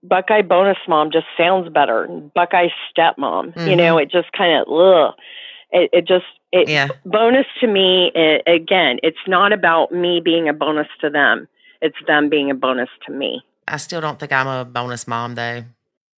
Buckeye 0.03 0.41
bonus 0.41 0.77
mom 0.87 1.11
just 1.11 1.25
sounds 1.37 1.69
better. 1.69 2.07
Buckeye 2.33 2.67
stepmom, 2.91 3.53
mm-hmm. 3.53 3.67
you 3.67 3.75
know, 3.75 3.97
it 3.97 4.11
just 4.11 4.31
kind 4.31 4.61
of 4.61 4.67
ugh. 4.67 5.13
It, 5.71 5.89
it 5.93 6.07
just 6.07 6.25
it 6.51 6.69
yeah. 6.69 6.87
bonus 7.05 7.45
to 7.61 7.67
me. 7.67 8.11
It, 8.15 8.43
again, 8.47 8.99
it's 9.03 9.17
not 9.27 9.53
about 9.53 9.91
me 9.91 10.21
being 10.23 10.49
a 10.49 10.53
bonus 10.53 10.87
to 11.01 11.09
them. 11.09 11.47
It's 11.81 11.97
them 12.07 12.29
being 12.29 12.49
a 12.49 12.55
bonus 12.55 12.89
to 13.05 13.13
me. 13.13 13.41
I 13.67 13.77
still 13.77 14.01
don't 14.01 14.19
think 14.19 14.31
I'm 14.31 14.47
a 14.47 14.65
bonus 14.65 15.07
mom 15.07 15.35
though. 15.35 15.63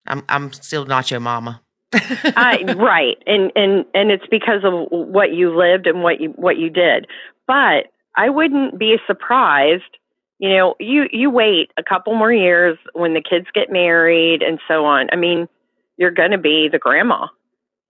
I'm 0.07 0.24
I'm 0.30 0.53
still 0.53 0.86
not 0.86 1.12
your 1.12 1.20
mama. 1.20 1.62
I, 1.94 2.76
right, 2.78 3.18
and 3.26 3.52
and 3.56 3.86
and 3.94 4.12
it's 4.12 4.28
because 4.30 4.64
of 4.64 4.88
what 4.92 5.34
you 5.34 5.56
lived 5.56 5.88
and 5.88 6.04
what 6.04 6.22
you 6.22 6.30
what 6.30 6.58
you 6.58 6.70
did. 6.70 7.08
But 7.48 7.88
I 8.16 8.30
wouldn't 8.30 8.78
be 8.78 8.98
surprised. 9.08 9.98
You 10.38 10.50
know, 10.50 10.76
you 10.80 11.06
you 11.12 11.30
wait 11.32 11.72
a 11.78 11.84
couple 11.84 12.16
more 12.16 12.32
years 12.32 12.78
when 12.94 13.14
the 13.14 13.24
kids 13.28 13.48
get 13.54 13.72
married 13.72 14.44
and 14.44 14.60
so 14.68 14.86
on. 14.86 15.08
I 15.12 15.16
mean, 15.16 15.48
you're 15.98 16.12
going 16.12 16.32
to 16.32 16.38
be 16.38 16.70
the 16.72 16.80
grandma. 16.80 17.28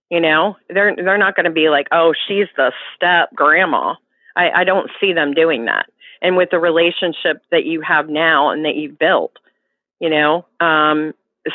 You 0.10 0.22
know, 0.22 0.56
they're 0.70 0.96
they're 0.96 1.18
not 1.18 1.36
going 1.36 1.46
to 1.46 1.52
be 1.52 1.70
like, 1.70 1.88
oh, 1.92 2.14
she's 2.28 2.48
the 2.56 2.72
step 2.96 3.36
grandma. 3.36 3.96
I, 4.36 4.62
I 4.62 4.64
don't 4.64 4.90
see 5.02 5.14
them 5.14 5.34
doing 5.34 5.66
that. 5.66 5.88
And 6.22 6.38
with 6.38 6.50
the 6.52 6.60
relationship 6.60 7.44
that 7.52 7.66
you 7.66 7.82
have 7.82 8.10
now 8.10 8.50
and 8.52 8.66
that 8.66 8.76
you've 8.76 8.98
built, 8.98 9.34
you 10.00 10.10
know, 10.10 10.46
um, 10.60 11.14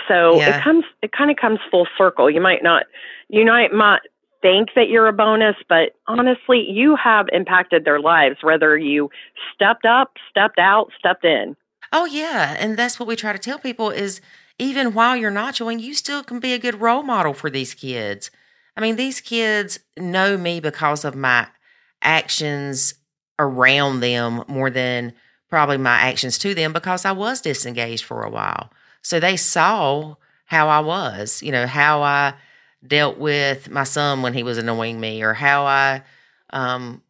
so 0.08 0.36
yeah. 0.36 0.58
it 0.58 0.64
comes 0.64 0.84
it 1.02 1.12
kind 1.12 1.30
of 1.30 1.36
comes 1.36 1.58
full 1.70 1.86
circle. 1.96 2.30
You 2.30 2.40
might 2.40 2.62
not 2.62 2.84
you 3.28 3.44
might 3.44 3.72
not 3.72 4.02
think 4.42 4.70
that 4.76 4.88
you're 4.88 5.08
a 5.08 5.12
bonus, 5.12 5.56
but 5.68 5.96
honestly, 6.06 6.66
you 6.68 6.96
have 6.96 7.26
impacted 7.32 7.84
their 7.84 8.00
lives 8.00 8.36
whether 8.42 8.76
you 8.76 9.10
stepped 9.54 9.86
up, 9.86 10.12
stepped 10.30 10.58
out, 10.58 10.90
stepped 10.98 11.24
in. 11.24 11.56
Oh 11.92 12.04
yeah, 12.04 12.56
and 12.58 12.76
that's 12.76 12.98
what 12.98 13.08
we 13.08 13.16
try 13.16 13.32
to 13.32 13.38
tell 13.38 13.58
people 13.58 13.90
is 13.90 14.20
even 14.58 14.94
while 14.94 15.16
you're 15.16 15.32
nachoing, 15.32 15.80
you 15.80 15.94
still 15.94 16.22
can 16.22 16.40
be 16.40 16.52
a 16.52 16.58
good 16.58 16.80
role 16.80 17.02
model 17.02 17.34
for 17.34 17.50
these 17.50 17.74
kids. 17.74 18.30
I 18.76 18.80
mean, 18.80 18.96
these 18.96 19.20
kids 19.20 19.78
know 19.96 20.36
me 20.36 20.60
because 20.60 21.04
of 21.04 21.14
my 21.14 21.46
actions 22.02 22.94
around 23.38 24.00
them 24.00 24.44
more 24.46 24.70
than 24.70 25.14
probably 25.48 25.78
my 25.78 25.96
actions 25.96 26.38
to 26.38 26.54
them 26.54 26.72
because 26.72 27.04
I 27.04 27.12
was 27.12 27.40
disengaged 27.40 28.04
for 28.04 28.22
a 28.22 28.30
while. 28.30 28.70
So 29.04 29.20
they 29.20 29.36
saw 29.36 30.16
how 30.46 30.68
I 30.68 30.80
was, 30.80 31.42
you 31.42 31.52
know, 31.52 31.66
how 31.66 32.02
I 32.02 32.34
dealt 32.86 33.18
with 33.18 33.70
my 33.70 33.84
son 33.84 34.22
when 34.22 34.34
he 34.34 34.42
was 34.42 34.58
annoying 34.58 34.98
me 34.98 35.22
or 35.22 35.34
how 35.34 35.66
I 35.66 36.02
um, 36.50 37.02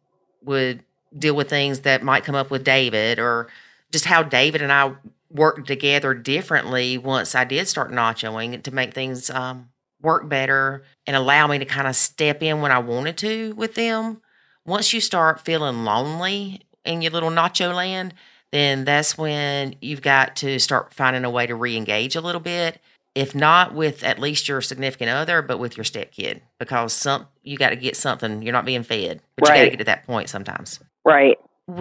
would 0.43 0.83
deal 1.17 1.35
with 1.35 1.49
things 1.49 1.81
that 1.81 2.03
might 2.03 2.25
come 2.25 2.35
up 2.35 2.51
with 2.51 2.63
David 2.63 3.17
or 3.17 3.47
just 3.91 4.05
how 4.05 4.23
David 4.23 4.61
and 4.61 4.71
I 4.71 4.93
worked 5.29 5.67
together 5.67 6.13
differently 6.13 6.97
once 6.97 7.33
I 7.33 7.45
did 7.45 7.67
start 7.67 7.91
nachoing 7.91 8.61
to 8.61 8.73
make 8.73 8.93
things 8.93 9.29
um, 9.29 9.69
work 10.01 10.27
better 10.27 10.83
and 11.07 11.15
allow 11.15 11.47
me 11.47 11.59
to 11.59 11.65
kind 11.65 11.87
of 11.87 11.95
step 11.95 12.43
in 12.43 12.61
when 12.61 12.71
I 12.71 12.79
wanted 12.79 13.17
to 13.19 13.53
with 13.55 13.75
them. 13.75 14.21
Once 14.65 14.91
you 14.91 14.99
start 14.99 15.45
feeling 15.45 15.85
lonely 15.85 16.61
in 16.83 17.01
your 17.01 17.11
little 17.11 17.29
nacho 17.29 17.73
land, 17.73 18.13
then 18.51 18.85
that's 18.85 19.17
when 19.17 19.75
you've 19.81 20.01
got 20.01 20.35
to 20.37 20.59
start 20.59 20.93
finding 20.93 21.25
a 21.25 21.29
way 21.29 21.47
to 21.47 21.55
re-engage 21.55 22.15
a 22.15 22.21
little 22.21 22.41
bit. 22.41 22.79
If 23.13 23.33
not 23.33 23.73
with 23.73 24.03
at 24.03 24.19
least 24.19 24.49
your 24.49 24.59
significant 24.61 25.09
other, 25.09 25.41
but 25.41 25.57
with 25.57 25.77
your 25.77 25.85
stepkid, 25.85 26.41
because 26.59 26.91
some 26.91 27.27
you 27.43 27.57
got 27.57 27.69
to 27.69 27.77
get 27.77 27.95
something. 27.95 28.41
You're 28.41 28.51
not 28.51 28.65
being 28.65 28.83
fed, 28.83 29.21
but 29.37 29.47
right. 29.47 29.55
you 29.55 29.61
got 29.61 29.65
to 29.65 29.71
get 29.71 29.77
to 29.77 29.85
that 29.85 30.05
point 30.05 30.29
sometimes. 30.29 30.81
Right. 31.05 31.37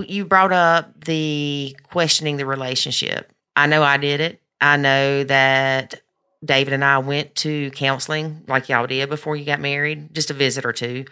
You 0.06 0.24
brought 0.24 0.52
up 0.52 1.04
the 1.04 1.76
questioning 1.90 2.36
the 2.36 2.46
relationship. 2.46 3.32
I 3.56 3.66
know 3.66 3.82
I 3.82 3.96
did 3.96 4.20
it. 4.20 4.40
I 4.60 4.76
know 4.76 5.24
that 5.24 6.00
David 6.44 6.72
and 6.72 6.84
I 6.84 6.98
went 6.98 7.34
to 7.36 7.70
counseling 7.72 8.44
like 8.46 8.68
y'all 8.68 8.86
did 8.86 9.08
before 9.08 9.36
you 9.36 9.44
got 9.44 9.60
married, 9.60 10.14
just 10.14 10.30
a 10.30 10.34
visit 10.34 10.64
or 10.64 10.72
two, 10.72 11.04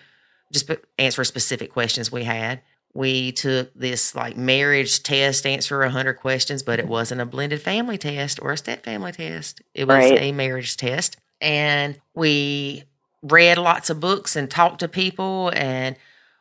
just 0.53 0.71
answer 0.99 1.25
specific 1.25 1.73
questions 1.73 2.13
we 2.13 2.25
had. 2.25 2.61
We 2.95 3.33
took 3.33 3.73
this 3.75 4.15
like 4.15 4.37
marriage 4.37 5.03
test, 5.03 5.47
answer 5.47 5.79
100 5.79 6.15
questions, 6.15 6.63
but 6.63 6.79
it 6.79 6.87
wasn't 6.87 7.21
a 7.21 7.27
blended 7.27 7.63
family 7.63 7.99
test 7.99 8.39
or 8.43 8.53
a 8.53 8.57
step 8.57 8.85
family 8.85 9.13
test. 9.13 9.63
It 9.75 9.87
was 9.87 10.11
right. 10.11 10.21
a 10.21 10.33
marriage 10.33 10.77
test. 10.77 11.17
And 11.41 11.99
we 12.15 12.85
read 13.23 13.59
lots 13.59 13.89
of 13.91 14.01
books 14.01 14.37
and 14.37 14.51
talked 14.51 14.81
to 14.81 14.89
people. 14.89 15.51
And 15.55 15.97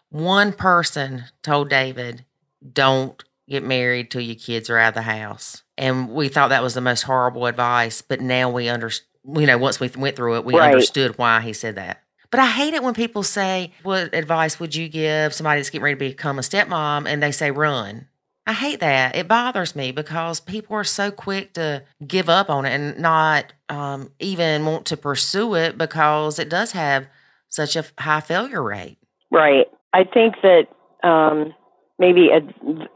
one 0.10 0.52
person 0.52 1.26
told 1.42 1.70
David, 1.70 2.26
don't 2.74 3.24
get 3.48 3.64
married 3.64 4.12
till 4.12 4.22
your 4.22 4.36
kids 4.36 4.70
are 4.70 4.78
out 4.78 4.90
of 4.90 4.96
the 4.96 5.02
house 5.04 5.64
and 5.82 6.10
we 6.10 6.30
thought 6.30 6.50
that 6.50 6.62
was 6.62 6.76
the 6.76 6.82
most 6.82 7.02
horrible 7.02 7.48
advice. 7.48 8.02
But 8.02 8.22
now 8.22 8.50
we 8.50 8.70
understand. 8.70 9.08
You 9.36 9.46
know, 9.46 9.58
once 9.58 9.80
we 9.80 9.88
went 9.90 10.16
through 10.16 10.38
it, 10.38 10.46
we 10.46 10.56
right. 10.56 10.72
understood 10.72 11.18
why 11.18 11.42
he 11.42 11.54
said 11.54 11.76
that. 11.76 12.02
But 12.32 12.40
I 12.40 12.48
hate 12.48 12.74
it 12.74 12.84
when 12.84 12.94
people 12.94 13.24
say, 13.24 13.72
"What 13.84 14.16
advice 14.16 14.60
would 14.60 14.74
you 14.74 14.90
give 14.90 15.34
somebody 15.34 15.60
that's 15.60 15.70
getting 15.70 15.84
ready 15.84 15.96
to 15.96 16.16
become 16.16 16.40
a 16.40 16.42
stepmom?" 16.42 17.08
and 17.08 17.22
they 17.22 17.32
say, 17.32 17.52
"Run." 17.52 18.08
I 18.48 18.54
hate 18.54 18.80
that. 18.80 19.16
It 19.16 19.28
bothers 19.28 19.76
me 19.76 19.92
because 19.92 20.40
people 20.40 20.76
are 20.76 20.84
so 20.84 21.12
quick 21.12 21.54
to 21.54 21.84
give 22.06 22.28
up 22.28 22.50
on 22.50 22.66
it 22.66 22.72
and 22.72 22.98
not 22.98 23.54
um, 23.70 24.12
even 24.20 24.66
want 24.66 24.88
to 24.88 24.98
pursue 24.98 25.54
it 25.54 25.78
because 25.78 26.40
it 26.40 26.50
does 26.50 26.72
have 26.72 27.06
such 27.50 27.76
a 27.76 27.86
high 28.00 28.20
failure 28.20 28.64
rate. 28.64 28.98
Right. 29.30 29.68
I 29.94 30.06
think 30.06 30.36
that 30.42 30.68
um, 31.08 31.54
maybe 32.00 32.30
a, 32.30 32.38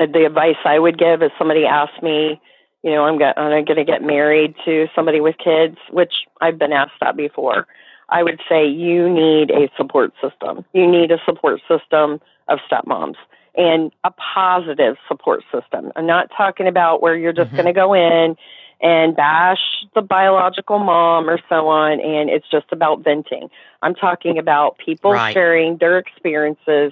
a, 0.04 0.08
the 0.08 0.26
advice 0.26 0.56
I 0.66 0.80
would 0.80 0.98
give 0.98 1.22
is 1.22 1.30
somebody 1.38 1.66
asked 1.66 2.02
me 2.02 2.42
you 2.86 2.92
know, 2.92 3.04
I'm, 3.04 3.20
I'm 3.20 3.66
going 3.66 3.78
to 3.78 3.84
get 3.84 4.04
married 4.04 4.54
to 4.64 4.86
somebody 4.96 5.20
with 5.20 5.38
kids, 5.44 5.78
which 5.90 6.14
I've 6.40 6.60
been 6.60 6.72
asked 6.72 6.94
that 7.02 7.18
before. 7.18 7.66
I 8.10 8.24
would 8.24 8.40
say 8.48 8.68
you 8.68 9.10
need 9.10 9.52
a 9.52 9.70
support 9.78 10.14
system. 10.22 10.66
You 10.74 10.88
need 10.88 11.12
a 11.12 11.18
support 11.26 11.62
system 11.68 12.22
of 12.48 12.60
stepmoms 12.70 13.16
and 13.58 13.92
a 14.04 14.12
positive 14.12 14.98
support 15.08 15.44
system. 15.52 15.92
I'm 15.96 16.06
not 16.06 16.30
talking 16.36 16.68
about 16.68 17.02
where 17.02 17.16
you're 17.16 17.34
just 17.34 17.48
mm-hmm. 17.48 17.56
going 17.56 17.66
to 17.68 17.74
go 17.74 17.94
in 17.94 18.36
and 18.82 19.16
bash 19.16 19.60
the 19.96 20.02
biological 20.02 20.80
mom 20.80 21.30
or 21.30 21.40
so 21.50 21.68
on, 21.68 21.94
and 22.02 22.30
it's 22.30 22.50
just 22.52 22.68
about 22.72 23.04
venting. 23.04 23.50
I'm 23.82 23.96
talking 23.96 24.38
about 24.38 24.78
people 24.78 25.12
right. 25.12 25.34
sharing 25.34 25.78
their 25.78 25.98
experiences. 25.98 26.92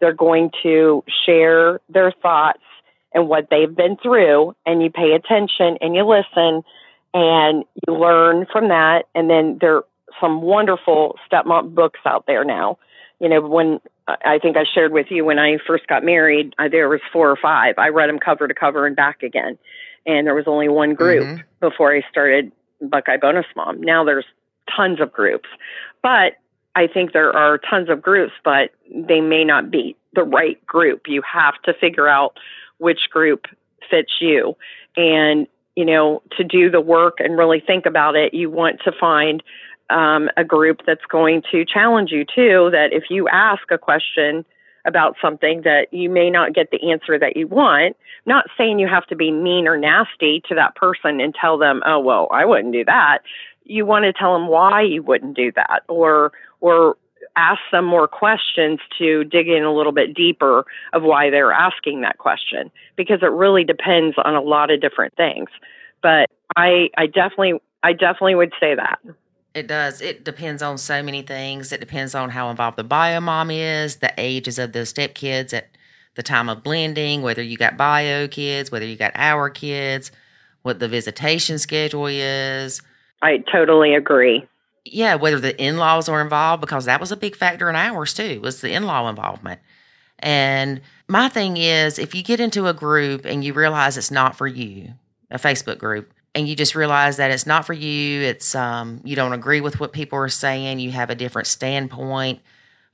They're 0.00 0.12
going 0.12 0.50
to 0.62 1.02
share 1.26 1.80
their 1.88 2.12
thoughts 2.12 2.60
and 3.14 3.28
what 3.28 3.48
they've 3.50 3.74
been 3.74 3.96
through 3.96 4.54
and 4.66 4.82
you 4.82 4.90
pay 4.90 5.12
attention 5.12 5.78
and 5.80 5.94
you 5.94 6.04
listen 6.04 6.62
and 7.14 7.64
you 7.86 7.94
learn 7.94 8.44
from 8.52 8.68
that 8.68 9.04
and 9.14 9.30
then 9.30 9.58
there 9.60 9.76
are 9.76 9.84
some 10.20 10.42
wonderful 10.42 11.16
stepmom 11.30 11.74
books 11.74 12.00
out 12.04 12.26
there 12.26 12.44
now. 12.44 12.78
You 13.20 13.28
know 13.28 13.40
when 13.40 13.80
i 14.06 14.38
think 14.38 14.56
i 14.56 14.64
shared 14.64 14.92
with 14.92 15.06
you 15.08 15.24
when 15.24 15.38
i 15.38 15.56
first 15.66 15.86
got 15.86 16.04
married 16.04 16.54
there 16.70 16.88
was 16.88 17.00
four 17.12 17.30
or 17.30 17.36
five. 17.36 17.76
I 17.78 17.88
read 17.88 18.08
them 18.08 18.18
cover 18.18 18.46
to 18.48 18.54
cover 18.54 18.86
and 18.86 18.96
back 18.96 19.22
again. 19.22 19.56
And 20.06 20.26
there 20.26 20.34
was 20.34 20.44
only 20.46 20.68
one 20.68 20.94
group 20.94 21.24
mm-hmm. 21.24 21.42
before 21.60 21.94
i 21.94 22.02
started 22.10 22.52
buckeye 22.82 23.16
bonus 23.16 23.46
mom. 23.56 23.80
Now 23.80 24.04
there's 24.04 24.26
tons 24.74 25.00
of 25.00 25.12
groups. 25.12 25.48
But 26.02 26.34
i 26.74 26.86
think 26.86 27.12
there 27.12 27.34
are 27.34 27.56
tons 27.56 27.88
of 27.88 28.02
groups 28.02 28.32
but 28.44 28.70
they 28.90 29.20
may 29.20 29.44
not 29.44 29.70
be 29.70 29.96
the 30.14 30.24
right 30.24 30.64
group. 30.66 31.02
You 31.06 31.22
have 31.22 31.54
to 31.62 31.74
figure 31.74 32.08
out 32.08 32.38
which 32.78 33.10
group 33.10 33.46
fits 33.90 34.14
you. 34.20 34.56
And, 34.96 35.46
you 35.76 35.84
know, 35.84 36.22
to 36.36 36.44
do 36.44 36.70
the 36.70 36.80
work 36.80 37.18
and 37.18 37.36
really 37.36 37.60
think 37.60 37.86
about 37.86 38.16
it, 38.16 38.34
you 38.34 38.50
want 38.50 38.80
to 38.84 38.92
find 38.92 39.42
um, 39.90 40.28
a 40.36 40.44
group 40.44 40.82
that's 40.86 41.04
going 41.10 41.42
to 41.50 41.64
challenge 41.64 42.10
you 42.10 42.24
too. 42.24 42.70
That 42.72 42.92
if 42.92 43.04
you 43.10 43.28
ask 43.28 43.62
a 43.70 43.78
question 43.78 44.44
about 44.86 45.16
something 45.20 45.62
that 45.62 45.92
you 45.92 46.10
may 46.10 46.30
not 46.30 46.54
get 46.54 46.70
the 46.70 46.90
answer 46.90 47.18
that 47.18 47.36
you 47.36 47.46
want, 47.46 47.96
not 48.26 48.46
saying 48.56 48.78
you 48.78 48.88
have 48.88 49.06
to 49.06 49.16
be 49.16 49.30
mean 49.30 49.66
or 49.66 49.78
nasty 49.78 50.42
to 50.48 50.54
that 50.54 50.74
person 50.76 51.20
and 51.20 51.34
tell 51.34 51.56
them, 51.58 51.82
oh, 51.86 51.98
well, 51.98 52.28
I 52.30 52.44
wouldn't 52.44 52.72
do 52.72 52.84
that. 52.84 53.20
You 53.64 53.86
want 53.86 54.04
to 54.04 54.12
tell 54.12 54.34
them 54.34 54.48
why 54.48 54.82
you 54.82 55.02
wouldn't 55.02 55.36
do 55.36 55.52
that 55.52 55.84
or, 55.88 56.32
or 56.60 56.96
ask 57.36 57.60
them 57.72 57.84
more 57.84 58.06
questions 58.06 58.78
to 58.98 59.24
dig 59.24 59.48
in 59.48 59.64
a 59.64 59.72
little 59.72 59.92
bit 59.92 60.14
deeper 60.14 60.66
of 60.92 61.02
why 61.02 61.30
they're 61.30 61.52
asking 61.52 62.02
that 62.02 62.18
question 62.18 62.70
because 62.96 63.20
it 63.22 63.30
really 63.30 63.64
depends 63.64 64.16
on 64.22 64.34
a 64.34 64.40
lot 64.40 64.70
of 64.70 64.80
different 64.80 65.16
things. 65.16 65.48
But 66.02 66.30
I 66.56 66.90
I 66.96 67.06
definitely 67.06 67.54
I 67.82 67.92
definitely 67.92 68.34
would 68.34 68.52
say 68.60 68.74
that. 68.74 68.98
It 69.54 69.66
does. 69.66 70.00
It 70.00 70.24
depends 70.24 70.62
on 70.62 70.78
so 70.78 71.02
many 71.02 71.22
things. 71.22 71.72
It 71.72 71.80
depends 71.80 72.14
on 72.14 72.30
how 72.30 72.50
involved 72.50 72.76
the 72.76 72.84
bio 72.84 73.20
mom 73.20 73.50
is, 73.50 73.96
the 73.96 74.12
ages 74.18 74.58
of 74.58 74.72
the 74.72 74.84
step 74.84 75.14
kids 75.14 75.52
at 75.52 75.68
the 76.16 76.22
time 76.22 76.48
of 76.48 76.62
blending, 76.62 77.22
whether 77.22 77.42
you 77.42 77.56
got 77.56 77.76
bio 77.76 78.28
kids, 78.28 78.70
whether 78.70 78.86
you 78.86 78.96
got 78.96 79.12
our 79.14 79.50
kids, 79.50 80.10
what 80.62 80.80
the 80.80 80.88
visitation 80.88 81.58
schedule 81.58 82.06
is. 82.06 82.82
I 83.22 83.38
totally 83.50 83.94
agree 83.94 84.46
yeah, 84.84 85.14
whether 85.14 85.40
the 85.40 85.60
in 85.60 85.78
laws 85.78 86.08
are 86.08 86.20
involved, 86.20 86.60
because 86.60 86.84
that 86.84 87.00
was 87.00 87.10
a 87.10 87.16
big 87.16 87.36
factor 87.36 87.68
in 87.68 87.76
ours 87.76 88.14
too, 88.14 88.40
was 88.40 88.60
the 88.60 88.72
in 88.72 88.84
law 88.84 89.08
involvement. 89.08 89.60
And 90.18 90.80
my 91.08 91.28
thing 91.28 91.56
is, 91.56 91.98
if 91.98 92.14
you 92.14 92.22
get 92.22 92.40
into 92.40 92.66
a 92.66 92.74
group 92.74 93.24
and 93.24 93.42
you 93.42 93.52
realize 93.52 93.96
it's 93.96 94.10
not 94.10 94.36
for 94.36 94.46
you, 94.46 94.94
a 95.30 95.38
Facebook 95.38 95.78
group, 95.78 96.12
and 96.34 96.48
you 96.48 96.56
just 96.56 96.74
realize 96.74 97.18
that 97.18 97.30
it's 97.30 97.46
not 97.46 97.64
for 97.64 97.72
you, 97.72 98.22
it's 98.22 98.54
um, 98.54 99.00
you 99.04 99.16
don't 99.16 99.32
agree 99.32 99.60
with 99.60 99.80
what 99.80 99.92
people 99.92 100.18
are 100.18 100.28
saying, 100.28 100.80
you 100.80 100.90
have 100.90 101.10
a 101.10 101.14
different 101.14 101.46
standpoint 101.46 102.40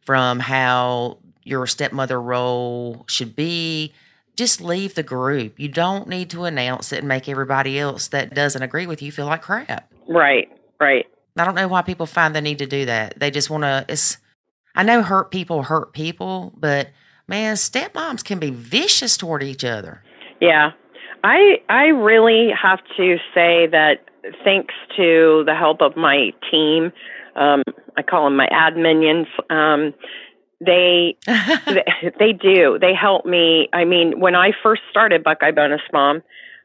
from 0.01 0.39
how 0.39 1.19
your 1.43 1.67
stepmother 1.67 2.21
role 2.21 3.05
should 3.09 3.35
be, 3.35 3.93
just 4.37 4.61
leave 4.61 4.95
the 4.95 5.03
group. 5.03 5.59
You 5.59 5.69
don't 5.69 6.09
need 6.09 6.31
to 6.31 6.45
announce 6.45 6.93
it 6.93 6.99
and 6.99 7.09
make 7.09 7.29
everybody 7.29 7.79
else 7.79 8.09
that 8.09 8.35
doesn't 8.35 8.63
agree 8.63 8.87
with 8.87 9.03
you 9.03 9.13
feel 9.13 9.27
like 9.27 9.43
crap. 9.43 9.91
Right, 10.09 10.49
right. 10.79 11.07
I 11.37 11.45
don't 11.45 11.55
know 11.55 11.69
why 11.69 11.83
people 11.83 12.07
find 12.07 12.35
the 12.35 12.41
need 12.41 12.59
to 12.59 12.67
do 12.67 12.87
that. 12.87 13.19
They 13.19 13.31
just 13.31 13.51
want 13.51 13.65
to. 13.65 13.85
It's. 13.89 14.19
I 14.75 14.83
know 14.83 15.03
hurt 15.03 15.31
people 15.31 15.65
hurt 15.65 15.93
people, 15.93 16.53
but 16.57 16.91
man, 17.27 17.57
stepmoms 17.57 18.25
can 18.25 18.39
be 18.39 18.51
vicious 18.51 19.17
toward 19.17 19.43
each 19.43 19.65
other. 19.65 20.03
Yeah, 20.41 20.73
I 21.23 21.61
I 21.69 21.87
really 21.87 22.51
have 22.51 22.81
to 22.97 23.17
say 23.35 23.67
that 23.69 24.05
thanks 24.45 24.75
to 24.97 25.45
the 25.47 25.55
help 25.55 25.83
of 25.83 25.97
my 25.97 26.33
team, 26.51 26.93
um, 27.37 27.63
I 27.97 28.03
call 28.03 28.25
them 28.25 28.37
my 28.37 28.49
adminions. 28.49 29.27
Um, 29.49 29.95
they, 30.61 31.17
they 31.27 32.13
they 32.19 32.33
do. 32.33 32.79
They 32.81 32.95
help 32.95 33.25
me. 33.27 33.69
I 33.73 33.85
mean, 33.85 34.21
when 34.21 34.35
I 34.35 34.53
first 34.63 34.83
started 34.91 35.25
Buckeye 35.25 35.53
Bonus 35.53 35.81
Mom, 35.93 36.23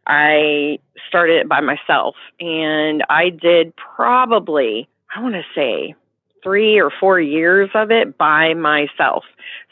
I 0.07 0.79
started 1.07 1.41
it 1.41 1.49
by 1.49 1.61
myself, 1.61 2.15
and 2.39 3.03
I 3.09 3.29
did 3.29 3.73
probably 3.75 4.87
I 5.15 5.21
want 5.21 5.35
to 5.35 5.43
say 5.55 5.95
three 6.43 6.79
or 6.79 6.91
four 6.99 7.19
years 7.19 7.69
of 7.73 7.89
it 7.89 8.17
by 8.17 8.53
myself. 8.53 9.23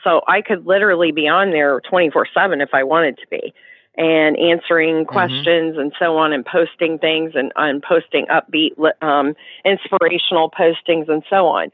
So 0.03 0.21
I 0.27 0.41
could 0.41 0.65
literally 0.65 1.11
be 1.11 1.27
on 1.27 1.51
there 1.51 1.79
24 1.81 2.27
7 2.33 2.61
if 2.61 2.69
I 2.73 2.83
wanted 2.83 3.17
to 3.17 3.27
be 3.29 3.53
and 3.95 4.37
answering 4.37 5.03
mm-hmm. 5.03 5.11
questions 5.11 5.77
and 5.77 5.93
so 5.99 6.17
on 6.17 6.33
and 6.33 6.45
posting 6.45 6.97
things 6.97 7.33
and, 7.35 7.51
and 7.55 7.81
posting 7.81 8.25
upbeat, 8.27 8.73
um, 9.01 9.35
inspirational 9.65 10.49
postings 10.49 11.09
and 11.09 11.23
so 11.29 11.47
on. 11.47 11.71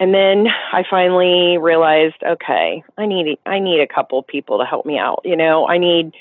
And 0.00 0.14
then 0.14 0.46
I 0.72 0.84
finally 0.88 1.58
realized, 1.58 2.22
okay, 2.24 2.84
I 2.96 3.06
need 3.06 3.38
I 3.46 3.58
need 3.58 3.80
a 3.80 3.86
couple 3.86 4.22
people 4.22 4.58
to 4.58 4.64
help 4.64 4.86
me 4.86 4.96
out. 4.96 5.22
You 5.24 5.36
know, 5.36 5.66
I 5.66 5.78
need 5.78 6.14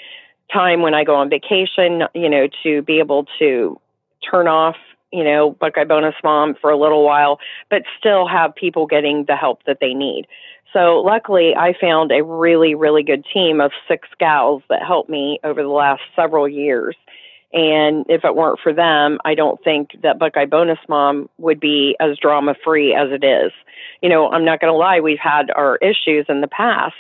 time 0.52 0.82
when 0.82 0.96
I 0.96 1.04
go 1.04 1.16
on 1.16 1.30
vacation, 1.30 2.04
you 2.16 2.30
know, 2.30 2.48
to 2.64 2.82
be 2.82 3.00
able 3.00 3.28
to 3.38 3.80
turn 4.30 4.48
off, 4.48 4.78
you 5.12 5.24
know, 5.24 5.52
Buckeye 5.52 5.84
Bonus 5.84 6.16
Mom 6.24 6.56
for 6.60 6.72
a 6.72 6.78
little 6.78 7.04
while, 7.04 7.40
but 7.70 7.84
still 8.00 8.28
have 8.28 8.56
people 8.56 8.88
getting 8.88 9.26
the 9.26 9.36
help 9.36 9.64
that 9.66 9.78
they 9.80 9.94
need. 9.94 10.28
So 10.78 11.02
luckily, 11.04 11.56
I 11.58 11.74
found 11.82 12.12
a 12.12 12.24
really, 12.24 12.76
really 12.76 13.02
good 13.02 13.26
team 13.34 13.62
of 13.62 13.72
six 13.88 14.08
gals 14.20 14.62
that 14.70 14.84
helped 14.86 15.10
me 15.10 15.40
over 15.44 15.64
the 15.64 15.70
last 15.70 16.04
several 16.16 16.48
years. 16.48 16.96
And 17.52 18.06
if 18.10 18.24
it 18.24 18.36
weren't 18.36 18.60
for 18.62 18.74
them, 18.74 19.18
I 19.26 19.34
don't 19.34 19.60
think 19.64 19.90
that 20.04 20.20
Buckeye 20.20 20.46
Bonus 20.46 20.78
Mom 20.88 21.30
would 21.40 21.60
be 21.60 21.96
as 22.00 22.20
drama 22.22 22.54
free 22.64 22.94
as 22.94 23.08
it 23.12 23.24
is. 23.24 23.52
You 24.04 24.10
know, 24.10 24.30
I'm 24.30 24.46
not 24.46 24.60
going 24.60 24.72
to 24.72 24.78
lie, 24.78 25.00
we've 25.00 25.18
had 25.18 25.50
our 25.50 25.78
issues 25.78 26.28
in 26.30 26.42
the 26.42 26.48
past, 26.48 26.94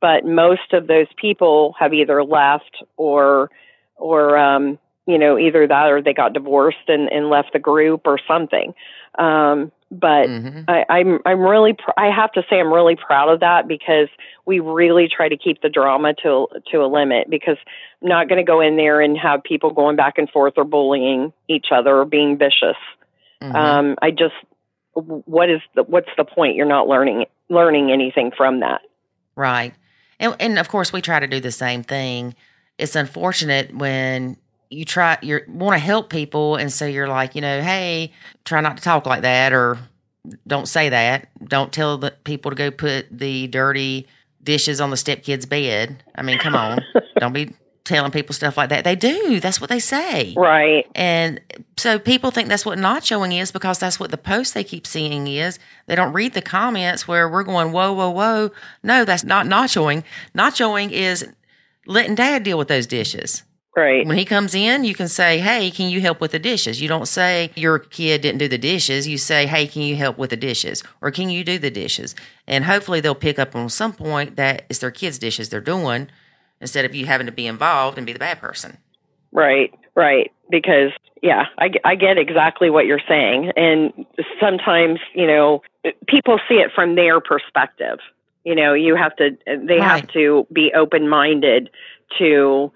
but 0.00 0.24
most 0.24 0.72
of 0.72 0.86
those 0.86 1.08
people 1.20 1.74
have 1.78 1.92
either 1.92 2.24
left 2.24 2.82
or, 2.96 3.50
or, 3.96 4.38
um, 4.38 4.78
you 5.06 5.18
know, 5.18 5.38
either 5.38 5.66
that 5.66 5.90
or 5.90 6.00
they 6.00 6.14
got 6.14 6.32
divorced 6.32 6.88
and, 6.88 7.12
and 7.12 7.28
left 7.28 7.52
the 7.52 7.58
group 7.58 8.02
or 8.06 8.18
something. 8.26 8.72
Um, 9.18 9.70
but 9.90 10.28
mm-hmm. 10.28 10.62
I, 10.68 10.84
I'm 10.88 11.20
I'm 11.24 11.40
really 11.40 11.72
pr- 11.72 11.98
I 11.98 12.14
have 12.14 12.32
to 12.32 12.42
say 12.50 12.60
I'm 12.60 12.72
really 12.72 12.96
proud 12.96 13.30
of 13.30 13.40
that 13.40 13.66
because 13.66 14.08
we 14.44 14.60
really 14.60 15.08
try 15.08 15.28
to 15.28 15.36
keep 15.36 15.62
the 15.62 15.70
drama 15.70 16.14
to 16.22 16.46
to 16.70 16.78
a 16.78 16.86
limit 16.86 17.30
because 17.30 17.56
I'm 18.02 18.08
not 18.08 18.28
going 18.28 18.38
to 18.38 18.44
go 18.44 18.60
in 18.60 18.76
there 18.76 19.00
and 19.00 19.16
have 19.16 19.42
people 19.42 19.72
going 19.72 19.96
back 19.96 20.18
and 20.18 20.28
forth 20.28 20.54
or 20.56 20.64
bullying 20.64 21.32
each 21.48 21.68
other 21.72 21.96
or 21.96 22.04
being 22.04 22.36
vicious. 22.36 22.76
Mm-hmm. 23.42 23.56
Um, 23.56 23.96
I 24.02 24.10
just 24.10 24.34
what 24.94 25.48
is 25.48 25.60
the 25.74 25.84
what's 25.84 26.10
the 26.16 26.24
point? 26.24 26.56
You're 26.56 26.66
not 26.66 26.86
learning 26.86 27.24
learning 27.48 27.90
anything 27.90 28.30
from 28.36 28.60
that. 28.60 28.82
Right. 29.36 29.74
And 30.20 30.36
and 30.38 30.58
of 30.58 30.68
course 30.68 30.92
we 30.92 31.00
try 31.00 31.18
to 31.20 31.26
do 31.26 31.40
the 31.40 31.52
same 31.52 31.82
thing. 31.82 32.34
It's 32.76 32.94
unfortunate 32.94 33.74
when 33.74 34.36
you 34.70 34.84
try 34.84 35.18
you 35.22 35.40
want 35.48 35.74
to 35.74 35.78
help 35.78 36.10
people 36.10 36.56
and 36.56 36.72
so 36.72 36.84
you're 36.84 37.08
like 37.08 37.34
you 37.34 37.40
know 37.40 37.62
hey 37.62 38.12
try 38.44 38.60
not 38.60 38.76
to 38.76 38.82
talk 38.82 39.06
like 39.06 39.22
that 39.22 39.52
or 39.52 39.78
don't 40.46 40.66
say 40.66 40.88
that. 40.88 41.28
Don't 41.46 41.72
tell 41.72 41.98
the 41.98 42.12
people 42.24 42.50
to 42.50 42.54
go 42.54 42.70
put 42.70 43.06
the 43.10 43.46
dirty 43.48 44.06
dishes 44.42 44.80
on 44.80 44.90
the 44.90 44.96
stepkid's 44.96 45.46
bed. 45.46 46.02
I 46.14 46.22
mean 46.22 46.38
come 46.38 46.54
on. 46.54 46.80
Don't 47.18 47.32
be 47.32 47.54
telling 47.84 48.10
people 48.10 48.34
stuff 48.34 48.56
like 48.56 48.68
that. 48.68 48.84
They 48.84 48.94
do. 48.94 49.40
That's 49.40 49.60
what 49.60 49.70
they 49.70 49.78
say. 49.78 50.34
Right. 50.36 50.86
And 50.94 51.40
so 51.78 51.98
people 51.98 52.30
think 52.30 52.48
that's 52.48 52.66
what 52.66 52.78
nachoing 52.78 53.40
is 53.40 53.50
because 53.50 53.78
that's 53.78 53.98
what 53.98 54.10
the 54.10 54.18
post 54.18 54.52
they 54.52 54.62
keep 54.62 54.86
seeing 54.86 55.26
is. 55.26 55.58
They 55.86 55.94
don't 55.94 56.12
read 56.12 56.34
the 56.34 56.42
comments 56.42 57.08
where 57.08 57.28
we're 57.28 57.44
going 57.44 57.72
whoa 57.72 57.92
whoa 57.94 58.10
whoa. 58.10 58.50
No 58.82 59.04
that's 59.04 59.24
not 59.24 59.46
nachoing. 59.46 60.04
Not 60.34 60.56
showing 60.56 60.90
is 60.90 61.26
letting 61.86 62.14
dad 62.14 62.42
deal 62.42 62.58
with 62.58 62.68
those 62.68 62.86
dishes 62.86 63.42
Right. 63.78 64.04
When 64.04 64.18
he 64.18 64.24
comes 64.24 64.56
in, 64.56 64.82
you 64.82 64.92
can 64.92 65.06
say, 65.06 65.38
Hey, 65.38 65.70
can 65.70 65.88
you 65.88 66.00
help 66.00 66.20
with 66.20 66.32
the 66.32 66.40
dishes? 66.40 66.80
You 66.80 66.88
don't 66.88 67.06
say 67.06 67.52
your 67.54 67.78
kid 67.78 68.22
didn't 68.22 68.38
do 68.38 68.48
the 68.48 68.58
dishes. 68.58 69.06
You 69.06 69.18
say, 69.18 69.46
Hey, 69.46 69.68
can 69.68 69.82
you 69.82 69.94
help 69.94 70.18
with 70.18 70.30
the 70.30 70.36
dishes? 70.36 70.82
Or 71.00 71.12
can 71.12 71.30
you 71.30 71.44
do 71.44 71.58
the 71.58 71.70
dishes? 71.70 72.16
And 72.48 72.64
hopefully 72.64 73.00
they'll 73.00 73.14
pick 73.14 73.38
up 73.38 73.54
on 73.54 73.68
some 73.68 73.92
point 73.92 74.34
that 74.34 74.64
it's 74.68 74.80
their 74.80 74.90
kids' 74.90 75.18
dishes 75.18 75.48
they're 75.48 75.60
doing 75.60 76.08
instead 76.60 76.84
of 76.84 76.94
you 76.94 77.06
having 77.06 77.26
to 77.26 77.32
be 77.32 77.46
involved 77.46 77.98
and 77.98 78.06
be 78.06 78.12
the 78.12 78.18
bad 78.18 78.40
person. 78.40 78.78
Right, 79.30 79.72
right. 79.94 80.32
Because, 80.50 80.90
yeah, 81.22 81.44
I, 81.58 81.70
I 81.84 81.94
get 81.94 82.18
exactly 82.18 82.70
what 82.70 82.86
you're 82.86 83.00
saying. 83.08 83.52
And 83.56 83.92
sometimes, 84.40 84.98
you 85.14 85.26
know, 85.28 85.62
people 86.08 86.40
see 86.48 86.56
it 86.56 86.72
from 86.74 86.96
their 86.96 87.20
perspective. 87.20 88.00
You 88.42 88.56
know, 88.56 88.74
you 88.74 88.96
have 88.96 89.14
to, 89.16 89.38
they 89.46 89.78
right. 89.78 89.82
have 89.82 90.08
to 90.14 90.48
be 90.52 90.72
open 90.74 91.08
minded 91.08 91.70
to, 92.18 92.72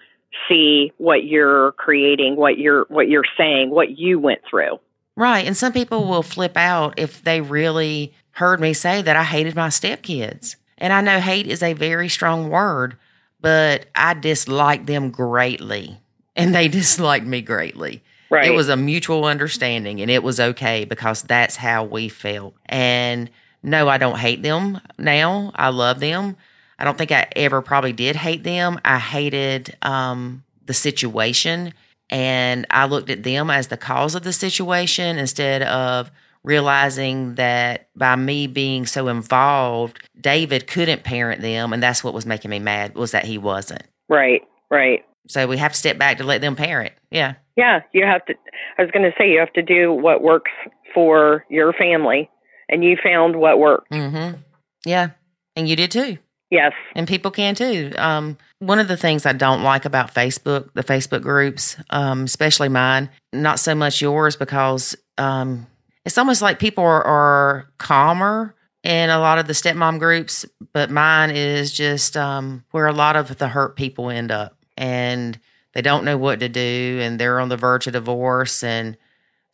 see 0.48 0.92
what 0.98 1.24
you're 1.24 1.72
creating, 1.72 2.36
what 2.36 2.58
you're 2.58 2.86
what 2.88 3.08
you're 3.08 3.24
saying, 3.36 3.70
what 3.70 3.98
you 3.98 4.18
went 4.18 4.40
through. 4.48 4.78
Right. 5.16 5.46
And 5.46 5.56
some 5.56 5.72
people 5.72 6.06
will 6.06 6.22
flip 6.22 6.56
out 6.56 6.98
if 6.98 7.22
they 7.22 7.40
really 7.40 8.14
heard 8.32 8.60
me 8.60 8.72
say 8.72 9.02
that 9.02 9.16
I 9.16 9.24
hated 9.24 9.54
my 9.54 9.68
stepkids. 9.68 10.56
And 10.78 10.92
I 10.92 11.00
know 11.00 11.20
hate 11.20 11.46
is 11.46 11.62
a 11.62 11.74
very 11.74 12.08
strong 12.08 12.48
word, 12.48 12.96
but 13.40 13.86
I 13.94 14.14
disliked 14.14 14.86
them 14.86 15.10
greatly. 15.10 16.00
And 16.34 16.54
they 16.54 16.68
disliked 16.68 17.26
me 17.26 17.42
greatly. 17.42 18.02
Right. 18.30 18.46
It 18.46 18.54
was 18.54 18.70
a 18.70 18.76
mutual 18.76 19.26
understanding 19.26 20.00
and 20.00 20.10
it 20.10 20.22
was 20.22 20.40
okay 20.40 20.86
because 20.86 21.22
that's 21.22 21.56
how 21.56 21.84
we 21.84 22.08
felt. 22.08 22.54
And 22.64 23.28
no, 23.62 23.88
I 23.88 23.98
don't 23.98 24.18
hate 24.18 24.42
them 24.42 24.80
now. 24.98 25.52
I 25.54 25.68
love 25.68 26.00
them. 26.00 26.36
I 26.78 26.84
don't 26.84 26.98
think 26.98 27.12
I 27.12 27.26
ever 27.36 27.62
probably 27.62 27.92
did 27.92 28.16
hate 28.16 28.44
them. 28.44 28.80
I 28.84 28.98
hated 28.98 29.76
um, 29.82 30.44
the 30.66 30.74
situation, 30.74 31.72
and 32.10 32.66
I 32.70 32.86
looked 32.86 33.10
at 33.10 33.22
them 33.22 33.50
as 33.50 33.68
the 33.68 33.76
cause 33.76 34.14
of 34.14 34.22
the 34.22 34.32
situation 34.32 35.18
instead 35.18 35.62
of 35.62 36.10
realizing 36.44 37.36
that 37.36 37.88
by 37.94 38.16
me 38.16 38.46
being 38.46 38.86
so 38.86 39.08
involved, 39.08 40.00
David 40.20 40.66
couldn't 40.66 41.04
parent 41.04 41.40
them, 41.40 41.72
and 41.72 41.82
that's 41.82 42.02
what 42.02 42.14
was 42.14 42.26
making 42.26 42.50
me 42.50 42.58
mad 42.58 42.94
was 42.94 43.12
that 43.12 43.24
he 43.24 43.38
wasn't. 43.38 43.84
Right, 44.08 44.42
right. 44.70 45.04
So 45.28 45.46
we 45.46 45.56
have 45.58 45.72
to 45.72 45.78
step 45.78 45.98
back 45.98 46.18
to 46.18 46.24
let 46.24 46.40
them 46.40 46.56
parent. 46.56 46.92
Yeah. 47.10 47.34
Yeah, 47.56 47.80
you 47.92 48.04
have 48.04 48.24
to. 48.26 48.34
I 48.78 48.82
was 48.82 48.90
going 48.90 49.04
to 49.04 49.12
say 49.16 49.30
you 49.30 49.38
have 49.38 49.52
to 49.52 49.62
do 49.62 49.92
what 49.92 50.22
works 50.22 50.50
for 50.94 51.44
your 51.48 51.72
family, 51.72 52.28
and 52.68 52.82
you 52.82 52.96
found 53.02 53.36
what 53.36 53.58
worked. 53.58 53.90
Mm-hmm. 53.90 54.40
Yeah, 54.84 55.10
and 55.54 55.68
you 55.68 55.76
did 55.76 55.90
too. 55.90 56.18
Yes. 56.52 56.74
And 56.94 57.08
people 57.08 57.30
can 57.30 57.54
too. 57.54 57.92
Um, 57.96 58.36
one 58.58 58.78
of 58.78 58.86
the 58.86 58.96
things 58.98 59.24
I 59.24 59.32
don't 59.32 59.62
like 59.62 59.86
about 59.86 60.12
Facebook, 60.12 60.68
the 60.74 60.84
Facebook 60.84 61.22
groups, 61.22 61.78
um, 61.88 62.24
especially 62.24 62.68
mine, 62.68 63.08
not 63.32 63.58
so 63.58 63.74
much 63.74 64.02
yours, 64.02 64.36
because 64.36 64.94
um, 65.16 65.66
it's 66.04 66.18
almost 66.18 66.42
like 66.42 66.58
people 66.58 66.84
are, 66.84 67.02
are, 67.02 67.70
calmer 67.78 68.54
in 68.84 69.08
a 69.08 69.18
lot 69.18 69.38
of 69.38 69.46
the 69.46 69.54
stepmom 69.54 69.98
groups, 69.98 70.44
but 70.74 70.90
mine 70.90 71.30
is 71.30 71.72
just 71.72 72.18
um, 72.18 72.64
where 72.72 72.86
a 72.86 72.92
lot 72.92 73.16
of 73.16 73.38
the 73.38 73.48
hurt 73.48 73.74
people 73.74 74.10
end 74.10 74.30
up. 74.30 74.58
And 74.76 75.40
they 75.72 75.80
don't 75.80 76.04
know 76.04 76.18
what 76.18 76.40
to 76.40 76.50
do, 76.50 76.98
and 77.00 77.18
they're 77.18 77.40
on 77.40 77.48
the 77.48 77.56
verge 77.56 77.86
of 77.86 77.94
divorce, 77.94 78.62
and 78.62 78.98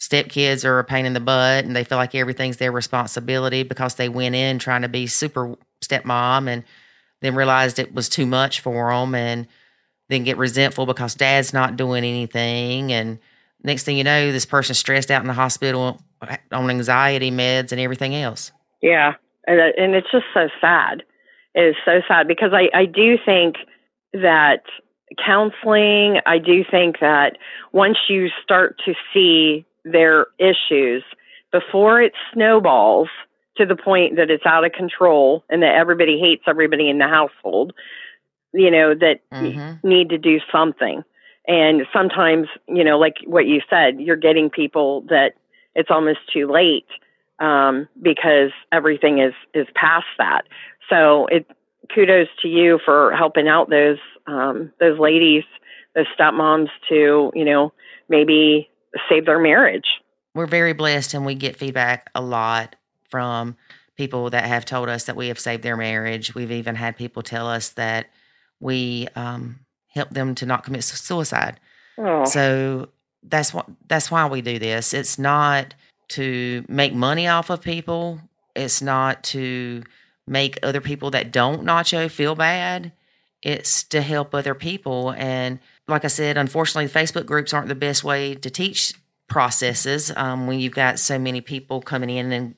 stepkids 0.01 0.65
are 0.65 0.81
a 0.81 0.85
pain 0.85 1.07
in 1.07 1.13
the 1.13 1.21
butt, 1.21 1.65
and 1.65 1.77
they 1.77 1.85
feel 1.85 1.99
like 1.99 2.17
everything's 2.17 2.57
their 2.57 2.73
responsibility 2.73 3.63
because 3.63 3.95
they 3.95 4.09
went 4.09 4.35
in 4.35 4.59
trying 4.59 4.83
to 4.83 4.89
be 4.89 5.07
super 5.07 5.55
stepmom 5.81 6.49
and 6.49 6.65
then 7.21 7.35
realized 7.35 7.79
it 7.79 7.95
was 7.95 8.09
too 8.09 8.27
much 8.27 8.61
for 8.61 8.91
them 8.91 9.15
and 9.15 9.47
then 10.09 10.25
get 10.25 10.37
resentful 10.37 10.87
because 10.87 11.15
dad's 11.15 11.53
not 11.53 11.77
doing 11.77 12.05
anything. 12.05 12.93
And 12.93 13.19
next 13.63 13.85
thing 13.85 13.97
you 13.97 14.05
know 14.05 14.33
this 14.33 14.47
person's 14.47 14.79
stressed 14.79 15.11
out 15.11 15.23
in 15.23 15.27
the 15.29 15.35
hospital 15.35 16.01
on 16.53 16.71
anxiety 16.71 17.31
meds 17.31 17.73
and 17.73 17.81
everything 17.81 18.15
else. 18.15 18.53
Yeah. 18.83 19.15
And, 19.47 19.61
uh, 19.61 19.65
and 19.77 19.95
it's 19.95 20.11
just 20.11 20.27
so 20.33 20.49
sad. 20.61 21.03
It 21.55 21.65
is 21.65 21.77
so 21.85 22.01
sad 22.07 22.29
because 22.29 22.53
I, 22.53 22.69
I 22.77 22.85
do 22.87 23.17
think 23.25 23.57
that 24.13 24.63
counseling 25.25 26.21
i 26.27 26.39
do 26.39 26.65
think 26.71 27.01
that 27.01 27.39
once 27.73 27.97
you 28.09 28.29
start 28.43 28.79
to 28.85 28.95
see 29.13 29.65
their 29.85 30.27
issues 30.39 31.03
before 31.51 32.01
it 32.03 32.13
snowballs 32.33 33.09
to 33.59 33.67
the 33.67 33.77
point 33.77 34.17
that 34.17 34.31
it's 34.31 34.47
out 34.47 34.65
of 34.65 34.73
control 34.73 35.45
and 35.51 35.63
that 35.63 35.75
everybody 35.75 36.19
hates 36.19 36.45
everybody 36.47 36.89
in 36.89 36.99
the 36.99 37.09
household, 37.09 37.73
you 38.53 38.71
know, 38.71 38.95
that 38.95 39.21
Mhm. 39.33 39.79
need 39.83 40.09
to 40.09 40.19
do 40.19 40.41
something. 40.51 41.05
And 41.47 41.87
sometimes, 41.93 42.49
you 42.67 42.85
know, 42.85 42.99
like 42.99 43.19
what 43.25 43.47
you 43.47 43.61
said, 43.69 44.01
you're 44.01 44.17
getting 44.17 44.49
people 44.51 45.03
that 45.09 45.35
it's 45.75 45.91
almost 45.91 46.21
too 46.33 46.47
late 46.47 46.87
um, 47.39 47.89
because 48.01 48.51
everything 48.73 49.19
is 49.19 49.35
is 49.55 49.67
past 49.75 50.07
that. 50.19 50.43
So 50.89 51.27
it 51.27 51.47
kudos 51.95 52.29
to 52.43 52.49
you 52.49 52.79
for 52.85 53.13
helping 53.13 53.49
out 53.49 53.71
those 53.71 53.99
um, 54.27 54.73
those 54.79 54.99
ladies, 54.99 55.45
those 55.95 56.07
stepmoms 56.19 56.69
to 56.89 57.33
you 57.35 57.45
know 57.45 57.73
maybe 58.09 58.69
save 59.09 59.27
their 59.27 59.39
marriage. 59.39 60.01
We're 60.35 60.47
very 60.47 60.73
blessed 60.73 61.15
and 61.15 61.25
we 61.25 61.35
get 61.35 61.57
feedback 61.57 62.11
a 62.15 62.21
lot 62.21 62.77
from 63.09 63.57
people 63.97 64.31
that 64.31 64.45
have 64.45 64.65
told 64.65 64.89
us 64.89 65.05
that 65.05 65.17
we 65.17 65.29
have 65.29 65.39
saved 65.39 65.63
their 65.63 65.77
marriage. 65.77 66.35
We've 66.35 66.53
even 66.53 66.77
had 66.77 66.97
people 66.97 67.23
tell 67.23 67.49
us 67.49 67.71
that 67.71 68.07
we 68.61 69.09
um, 69.17 69.61
helped 69.89 70.15
them 70.15 70.35
to 70.37 70.47
not 70.47 70.65
commit 70.65 70.85
suicide. 70.85 71.59
Oh, 71.99 72.25
So 72.25 72.89
that's 73.23 73.53
what 73.53 73.67
that's 73.89 74.11
why 74.11 74.27
we 74.27 74.41
do 74.41 74.59
this. 74.59 74.95
It's 74.95 75.19
not 75.19 75.75
to 76.09 76.65
make 76.69 76.95
money 76.95 77.27
off 77.27 77.51
of 77.51 77.61
people. 77.61 78.21
It's 78.55 78.81
not 78.81 79.23
to 79.25 79.83
make 80.27 80.59
other 80.63 80.81
people 80.81 81.11
that 81.11 81.33
don't 81.33 81.65
nacho 81.65 82.11
feel 82.11 82.35
bad. 82.35 82.93
It's 83.43 83.83
to 83.85 84.01
help 84.01 84.35
other 84.35 84.55
people. 84.55 85.13
And 85.17 85.59
like 85.87 86.05
I 86.05 86.09
said, 86.09 86.37
unfortunately, 86.37 86.89
Facebook 86.89 87.27
groups 87.27 87.53
aren't 87.53 87.69
the 87.69 87.75
best 87.75 88.05
way 88.05 88.35
to 88.35 88.51
teach 88.51 88.95
processes 89.29 90.13
um, 90.17 90.47
when 90.47 90.59
you've 90.59 90.75
got 90.75 90.99
so 90.99 91.19
many 91.19 91.41
people 91.41 91.81
coming 91.81 92.11
in 92.11 92.33
and 92.33 92.55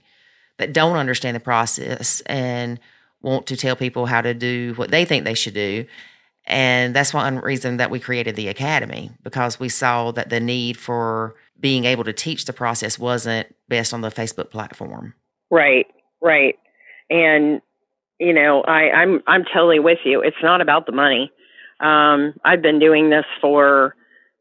that 0.60 0.72
don't 0.74 0.96
understand 0.96 1.34
the 1.34 1.40
process 1.40 2.20
and 2.26 2.78
want 3.22 3.46
to 3.46 3.56
tell 3.56 3.76
people 3.76 4.06
how 4.06 4.20
to 4.20 4.34
do 4.34 4.74
what 4.76 4.90
they 4.90 5.04
think 5.04 5.24
they 5.24 5.34
should 5.34 5.54
do. 5.54 5.86
And 6.44 6.94
that's 6.94 7.14
one 7.14 7.38
reason 7.38 7.78
that 7.78 7.90
we 7.90 7.98
created 7.98 8.36
the 8.36 8.48
academy 8.48 9.10
because 9.22 9.58
we 9.58 9.68
saw 9.68 10.10
that 10.12 10.28
the 10.28 10.40
need 10.40 10.76
for 10.76 11.34
being 11.58 11.84
able 11.84 12.04
to 12.04 12.12
teach 12.12 12.44
the 12.44 12.52
process 12.52 12.98
wasn't 12.98 13.54
best 13.68 13.94
on 13.94 14.02
the 14.02 14.10
Facebook 14.10 14.50
platform. 14.50 15.14
right, 15.50 15.86
right. 16.20 16.58
And 17.08 17.60
you 18.18 18.34
know, 18.34 18.62
I, 18.62 18.90
I'm 18.90 19.22
I'm 19.26 19.44
totally 19.44 19.78
with 19.78 20.00
you. 20.04 20.20
It's 20.20 20.36
not 20.42 20.60
about 20.60 20.84
the 20.84 20.92
money. 20.92 21.32
Um, 21.80 22.34
I've 22.44 22.60
been 22.60 22.78
doing 22.78 23.08
this 23.08 23.24
for 23.40 23.96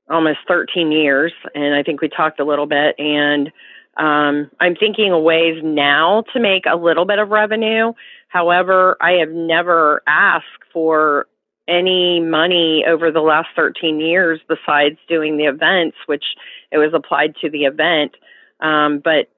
almost 0.10 0.40
13 0.50 0.92
years, 0.92 1.32
and 1.56 1.74
I 1.74 1.84
think 1.84 2.02
we 2.02 2.10
talked 2.10 2.42
a 2.42 2.46
little 2.46 2.66
bit. 2.66 2.96
And 2.98 3.52
um, 4.00 4.50
I'm 4.62 4.76
thinking 4.76 5.12
of 5.12 5.22
ways 5.22 5.62
now 5.64 6.24
to 6.34 6.40
make 6.40 6.64
a 6.66 6.78
little 6.78 7.06
bit 7.06 7.20
of 7.20 7.30
revenue. 7.30 7.92
However, 8.30 8.96
I 9.02 9.14
have 9.20 9.30
never 9.30 10.02
asked 10.08 10.46
for 10.72 11.28
any 11.68 12.20
money 12.22 12.86
over 12.88 13.12
the 13.12 13.20
last 13.20 13.50
13 13.56 14.00
years 14.00 14.40
besides 14.48 14.98
doing 15.08 15.38
the 15.38 15.46
events, 15.46 15.98
which 16.06 16.24
it 16.72 16.78
was 16.78 16.94
applied 16.94 17.36
to 17.42 17.50
the 17.50 17.66
event. 17.66 18.16
Um, 18.62 19.00
but 19.04 19.30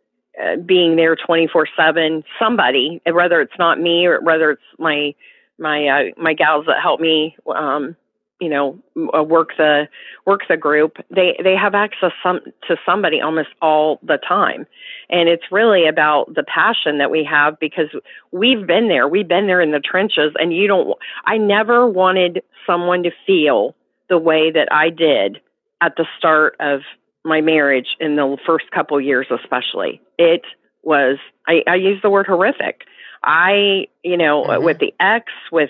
uh, 0.42 0.58
being 0.58 0.96
there 0.96 1.16
24 1.16 1.68
7 1.76 2.24
somebody 2.40 3.02
whether 3.06 3.42
it's 3.42 3.58
not 3.60 3.82
me 3.82 4.06
or 4.06 4.22
whether 4.22 4.52
it's 4.52 4.62
my 4.80 5.14
my 5.60 5.88
uh, 5.88 6.04
my 6.16 6.34
gals 6.34 6.66
that 6.68 6.82
help 6.82 7.02
me 7.02 7.36
um 7.54 7.98
you 8.42 8.50
know 8.50 8.78
uh, 9.18 9.24
work 9.24 9.52
the 9.58 9.88
work 10.26 10.42
the 10.50 10.58
group 10.58 10.98
they 11.10 11.40
they 11.44 11.56
have 11.56 11.76
access 11.76 12.12
some 12.24 12.42
to 12.68 12.76
somebody 12.86 13.22
almost 13.22 13.50
all 13.62 14.00
the 14.04 14.18
time. 14.18 14.66
And 15.10 15.30
it's 15.30 15.44
really 15.52 15.88
about 15.88 16.34
the 16.34 16.44
passion 16.44 16.98
that 16.98 17.12
we 17.12 17.24
have 17.24 17.60
because 17.60 17.90
we've 18.32 18.66
been 18.66 18.88
there. 18.88 19.08
We've 19.08 19.28
been 19.28 19.48
there 19.48 19.62
in 19.62 19.72
the 19.72 19.80
trenches 19.80 20.34
and 20.40 20.54
you 20.54 20.68
don't 20.68 20.98
i 21.26 21.38
never 21.38 21.88
wanted 21.88 22.42
someone 22.66 23.04
to 23.04 23.12
feel 23.28 23.76
the 24.10 24.18
way 24.18 24.52
that 24.52 24.68
i 24.72 24.90
did 24.90 25.40
at 25.82 25.94
the 25.98 26.06
start 26.18 26.56
of 26.60 26.82
my 27.24 27.42
marriage 27.42 27.96
in 28.00 28.16
the 28.16 28.38
first 28.46 28.66
couple 28.72 29.00
years 29.00 29.28
especially. 29.32 30.02
It 30.18 30.42
was 30.84 31.18
I, 31.48 31.64
I 31.68 31.76
use 31.76 32.02
the 32.02 32.10
word 32.10 32.26
horrific. 32.28 32.82
I 33.24 33.88
you 34.04 34.18
know 34.18 34.44
Mhm. 34.44 34.64
with 34.64 34.80
the 34.80 34.94
ex 35.00 35.32
with 35.52 35.70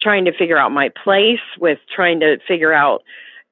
trying 0.00 0.24
to 0.24 0.32
figure 0.32 0.58
out 0.58 0.72
my 0.72 0.90
place 1.02 1.40
with 1.58 1.78
trying 1.94 2.20
to 2.20 2.38
figure 2.46 2.72
out 2.72 3.02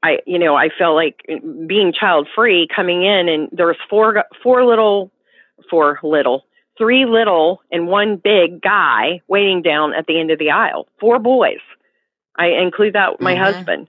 i 0.02 0.18
you 0.26 0.38
know 0.38 0.54
i 0.56 0.68
felt 0.68 0.94
like 0.94 1.22
being 1.66 1.92
child 1.92 2.28
free 2.34 2.66
coming 2.74 3.02
in 3.04 3.28
and 3.28 3.48
there 3.52 3.66
was 3.66 3.76
four 3.88 4.24
four 4.42 4.64
little 4.64 5.10
four 5.70 5.98
little 6.02 6.44
three 6.78 7.06
little 7.06 7.62
and 7.70 7.88
one 7.88 8.16
big 8.16 8.60
guy 8.60 9.20
waiting 9.28 9.62
down 9.62 9.94
at 9.94 10.06
the 10.06 10.18
end 10.20 10.30
of 10.30 10.38
the 10.38 10.50
aisle. 10.50 10.86
Four 11.00 11.18
boys. 11.18 11.60
I 12.36 12.48
include 12.48 12.94
that 12.94 13.20
my 13.20 13.34
Mhm. 13.34 13.38
husband. 13.54 13.88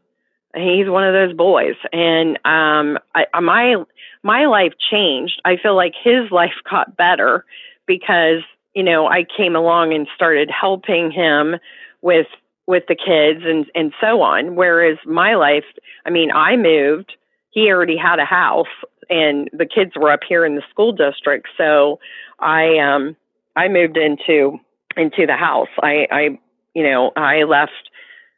He's 0.55 0.89
one 0.89 1.03
of 1.03 1.13
those 1.13 1.33
boys. 1.33 1.75
And 1.91 2.37
um 2.45 2.97
I, 3.13 3.25
my 3.41 3.83
my 4.23 4.45
life 4.45 4.73
changed. 4.77 5.41
I 5.45 5.57
feel 5.57 5.75
like 5.75 5.93
his 6.01 6.31
life 6.31 6.55
got 6.69 6.95
better 6.97 7.45
because 7.85 8.41
you 8.73 8.83
know 8.83 9.07
i 9.07 9.23
came 9.23 9.55
along 9.55 9.93
and 9.93 10.07
started 10.15 10.49
helping 10.49 11.11
him 11.11 11.57
with 12.01 12.27
with 12.67 12.83
the 12.87 12.95
kids 12.95 13.43
and 13.45 13.65
and 13.73 13.93
so 13.99 14.21
on. 14.21 14.55
Whereas 14.55 14.97
my 15.05 15.35
life 15.35 15.65
i 16.05 16.09
mean 16.09 16.31
i 16.31 16.55
moved 16.55 17.13
he 17.51 17.71
already 17.71 17.97
had 17.97 18.19
a 18.19 18.25
house 18.25 18.67
and 19.09 19.49
the 19.53 19.65
kids 19.65 19.93
were 19.95 20.11
up 20.11 20.19
here 20.27 20.45
in 20.45 20.55
the 20.55 20.63
school 20.69 20.91
district. 20.91 21.47
So 21.57 21.99
i 22.39 22.77
um 22.77 23.15
i 23.55 23.67
moved 23.67 23.97
into 23.97 24.59
into 24.95 25.25
the 25.25 25.35
house. 25.37 25.69
I 25.81 26.07
i 26.11 26.39
you 26.75 26.83
know 26.83 27.11
i 27.15 27.43
left 27.43 27.89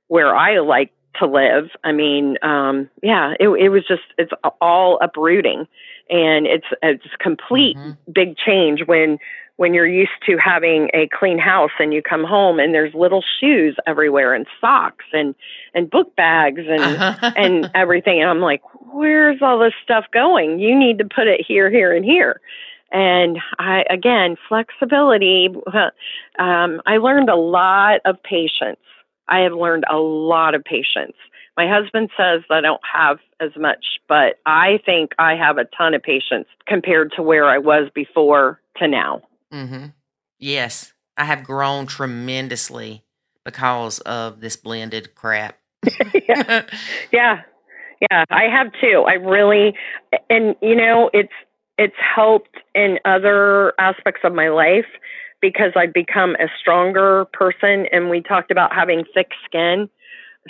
where 0.08 0.36
i 0.36 0.60
like 0.60 0.92
to 1.20 1.26
live. 1.26 1.70
I 1.84 1.92
mean 1.92 2.38
um 2.44 2.90
yeah 3.02 3.34
it 3.40 3.50
it 3.50 3.70
was 3.70 3.84
just 3.88 4.04
it's 4.18 4.32
all 4.62 5.00
uprooting. 5.02 5.68
And 6.12 6.48
it's 6.48 6.66
it's 6.82 7.06
complete 7.20 7.78
Mhm. 7.78 7.98
big 8.12 8.38
change 8.38 8.86
when 8.86 9.20
when 9.60 9.74
you're 9.74 9.86
used 9.86 10.12
to 10.26 10.38
having 10.38 10.88
a 10.94 11.10
clean 11.12 11.38
house 11.38 11.72
and 11.80 11.94
you 11.94 12.02
come 12.02 12.24
home 12.24 12.60
and 12.60 12.74
there's 12.74 12.94
little 12.94 13.22
shoes 13.42 13.76
everywhere 13.86 14.34
and 14.34 14.48
socks 14.62 15.04
and 15.12 15.36
and 15.74 15.90
book 15.90 16.16
bags 16.16 16.62
and 16.66 17.36
and 17.36 17.70
everything. 17.76 18.22
And 18.22 18.30
I'm 18.30 18.40
like 18.40 18.62
where's 18.94 19.42
all 19.42 19.60
this 19.60 19.74
stuff 19.84 20.06
going? 20.14 20.60
You 20.60 20.80
need 20.80 20.98
to 21.00 21.04
put 21.04 21.28
it 21.28 21.46
here 21.46 21.70
here 21.70 21.94
and 21.94 22.06
here. 22.06 22.40
And 22.94 23.38
I 23.60 23.84
again 23.90 24.38
flexibility 24.48 25.50
um 26.40 26.82
I 26.86 26.96
learned 26.96 27.30
a 27.30 27.36
lot 27.36 28.00
of 28.06 28.16
patience. 28.24 28.80
I 29.28 29.40
have 29.40 29.52
learned 29.52 29.84
a 29.92 29.98
lot 29.98 30.56
of 30.56 30.64
patience. 30.64 31.18
My 31.58 31.68
husband 31.68 32.12
says 32.16 32.44
I 32.50 32.62
don't 32.62 32.82
have 32.94 33.18
as 33.42 33.52
much 33.58 34.00
but 34.08 34.40
I 34.46 34.80
think 34.86 35.12
I 35.20 35.36
have 35.36 35.58
a 35.58 35.66
ton 35.66 35.96
of 35.96 36.02
patience 36.02 36.48
compared 36.66 37.12
to 37.18 37.22
where 37.22 37.44
I 37.44 37.58
was 37.58 37.90
before 37.94 38.62
to 38.78 38.88
now 38.88 39.24
hmm 39.52 39.86
Yes, 40.40 40.94
I 41.18 41.26
have 41.26 41.44
grown 41.44 41.86
tremendously 41.86 43.04
because 43.44 44.00
of 44.00 44.40
this 44.42 44.56
blended 44.56 45.16
crap. 45.16 45.60
yeah. 46.28 46.64
Yeah. 47.12 47.42
Yeah, 48.12 48.26
I 48.30 48.44
have 48.46 48.72
too. 48.80 49.06
I 49.08 49.14
really 49.14 49.76
and 50.30 50.56
you 50.62 50.76
know, 50.76 51.10
it's 51.14 51.34
it's 51.78 51.96
helped 52.16 52.58
in 52.76 53.00
other 53.06 53.74
aspects 53.80 54.22
of 54.24 54.34
my 54.34 54.50
life 54.50 54.86
because 55.42 55.72
I've 55.76 55.94
become 55.94 56.36
a 56.36 56.48
stronger 56.60 57.26
person 57.34 57.88
and 57.92 58.10
we 58.10 58.22
talked 58.22 58.52
about 58.52 58.74
having 58.74 59.04
thick 59.14 59.32
skin. 59.46 59.90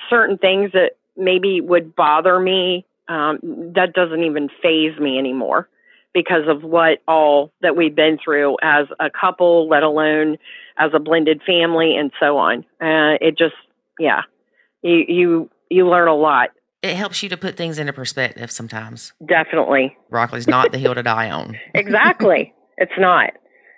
Certain 0.09 0.38
things 0.38 0.71
that 0.73 0.93
maybe 1.17 1.61
would 1.61 1.95
bother 1.95 2.39
me 2.39 2.85
um, 3.07 3.39
that 3.76 3.93
doesn't 3.93 4.23
even 4.23 4.49
phase 4.61 4.97
me 4.99 5.17
anymore 5.17 5.67
because 6.14 6.48
of 6.48 6.64
what 6.64 6.99
all 7.07 7.52
that 7.61 7.76
we've 7.76 7.95
been 7.95 8.18
through 8.23 8.57
as 8.61 8.88
a 8.99 9.10
couple, 9.10 9.68
let 9.69 9.84
alone 9.84 10.38
as 10.77 10.91
a 10.94 10.99
blended 10.99 11.41
family 11.45 11.95
and 11.95 12.11
so 12.19 12.38
on. 12.38 12.60
Uh, 12.81 13.18
it 13.22 13.38
just, 13.38 13.56
yeah, 13.99 14.22
you 14.81 15.03
you 15.07 15.49
you 15.69 15.88
learn 15.88 16.07
a 16.07 16.15
lot. 16.15 16.49
It 16.81 16.95
helps 16.95 17.22
you 17.22 17.30
to 17.30 17.38
put 17.38 17.57
things 17.57 17.77
into 17.77 17.91
perspective 17.91 18.49
sometimes. 18.52 19.14
Definitely, 19.26 19.95
Broccoli's 20.10 20.48
not 20.48 20.72
the 20.72 20.77
hill 20.77 20.95
to 20.95 21.03
die 21.03 21.30
on. 21.30 21.57
exactly. 21.76 22.53
it's 22.77 22.91
not. 22.98 23.31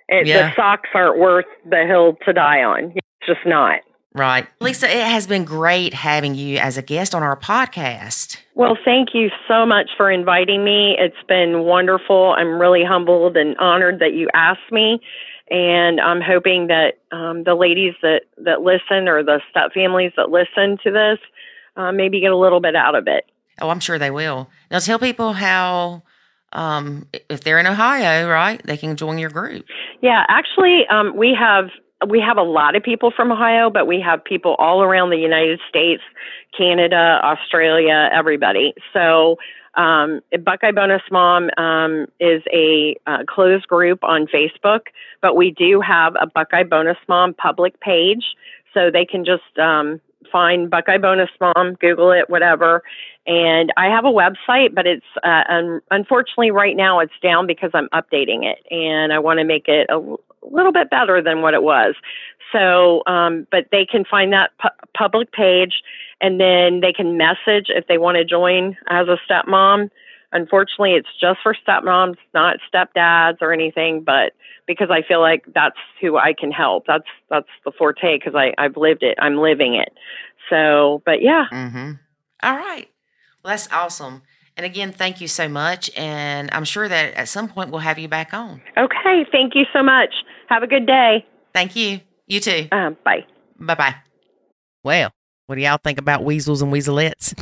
It, 0.08 0.28
Yeah. 0.28 0.50
The 0.50 0.56
socks 0.56 0.90
aren't 0.94 1.20
worth 1.20 1.46
the 1.70 1.86
hill 1.88 2.18
to 2.26 2.34
die 2.34 2.64
on. 2.64 2.94
It's 2.96 3.28
just 3.28 3.46
not. 3.46 3.80
Right. 4.14 4.48
Lisa, 4.60 4.90
it 4.90 5.04
has 5.04 5.26
been 5.26 5.46
great 5.46 5.94
having 5.94 6.36
you 6.36 6.58
as 6.58 6.78
a 6.78 6.82
guest 6.82 7.16
on 7.16 7.24
our 7.24 7.38
podcast. 7.38 8.38
Well, 8.56 8.78
thank 8.84 9.10
you 9.14 9.30
so 9.48 9.66
much 9.66 9.90
for 9.96 10.12
inviting 10.12 10.66
me. 10.66 10.98
It's 11.00 11.16
been 11.28 11.62
wonderful. 11.64 12.36
I'm 12.38 12.60
really 12.60 12.84
humbled 12.84 13.38
and 13.38 13.56
honored 13.58 14.00
that 14.00 14.14
you 14.14 14.28
asked 14.34 14.72
me. 14.72 15.00
And 15.50 16.00
I'm 16.02 16.22
hoping 16.22 16.68
that 16.68 17.00
um, 17.12 17.44
the 17.44 17.56
ladies 17.56 17.94
that, 18.02 18.24
that 18.38 18.62
listen 18.62 19.08
or 19.08 19.24
the 19.24 19.42
step 19.50 19.74
families 19.74 20.12
that 20.18 20.30
listen 20.30 20.78
to 20.84 20.92
this 20.92 21.20
uh, 21.78 21.92
maybe 21.92 22.20
get 22.20 22.32
a 22.32 22.38
little 22.38 22.60
bit 22.60 22.76
out 22.76 22.96
of 22.96 23.08
it. 23.08 23.26
Oh, 23.62 23.70
I'm 23.70 23.80
sure 23.80 23.98
they 23.98 24.12
will. 24.12 24.50
Now 24.70 24.80
tell 24.80 25.00
people 25.00 25.34
how, 25.34 26.04
um, 26.52 27.08
if 27.30 27.42
they're 27.44 27.60
in 27.60 27.68
Ohio, 27.68 28.30
right, 28.30 28.62
they 28.66 28.78
can 28.78 28.96
join 28.96 29.18
your 29.18 29.30
group. 29.30 29.66
Yeah, 30.02 30.26
actually, 30.28 30.86
um, 30.90 31.16
we 31.16 31.38
have 31.40 31.70
we 32.08 32.20
have 32.20 32.38
a 32.38 32.44
lot 32.44 32.76
of 32.76 32.84
people 32.84 33.12
from 33.12 33.32
Ohio, 33.32 33.70
but 33.70 33.88
we 33.88 34.02
have 34.02 34.24
people 34.24 34.56
all 34.58 34.82
around 34.82 35.10
the 35.10 35.18
United 35.18 35.60
States, 35.70 36.02
Canada, 36.58 37.20
Australia, 37.24 38.10
everybody. 38.12 38.74
So 38.94 39.38
um, 39.76 40.22
Buckeye 40.44 40.72
Bonus 40.72 41.02
Mom 41.12 41.50
um, 41.58 42.08
is 42.20 42.42
a 42.52 42.96
uh, 43.08 43.20
closed 43.28 43.68
group 43.68 44.04
on 44.04 44.28
Facebook, 44.28 44.88
but 45.22 45.36
we 45.36 45.52
do 45.52 45.82
have 45.82 46.16
a 46.20 46.28
Buckeye 46.28 46.64
Bonus 46.64 46.98
Mom 47.08 47.34
public 47.34 47.80
page, 47.80 48.36
so 48.74 48.90
they 48.92 49.06
can 49.06 49.24
just 49.24 49.58
um, 49.60 50.02
find 50.32 50.70
Buckeye 50.70 50.98
Bonus 50.98 51.30
Mom, 51.40 51.76
Google 51.80 52.12
it, 52.12 52.30
whatever. 52.30 52.84
And 53.28 53.72
I 53.78 53.86
have 53.86 54.06
a 54.06 54.10
website, 54.10 54.74
but 54.74 54.88
it's 54.88 55.06
uh, 55.24 55.44
un- 55.48 55.82
unfortunately 55.92 56.52
right 56.52 56.76
now 56.76 57.00
it's 57.00 57.14
down 57.22 57.48
because 57.48 57.72
I'm 57.74 57.88
updating 57.90 58.44
it, 58.44 58.60
and 58.72 59.14
I 59.14 59.20
want 59.20 59.40
to 59.40 59.46
make 59.46 59.68
it 59.68 59.88
a 59.90 60.16
little 60.44 60.72
bit 60.72 60.90
better 60.90 61.22
than 61.22 61.42
what 61.42 61.54
it 61.54 61.64
was. 61.64 61.96
So, 62.52 63.04
um, 63.08 63.48
but 63.52 63.68
they 63.72 63.86
can 63.86 64.04
find 64.04 64.34
that 64.34 64.52
pu- 64.62 64.70
public 64.98 65.32
page, 65.32 65.82
and 66.20 66.40
then 66.40 66.82
they 66.82 66.92
can 66.94 67.18
message 67.18 67.68
if 67.70 67.88
they 67.88 67.98
want 67.98 68.18
to 68.18 68.26
join 68.26 68.78
as 68.88 69.08
a 69.08 69.18
stepmom. 69.30 69.90
Unfortunately, 70.34 70.94
it's 70.94 71.10
just 71.20 71.40
for 71.44 71.56
stepmoms, 71.56 72.16
not 72.34 72.58
stepdads 72.74 73.38
or 73.42 73.52
anything, 73.54 74.04
but 74.04 74.34
because 74.68 74.90
I 74.90 75.02
feel 75.02 75.20
like 75.20 75.44
that's 75.54 75.78
who 76.00 76.18
I 76.18 76.34
can 76.34 76.52
help. 76.52 76.86
That's 76.88 77.08
that's 77.30 77.50
the 77.66 77.72
forte 77.72 78.18
because 78.18 78.36
I 78.36 78.54
I've 78.58 78.78
lived 78.78 79.04
it. 79.04 79.18
I'm 79.20 79.38
living 79.38 79.76
it. 79.76 79.94
So, 80.50 81.02
but 81.06 81.22
yeah, 81.22 81.46
Mm-hmm. 81.52 81.92
All 82.44 82.56
right. 82.56 82.90
Well, 83.44 83.52
that's 83.52 83.72
awesome. 83.72 84.24
And 84.58 84.66
again, 84.66 84.92
thank 84.92 85.22
you 85.22 85.28
so 85.28 85.48
much. 85.48 85.90
And 85.98 86.50
I'm 86.52 86.66
sure 86.66 86.88
that 86.88 87.14
at 87.16 87.28
some 87.30 87.48
point 87.48 87.72
we'll 87.72 87.80
have 87.80 87.98
you 87.98 88.08
back 88.08 88.34
on. 88.34 88.62
okay. 88.78 89.26
Thank 89.32 89.56
you 89.56 89.64
so 89.74 89.82
much. 89.82 90.14
Have 90.50 90.64
a 90.64 90.68
good 90.68 90.86
day. 90.86 91.26
Thank 91.54 91.76
you. 91.76 92.02
You 92.28 92.40
too. 92.40 92.68
Um, 92.72 92.98
bye. 93.04 93.26
Bye 93.60 93.76
bye. 93.76 93.96
Well, 94.84 95.12
what 95.48 95.56
do 95.56 95.62
y'all 95.62 95.80
think 95.84 96.00
about 96.00 96.24
weasels 96.24 96.62
and 96.62 96.72
weaselettes? 96.72 97.34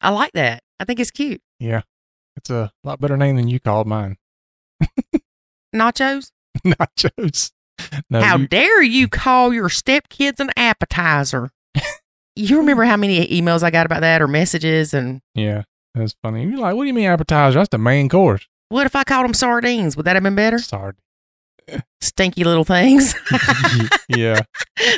I 0.00 0.10
like 0.10 0.32
that. 0.32 0.62
I 0.80 0.84
think 0.84 1.00
it's 1.00 1.10
cute. 1.10 1.40
Yeah. 1.58 1.82
It's 2.36 2.50
a 2.50 2.72
lot 2.82 3.00
better 3.00 3.16
name 3.16 3.36
than 3.36 3.48
you 3.48 3.60
called 3.60 3.86
mine. 3.86 4.16
Nachos? 5.74 6.30
Nachos. 6.66 7.52
No, 8.10 8.20
how 8.22 8.36
you- 8.38 8.46
dare 8.48 8.82
you 8.82 9.08
call 9.08 9.52
your 9.52 9.68
stepkids 9.68 10.40
an 10.40 10.50
appetizer? 10.56 11.50
you 12.36 12.58
remember 12.58 12.84
how 12.84 12.96
many 12.96 13.26
emails 13.28 13.62
I 13.62 13.70
got 13.70 13.86
about 13.86 14.00
that 14.00 14.22
or 14.22 14.28
messages? 14.28 14.94
And 14.94 15.20
yeah, 15.34 15.62
that's 15.94 16.14
funny. 16.22 16.44
You're 16.44 16.58
like, 16.58 16.74
what 16.74 16.82
do 16.82 16.88
you 16.88 16.94
mean 16.94 17.06
appetizer? 17.06 17.58
That's 17.58 17.68
the 17.68 17.78
main 17.78 18.08
course. 18.08 18.46
what 18.68 18.86
if 18.86 18.96
I 18.96 19.04
called 19.04 19.24
them 19.24 19.34
sardines? 19.34 19.96
Would 19.96 20.06
that 20.06 20.16
have 20.16 20.22
been 20.22 20.34
better? 20.34 20.58
Sorry. 20.58 20.94
Stinky 22.00 22.44
little 22.44 22.64
things. 22.64 23.14
yeah. 24.08 24.40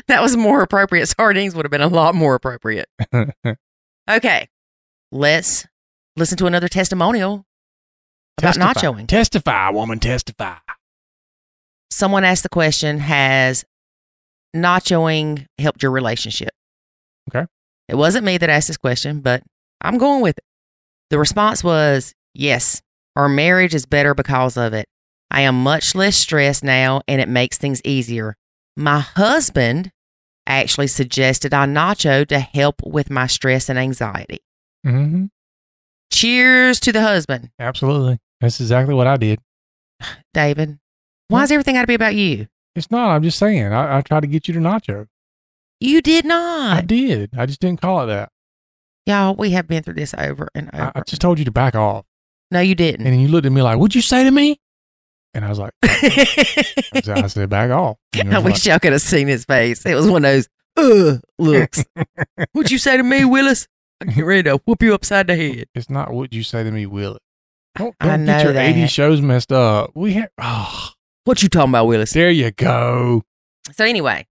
that 0.09 0.23
was 0.23 0.37
more 0.37 0.63
appropriate. 0.63 1.07
Sardines 1.07 1.55
would 1.55 1.65
have 1.65 1.71
been 1.71 1.81
a 1.81 1.89
lot 1.89 2.15
more 2.15 2.35
appropriate. 2.35 2.89
Okay. 4.09 4.49
Let's 5.13 5.67
listen 6.17 6.39
to 6.39 6.47
another 6.47 6.69
testimonial 6.69 7.45
about 8.39 8.57
nachoing. 8.57 9.07
Testify, 9.07 9.71
woman, 9.71 10.01
testify. 10.01 10.57
Someone 11.91 12.25
asked 12.25 12.43
the 12.43 12.49
question 12.49 12.99
Has 12.99 13.65
nachoing 14.55 15.47
helped 15.59 15.83
your 15.83 15.93
relationship? 15.93 16.51
Okay. 17.31 17.47
It 17.89 17.95
wasn't 17.95 18.25
me 18.25 18.39
that 18.39 18.51
asked 18.51 18.69
this 18.69 18.77
question, 18.77 19.21
but 19.21 19.43
I'm 19.81 19.99
going 19.99 20.23
with 20.23 20.39
it. 20.39 20.45
The 21.11 21.19
response 21.19 21.63
was 21.63 22.15
yes, 22.35 22.83
our 23.15 23.29
marriage 23.29 23.75
is 23.75 23.87
better 23.87 24.15
because 24.15 24.57
of 24.57 24.75
it. 24.75 24.87
I 25.31 25.43
am 25.43 25.63
much 25.63 25.95
less 25.95 26.17
stressed 26.17 26.65
now 26.65 27.03
and 27.09 27.21
it 27.21 27.29
makes 27.29 27.59
things 27.59 27.81
easier. 27.85 28.37
My 28.77 29.01
husband 29.01 29.91
actually 30.47 30.87
suggested 30.87 31.53
I 31.53 31.67
nacho 31.67 32.27
to 32.29 32.39
help 32.39 32.77
with 32.85 33.11
my 33.11 33.27
stress 33.27 33.69
and 33.69 33.79
anxiety. 33.79 34.41
Mm-hmm. 34.87 35.27
Cheers 36.13 36.79
to 36.81 36.93
the 36.93 37.01
husband, 37.01 37.51
Absolutely. 37.59 38.19
That's 38.41 38.61
exactly 38.61 38.95
what 38.95 39.07
I 39.07 39.17
did. 39.17 39.41
David. 40.35 40.79
Why's 41.29 41.51
everything 41.51 41.75
got 41.75 41.81
to 41.81 41.87
be 41.87 41.95
about 41.95 42.15
you? 42.15 42.47
It's 42.77 42.91
not. 42.91 43.11
I'm 43.11 43.23
just 43.23 43.39
saying. 43.39 43.73
I, 43.73 43.99
I 43.99 44.01
tried 44.03 44.21
to 44.21 44.27
get 44.27 44.47
you 44.47 44.55
to 44.55 44.61
nacho. 44.61 45.07
You 45.81 46.01
did 46.01 46.25
not. 46.25 46.77
I 46.77 46.81
did. 46.83 47.31
I 47.37 47.47
just 47.47 47.61
didn't 47.61 47.81
call 47.81 48.03
it 48.03 48.07
that. 48.07 48.31
Y'all, 49.07 49.35
we 49.37 49.51
have 49.51 49.69
been 49.69 49.83
through 49.83 49.95
this 49.95 50.15
over 50.19 50.49
and 50.55 50.69
I, 50.73 50.81
over. 50.81 50.93
I 50.97 51.01
just 51.07 51.23
told 51.23 51.39
you 51.39 51.45
to 51.45 51.51
back 51.53 51.75
off. 51.75 52.05
no, 52.51 52.61
you 52.61 52.75
didn't. 52.75 53.07
And 53.07 53.13
then 53.15 53.21
you 53.21 53.29
looked 53.29 53.47
at 53.47 53.53
me 53.53 53.63
like, 53.63 53.79
what'd 53.79 53.95
you 53.95 54.03
say 54.03 54.25
to 54.25 54.31
me? 54.31 54.61
And 55.35 55.45
I 55.45 55.49
was 55.49 55.59
like, 55.59 55.73
I 55.83 57.01
said, 57.05 57.19
I 57.19 57.27
said 57.27 57.49
back 57.51 57.71
off. 57.71 57.99
I 58.31 58.39
wish 58.39 58.67
y'all 58.67 58.79
could 58.79 58.93
have 58.93 59.03
seen 59.03 59.29
his 59.29 59.45
face. 59.45 59.85
It 59.85 59.95
was 59.95 60.09
one 60.09 60.25
of 60.25 60.31
those 60.33 60.49
uh 60.79 61.19
looks. 61.39 61.85
What'd 62.53 62.71
you 62.71 62.79
say 62.79 62.97
to 62.97 63.03
me, 63.03 63.25
Willis? 63.25 63.67
I 64.01 64.07
get 64.07 64.23
ready 64.25 64.43
to 64.45 64.57
whoop 64.65 64.83
you 64.83 64.95
upside 64.95 65.27
the 65.27 65.37
head. 65.37 65.67
It's 65.75 65.89
not 65.91 66.13
what 66.13 66.33
you 66.33 66.43
say 66.43 66.65
to 66.65 66.71
me, 66.71 66.87
will 66.87 67.17
it? 67.17 67.23
Don't, 67.77 67.95
don't 67.99 68.25
know 68.25 68.33
get 68.39 68.45
your 68.45 68.53
that. 68.55 68.77
80 68.77 68.87
shows 68.89 69.21
messed 69.21 69.53
up. 69.53 69.91
We 69.95 70.15
have, 70.15 70.31
oh, 70.39 70.91
What 71.25 71.43
you 71.43 71.49
talking 71.51 71.71
about, 71.71 71.87
Willis? 71.87 72.13
there 72.13 72.31
you 72.31 72.51
go. 72.51 73.23
So 73.73 73.85
anyway, 73.85 74.27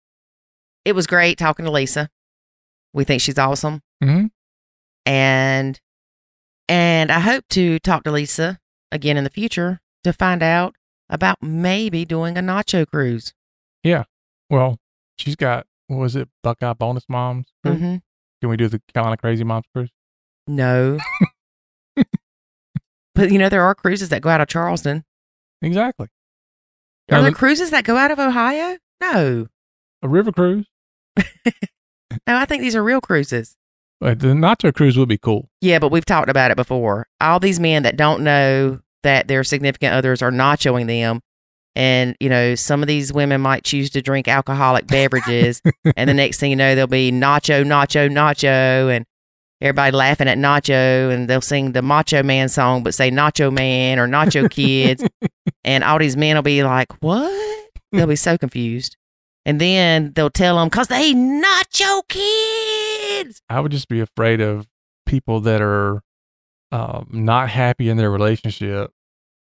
it 0.86 0.94
was 0.94 1.06
great 1.06 1.36
talking 1.38 1.64
to 1.66 1.70
Lisa. 1.70 2.08
We 2.94 3.04
think 3.04 3.20
she's 3.22 3.38
awesome. 3.38 3.82
Mhm. 4.02 4.30
And 5.06 5.80
and 6.68 7.12
I 7.12 7.20
hope 7.20 7.44
to 7.50 7.78
talk 7.78 8.04
to 8.04 8.10
Lisa 8.10 8.58
again 8.90 9.16
in 9.16 9.24
the 9.24 9.30
future 9.30 9.80
to 10.02 10.12
find 10.12 10.42
out 10.42 10.74
about 11.10 11.42
maybe 11.42 12.04
doing 12.04 12.38
a 12.38 12.40
nacho 12.40 12.86
cruise. 12.86 13.34
Yeah. 13.82 14.04
Well, 14.48 14.78
she's 15.18 15.36
got, 15.36 15.66
what 15.88 15.98
was 15.98 16.16
it, 16.16 16.28
Buckeye 16.42 16.72
Bonus 16.72 17.04
Moms? 17.08 17.52
cruise? 17.64 17.78
hmm 17.78 17.96
Can 18.40 18.48
we 18.50 18.56
do 18.56 18.68
the 18.68 18.80
Carolina 18.94 19.16
Crazy 19.18 19.44
Moms 19.44 19.66
cruise? 19.74 19.90
No. 20.46 20.98
but 23.14 23.30
you 23.30 23.38
know, 23.38 23.48
there 23.48 23.62
are 23.62 23.74
cruises 23.74 24.08
that 24.08 24.22
go 24.22 24.30
out 24.30 24.40
of 24.40 24.48
Charleston. 24.48 25.04
Exactly. 25.62 26.06
Are 27.10 27.16
Now, 27.18 27.22
there 27.22 27.30
the- 27.30 27.36
cruises 27.36 27.70
that 27.70 27.84
go 27.84 27.96
out 27.96 28.10
of 28.10 28.18
Ohio? 28.18 28.78
No. 29.00 29.48
a 30.02 30.08
river 30.08 30.32
cruise? 30.32 30.66
No, 32.28 32.36
I 32.36 32.44
think 32.44 32.62
these 32.62 32.76
are 32.76 32.82
real 32.82 33.00
cruises. 33.00 33.56
The 34.04 34.28
Nacho 34.28 34.74
cruise 34.74 34.98
would 34.98 35.08
be 35.08 35.16
cool. 35.16 35.48
Yeah, 35.62 35.78
but 35.78 35.90
we've 35.90 36.04
talked 36.04 36.28
about 36.28 36.50
it 36.50 36.56
before. 36.56 37.06
All 37.20 37.40
these 37.40 37.58
men 37.58 37.84
that 37.84 37.96
don't 37.96 38.22
know 38.22 38.80
that 39.02 39.28
their 39.28 39.44
significant 39.44 39.94
others 39.94 40.20
are 40.20 40.30
nachoing 40.30 40.86
them. 40.86 41.20
And, 41.76 42.14
you 42.20 42.28
know, 42.28 42.54
some 42.54 42.82
of 42.82 42.86
these 42.86 43.12
women 43.12 43.40
might 43.40 43.64
choose 43.64 43.90
to 43.90 44.02
drink 44.02 44.28
alcoholic 44.28 44.86
beverages. 44.86 45.60
and 45.96 46.08
the 46.08 46.14
next 46.14 46.38
thing 46.38 46.50
you 46.50 46.56
know, 46.56 46.74
they'll 46.74 46.86
be 46.86 47.10
nacho, 47.10 47.64
nacho, 47.64 48.10
nacho. 48.10 48.94
And 48.94 49.06
everybody 49.60 49.96
laughing 49.96 50.28
at 50.28 50.38
nacho. 50.38 51.12
And 51.12 51.28
they'll 51.28 51.40
sing 51.40 51.72
the 51.72 51.82
Macho 51.82 52.22
Man 52.22 52.48
song, 52.48 52.82
but 52.82 52.94
say 52.94 53.10
Nacho 53.10 53.52
Man 53.52 53.98
or 53.98 54.06
Nacho 54.06 54.50
Kids. 54.50 55.02
and 55.64 55.82
all 55.82 55.98
these 55.98 56.16
men 56.16 56.36
will 56.36 56.42
be 56.42 56.62
like, 56.62 56.92
what? 57.02 57.70
They'll 57.90 58.06
be 58.06 58.16
so 58.16 58.36
confused. 58.36 58.96
And 59.46 59.60
then 59.60 60.12
they'll 60.14 60.30
tell 60.30 60.56
them, 60.56 60.68
because 60.68 60.88
they 60.88 61.12
nacho 61.12 62.02
kids. 62.08 63.42
I 63.48 63.60
would 63.60 63.72
just 63.72 63.88
be 63.88 64.00
afraid 64.00 64.40
of 64.40 64.66
people 65.06 65.40
that 65.40 65.60
are 65.60 66.00
um, 66.72 67.08
not 67.12 67.50
happy 67.50 67.88
in 67.88 67.96
their 67.96 68.10
relationship 68.10 68.90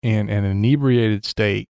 in 0.02 0.28
an 0.28 0.44
inebriated 0.44 1.24
state 1.24 1.68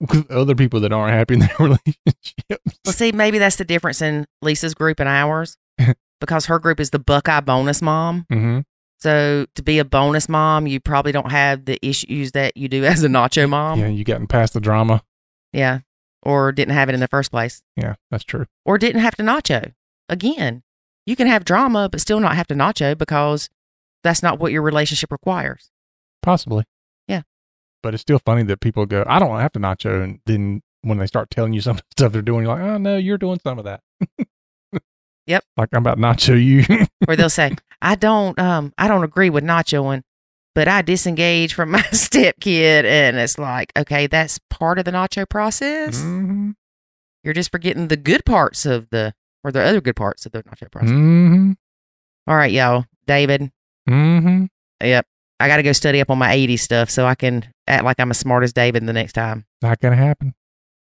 with 0.00 0.28
other 0.30 0.54
people 0.56 0.80
that 0.80 0.92
aren't 0.92 1.14
happy 1.14 1.34
in 1.34 1.40
their 1.40 1.54
relationship. 1.60 2.60
Well, 2.84 2.92
see, 2.92 3.12
maybe 3.12 3.38
that's 3.38 3.56
the 3.56 3.64
difference 3.64 4.02
in 4.02 4.26
Lisa's 4.42 4.74
group 4.74 4.98
and 4.98 5.08
ours 5.08 5.56
because 6.20 6.46
her 6.46 6.58
group 6.58 6.80
is 6.80 6.90
the 6.90 6.98
Buckeye 6.98 7.40
bonus 7.40 7.80
mom. 7.80 8.26
hmm 8.28 8.60
So 8.98 9.46
to 9.54 9.62
be 9.62 9.78
a 9.78 9.84
bonus 9.84 10.28
mom, 10.28 10.66
you 10.66 10.80
probably 10.80 11.12
don't 11.12 11.30
have 11.30 11.64
the 11.66 11.78
issues 11.86 12.32
that 12.32 12.56
you 12.56 12.68
do 12.68 12.84
as 12.84 13.04
a 13.04 13.08
nacho 13.08 13.48
mom. 13.48 13.78
yeah, 13.78 13.86
you 13.86 14.02
gotten 14.02 14.26
past 14.26 14.52
the 14.54 14.60
drama. 14.60 15.02
Yeah. 15.52 15.80
Or 16.22 16.52
didn't 16.52 16.74
have 16.74 16.88
it 16.88 16.94
in 16.94 17.00
the 17.00 17.08
first 17.08 17.30
place. 17.30 17.62
Yeah, 17.76 17.94
that's 18.10 18.24
true. 18.24 18.46
Or 18.64 18.78
didn't 18.78 19.00
have 19.00 19.16
to 19.16 19.22
nacho. 19.22 19.72
Again, 20.08 20.62
you 21.04 21.16
can 21.16 21.26
have 21.26 21.44
drama, 21.44 21.88
but 21.88 22.00
still 22.00 22.20
not 22.20 22.36
have 22.36 22.46
to 22.48 22.54
nacho 22.54 22.96
because 22.96 23.50
that's 24.04 24.22
not 24.22 24.38
what 24.38 24.52
your 24.52 24.62
relationship 24.62 25.10
requires. 25.10 25.70
Possibly. 26.22 26.64
Yeah. 27.08 27.22
But 27.82 27.94
it's 27.94 28.02
still 28.02 28.20
funny 28.20 28.44
that 28.44 28.60
people 28.60 28.86
go, 28.86 29.04
I 29.06 29.18
don't 29.18 29.38
have 29.40 29.52
to 29.52 29.58
nacho. 29.58 30.02
And 30.02 30.20
then 30.26 30.62
when 30.82 30.98
they 30.98 31.06
start 31.06 31.30
telling 31.30 31.52
you 31.52 31.60
some 31.60 31.76
of 31.76 31.78
the 31.96 32.02
stuff 32.02 32.12
they're 32.12 32.22
doing, 32.22 32.44
you're 32.44 32.54
like, 32.54 32.62
oh, 32.62 32.78
no, 32.78 32.96
you're 32.96 33.18
doing 33.18 33.40
some 33.42 33.58
of 33.58 33.64
that. 33.64 33.80
Yep. 35.26 35.44
Like 35.56 35.68
I'm 35.72 35.86
about 35.86 35.98
nacho 35.98 36.42
you. 36.42 36.86
or 37.08 37.14
they'll 37.14 37.30
say, 37.30 37.54
I 37.80 37.94
don't 37.94 38.36
um 38.40 38.72
I 38.76 38.88
don't 38.88 39.04
agree 39.04 39.30
with 39.30 39.44
nachoing, 39.44 40.02
but 40.54 40.68
I 40.68 40.82
disengage 40.82 41.54
from 41.54 41.70
my 41.72 41.82
step 41.92 42.36
kid 42.40 42.84
and 42.86 43.16
it's 43.16 43.38
like, 43.38 43.72
okay, 43.76 44.06
that's 44.06 44.38
part 44.50 44.78
of 44.78 44.84
the 44.84 44.90
nacho 44.92 45.28
process. 45.28 46.00
hmm 46.00 46.50
You're 47.24 47.34
just 47.34 47.50
forgetting 47.52 47.88
the 47.88 47.96
good 47.96 48.24
parts 48.24 48.66
of 48.66 48.88
the 48.90 49.14
or 49.44 49.50
the 49.52 49.62
other 49.62 49.80
good 49.80 49.96
parts 49.96 50.24
of 50.26 50.32
the 50.32 50.42
nacho 50.44 50.70
process. 50.70 50.90
hmm 50.90 51.52
All 52.26 52.36
right, 52.36 52.52
y'all. 52.52 52.84
David. 53.06 53.50
hmm 53.88 54.44
Yep. 54.82 55.06
I 55.40 55.48
got 55.48 55.56
to 55.56 55.62
go 55.64 55.72
study 55.72 56.00
up 56.00 56.08
on 56.10 56.18
my 56.18 56.34
80s 56.36 56.60
stuff 56.60 56.88
so 56.90 57.04
I 57.06 57.16
can 57.16 57.44
act 57.66 57.84
like 57.84 57.98
I'm 57.98 58.10
as 58.12 58.18
smart 58.18 58.44
as 58.44 58.52
David 58.52 58.86
the 58.86 58.92
next 58.92 59.14
time. 59.14 59.44
Not 59.60 59.80
going 59.80 59.90
to 59.96 60.02
happen. 60.02 60.34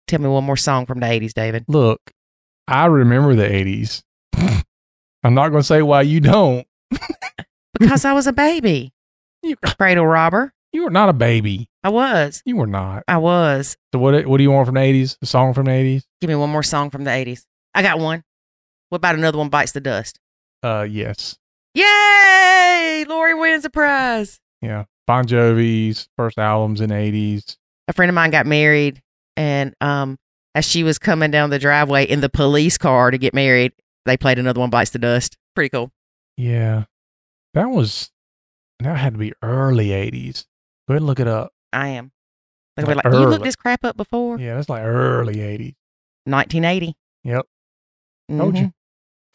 Tell 0.08 0.22
me 0.22 0.30
one 0.30 0.46
more 0.46 0.56
song 0.56 0.86
from 0.86 1.02
the 1.02 1.06
80s, 1.06 1.34
David. 1.34 1.66
Look, 1.68 2.00
I 2.66 2.86
remember 2.86 3.36
the 3.36 3.44
80s. 3.48 4.04
I'm 5.24 5.34
not 5.34 5.50
going 5.50 5.62
to 5.62 5.68
say 5.68 5.82
why 5.82 6.04
you 6.04 6.20
don't. 6.22 6.66
Because 7.80 8.06
I 8.06 8.14
was 8.14 8.26
a 8.26 8.34
baby. 8.34 8.92
You, 9.48 9.56
Cradle 9.78 10.06
robber. 10.06 10.54
you 10.74 10.84
were 10.84 10.90
not 10.90 11.10
a 11.10 11.14
baby. 11.14 11.70
I 11.84 11.90
was. 11.90 12.42
You 12.46 12.58
were 12.58 12.68
not. 12.68 13.04
I 13.08 13.18
was. 13.18 13.78
So 13.94 14.00
what? 14.00 14.26
What 14.26 14.38
do 14.38 14.44
you 14.44 14.52
want 14.52 14.66
from 14.66 14.76
the 14.76 14.82
80s? 14.82 15.18
A 15.22 15.26
song 15.26 15.54
from 15.54 15.66
the 15.66 15.72
80s? 15.72 16.04
Give 16.22 16.28
me 16.28 16.36
one 16.36 16.50
more 16.50 16.64
song 16.64 16.90
from 16.90 17.04
the 17.06 17.12
80s. 17.12 17.46
I 17.74 17.82
got 17.82 18.00
one. 18.00 18.24
What 18.90 18.98
about 18.98 19.16
another 19.16 19.38
one 19.38 19.50
bites 19.50 19.72
the 19.72 19.80
dust? 19.82 20.20
Uh, 20.64 20.86
yes. 20.90 21.38
Yay! 21.74 23.06
Lori 23.08 23.34
wins 23.34 23.64
a 23.66 23.70
prize. 23.70 24.40
Yeah. 24.62 24.86
Bon 25.06 25.26
Jovi's 25.26 26.10
first 26.18 26.38
albums 26.38 26.82
in 26.82 26.90
the 26.90 26.96
80s. 26.96 27.56
A 27.88 27.94
friend 27.94 28.10
of 28.10 28.16
mine 28.16 28.32
got 28.32 28.46
married, 28.46 29.02
and 29.38 29.74
um, 29.80 30.18
as 30.56 30.66
she 30.66 30.84
was 30.84 30.98
coming 31.00 31.32
down 31.32 31.50
the 31.50 31.60
driveway 31.60 32.04
in 32.06 32.20
the 32.20 32.30
police 32.30 32.78
car 32.78 33.12
to 33.12 33.18
get 33.18 33.34
married, 33.34 33.72
they 34.06 34.18
played 34.18 34.40
another 34.40 34.60
one 34.60 34.70
bites 34.70 34.92
the 34.92 35.00
dust. 35.00 35.38
Pretty 35.56 35.70
cool. 35.70 35.92
Yeah. 36.36 36.86
That 37.54 37.70
was, 37.70 38.12
that 38.80 38.98
had 38.98 39.14
to 39.14 39.20
be 39.20 39.34
early 39.42 39.88
80s. 39.90 40.46
Go 40.88 40.94
ahead 40.94 41.02
and 41.02 41.08
look 41.08 41.20
it 41.20 41.28
up. 41.28 41.52
I 41.74 41.90
am. 41.90 42.12
Like, 42.78 42.88
Like 42.88 43.06
you 43.06 43.28
looked 43.28 43.44
this 43.44 43.56
crap 43.56 43.84
up 43.84 43.98
before? 43.98 44.40
Yeah, 44.40 44.56
that's 44.56 44.70
like 44.70 44.84
early 44.84 45.36
80s. 45.36 45.76
1980. 46.26 46.96
Yep. 47.24 47.46
Told 48.30 48.58
you. 48.58 48.66
Mhm. 48.66 48.74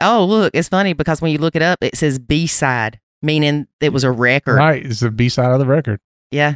Oh, 0.01 0.25
look, 0.25 0.51
it's 0.53 0.69
funny 0.69 0.93
because 0.93 1.21
when 1.21 1.31
you 1.31 1.37
look 1.37 1.55
it 1.55 1.61
up, 1.61 1.79
it 1.81 1.95
says 1.97 2.19
B 2.19 2.47
side, 2.47 2.99
meaning 3.21 3.67
it 3.81 3.91
was 3.91 4.03
a 4.03 4.11
record. 4.11 4.55
Right. 4.55 4.85
It's 4.85 4.99
the 5.01 5.11
B 5.11 5.29
side 5.29 5.51
of 5.51 5.59
the 5.59 5.65
record. 5.65 5.99
Yeah. 6.31 6.55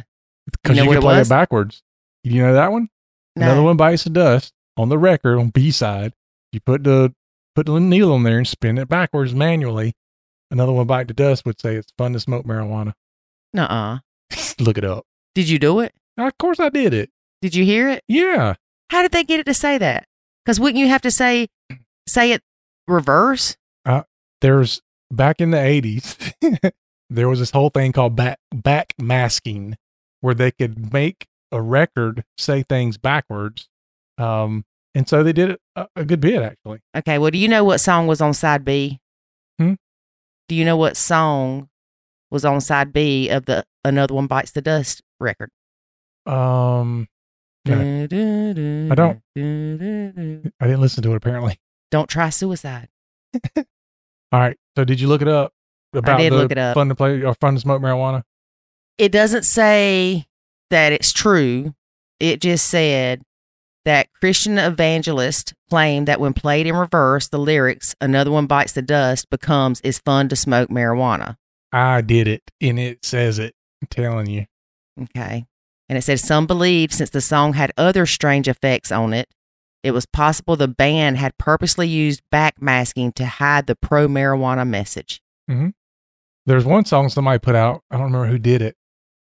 Because 0.50 0.76
know 0.76 0.84
you, 0.84 0.88
can 0.90 0.98
it 0.98 1.00
play 1.02 1.18
was? 1.18 1.28
it 1.28 1.30
backwards. 1.30 1.82
You 2.24 2.42
know 2.42 2.54
that 2.54 2.72
one? 2.72 2.88
No. 3.36 3.46
Another 3.46 3.62
one 3.62 3.76
bites 3.76 4.04
the 4.04 4.10
dust 4.10 4.52
on 4.76 4.88
the 4.88 4.98
record 4.98 5.38
on 5.38 5.50
B 5.50 5.70
side. 5.70 6.12
You 6.52 6.60
put 6.60 6.84
the 6.84 7.14
put 7.54 7.66
the 7.66 7.78
needle 7.80 8.12
on 8.12 8.22
there 8.22 8.38
and 8.38 8.46
spin 8.48 8.78
it 8.78 8.88
backwards 8.88 9.34
manually. 9.34 9.94
Another 10.50 10.72
one 10.72 10.86
bite 10.86 11.08
the 11.08 11.14
dust 11.14 11.44
would 11.44 11.60
say 11.60 11.76
it's 11.76 11.92
fun 11.98 12.12
to 12.14 12.20
smoke 12.20 12.46
marijuana. 12.46 12.94
Nuh-uh. 13.52 13.98
Look 14.58 14.78
it 14.78 14.84
up. 14.84 15.04
Did 15.34 15.48
you 15.48 15.58
do 15.58 15.80
it? 15.80 15.92
Of 16.16 16.36
course 16.38 16.58
I 16.58 16.68
did 16.68 16.94
it. 16.94 17.10
Did 17.42 17.54
you 17.54 17.64
hear 17.64 17.88
it? 17.88 18.02
Yeah. 18.08 18.54
How 18.90 19.02
did 19.02 19.12
they 19.12 19.24
get 19.24 19.40
it 19.40 19.46
to 19.46 19.54
say 19.54 19.78
that? 19.78 20.06
Because 20.44 20.58
wouldn't 20.58 20.78
you 20.78 20.88
have 20.88 21.02
to 21.02 21.10
say 21.10 21.48
say 22.06 22.32
it 22.32 22.42
reverse? 22.86 23.56
There's 24.40 24.80
back 25.10 25.40
in 25.40 25.50
the 25.50 25.60
eighties, 25.60 26.16
there 27.10 27.28
was 27.28 27.40
this 27.40 27.50
whole 27.50 27.70
thing 27.70 27.92
called 27.92 28.14
back 28.14 28.38
back 28.54 28.94
masking 28.98 29.76
where 30.20 30.34
they 30.34 30.52
could 30.52 30.92
make 30.92 31.26
a 31.50 31.60
record 31.60 32.24
say 32.36 32.62
things 32.62 32.98
backwards. 32.98 33.68
Um 34.16 34.64
and 34.94 35.08
so 35.08 35.22
they 35.22 35.32
did 35.32 35.50
it 35.50 35.60
a, 35.76 35.88
a 35.96 36.04
good 36.04 36.20
bit 36.20 36.40
actually. 36.40 36.80
Okay. 36.96 37.18
Well, 37.18 37.30
do 37.30 37.38
you 37.38 37.48
know 37.48 37.64
what 37.64 37.78
song 37.78 38.06
was 38.06 38.20
on 38.20 38.32
side 38.34 38.64
B? 38.64 39.00
Do 40.48 40.54
you 40.54 40.64
know 40.64 40.76
what 40.76 40.96
song 40.96 41.68
was 42.30 42.44
on 42.44 42.60
side 42.60 42.92
B 42.92 43.28
of 43.28 43.46
the 43.46 43.64
Another 43.84 44.14
One 44.14 44.26
Bites 44.26 44.50
the 44.50 44.62
Dust 44.62 45.02
record? 45.20 45.50
Um. 46.26 47.08
I 47.66 48.06
don't. 48.08 49.20
I 49.36 50.66
didn't 50.66 50.80
listen 50.80 51.02
to 51.02 51.12
it 51.12 51.16
apparently. 51.16 51.60
Don't 51.90 52.08
try 52.08 52.30
suicide. 52.30 52.88
All 53.56 53.64
right. 54.32 54.56
So 54.76 54.84
did 54.84 55.00
you 55.00 55.08
look 55.08 55.22
it 55.22 55.28
up 55.28 55.52
about 55.92 56.18
did 56.18 56.32
the 56.32 56.36
look 56.36 56.52
it 56.52 56.58
up. 56.58 56.74
fun 56.74 56.88
to 56.88 56.94
play 56.94 57.22
or 57.22 57.34
fun 57.34 57.54
to 57.54 57.60
smoke 57.60 57.82
marijuana? 57.82 58.22
It 58.96 59.12
doesn't 59.12 59.44
say 59.44 60.26
that 60.70 60.92
it's 60.92 61.12
true. 61.12 61.74
It 62.20 62.40
just 62.40 62.66
said 62.66 63.22
that 63.88 64.12
Christian 64.12 64.58
evangelists 64.58 65.54
claim 65.70 66.04
that 66.04 66.20
when 66.20 66.34
played 66.34 66.66
in 66.66 66.76
reverse, 66.76 67.28
the 67.28 67.38
lyrics 67.38 67.96
"Another 68.02 68.30
one 68.30 68.46
bites 68.46 68.72
the 68.72 68.82
dust" 68.82 69.30
becomes 69.30 69.80
"It's 69.82 69.98
fun 69.98 70.28
to 70.28 70.36
smoke 70.36 70.68
marijuana." 70.68 71.36
I 71.72 72.02
did 72.02 72.28
it 72.28 72.50
and 72.60 72.78
it 72.78 73.04
says 73.04 73.38
it. 73.38 73.54
I'm 73.80 73.88
telling 73.88 74.28
you. 74.28 74.44
Okay. 75.00 75.46
And 75.88 75.96
it 75.96 76.02
said 76.02 76.20
some 76.20 76.46
believed 76.46 76.92
since 76.92 77.10
the 77.10 77.22
song 77.22 77.54
had 77.54 77.72
other 77.78 78.04
strange 78.04 78.46
effects 78.46 78.92
on 78.92 79.14
it, 79.14 79.28
it 79.82 79.92
was 79.92 80.04
possible 80.04 80.54
the 80.54 80.68
band 80.68 81.16
had 81.16 81.38
purposely 81.38 81.88
used 81.88 82.20
backmasking 82.32 83.14
to 83.14 83.26
hide 83.26 83.66
the 83.66 83.76
pro 83.76 84.06
marijuana 84.06 84.68
message. 84.68 85.22
Mm-hmm. 85.50 85.68
There's 86.44 86.64
one 86.64 86.84
song 86.84 87.08
somebody 87.08 87.38
put 87.38 87.54
out. 87.54 87.82
I 87.90 87.96
don't 87.96 88.06
remember 88.06 88.26
who 88.26 88.38
did 88.38 88.60
it, 88.60 88.76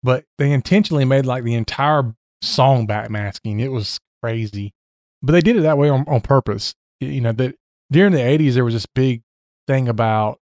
but 0.01 0.23
they 0.37 0.51
intentionally 0.51 1.05
made 1.05 1.25
like 1.25 1.43
the 1.43 1.55
entire 1.55 2.15
song 2.41 2.87
backmasking. 2.87 3.59
It 3.59 3.69
was 3.69 3.99
crazy, 4.25 4.73
but 5.21 5.33
they 5.33 5.41
did 5.41 5.55
it 5.55 5.61
that 5.61 5.77
way 5.77 5.89
on, 5.89 6.03
on 6.07 6.21
purpose. 6.21 6.73
You 6.99 7.21
know 7.21 7.31
that 7.33 7.55
during 7.91 8.13
the 8.13 8.19
'80s 8.19 8.53
there 8.53 8.65
was 8.65 8.73
this 8.73 8.85
big 8.85 9.21
thing 9.67 9.87
about 9.87 10.39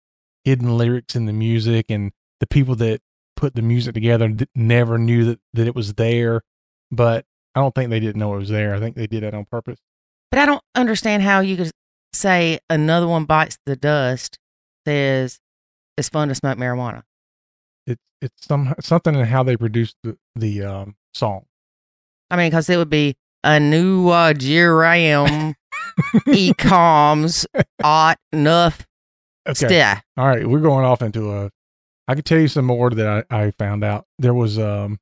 hidden 0.43 0.77
lyrics 0.77 1.15
in 1.15 1.25
the 1.25 1.33
music, 1.33 1.87
and 1.89 2.11
the 2.39 2.47
people 2.47 2.75
that 2.75 3.01
put 3.35 3.55
the 3.55 3.61
music 3.61 3.93
together 3.93 4.33
never 4.55 4.97
knew 4.97 5.25
that 5.25 5.39
that 5.53 5.67
it 5.67 5.75
was 5.75 5.93
there. 5.95 6.41
But 6.91 7.25
I 7.55 7.61
don't 7.61 7.73
think 7.73 7.89
they 7.89 7.99
didn't 7.99 8.19
know 8.19 8.33
it 8.35 8.39
was 8.39 8.49
there. 8.49 8.75
I 8.75 8.79
think 8.79 8.95
they 8.95 9.07
did 9.07 9.23
that 9.23 9.33
on 9.33 9.45
purpose. 9.45 9.79
But 10.31 10.39
I 10.39 10.45
don't 10.45 10.63
understand 10.75 11.23
how 11.23 11.39
you 11.39 11.57
could 11.57 11.71
say 12.13 12.59
another 12.69 13.07
one 13.07 13.25
bites 13.25 13.57
the 13.65 13.75
dust 13.75 14.37
says 14.85 15.39
it's 15.97 16.09
fun 16.09 16.29
to 16.29 16.35
smoke 16.35 16.57
marijuana. 16.57 17.03
It's 17.85 18.01
it's 18.21 18.45
some 18.45 18.73
something 18.79 19.15
in 19.15 19.25
how 19.25 19.43
they 19.43 19.57
produced 19.57 19.95
the 20.03 20.17
the 20.35 20.63
um, 20.63 20.95
song. 21.13 21.45
I 22.31 22.37
mean, 22.37 22.49
because 22.49 22.69
it 22.69 22.77
would 22.77 22.89
be 22.89 23.15
a 23.43 23.59
new 23.59 24.09
uh, 24.09 24.33
Jeram 24.33 25.55
e-coms 26.27 27.45
ot 27.83 28.17
enough 28.31 28.85
Okay. 29.49 29.95
All 30.17 30.27
right, 30.27 30.47
we're 30.47 30.59
going 30.59 30.85
off 30.85 31.01
into 31.01 31.31
a. 31.31 31.49
I 32.07 32.15
could 32.15 32.25
tell 32.25 32.39
you 32.39 32.47
some 32.47 32.65
more 32.65 32.89
that 32.89 33.25
I, 33.29 33.45
I 33.45 33.51
found 33.51 33.83
out. 33.83 34.05
There 34.17 34.33
was 34.33 34.59
um, 34.59 34.99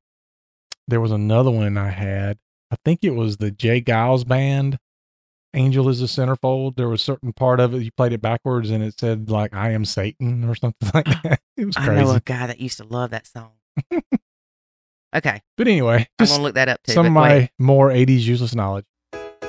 there 0.86 1.00
was 1.00 1.12
another 1.12 1.50
one 1.50 1.76
I 1.76 1.90
had. 1.90 2.38
I 2.70 2.76
think 2.84 3.00
it 3.02 3.10
was 3.10 3.38
the 3.38 3.50
J. 3.50 3.80
Geils 3.80 4.26
band. 4.26 4.78
Angel 5.54 5.88
is 5.88 6.02
a 6.02 6.04
centerfold. 6.04 6.76
There 6.76 6.88
was 6.88 7.00
a 7.00 7.04
certain 7.04 7.32
part 7.32 7.58
of 7.60 7.74
it 7.74 7.82
you 7.82 7.90
played 7.92 8.12
it 8.12 8.20
backwards, 8.22 8.70
and 8.70 8.82
it 8.82 8.98
said 8.98 9.30
like 9.30 9.54
"I 9.54 9.72
am 9.72 9.84
Satan" 9.84 10.44
or 10.48 10.54
something 10.54 10.90
like 10.94 11.06
that. 11.22 11.40
It 11.56 11.66
was 11.66 11.76
crazy. 11.76 11.90
I 11.90 12.02
know 12.02 12.10
a 12.12 12.20
guy 12.20 12.46
that 12.46 12.60
used 12.60 12.78
to 12.78 12.84
love 12.84 13.10
that 13.10 13.26
song. 13.26 13.52
okay, 15.14 15.40
But 15.56 15.68
anyway, 15.68 16.08
I'm 16.18 16.26
just 16.26 16.32
gonna 16.32 16.42
look 16.44 16.54
that 16.54 16.68
up 16.68 16.82
too. 16.82 16.92
some 16.92 17.06
of 17.06 17.12
my 17.12 17.28
wait, 17.28 17.50
more 17.58 17.90
'80s 17.90 18.20
useless 18.20 18.54
knowledge. 18.54 18.84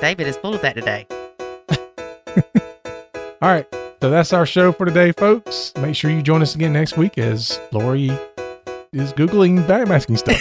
David 0.00 0.26
is 0.26 0.36
full 0.36 0.54
of 0.54 0.62
that 0.62 0.74
today. 0.74 1.06
All 3.42 3.48
right, 3.48 3.66
so 4.02 4.10
that's 4.10 4.32
our 4.32 4.44
show 4.46 4.70
for 4.72 4.84
today, 4.86 5.12
folks. 5.12 5.72
Make 5.78 5.94
sure 5.96 6.10
you 6.10 6.22
join 6.22 6.42
us 6.42 6.54
again 6.54 6.72
next 6.72 6.96
week 6.96 7.16
as 7.18 7.58
Lori 7.72 8.10
is 8.92 9.12
googling 9.14 9.66
backmasking 9.66 10.18
stuff. 10.18 10.40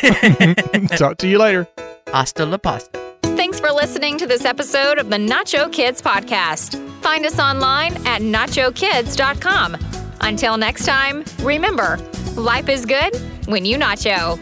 Talk 0.97 1.17
to 1.19 1.27
you 1.27 1.37
later. 1.39 1.67
Hasta 2.07 2.45
la 2.45 2.57
pasta. 2.57 2.99
Thanks 3.21 3.59
for 3.59 3.71
listening 3.71 4.17
to 4.17 4.27
this 4.27 4.43
episode 4.43 4.97
of 4.97 5.09
the 5.09 5.15
Nacho 5.17 5.71
Kids 5.71 6.01
podcast. 6.01 6.75
Find 7.01 7.25
us 7.25 7.39
online 7.39 7.93
at 8.05 8.21
nachokids.com. 8.21 9.77
Until 10.21 10.57
next 10.57 10.85
time, 10.85 11.23
remember, 11.39 11.97
life 12.35 12.67
is 12.67 12.85
good 12.85 13.15
when 13.47 13.63
you 13.65 13.77
nacho. 13.77 14.37